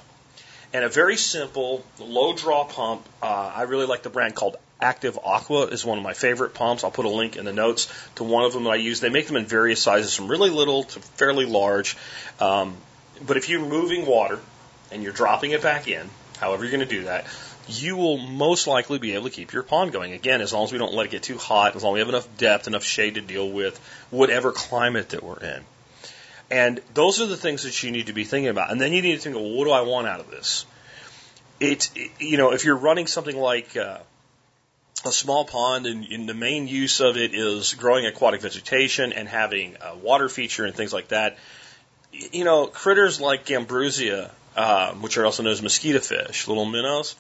And 0.72 0.84
a 0.84 0.90
very 0.90 1.18
simple 1.18 1.84
low 2.00 2.34
draw 2.34 2.64
pump, 2.64 3.08
uh, 3.22 3.52
I 3.56 3.64
really 3.64 3.86
like 3.86 4.02
the 4.02 4.10
brand 4.10 4.34
called 4.34 4.58
Active 4.82 5.20
Aqua 5.24 5.68
is 5.68 5.86
one 5.86 5.98
of 5.98 6.04
my 6.04 6.14
favorite 6.14 6.54
pumps. 6.54 6.84
I'll 6.84 6.92
put 6.92 7.06
a 7.06 7.10
link 7.10 7.38
in 7.38 7.46
the 7.46 7.54
notes 7.54 7.88
to 8.16 8.24
one 8.24 8.44
of 8.44 8.54
them 8.54 8.64
that 8.66 8.72
I 8.72 8.76
use. 8.76 9.00
They 9.00 9.10
make 9.10 9.28
them 9.28 9.36
in 9.38 9.46
various 9.46 9.82
sizes, 9.82 10.16
from 10.16 10.28
really 10.28 10.50
little 10.50 10.84
to 10.84 11.00
fairly 11.00 11.46
large. 11.46 11.96
Um, 12.40 12.76
but 13.26 13.38
if 13.38 13.50
you're 13.50 13.66
moving 13.66 14.06
water 14.06 14.40
and 14.92 15.04
you're 15.04 15.14
dropping 15.14 15.52
it 15.52 15.62
back 15.62 15.88
in, 15.88 16.10
however 16.44 16.64
you're 16.64 16.72
going 16.72 16.88
to 16.88 16.96
do 16.98 17.06
that, 17.06 17.26
you 17.68 17.96
will 17.96 18.18
most 18.18 18.68
likely 18.68 19.00
be 19.00 19.14
able 19.14 19.26
to 19.26 19.30
keep 19.30 19.54
your 19.54 19.64
pond 19.64 19.94
going. 19.94 20.12
Again, 20.12 20.42
as 20.42 20.52
long 20.52 20.66
as 20.66 20.72
we 20.72 20.78
don't 20.78 20.94
let 20.94 21.06
it 21.06 21.12
get 21.12 21.24
too 21.24 21.38
hot, 21.38 21.76
as 21.76 21.84
long 21.84 21.94
as 21.94 21.96
we 21.96 22.00
have 22.00 22.10
enough 22.10 22.38
depth, 22.38 22.68
enough 22.68 22.84
shade 22.84 23.16
to 23.16 23.22
deal 23.22 23.50
with 23.50 23.78
whatever 24.10 24.52
climate 24.52 25.10
that 25.10 25.24
we're 25.24 25.40
in. 25.40 25.64
And 26.52 26.82
those 26.94 27.22
are 27.22 27.26
the 27.26 27.38
things 27.38 27.64
that 27.64 27.82
you 27.82 27.92
need 27.92 28.08
to 28.08 28.14
be 28.14 28.26
thinking 28.26 28.50
about. 28.50 28.72
And 28.72 28.82
then 28.82 28.92
you 28.92 29.02
need 29.02 29.16
to 29.16 29.20
think, 29.20 29.36
well, 29.36 29.50
what 29.50 29.66
do 29.66 29.72
I 29.72 29.82
want 29.82 30.08
out 30.08 30.20
of 30.20 30.30
this? 30.30 30.66
It's, 31.60 31.92
you 32.20 32.38
know, 32.38 32.52
if 32.52 32.66
you're 32.66 32.76
running 32.76 33.08
something 33.08 33.38
like 33.38 33.78
uh, 33.78 34.00
a 35.06 35.12
small 35.12 35.46
pond 35.46 35.86
and, 35.86 36.06
and 36.06 36.28
the 36.28 36.34
main 36.34 36.68
use 36.68 37.00
of 37.00 37.16
it 37.16 37.34
is 37.34 37.74
growing 37.74 38.06
aquatic 38.06 38.42
vegetation 38.42 39.14
and 39.14 39.30
having 39.30 39.78
a 39.82 39.96
water 39.96 40.28
feature 40.28 40.66
and 40.66 40.76
things 40.76 40.92
like 40.92 41.08
that, 41.10 41.38
you 42.12 42.44
know, 42.44 42.68
critters 42.68 43.22
like 43.22 43.46
Gambusia, 43.46 44.30
um, 44.56 45.02
which 45.02 45.18
are 45.18 45.26
also 45.26 45.44
known 45.44 45.54
as 45.54 45.62
mosquito 45.62 46.00
fish, 46.00 46.48
little 46.48 46.66
minnows, 46.66 47.16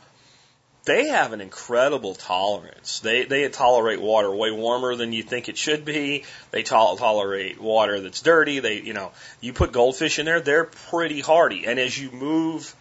they 0.85 1.07
have 1.07 1.31
an 1.31 1.41
incredible 1.41 2.13
tolerance. 2.13 2.99
They 2.99 3.23
they 3.23 3.47
tolerate 3.49 4.01
water 4.01 4.33
way 4.33 4.51
warmer 4.51 4.95
than 4.95 5.13
you 5.13 5.23
think 5.23 5.47
it 5.47 5.57
should 5.57 5.85
be. 5.85 6.25
They 6.51 6.63
to- 6.63 6.95
tolerate 6.97 7.59
water 7.61 8.01
that's 8.01 8.21
dirty. 8.21 8.59
They 8.59 8.81
you 8.81 8.93
know 8.93 9.11
you 9.39 9.53
put 9.53 9.71
goldfish 9.71 10.19
in 10.19 10.25
there, 10.25 10.41
they're 10.41 10.65
pretty 10.65 11.21
hardy. 11.21 11.65
And 11.65 11.79
as 11.79 11.97
you 11.97 12.11
move, 12.11 12.75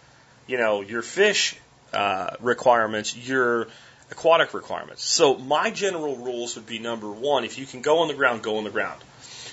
you 0.47 0.59
know 0.59 0.81
your 0.81 1.03
fish 1.03 1.57
uh, 1.93 2.37
requirements, 2.41 3.17
your 3.17 3.69
aquatic 4.11 4.53
requirements. 4.53 5.05
So 5.05 5.37
my 5.37 5.71
general 5.71 6.17
rules 6.17 6.57
would 6.57 6.67
be 6.67 6.81
number 6.81 7.11
one: 7.11 7.45
if 7.45 7.57
you 7.57 7.67
can 7.67 7.83
go 7.83 8.01
on 8.01 8.09
the 8.09 8.15
ground, 8.15 8.43
go 8.43 8.59
on 8.59 8.65
the 8.65 8.71
ground. 8.71 9.01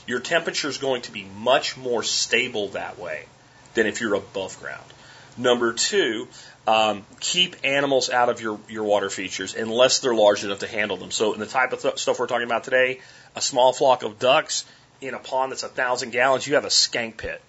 Your 0.08 0.20
temperature 0.20 0.70
is 0.70 0.80
going 0.80 1.04
to 1.04 1.12
be 1.12 1.24
much 1.24 1.78
more 1.78 2.02
stable 2.02 2.70
that 2.70 2.98
way 2.98 3.26
than 3.80 3.88
if 3.88 4.02
you're 4.02 4.16
above 4.16 4.60
ground. 4.60 4.84
Number 5.38 5.72
two, 5.72 6.28
um, 6.68 7.06
keep 7.22 7.56
animals 7.64 8.10
out 8.10 8.28
of 8.28 8.42
your, 8.42 8.60
your 8.68 8.84
water 8.84 9.10
features 9.10 9.56
unless 9.56 10.00
they're 10.00 10.14
large 10.14 10.44
enough 10.44 10.60
to 10.60 10.68
handle 10.68 10.98
them. 10.98 11.12
So, 11.12 11.34
in 11.34 11.40
the 11.40 11.46
type 11.46 11.72
of 11.72 11.82
th- 11.82 11.98
stuff 11.98 12.20
we're 12.20 12.28
talking 12.28 12.46
about 12.46 12.66
today, 12.66 13.00
a 13.36 13.42
small 13.42 13.72
flock 13.72 14.04
of 14.04 14.20
ducks 14.20 14.66
in 15.00 15.14
a 15.14 15.20
pond 15.20 15.54
that's 15.54 15.64
a 15.64 15.70
thousand 15.70 16.12
gallons, 16.12 16.46
you 16.46 16.56
have 16.56 16.66
a 16.66 16.70
skank 16.70 17.16
pit. 17.16 17.42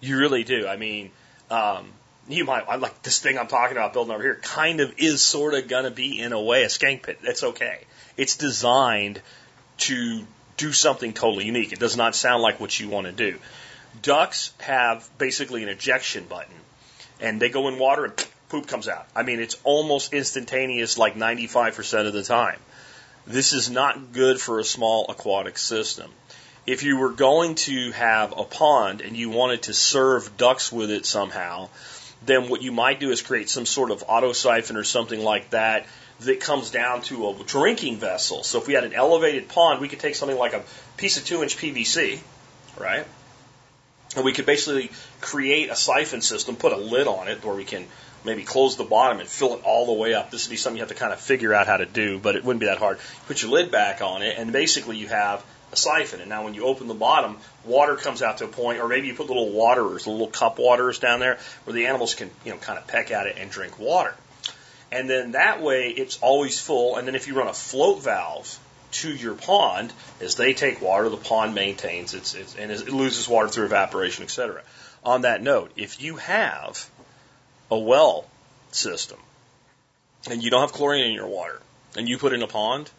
You 0.00 0.18
really 0.18 0.42
do. 0.42 0.66
I 0.66 0.76
mean, 0.76 1.12
um, 1.48 1.86
you 2.28 2.44
might, 2.44 2.64
I 2.68 2.76
like 2.76 3.02
this 3.02 3.20
thing 3.20 3.38
I'm 3.38 3.46
talking 3.46 3.76
about 3.76 3.92
building 3.92 4.12
over 4.12 4.22
here, 4.22 4.40
kind 4.42 4.80
of 4.80 4.92
is 4.98 5.22
sort 5.22 5.54
of 5.54 5.68
to 5.68 5.90
be, 5.92 6.18
in 6.18 6.32
a 6.32 6.40
way, 6.40 6.64
a 6.64 6.68
skank 6.68 7.04
pit. 7.04 7.20
That's 7.22 7.44
okay. 7.44 7.84
It's 8.16 8.36
designed 8.36 9.22
to 9.78 10.26
do 10.56 10.72
something 10.72 11.12
totally 11.12 11.46
unique. 11.46 11.72
It 11.72 11.78
does 11.78 11.96
not 11.96 12.16
sound 12.16 12.42
like 12.42 12.58
what 12.58 12.78
you 12.78 12.88
want 12.88 13.06
to 13.06 13.12
do. 13.12 13.38
Ducks 14.00 14.52
have 14.60 15.08
basically 15.18 15.62
an 15.62 15.68
ejection 15.68 16.24
button, 16.24 16.54
and 17.20 17.40
they 17.40 17.50
go 17.50 17.68
in 17.68 17.78
water 17.78 18.04
and 18.06 18.26
poop 18.48 18.66
comes 18.66 18.88
out. 18.88 19.06
I 19.14 19.22
mean, 19.22 19.40
it's 19.40 19.56
almost 19.64 20.12
instantaneous, 20.12 20.98
like 20.98 21.14
95% 21.14 22.06
of 22.06 22.12
the 22.12 22.22
time. 22.22 22.58
This 23.26 23.52
is 23.52 23.70
not 23.70 24.12
good 24.12 24.40
for 24.40 24.58
a 24.58 24.64
small 24.64 25.06
aquatic 25.08 25.56
system. 25.58 26.10
If 26.66 26.82
you 26.82 26.96
were 26.96 27.10
going 27.10 27.54
to 27.66 27.92
have 27.92 28.32
a 28.36 28.44
pond 28.44 29.00
and 29.00 29.16
you 29.16 29.30
wanted 29.30 29.62
to 29.62 29.74
serve 29.74 30.36
ducks 30.36 30.70
with 30.70 30.90
it 30.90 31.06
somehow, 31.06 31.70
then 32.24 32.48
what 32.48 32.62
you 32.62 32.72
might 32.72 33.00
do 33.00 33.10
is 33.10 33.22
create 33.22 33.48
some 33.48 33.66
sort 33.66 33.90
of 33.90 34.04
auto 34.06 34.32
siphon 34.32 34.76
or 34.76 34.84
something 34.84 35.20
like 35.20 35.50
that 35.50 35.86
that 36.20 36.40
comes 36.40 36.70
down 36.70 37.02
to 37.02 37.28
a 37.28 37.34
drinking 37.44 37.98
vessel. 37.98 38.42
So 38.44 38.58
if 38.58 38.68
we 38.68 38.74
had 38.74 38.84
an 38.84 38.92
elevated 38.92 39.48
pond, 39.48 39.80
we 39.80 39.88
could 39.88 39.98
take 39.98 40.14
something 40.14 40.38
like 40.38 40.52
a 40.52 40.62
piece 40.96 41.16
of 41.16 41.24
two 41.24 41.42
inch 41.42 41.56
PVC, 41.56 42.20
right? 42.78 43.06
And 44.14 44.24
we 44.24 44.32
could 44.32 44.46
basically 44.46 44.90
create 45.20 45.70
a 45.70 45.76
siphon 45.76 46.20
system, 46.20 46.56
put 46.56 46.72
a 46.72 46.76
lid 46.76 47.06
on 47.06 47.28
it 47.28 47.44
where 47.44 47.54
we 47.54 47.64
can 47.64 47.86
maybe 48.24 48.44
close 48.44 48.76
the 48.76 48.84
bottom 48.84 49.20
and 49.20 49.28
fill 49.28 49.54
it 49.54 49.62
all 49.64 49.86
the 49.86 49.92
way 49.92 50.14
up. 50.14 50.30
This 50.30 50.46
would 50.46 50.50
be 50.50 50.56
something 50.56 50.76
you 50.76 50.82
have 50.82 50.90
to 50.90 50.94
kind 50.94 51.12
of 51.12 51.20
figure 51.20 51.54
out 51.54 51.66
how 51.66 51.78
to 51.78 51.86
do, 51.86 52.18
but 52.18 52.36
it 52.36 52.44
wouldn't 52.44 52.60
be 52.60 52.66
that 52.66 52.78
hard. 52.78 52.98
Put 53.26 53.42
your 53.42 53.50
lid 53.50 53.70
back 53.70 54.02
on 54.02 54.22
it, 54.22 54.36
and 54.38 54.52
basically 54.52 54.96
you 54.96 55.08
have 55.08 55.44
a 55.72 55.76
siphon. 55.76 56.20
And 56.20 56.28
now 56.28 56.44
when 56.44 56.54
you 56.54 56.64
open 56.66 56.86
the 56.86 56.94
bottom, 56.94 57.38
water 57.64 57.96
comes 57.96 58.22
out 58.22 58.38
to 58.38 58.44
a 58.44 58.48
point, 58.48 58.80
or 58.80 58.88
maybe 58.88 59.08
you 59.08 59.14
put 59.14 59.28
little 59.28 59.50
waterers, 59.50 60.06
little 60.06 60.28
cup 60.28 60.58
waterers 60.58 60.98
down 60.98 61.20
there, 61.20 61.38
where 61.64 61.74
the 61.74 61.86
animals 61.86 62.14
can, 62.14 62.30
you 62.44 62.52
know, 62.52 62.58
kind 62.58 62.78
of 62.78 62.86
peck 62.86 63.10
at 63.10 63.26
it 63.26 63.36
and 63.38 63.50
drink 63.50 63.78
water. 63.78 64.14
And 64.92 65.08
then 65.08 65.32
that 65.32 65.62
way 65.62 65.88
it's 65.88 66.18
always 66.18 66.60
full. 66.60 66.96
And 66.96 67.08
then 67.08 67.14
if 67.14 67.26
you 67.26 67.34
run 67.34 67.48
a 67.48 67.54
float 67.54 68.02
valve 68.02 68.58
to 68.92 69.10
your 69.14 69.34
pond, 69.34 69.92
as 70.20 70.36
they 70.36 70.54
take 70.54 70.80
water, 70.80 71.08
the 71.08 71.16
pond 71.16 71.54
maintains 71.54 72.14
its, 72.14 72.34
its 72.34 72.54
and 72.56 72.70
it 72.70 72.88
loses 72.88 73.28
water 73.28 73.48
through 73.48 73.64
evaporation, 73.64 74.24
etc. 74.24 74.62
On 75.04 75.22
that 75.22 75.42
note, 75.42 75.72
if 75.76 76.00
you 76.02 76.16
have 76.16 76.88
a 77.70 77.78
well 77.78 78.26
system 78.70 79.18
and 80.30 80.42
you 80.42 80.50
don't 80.50 80.60
have 80.60 80.72
chlorine 80.72 81.06
in 81.06 81.12
your 81.12 81.26
water 81.26 81.60
and 81.96 82.08
you 82.08 82.18
put 82.18 82.32
in 82.32 82.42
a 82.42 82.46
pond, 82.46 82.90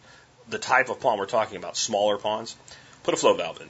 the 0.48 0.58
type 0.58 0.88
of 0.88 1.00
pond 1.00 1.18
we're 1.18 1.26
talking 1.26 1.56
about, 1.56 1.76
smaller 1.76 2.18
ponds, 2.18 2.56
put 3.02 3.14
a 3.14 3.16
flow 3.16 3.34
valve 3.34 3.60
in. 3.60 3.68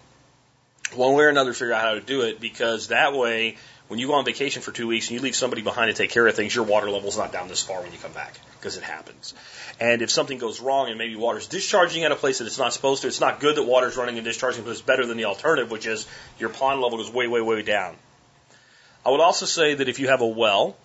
One 0.99 1.14
way 1.14 1.25
or 1.25 1.29
another, 1.29 1.53
figure 1.53 1.72
out 1.72 1.83
how 1.83 1.95
to 1.95 2.01
do 2.01 2.22
it 2.22 2.41
because 2.41 2.89
that 2.89 3.14
way, 3.14 3.57
when 3.95 4.01
you 4.01 4.09
go 4.09 4.14
on 4.14 4.24
vacation 4.24 4.61
for 4.61 4.72
two 4.72 4.88
weeks 4.88 5.07
and 5.07 5.14
you 5.14 5.22
leave 5.22 5.36
somebody 5.36 5.62
behind 5.62 5.88
to 5.88 5.95
take 5.95 6.11
care 6.11 6.26
of 6.26 6.34
things, 6.34 6.53
your 6.53 6.64
water 6.64 6.90
level's 6.90 7.16
not 7.16 7.30
down 7.30 7.47
this 7.47 7.62
far 7.62 7.80
when 7.80 7.92
you 7.92 7.99
come 7.99 8.11
back 8.11 8.34
because 8.59 8.76
it 8.76 8.82
happens. 8.82 9.34
And 9.78 10.02
if 10.02 10.10
something 10.10 10.36
goes 10.36 10.60
wrong 10.60 10.89
and 10.89 10.98
maybe 10.98 11.14
water's 11.14 11.47
discharging 11.47 12.02
at 12.02 12.10
a 12.10 12.16
place 12.16 12.39
that 12.39 12.47
it's 12.48 12.59
not 12.59 12.73
supposed 12.73 13.02
to, 13.02 13.06
it's 13.06 13.20
not 13.20 13.39
good 13.39 13.55
that 13.55 13.62
water's 13.62 13.97
running 13.97 14.16
and 14.16 14.24
discharging, 14.24 14.64
but 14.64 14.70
it's 14.70 14.81
better 14.81 15.06
than 15.06 15.16
the 15.16 15.27
alternative, 15.27 15.70
which 15.70 15.86
is 15.86 16.09
your 16.40 16.48
pond 16.48 16.81
level 16.81 16.98
goes 16.98 17.09
way, 17.09 17.28
way, 17.28 17.40
way 17.40 17.62
down. 17.62 17.94
I 19.06 19.10
would 19.10 19.20
also 19.20 19.47
say 19.47 19.74
that 19.74 19.89
if 19.89 20.01
you 20.01 20.09
have 20.09 20.23
a 20.23 20.27
well 20.27 20.77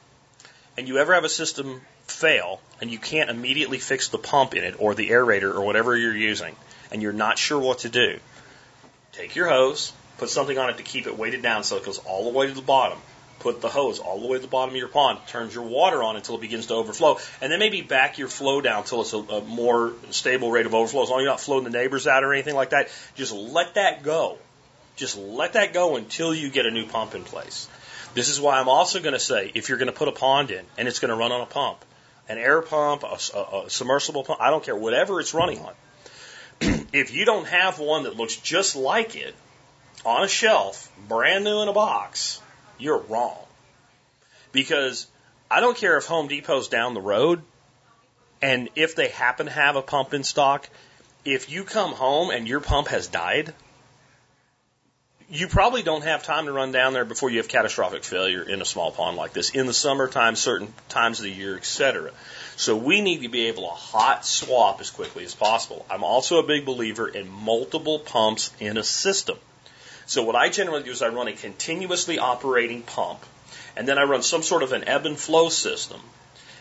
and 0.78 0.88
you 0.88 1.00
ever 1.00 1.16
have 1.16 1.24
a 1.24 1.30
system 1.30 1.82
fail 2.06 2.62
and 2.80 2.92
you 2.92 3.00
can't 3.00 3.32
immediately 3.32 3.80
fix 3.80 4.10
the 4.10 4.20
pump 4.20 4.54
in 4.54 4.64
it 4.64 4.76
or 4.78 4.94
the 4.94 5.10
aerator 5.10 5.52
or 5.52 5.62
whatever 5.62 5.98
you're 5.98 6.16
using 6.16 6.56
and 6.92 7.02
you're 7.02 7.12
not 7.12 7.40
sure 7.40 7.60
what 7.60 7.80
to 7.80 7.90
do, 7.90 8.20
take 9.14 9.36
your 9.36 9.50
hose, 9.50 9.94
put 10.20 10.30
something 10.30 10.58
on 10.58 10.70
it 10.70 10.78
to 10.78 10.84
keep 10.84 11.08
it 11.08 11.18
weighted 11.18 11.42
down 11.42 11.64
so 11.64 11.78
it 11.78 11.86
goes 11.86 11.98
all 12.00 12.32
the 12.32 12.38
way 12.38 12.48
to 12.48 12.54
the 12.54 12.62
bottom. 12.62 13.00
Put 13.40 13.62
the 13.62 13.70
hose 13.70 14.00
all 14.00 14.20
the 14.20 14.28
way 14.28 14.38
to 14.38 14.42
the 14.42 14.50
bottom 14.50 14.74
of 14.74 14.78
your 14.78 14.90
pond, 14.90 15.20
turns 15.28 15.56
your 15.56 15.64
water 15.64 16.04
on 16.04 16.18
until 16.18 16.36
it 16.36 16.42
begins 16.42 16.66
to 16.68 16.74
overflow, 16.74 17.20
and 17.42 17.50
then 17.50 17.60
maybe 17.60 17.82
back 17.82 18.18
your 18.18 18.28
flow 18.28 18.60
down 18.60 18.80
until 18.80 19.02
it's 19.02 19.14
a, 19.14 19.18
a 19.18 19.42
more 19.42 19.94
stable 20.12 20.52
rate 20.52 20.66
of 20.66 20.76
overflow. 20.76 21.04
As 21.04 21.10
long 21.10 21.20
as 21.20 21.24
you're 21.24 21.32
not 21.32 21.40
floating 21.40 21.72
the 21.72 21.78
neighbors 21.78 22.06
out 22.06 22.26
or 22.26 22.34
anything 22.34 22.56
like 22.56 22.72
that, 22.72 22.90
just 23.16 23.32
let 23.32 23.76
that 23.76 24.04
go. 24.04 24.38
Just 24.98 25.18
let 25.18 25.54
that 25.54 25.72
go 25.72 25.96
until 25.96 26.36
you 26.36 26.50
get 26.50 26.66
a 26.66 26.72
new 26.72 26.86
pump 26.86 27.16
in 27.16 27.24
place. 27.24 27.70
This 28.14 28.28
is 28.28 28.42
why 28.42 28.60
I'm 28.60 28.68
also 28.68 29.00
going 29.00 29.14
to 29.14 29.20
say 29.20 29.52
if 29.56 29.70
you're 29.70 29.78
going 29.78 29.92
to 29.92 29.98
put 29.98 30.10
a 30.10 30.14
pond 30.14 30.52
in 30.52 30.66
and 30.78 30.90
it's 30.90 31.00
going 31.00 31.10
to 31.10 31.16
run 31.16 31.32
on 31.32 31.40
a 31.40 31.46
pump, 31.46 31.86
an 32.28 32.38
air 32.38 32.62
pump, 32.62 33.04
a, 33.04 33.18
a, 33.38 33.66
a 33.66 33.70
submersible 33.70 34.26
pump, 34.26 34.42
I 34.42 34.50
don't 34.50 34.64
care, 34.64 34.76
whatever 34.76 35.22
it's 35.22 35.34
running 35.34 35.60
on. 35.60 35.74
if 36.92 37.14
you 37.14 37.24
don't 37.24 37.48
have 37.48 37.80
one 37.80 38.04
that 38.04 38.18
looks 38.18 38.36
just 38.36 38.76
like 38.76 39.16
it 39.16 39.34
on 40.06 40.24
a 40.24 40.28
shelf, 40.28 40.92
brand 41.08 41.44
new 41.44 41.62
in 41.62 41.68
a 41.68 41.74
box, 41.74 42.42
you're 42.78 43.00
wrong. 43.00 43.38
Because 44.52 45.08
I 45.52 45.60
don't 45.60 45.78
care 45.78 45.98
if 45.98 46.06
Home 46.06 46.28
Depot's 46.28 46.68
down 46.68 46.94
the 46.94 47.02
road 47.02 47.42
and 48.42 48.70
if 48.76 48.96
they 48.96 49.10
happen 49.10 49.48
to 49.48 49.52
have 49.52 49.76
a 49.76 49.82
pump 49.82 50.14
in 50.14 50.24
stock, 50.24 50.70
if 51.26 51.50
you 51.50 51.64
come 51.64 51.92
home 51.92 52.30
and 52.30 52.48
your 52.48 52.62
pump 52.62 52.88
has 52.88 53.08
died, 53.08 53.54
you 55.32 55.48
probably 55.48 55.84
don't 55.84 56.04
have 56.04 56.24
time 56.24 56.46
to 56.46 56.52
run 56.52 56.72
down 56.72 56.94
there 56.94 57.06
before 57.06 57.30
you 57.30 57.38
have 57.38 57.48
catastrophic 57.48 58.04
failure 58.04 58.42
in 58.42 58.62
a 58.62 58.66
small 58.66 58.92
pond 58.92 59.16
like 59.16 59.34
this 59.34 59.52
in 59.52 59.68
the 59.68 59.74
summertime, 59.74 60.36
certain 60.36 60.74
times 60.88 61.20
of 61.20 61.26
the 61.26 61.32
year, 61.32 61.56
etc. 61.56 62.12
So 62.56 62.76
we 62.76 63.02
need 63.02 63.22
to 63.22 63.30
be 63.30 63.48
able 63.48 63.64
to 63.64 63.74
hot 63.74 64.26
swap 64.26 64.82
as 64.82 64.90
quickly 64.90 65.24
as 65.26 65.36
possible. 65.36 65.86
I'm 65.90 66.04
also 66.04 66.40
a 66.40 66.48
big 66.48 66.66
believer 66.66 67.08
in 67.08 67.30
multiple 67.30 68.00
pumps 68.00 68.52
in 68.60 68.78
a 68.78 68.84
system. 68.84 69.38
So 70.10 70.24
what 70.24 70.36
I 70.36 70.50
generally 70.50 70.82
do 70.82 70.90
is 70.90 71.04
I 71.04 71.10
run 71.10 71.28
a 71.28 71.34
continuously 71.34 72.18
operating 72.18 72.82
pump, 72.82 73.24
and 73.78 73.88
then 73.88 74.00
I 74.00 74.06
run 74.06 74.24
some 74.24 74.42
sort 74.42 74.64
of 74.64 74.74
an 74.74 74.88
ebb 74.88 75.06
and 75.06 75.16
flow 75.16 75.50
system. 75.50 76.02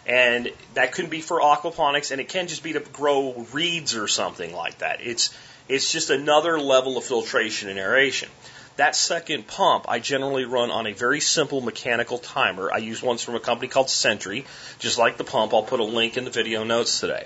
And 0.06 0.52
that 0.74 0.92
could 0.92 1.08
be 1.08 1.22
for 1.22 1.40
aquaponics, 1.40 2.10
and 2.10 2.20
it 2.20 2.28
can 2.28 2.48
just 2.48 2.62
be 2.62 2.74
to 2.74 2.80
grow 2.80 3.46
reeds 3.54 3.96
or 3.96 4.06
something 4.06 4.54
like 4.54 4.78
that. 4.78 5.00
It's 5.00 5.34
it's 5.66 5.90
just 5.90 6.10
another 6.10 6.60
level 6.60 6.98
of 6.98 7.04
filtration 7.04 7.70
and 7.70 7.78
aeration. 7.78 8.28
That 8.76 8.94
second 8.94 9.46
pump 9.46 9.86
I 9.88 9.98
generally 9.98 10.44
run 10.44 10.70
on 10.70 10.86
a 10.86 10.92
very 10.92 11.20
simple 11.20 11.62
mechanical 11.62 12.18
timer. 12.18 12.70
I 12.70 12.78
use 12.78 13.02
ones 13.02 13.22
from 13.22 13.34
a 13.34 13.40
company 13.40 13.68
called 13.68 13.88
Sentry, 13.88 14.44
just 14.78 14.98
like 14.98 15.16
the 15.16 15.24
pump. 15.24 15.54
I'll 15.54 15.62
put 15.62 15.80
a 15.80 15.84
link 15.84 16.18
in 16.18 16.26
the 16.26 16.30
video 16.30 16.64
notes 16.64 17.00
today. 17.00 17.24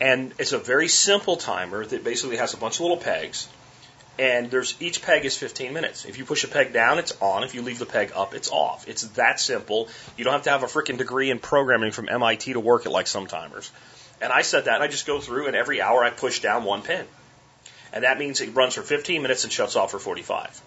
And 0.00 0.34
it's 0.38 0.52
a 0.52 0.58
very 0.58 0.86
simple 0.86 1.36
timer 1.36 1.84
that 1.84 2.04
basically 2.04 2.36
has 2.36 2.54
a 2.54 2.58
bunch 2.58 2.76
of 2.76 2.82
little 2.82 2.96
pegs. 2.96 3.48
And 4.18 4.50
there's 4.50 4.74
each 4.80 5.02
peg 5.02 5.24
is 5.24 5.36
15 5.36 5.72
minutes. 5.72 6.04
If 6.04 6.18
you 6.18 6.24
push 6.24 6.42
a 6.42 6.48
peg 6.48 6.72
down, 6.72 6.98
it's 6.98 7.16
on. 7.20 7.44
If 7.44 7.54
you 7.54 7.62
leave 7.62 7.78
the 7.78 7.86
peg 7.86 8.12
up, 8.16 8.34
it's 8.34 8.50
off. 8.50 8.88
It's 8.88 9.02
that 9.10 9.38
simple. 9.38 9.88
You 10.16 10.24
don't 10.24 10.32
have 10.32 10.42
to 10.42 10.50
have 10.50 10.64
a 10.64 10.66
freaking 10.66 10.98
degree 10.98 11.30
in 11.30 11.38
programming 11.38 11.92
from 11.92 12.08
MIT 12.08 12.52
to 12.54 12.60
work 12.60 12.84
it 12.84 12.90
like 12.90 13.06
some 13.06 13.28
timers. 13.28 13.70
And 14.20 14.32
I 14.32 14.42
said 14.42 14.64
that, 14.64 14.74
and 14.74 14.82
I 14.82 14.88
just 14.88 15.06
go 15.06 15.20
through, 15.20 15.46
and 15.46 15.54
every 15.54 15.80
hour 15.80 16.02
I 16.02 16.10
push 16.10 16.40
down 16.40 16.64
one 16.64 16.82
pin. 16.82 17.06
And 17.92 18.02
that 18.04 18.18
means 18.18 18.40
it 18.40 18.54
runs 18.54 18.74
for 18.74 18.82
15 18.82 19.22
minutes 19.22 19.44
and 19.44 19.52
shuts 19.52 19.76
off 19.76 19.92
for 19.92 20.00
45. 20.00 20.60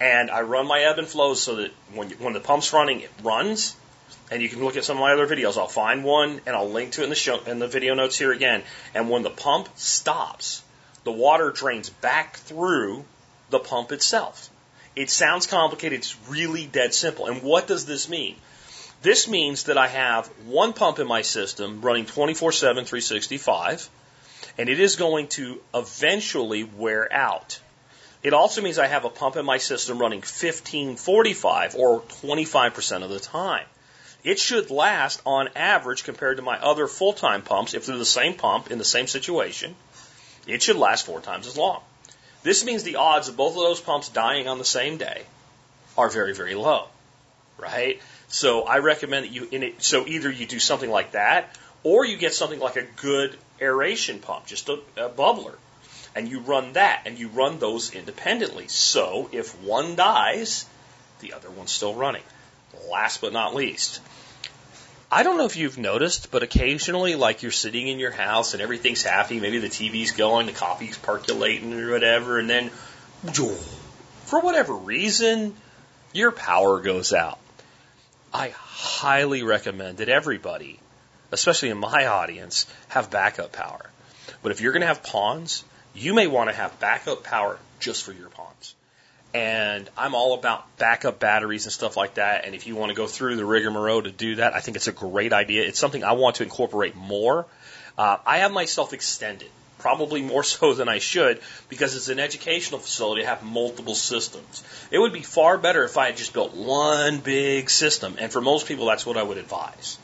And 0.00 0.30
I 0.30 0.42
run 0.42 0.66
my 0.66 0.80
ebb 0.80 0.98
and 0.98 1.08
flows 1.08 1.42
so 1.42 1.56
that 1.56 1.70
when, 1.94 2.10
you, 2.10 2.16
when 2.16 2.34
the 2.34 2.40
pump's 2.40 2.72
running, 2.72 3.00
it 3.00 3.10
runs. 3.22 3.74
And 4.30 4.42
you 4.42 4.48
can 4.48 4.62
look 4.62 4.76
at 4.76 4.84
some 4.84 4.96
of 4.98 5.00
my 5.00 5.12
other 5.12 5.26
videos. 5.26 5.56
I'll 5.56 5.66
find 5.66 6.04
one 6.04 6.40
and 6.46 6.54
I'll 6.54 6.68
link 6.68 6.92
to 6.92 7.00
it 7.00 7.04
in 7.04 7.10
the 7.10 7.16
show, 7.16 7.40
in 7.44 7.58
the 7.58 7.68
video 7.68 7.94
notes 7.94 8.18
here 8.18 8.32
again. 8.32 8.62
And 8.94 9.10
when 9.10 9.22
the 9.22 9.30
pump 9.30 9.68
stops, 9.76 10.62
the 11.04 11.12
water 11.12 11.50
drains 11.50 11.90
back 11.90 12.36
through 12.36 13.04
the 13.50 13.58
pump 13.58 13.92
itself. 13.92 14.50
It 14.94 15.10
sounds 15.10 15.46
complicated. 15.46 16.00
It's 16.00 16.16
really 16.28 16.66
dead 16.66 16.94
simple. 16.94 17.26
And 17.26 17.42
what 17.42 17.66
does 17.66 17.86
this 17.86 18.08
mean? 18.08 18.36
This 19.02 19.26
means 19.26 19.64
that 19.64 19.78
I 19.78 19.88
have 19.88 20.28
one 20.46 20.72
pump 20.74 20.98
in 20.98 21.08
my 21.08 21.22
system 21.22 21.80
running 21.80 22.06
24 22.06 22.52
7, 22.52 22.84
365, 22.84 23.88
and 24.58 24.68
it 24.68 24.78
is 24.78 24.96
going 24.96 25.28
to 25.28 25.60
eventually 25.74 26.62
wear 26.62 27.12
out. 27.12 27.58
It 28.22 28.34
also 28.34 28.62
means 28.62 28.78
I 28.78 28.86
have 28.86 29.04
a 29.04 29.10
pump 29.10 29.36
in 29.36 29.44
my 29.44 29.58
system 29.58 29.98
running 29.98 30.20
1545 30.20 31.74
or 31.74 32.02
25% 32.02 33.02
of 33.02 33.10
the 33.10 33.18
time. 33.18 33.66
It 34.22 34.38
should 34.38 34.70
last 34.70 35.20
on 35.26 35.48
average 35.56 36.04
compared 36.04 36.36
to 36.36 36.42
my 36.44 36.56
other 36.60 36.86
full 36.86 37.12
time 37.12 37.42
pumps, 37.42 37.74
if 37.74 37.86
they're 37.86 37.96
the 37.96 38.04
same 38.04 38.34
pump 38.34 38.70
in 38.70 38.78
the 38.78 38.84
same 38.84 39.08
situation, 39.08 39.74
it 40.46 40.62
should 40.62 40.76
last 40.76 41.06
four 41.06 41.20
times 41.20 41.46
as 41.46 41.56
long. 41.56 41.80
This 42.42 42.64
means 42.64 42.82
the 42.82 42.96
odds 42.96 43.28
of 43.28 43.36
both 43.36 43.52
of 43.56 43.62
those 43.62 43.80
pumps 43.80 44.08
dying 44.08 44.48
on 44.48 44.58
the 44.58 44.64
same 44.64 44.98
day 44.98 45.22
are 45.96 46.08
very, 46.08 46.34
very 46.34 46.54
low, 46.54 46.88
right? 47.58 48.00
So 48.28 48.62
I 48.62 48.78
recommend 48.78 49.26
that 49.26 49.32
you, 49.32 49.48
it, 49.50 49.82
so 49.82 50.06
either 50.06 50.30
you 50.30 50.46
do 50.46 50.58
something 50.58 50.90
like 50.90 51.12
that, 51.12 51.56
or 51.84 52.04
you 52.04 52.16
get 52.16 52.34
something 52.34 52.60
like 52.60 52.76
a 52.76 52.86
good 52.96 53.36
aeration 53.60 54.18
pump, 54.18 54.46
just 54.46 54.68
a, 54.68 54.80
a 54.96 55.08
bubbler, 55.08 55.54
and 56.14 56.28
you 56.28 56.40
run 56.40 56.72
that, 56.72 57.02
and 57.06 57.18
you 57.18 57.28
run 57.28 57.58
those 57.58 57.94
independently. 57.94 58.68
So 58.68 59.28
if 59.32 59.60
one 59.62 59.96
dies, 59.96 60.66
the 61.20 61.34
other 61.34 61.50
one's 61.50 61.72
still 61.72 61.94
running. 61.94 62.22
Last 62.90 63.20
but 63.20 63.32
not 63.32 63.54
least, 63.54 64.00
I 65.14 65.24
don't 65.24 65.36
know 65.36 65.44
if 65.44 65.56
you've 65.56 65.76
noticed, 65.76 66.30
but 66.30 66.42
occasionally, 66.42 67.16
like 67.16 67.42
you're 67.42 67.52
sitting 67.52 67.86
in 67.86 67.98
your 67.98 68.12
house 68.12 68.54
and 68.54 68.62
everything's 68.62 69.02
happy, 69.02 69.40
maybe 69.40 69.58
the 69.58 69.68
TV's 69.68 70.12
going, 70.12 70.46
the 70.46 70.52
coffee's 70.52 70.96
percolating 70.96 71.74
or 71.74 71.90
whatever, 71.90 72.38
and 72.38 72.48
then, 72.48 72.70
for 74.24 74.40
whatever 74.40 74.72
reason, 74.72 75.54
your 76.14 76.32
power 76.32 76.80
goes 76.80 77.12
out. 77.12 77.38
I 78.32 78.54
highly 78.56 79.42
recommend 79.42 79.98
that 79.98 80.08
everybody, 80.08 80.80
especially 81.30 81.68
in 81.68 81.76
my 81.76 82.06
audience, 82.06 82.66
have 82.88 83.10
backup 83.10 83.52
power. 83.52 83.90
But 84.42 84.52
if 84.52 84.62
you're 84.62 84.72
going 84.72 84.80
to 84.80 84.86
have 84.86 85.02
ponds, 85.02 85.62
you 85.94 86.14
may 86.14 86.26
want 86.26 86.48
to 86.48 86.56
have 86.56 86.80
backup 86.80 87.22
power 87.22 87.58
just 87.80 88.02
for 88.02 88.12
your 88.12 88.30
ponds. 88.30 88.74
And 89.34 89.88
I'm 89.96 90.14
all 90.14 90.34
about 90.34 90.76
backup 90.76 91.18
batteries 91.18 91.64
and 91.64 91.72
stuff 91.72 91.96
like 91.96 92.14
that. 92.14 92.44
And 92.44 92.54
if 92.54 92.66
you 92.66 92.76
want 92.76 92.90
to 92.90 92.94
go 92.94 93.06
through 93.06 93.36
the 93.36 93.46
rigmarole 93.46 94.02
to 94.02 94.10
do 94.10 94.36
that, 94.36 94.54
I 94.54 94.60
think 94.60 94.76
it's 94.76 94.88
a 94.88 94.92
great 94.92 95.32
idea. 95.32 95.64
It's 95.66 95.78
something 95.78 96.04
I 96.04 96.12
want 96.12 96.36
to 96.36 96.42
incorporate 96.42 96.94
more. 96.96 97.46
Uh, 97.96 98.18
I 98.26 98.38
have 98.38 98.52
myself 98.52 98.92
extended, 98.92 99.48
probably 99.78 100.20
more 100.20 100.42
so 100.54 100.74
than 100.74 100.88
I 100.88 100.98
should, 100.98 101.40
because 101.70 101.96
it's 101.96 102.08
an 102.08 102.18
educational 102.18 102.78
facility. 102.78 103.24
I 103.24 103.30
have 103.30 103.42
multiple 103.42 103.94
systems. 103.94 104.62
It 104.90 104.98
would 104.98 105.14
be 105.14 105.22
far 105.22 105.56
better 105.56 105.84
if 105.84 105.96
I 105.96 106.06
had 106.06 106.18
just 106.18 106.34
built 106.34 106.54
one 106.54 107.20
big 107.20 107.70
system. 107.70 108.16
And 108.18 108.30
for 108.30 108.42
most 108.42 108.66
people, 108.66 108.86
that's 108.86 109.06
what 109.06 109.16
I 109.16 109.22
would 109.22 109.38
advise. 109.38 109.98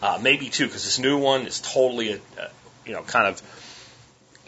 Uh, 0.00 0.20
maybe 0.22 0.50
two, 0.50 0.66
because 0.66 0.84
this 0.84 1.00
new 1.00 1.18
one 1.18 1.46
is 1.46 1.60
totally, 1.60 2.12
a, 2.12 2.16
a, 2.16 2.50
you 2.86 2.92
know, 2.92 3.02
kind 3.02 3.26
of 3.26 3.42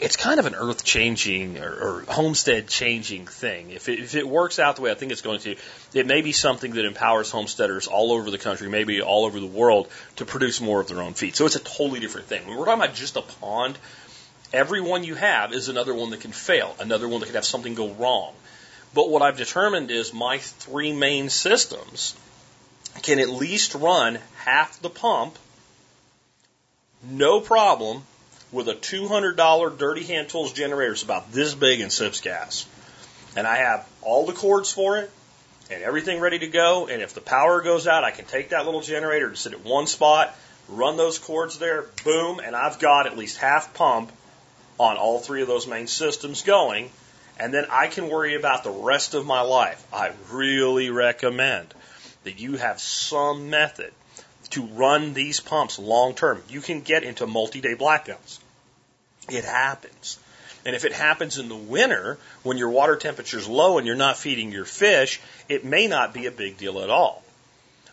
it's 0.00 0.16
kind 0.16 0.40
of 0.40 0.46
an 0.46 0.54
earth 0.54 0.82
changing 0.82 1.58
or, 1.58 1.70
or 1.70 2.04
homestead 2.08 2.68
changing 2.68 3.26
thing. 3.26 3.70
If 3.70 3.88
it, 3.88 4.00
if 4.00 4.14
it 4.14 4.26
works 4.26 4.58
out 4.58 4.76
the 4.76 4.82
way 4.82 4.90
I 4.90 4.94
think 4.94 5.12
it's 5.12 5.20
going 5.20 5.40
to, 5.40 5.56
it 5.92 6.06
may 6.06 6.22
be 6.22 6.32
something 6.32 6.72
that 6.72 6.86
empowers 6.86 7.30
homesteaders 7.30 7.86
all 7.86 8.12
over 8.12 8.30
the 8.30 8.38
country, 8.38 8.68
maybe 8.68 9.02
all 9.02 9.26
over 9.26 9.38
the 9.38 9.46
world, 9.46 9.88
to 10.16 10.24
produce 10.24 10.60
more 10.60 10.80
of 10.80 10.88
their 10.88 11.02
own 11.02 11.12
feed. 11.12 11.36
So 11.36 11.44
it's 11.44 11.56
a 11.56 11.60
totally 11.60 12.00
different 12.00 12.28
thing. 12.28 12.46
When 12.46 12.56
we're 12.56 12.64
talking 12.64 12.82
about 12.82 12.94
just 12.94 13.16
a 13.16 13.22
pond, 13.22 13.76
every 14.54 14.80
one 14.80 15.04
you 15.04 15.16
have 15.16 15.52
is 15.52 15.68
another 15.68 15.94
one 15.94 16.10
that 16.10 16.20
can 16.20 16.32
fail, 16.32 16.74
another 16.80 17.06
one 17.06 17.20
that 17.20 17.26
could 17.26 17.34
have 17.34 17.44
something 17.44 17.74
go 17.74 17.90
wrong. 17.92 18.32
But 18.94 19.10
what 19.10 19.20
I've 19.20 19.36
determined 19.36 19.90
is 19.90 20.14
my 20.14 20.38
three 20.38 20.94
main 20.94 21.28
systems 21.28 22.16
can 23.02 23.18
at 23.18 23.28
least 23.28 23.74
run 23.74 24.18
half 24.44 24.80
the 24.80 24.90
pump, 24.90 25.38
no 27.02 27.40
problem, 27.40 28.02
with 28.52 28.68
a 28.68 28.74
$200 28.74 29.78
Dirty 29.78 30.04
Hand 30.04 30.28
Tools 30.28 30.52
generator. 30.52 30.92
It's 30.92 31.02
about 31.02 31.32
this 31.32 31.54
big 31.54 31.80
and 31.80 31.92
sips 31.92 32.20
gas. 32.20 32.66
And 33.36 33.46
I 33.46 33.56
have 33.56 33.88
all 34.02 34.26
the 34.26 34.32
cords 34.32 34.72
for 34.72 34.98
it 34.98 35.10
and 35.70 35.82
everything 35.82 36.20
ready 36.20 36.40
to 36.40 36.48
go. 36.48 36.88
And 36.88 37.00
if 37.00 37.14
the 37.14 37.20
power 37.20 37.62
goes 37.62 37.86
out, 37.86 38.02
I 38.02 38.10
can 38.10 38.24
take 38.24 38.50
that 38.50 38.64
little 38.64 38.80
generator 38.80 39.28
and 39.28 39.38
sit 39.38 39.52
at 39.52 39.64
one 39.64 39.86
spot, 39.86 40.34
run 40.68 40.96
those 40.96 41.18
cords 41.18 41.58
there, 41.58 41.86
boom, 42.04 42.40
and 42.40 42.56
I've 42.56 42.78
got 42.78 43.06
at 43.06 43.16
least 43.16 43.38
half 43.38 43.72
pump 43.74 44.10
on 44.78 44.96
all 44.96 45.20
three 45.20 45.42
of 45.42 45.48
those 45.48 45.66
main 45.66 45.86
systems 45.86 46.42
going. 46.42 46.90
And 47.38 47.54
then 47.54 47.66
I 47.70 47.86
can 47.86 48.08
worry 48.08 48.34
about 48.34 48.64
the 48.64 48.70
rest 48.70 49.14
of 49.14 49.24
my 49.24 49.42
life. 49.42 49.82
I 49.92 50.12
really 50.30 50.90
recommend 50.90 51.72
that 52.24 52.38
you 52.38 52.56
have 52.56 52.80
some 52.80 53.48
method 53.48 53.92
to 54.50 54.66
run 54.66 55.14
these 55.14 55.40
pumps 55.40 55.78
long 55.78 56.14
term. 56.14 56.42
You 56.48 56.60
can 56.60 56.80
get 56.80 57.04
into 57.04 57.26
multi 57.26 57.60
day 57.60 57.74
blackouts. 57.74 58.38
It 59.28 59.44
happens. 59.44 60.18
And 60.66 60.76
if 60.76 60.84
it 60.84 60.92
happens 60.92 61.38
in 61.38 61.48
the 61.48 61.56
winter, 61.56 62.18
when 62.42 62.58
your 62.58 62.70
water 62.70 62.96
temperature 62.96 63.38
is 63.38 63.48
low 63.48 63.78
and 63.78 63.86
you're 63.86 63.96
not 63.96 64.18
feeding 64.18 64.52
your 64.52 64.66
fish, 64.66 65.20
it 65.48 65.64
may 65.64 65.86
not 65.86 66.12
be 66.12 66.26
a 66.26 66.30
big 66.30 66.58
deal 66.58 66.80
at 66.80 66.90
all. 66.90 67.22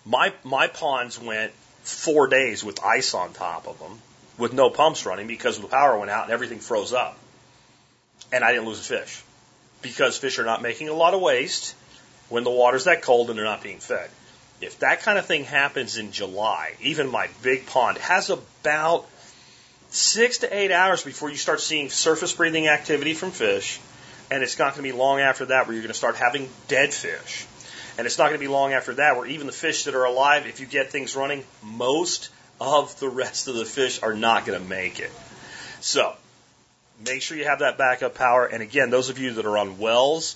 My, 0.06 0.34
my 0.44 0.68
ponds 0.68 1.20
went 1.20 1.54
four 1.84 2.28
days 2.28 2.64
with 2.64 2.84
ice 2.84 3.14
on 3.14 3.32
top 3.32 3.68
of 3.68 3.80
them 3.80 4.02
with 4.38 4.54
no 4.54 4.70
pumps 4.70 5.06
running 5.06 5.28
because 5.28 5.60
the 5.60 5.68
power 5.68 5.98
went 5.98 6.12
out 6.12 6.26
and 6.26 6.34
everything 6.34 6.60
froze 6.60 6.94
up. 6.94 7.18
And 8.32 8.44
I 8.44 8.52
didn't 8.52 8.66
lose 8.66 8.80
a 8.80 8.84
fish 8.84 9.24
because 9.82 10.18
fish 10.18 10.38
are 10.40 10.46
not 10.46 10.62
making 10.62 10.90
a 10.90 10.94
lot 10.94 11.14
of 11.14 11.22
waste 11.22 11.76
when 12.30 12.44
the 12.44 12.52
water's 12.52 12.84
that 12.86 13.02
cold 13.02 13.30
and 13.30 13.38
they're 13.38 13.46
not 13.46 13.64
being 13.64 13.80
fed. 13.80 14.10
If 14.60 14.80
that 14.80 15.02
kind 15.02 15.20
of 15.20 15.26
thing 15.26 15.44
happens 15.44 15.98
in 15.98 16.12
July, 16.12 16.74
even 16.82 17.10
my 17.10 17.30
big 17.44 17.68
pond 17.68 17.98
has 18.00 18.30
about 18.30 19.08
six 19.90 20.40
to 20.40 20.58
eight 20.58 20.72
hours 20.72 21.04
before 21.04 21.30
you 21.30 21.38
start 21.38 21.62
seeing 21.62 21.90
surface 21.90 22.34
breathing 22.34 22.68
activity 22.68 23.14
from 23.14 23.32
fish. 23.32 23.80
And 24.30 24.44
it's 24.44 24.60
not 24.60 24.74
going 24.74 24.84
to 24.88 24.94
be 24.94 24.98
long 24.98 25.20
after 25.20 25.46
that 25.46 25.68
where 25.68 25.74
you're 25.74 25.84
going 25.84 25.94
to 25.94 25.98
start 25.98 26.16
having 26.16 26.50
dead 26.68 26.94
fish. 26.94 27.46
And 27.98 28.06
it's 28.06 28.18
not 28.18 28.26
going 28.26 28.40
to 28.40 28.46
be 28.46 28.48
long 28.48 28.74
after 28.74 28.96
that 28.96 29.16
where 29.16 29.26
even 29.26 29.48
the 29.48 29.54
fish 29.54 29.86
that 29.86 29.96
are 29.96 30.04
alive, 30.04 30.46
if 30.48 30.60
you 30.60 30.66
get 30.66 30.92
things 30.92 31.16
running, 31.16 31.44
most 31.64 32.30
of 32.60 33.00
the 33.00 33.10
rest 33.10 33.48
of 33.48 33.56
the 33.56 33.66
fish 33.66 34.02
are 34.04 34.14
not 34.14 34.46
going 34.46 34.62
to 34.62 34.68
make 34.68 35.00
it. 35.00 35.12
So, 35.80 36.14
make 37.06 37.22
sure 37.22 37.38
you 37.38 37.46
have 37.46 37.60
that 37.60 37.78
backup 37.78 38.16
power. 38.16 38.46
And 38.46 38.62
again, 38.62 38.90
those 38.90 39.10
of 39.10 39.20
you 39.20 39.34
that 39.34 39.46
are 39.46 39.58
on 39.58 39.78
wells, 39.78 40.36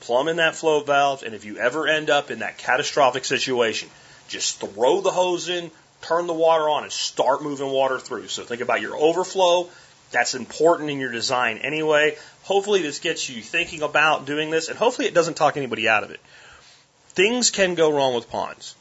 plumb 0.00 0.28
in 0.28 0.36
that 0.36 0.54
flow 0.54 0.80
valve, 0.80 1.22
and 1.22 1.34
if 1.34 1.44
you 1.44 1.58
ever 1.58 1.86
end 1.86 2.10
up 2.10 2.30
in 2.30 2.40
that 2.40 2.58
catastrophic 2.58 3.24
situation, 3.24 3.88
just 4.28 4.60
throw 4.60 5.00
the 5.00 5.10
hose 5.10 5.48
in, 5.48 5.70
turn 6.02 6.26
the 6.26 6.34
water 6.34 6.68
on, 6.68 6.84
and 6.84 6.92
start 6.92 7.42
moving 7.42 7.70
water 7.70 7.98
through. 7.98 8.28
So 8.28 8.44
think 8.44 8.60
about 8.60 8.80
your 8.80 8.96
overflow. 8.96 9.68
That's 10.10 10.34
important 10.34 10.90
in 10.90 11.00
your 11.00 11.12
design 11.12 11.58
anyway. 11.58 12.16
Hopefully, 12.44 12.82
this 12.82 12.98
gets 12.98 13.28
you 13.28 13.42
thinking 13.42 13.82
about 13.82 14.26
doing 14.26 14.50
this, 14.50 14.68
and 14.68 14.78
hopefully, 14.78 15.06
it 15.06 15.14
doesn't 15.14 15.34
talk 15.34 15.56
anybody 15.56 15.88
out 15.88 16.04
of 16.04 16.10
it. 16.10 16.20
Things 17.10 17.50
can 17.50 17.74
go 17.74 17.90
wrong 17.90 18.14
with 18.14 18.30
ponds. 18.30 18.74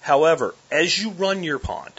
However, 0.00 0.54
as 0.70 0.98
you 0.98 1.10
run 1.10 1.42
your 1.42 1.58
pond, 1.58 1.92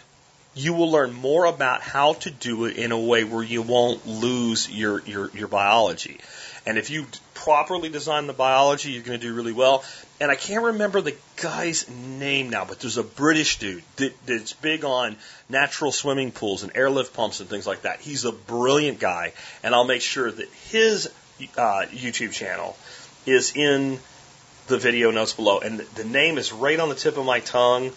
you 0.54 0.74
will 0.74 0.92
learn 0.92 1.14
more 1.14 1.46
about 1.46 1.82
how 1.82 2.14
to 2.14 2.32
do 2.32 2.66
it 2.66 2.78
in 2.78 2.92
a 2.92 3.00
way 3.00 3.24
where 3.24 3.44
you 3.44 3.62
won't 3.62 4.08
lose 4.08 4.70
your, 4.70 5.02
your, 5.06 5.30
your 5.32 5.48
biology. 5.48 6.20
And 6.68 6.78
if 6.78 6.90
you 6.90 7.06
properly 7.34 7.88
design 7.88 8.28
the 8.28 8.34
biology, 8.34 8.92
you're 8.92 9.02
going 9.02 9.18
to 9.18 9.26
do 9.26 9.34
really 9.34 9.54
well. 9.54 9.86
And 10.20 10.30
I 10.30 10.36
can't 10.36 10.66
remember 10.66 11.00
the 11.00 11.16
guy's 11.42 11.90
name 11.90 12.50
now, 12.50 12.66
but 12.66 12.82
there's 12.82 12.98
a 12.98 13.04
British 13.04 13.58
dude 13.58 13.84
that, 13.96 14.14
that's 14.26 14.52
big 14.52 14.84
on 14.84 15.16
natural 15.48 15.94
swimming 15.94 16.34
pools 16.34 16.64
and 16.64 16.76
airlift 16.76 17.14
pumps 17.14 17.40
and 17.40 17.50
things 17.50 17.66
like 17.66 17.84
that. 17.84 18.02
He's 18.02 18.26
a 18.26 18.34
brilliant 18.34 19.00
guy, 19.00 19.32
and 19.64 19.74
I'll 19.74 19.86
make 19.86 20.02
sure 20.02 20.30
that 20.30 20.50
his 20.70 21.10
uh, 21.58 21.86
YouTube 21.90 22.34
channel 22.34 22.76
is 23.26 23.56
in 23.56 23.98
the 24.68 24.78
video 24.78 25.10
notes 25.12 25.34
below. 25.34 25.60
And 25.60 25.80
the 25.80 26.04
name 26.04 26.38
is 26.38 26.52
right 26.52 26.78
on 26.78 26.90
the 26.90 26.96
tip 26.96 27.16
of 27.16 27.26
my 27.26 27.40
tongue. 27.40 27.94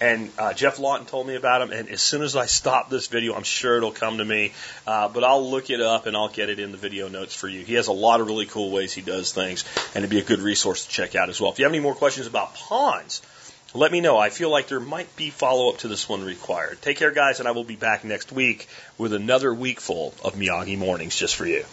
And 0.00 0.30
uh, 0.38 0.52
Geoff 0.52 0.78
Lawton 0.78 1.06
told 1.06 1.26
me 1.26 1.36
about 1.36 1.62
him, 1.62 1.72
and 1.72 1.88
as 1.88 2.02
soon 2.02 2.22
as 2.22 2.36
I 2.36 2.46
stop 2.46 2.90
this 2.90 3.06
video, 3.06 3.34
I'm 3.34 3.44
sure 3.44 3.78
it'll 3.78 3.92
come 3.92 4.18
to 4.18 4.24
me. 4.24 4.52
Uh, 4.86 5.08
but 5.08 5.24
I'll 5.24 5.48
look 5.48 5.70
it 5.70 5.80
up 5.80 6.06
and 6.06 6.16
I'll 6.16 6.28
get 6.28 6.50
it 6.50 6.58
in 6.58 6.70
the 6.70 6.76
video 6.76 7.08
notes 7.08 7.34
for 7.34 7.48
you. 7.48 7.64
He 7.64 7.74
has 7.74 7.88
a 7.88 7.92
lot 7.92 8.20
of 8.20 8.26
really 8.26 8.46
cool 8.46 8.70
ways 8.70 8.92
he 8.92 9.00
does 9.00 9.32
things, 9.32 9.64
and 9.94 10.04
it'd 10.04 10.10
be 10.10 10.18
a 10.18 10.24
good 10.24 10.40
resource 10.40 10.84
to 10.84 10.90
check 10.90 11.14
out 11.14 11.30
as 11.30 11.40
well. 11.40 11.50
If 11.50 11.58
you 11.58 11.64
have 11.64 11.72
any 11.72 11.80
more 11.80 11.94
questions 11.94 12.26
about 12.26 12.54
ponds, 12.54 13.22
let 13.74 13.90
me 13.90 14.00
know. 14.00 14.18
I 14.18 14.28
feel 14.28 14.50
like 14.50 14.68
there 14.68 14.80
might 14.80 15.14
be 15.16 15.30
follow 15.30 15.70
up 15.70 15.78
to 15.78 15.88
this 15.88 16.08
one 16.08 16.24
required. 16.24 16.80
Take 16.82 16.98
care, 16.98 17.10
guys, 17.10 17.40
and 17.40 17.48
I 17.48 17.52
will 17.52 17.64
be 17.64 17.76
back 17.76 18.04
next 18.04 18.32
week 18.32 18.68
with 18.98 19.12
another 19.12 19.52
week 19.52 19.80
full 19.80 20.14
of 20.22 20.34
Miyagi 20.34 20.76
mornings 20.78 21.16
just 21.16 21.36
for 21.36 21.46
you. 21.46 21.64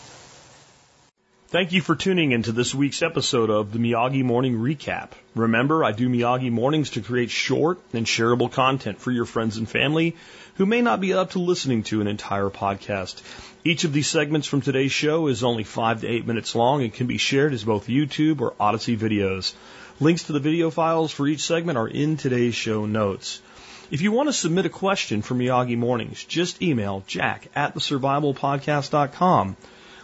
Thank 1.54 1.72
you 1.72 1.84
for 1.84 1.96
tuning 1.96 2.32
into 2.32 2.52
this 2.52 2.74
week's 2.74 3.04
episode 3.04 3.52
of 3.52 3.72
the 3.72 3.78
Miyagi 3.78 4.24
Morning 4.24 4.58
Recap. 4.58 5.10
Remember, 5.36 5.84
I 5.84 5.92
do 5.92 6.10
Miyagi 6.10 6.50
Mornings 6.50 6.90
to 6.90 7.02
create 7.02 7.30
short 7.30 7.80
and 7.94 8.08
shareable 8.08 8.52
content 8.52 9.00
for 9.00 9.12
your 9.12 9.26
friends 9.26 9.58
and 9.58 9.70
family 9.70 10.16
who 10.56 10.66
may 10.66 10.82
not 10.82 11.00
be 11.00 11.14
up 11.14 11.30
to 11.34 11.40
listening 11.40 11.84
to 11.84 12.02
an 12.02 12.08
entire 12.08 12.50
podcast. 12.50 13.22
Each 13.64 13.84
of 13.84 13.94
these 13.94 14.08
segments 14.08 14.48
from 14.48 14.62
today's 14.62 14.92
show 14.92 15.28
is 15.28 15.44
only 15.44 15.64
five 15.64 16.02
to 16.02 16.08
eight 16.08 16.26
minutes 16.26 16.56
long 16.56 16.82
and 16.82 16.92
can 16.92 17.06
be 17.06 17.20
shared 17.20 17.54
as 17.54 17.64
both 17.64 17.86
YouTube 17.86 18.42
or 18.42 18.56
Odysee 18.60 18.98
videos. 18.98 19.54
Links 20.00 20.24
to 20.24 20.34
the 20.34 20.40
video 20.40 20.72
files 20.72 21.12
for 21.12 21.28
each 21.28 21.42
segment 21.42 21.78
are 21.78 21.88
in 21.88 22.18
today's 22.18 22.56
show 22.56 22.88
notes. 22.88 23.44
If 23.92 24.02
you 24.02 24.12
want 24.12 24.28
to 24.28 24.34
submit 24.34 24.66
a 24.66 24.70
question 24.70 25.22
for 25.22 25.36
Miyagi 25.36 25.78
Mornings, 25.78 26.24
just 26.24 26.64
email 26.64 27.04
jack 27.06 27.48
at 27.56 27.76
thesurvivalpodcast.com 27.76 29.56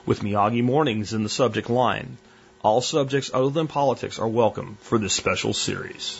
with 0.10 0.22
Miyagi 0.22 0.64
Mornings 0.64 1.14
in 1.14 1.22
the 1.22 1.30
subject 1.30 1.70
line. 1.70 2.18
All 2.64 2.82
subjects 2.82 3.30
other 3.32 3.52
than 3.52 3.68
politics 3.68 4.18
are 4.18 4.28
welcome 4.28 4.76
for 4.82 4.98
this 4.98 5.14
special 5.14 5.54
series. 5.54 6.20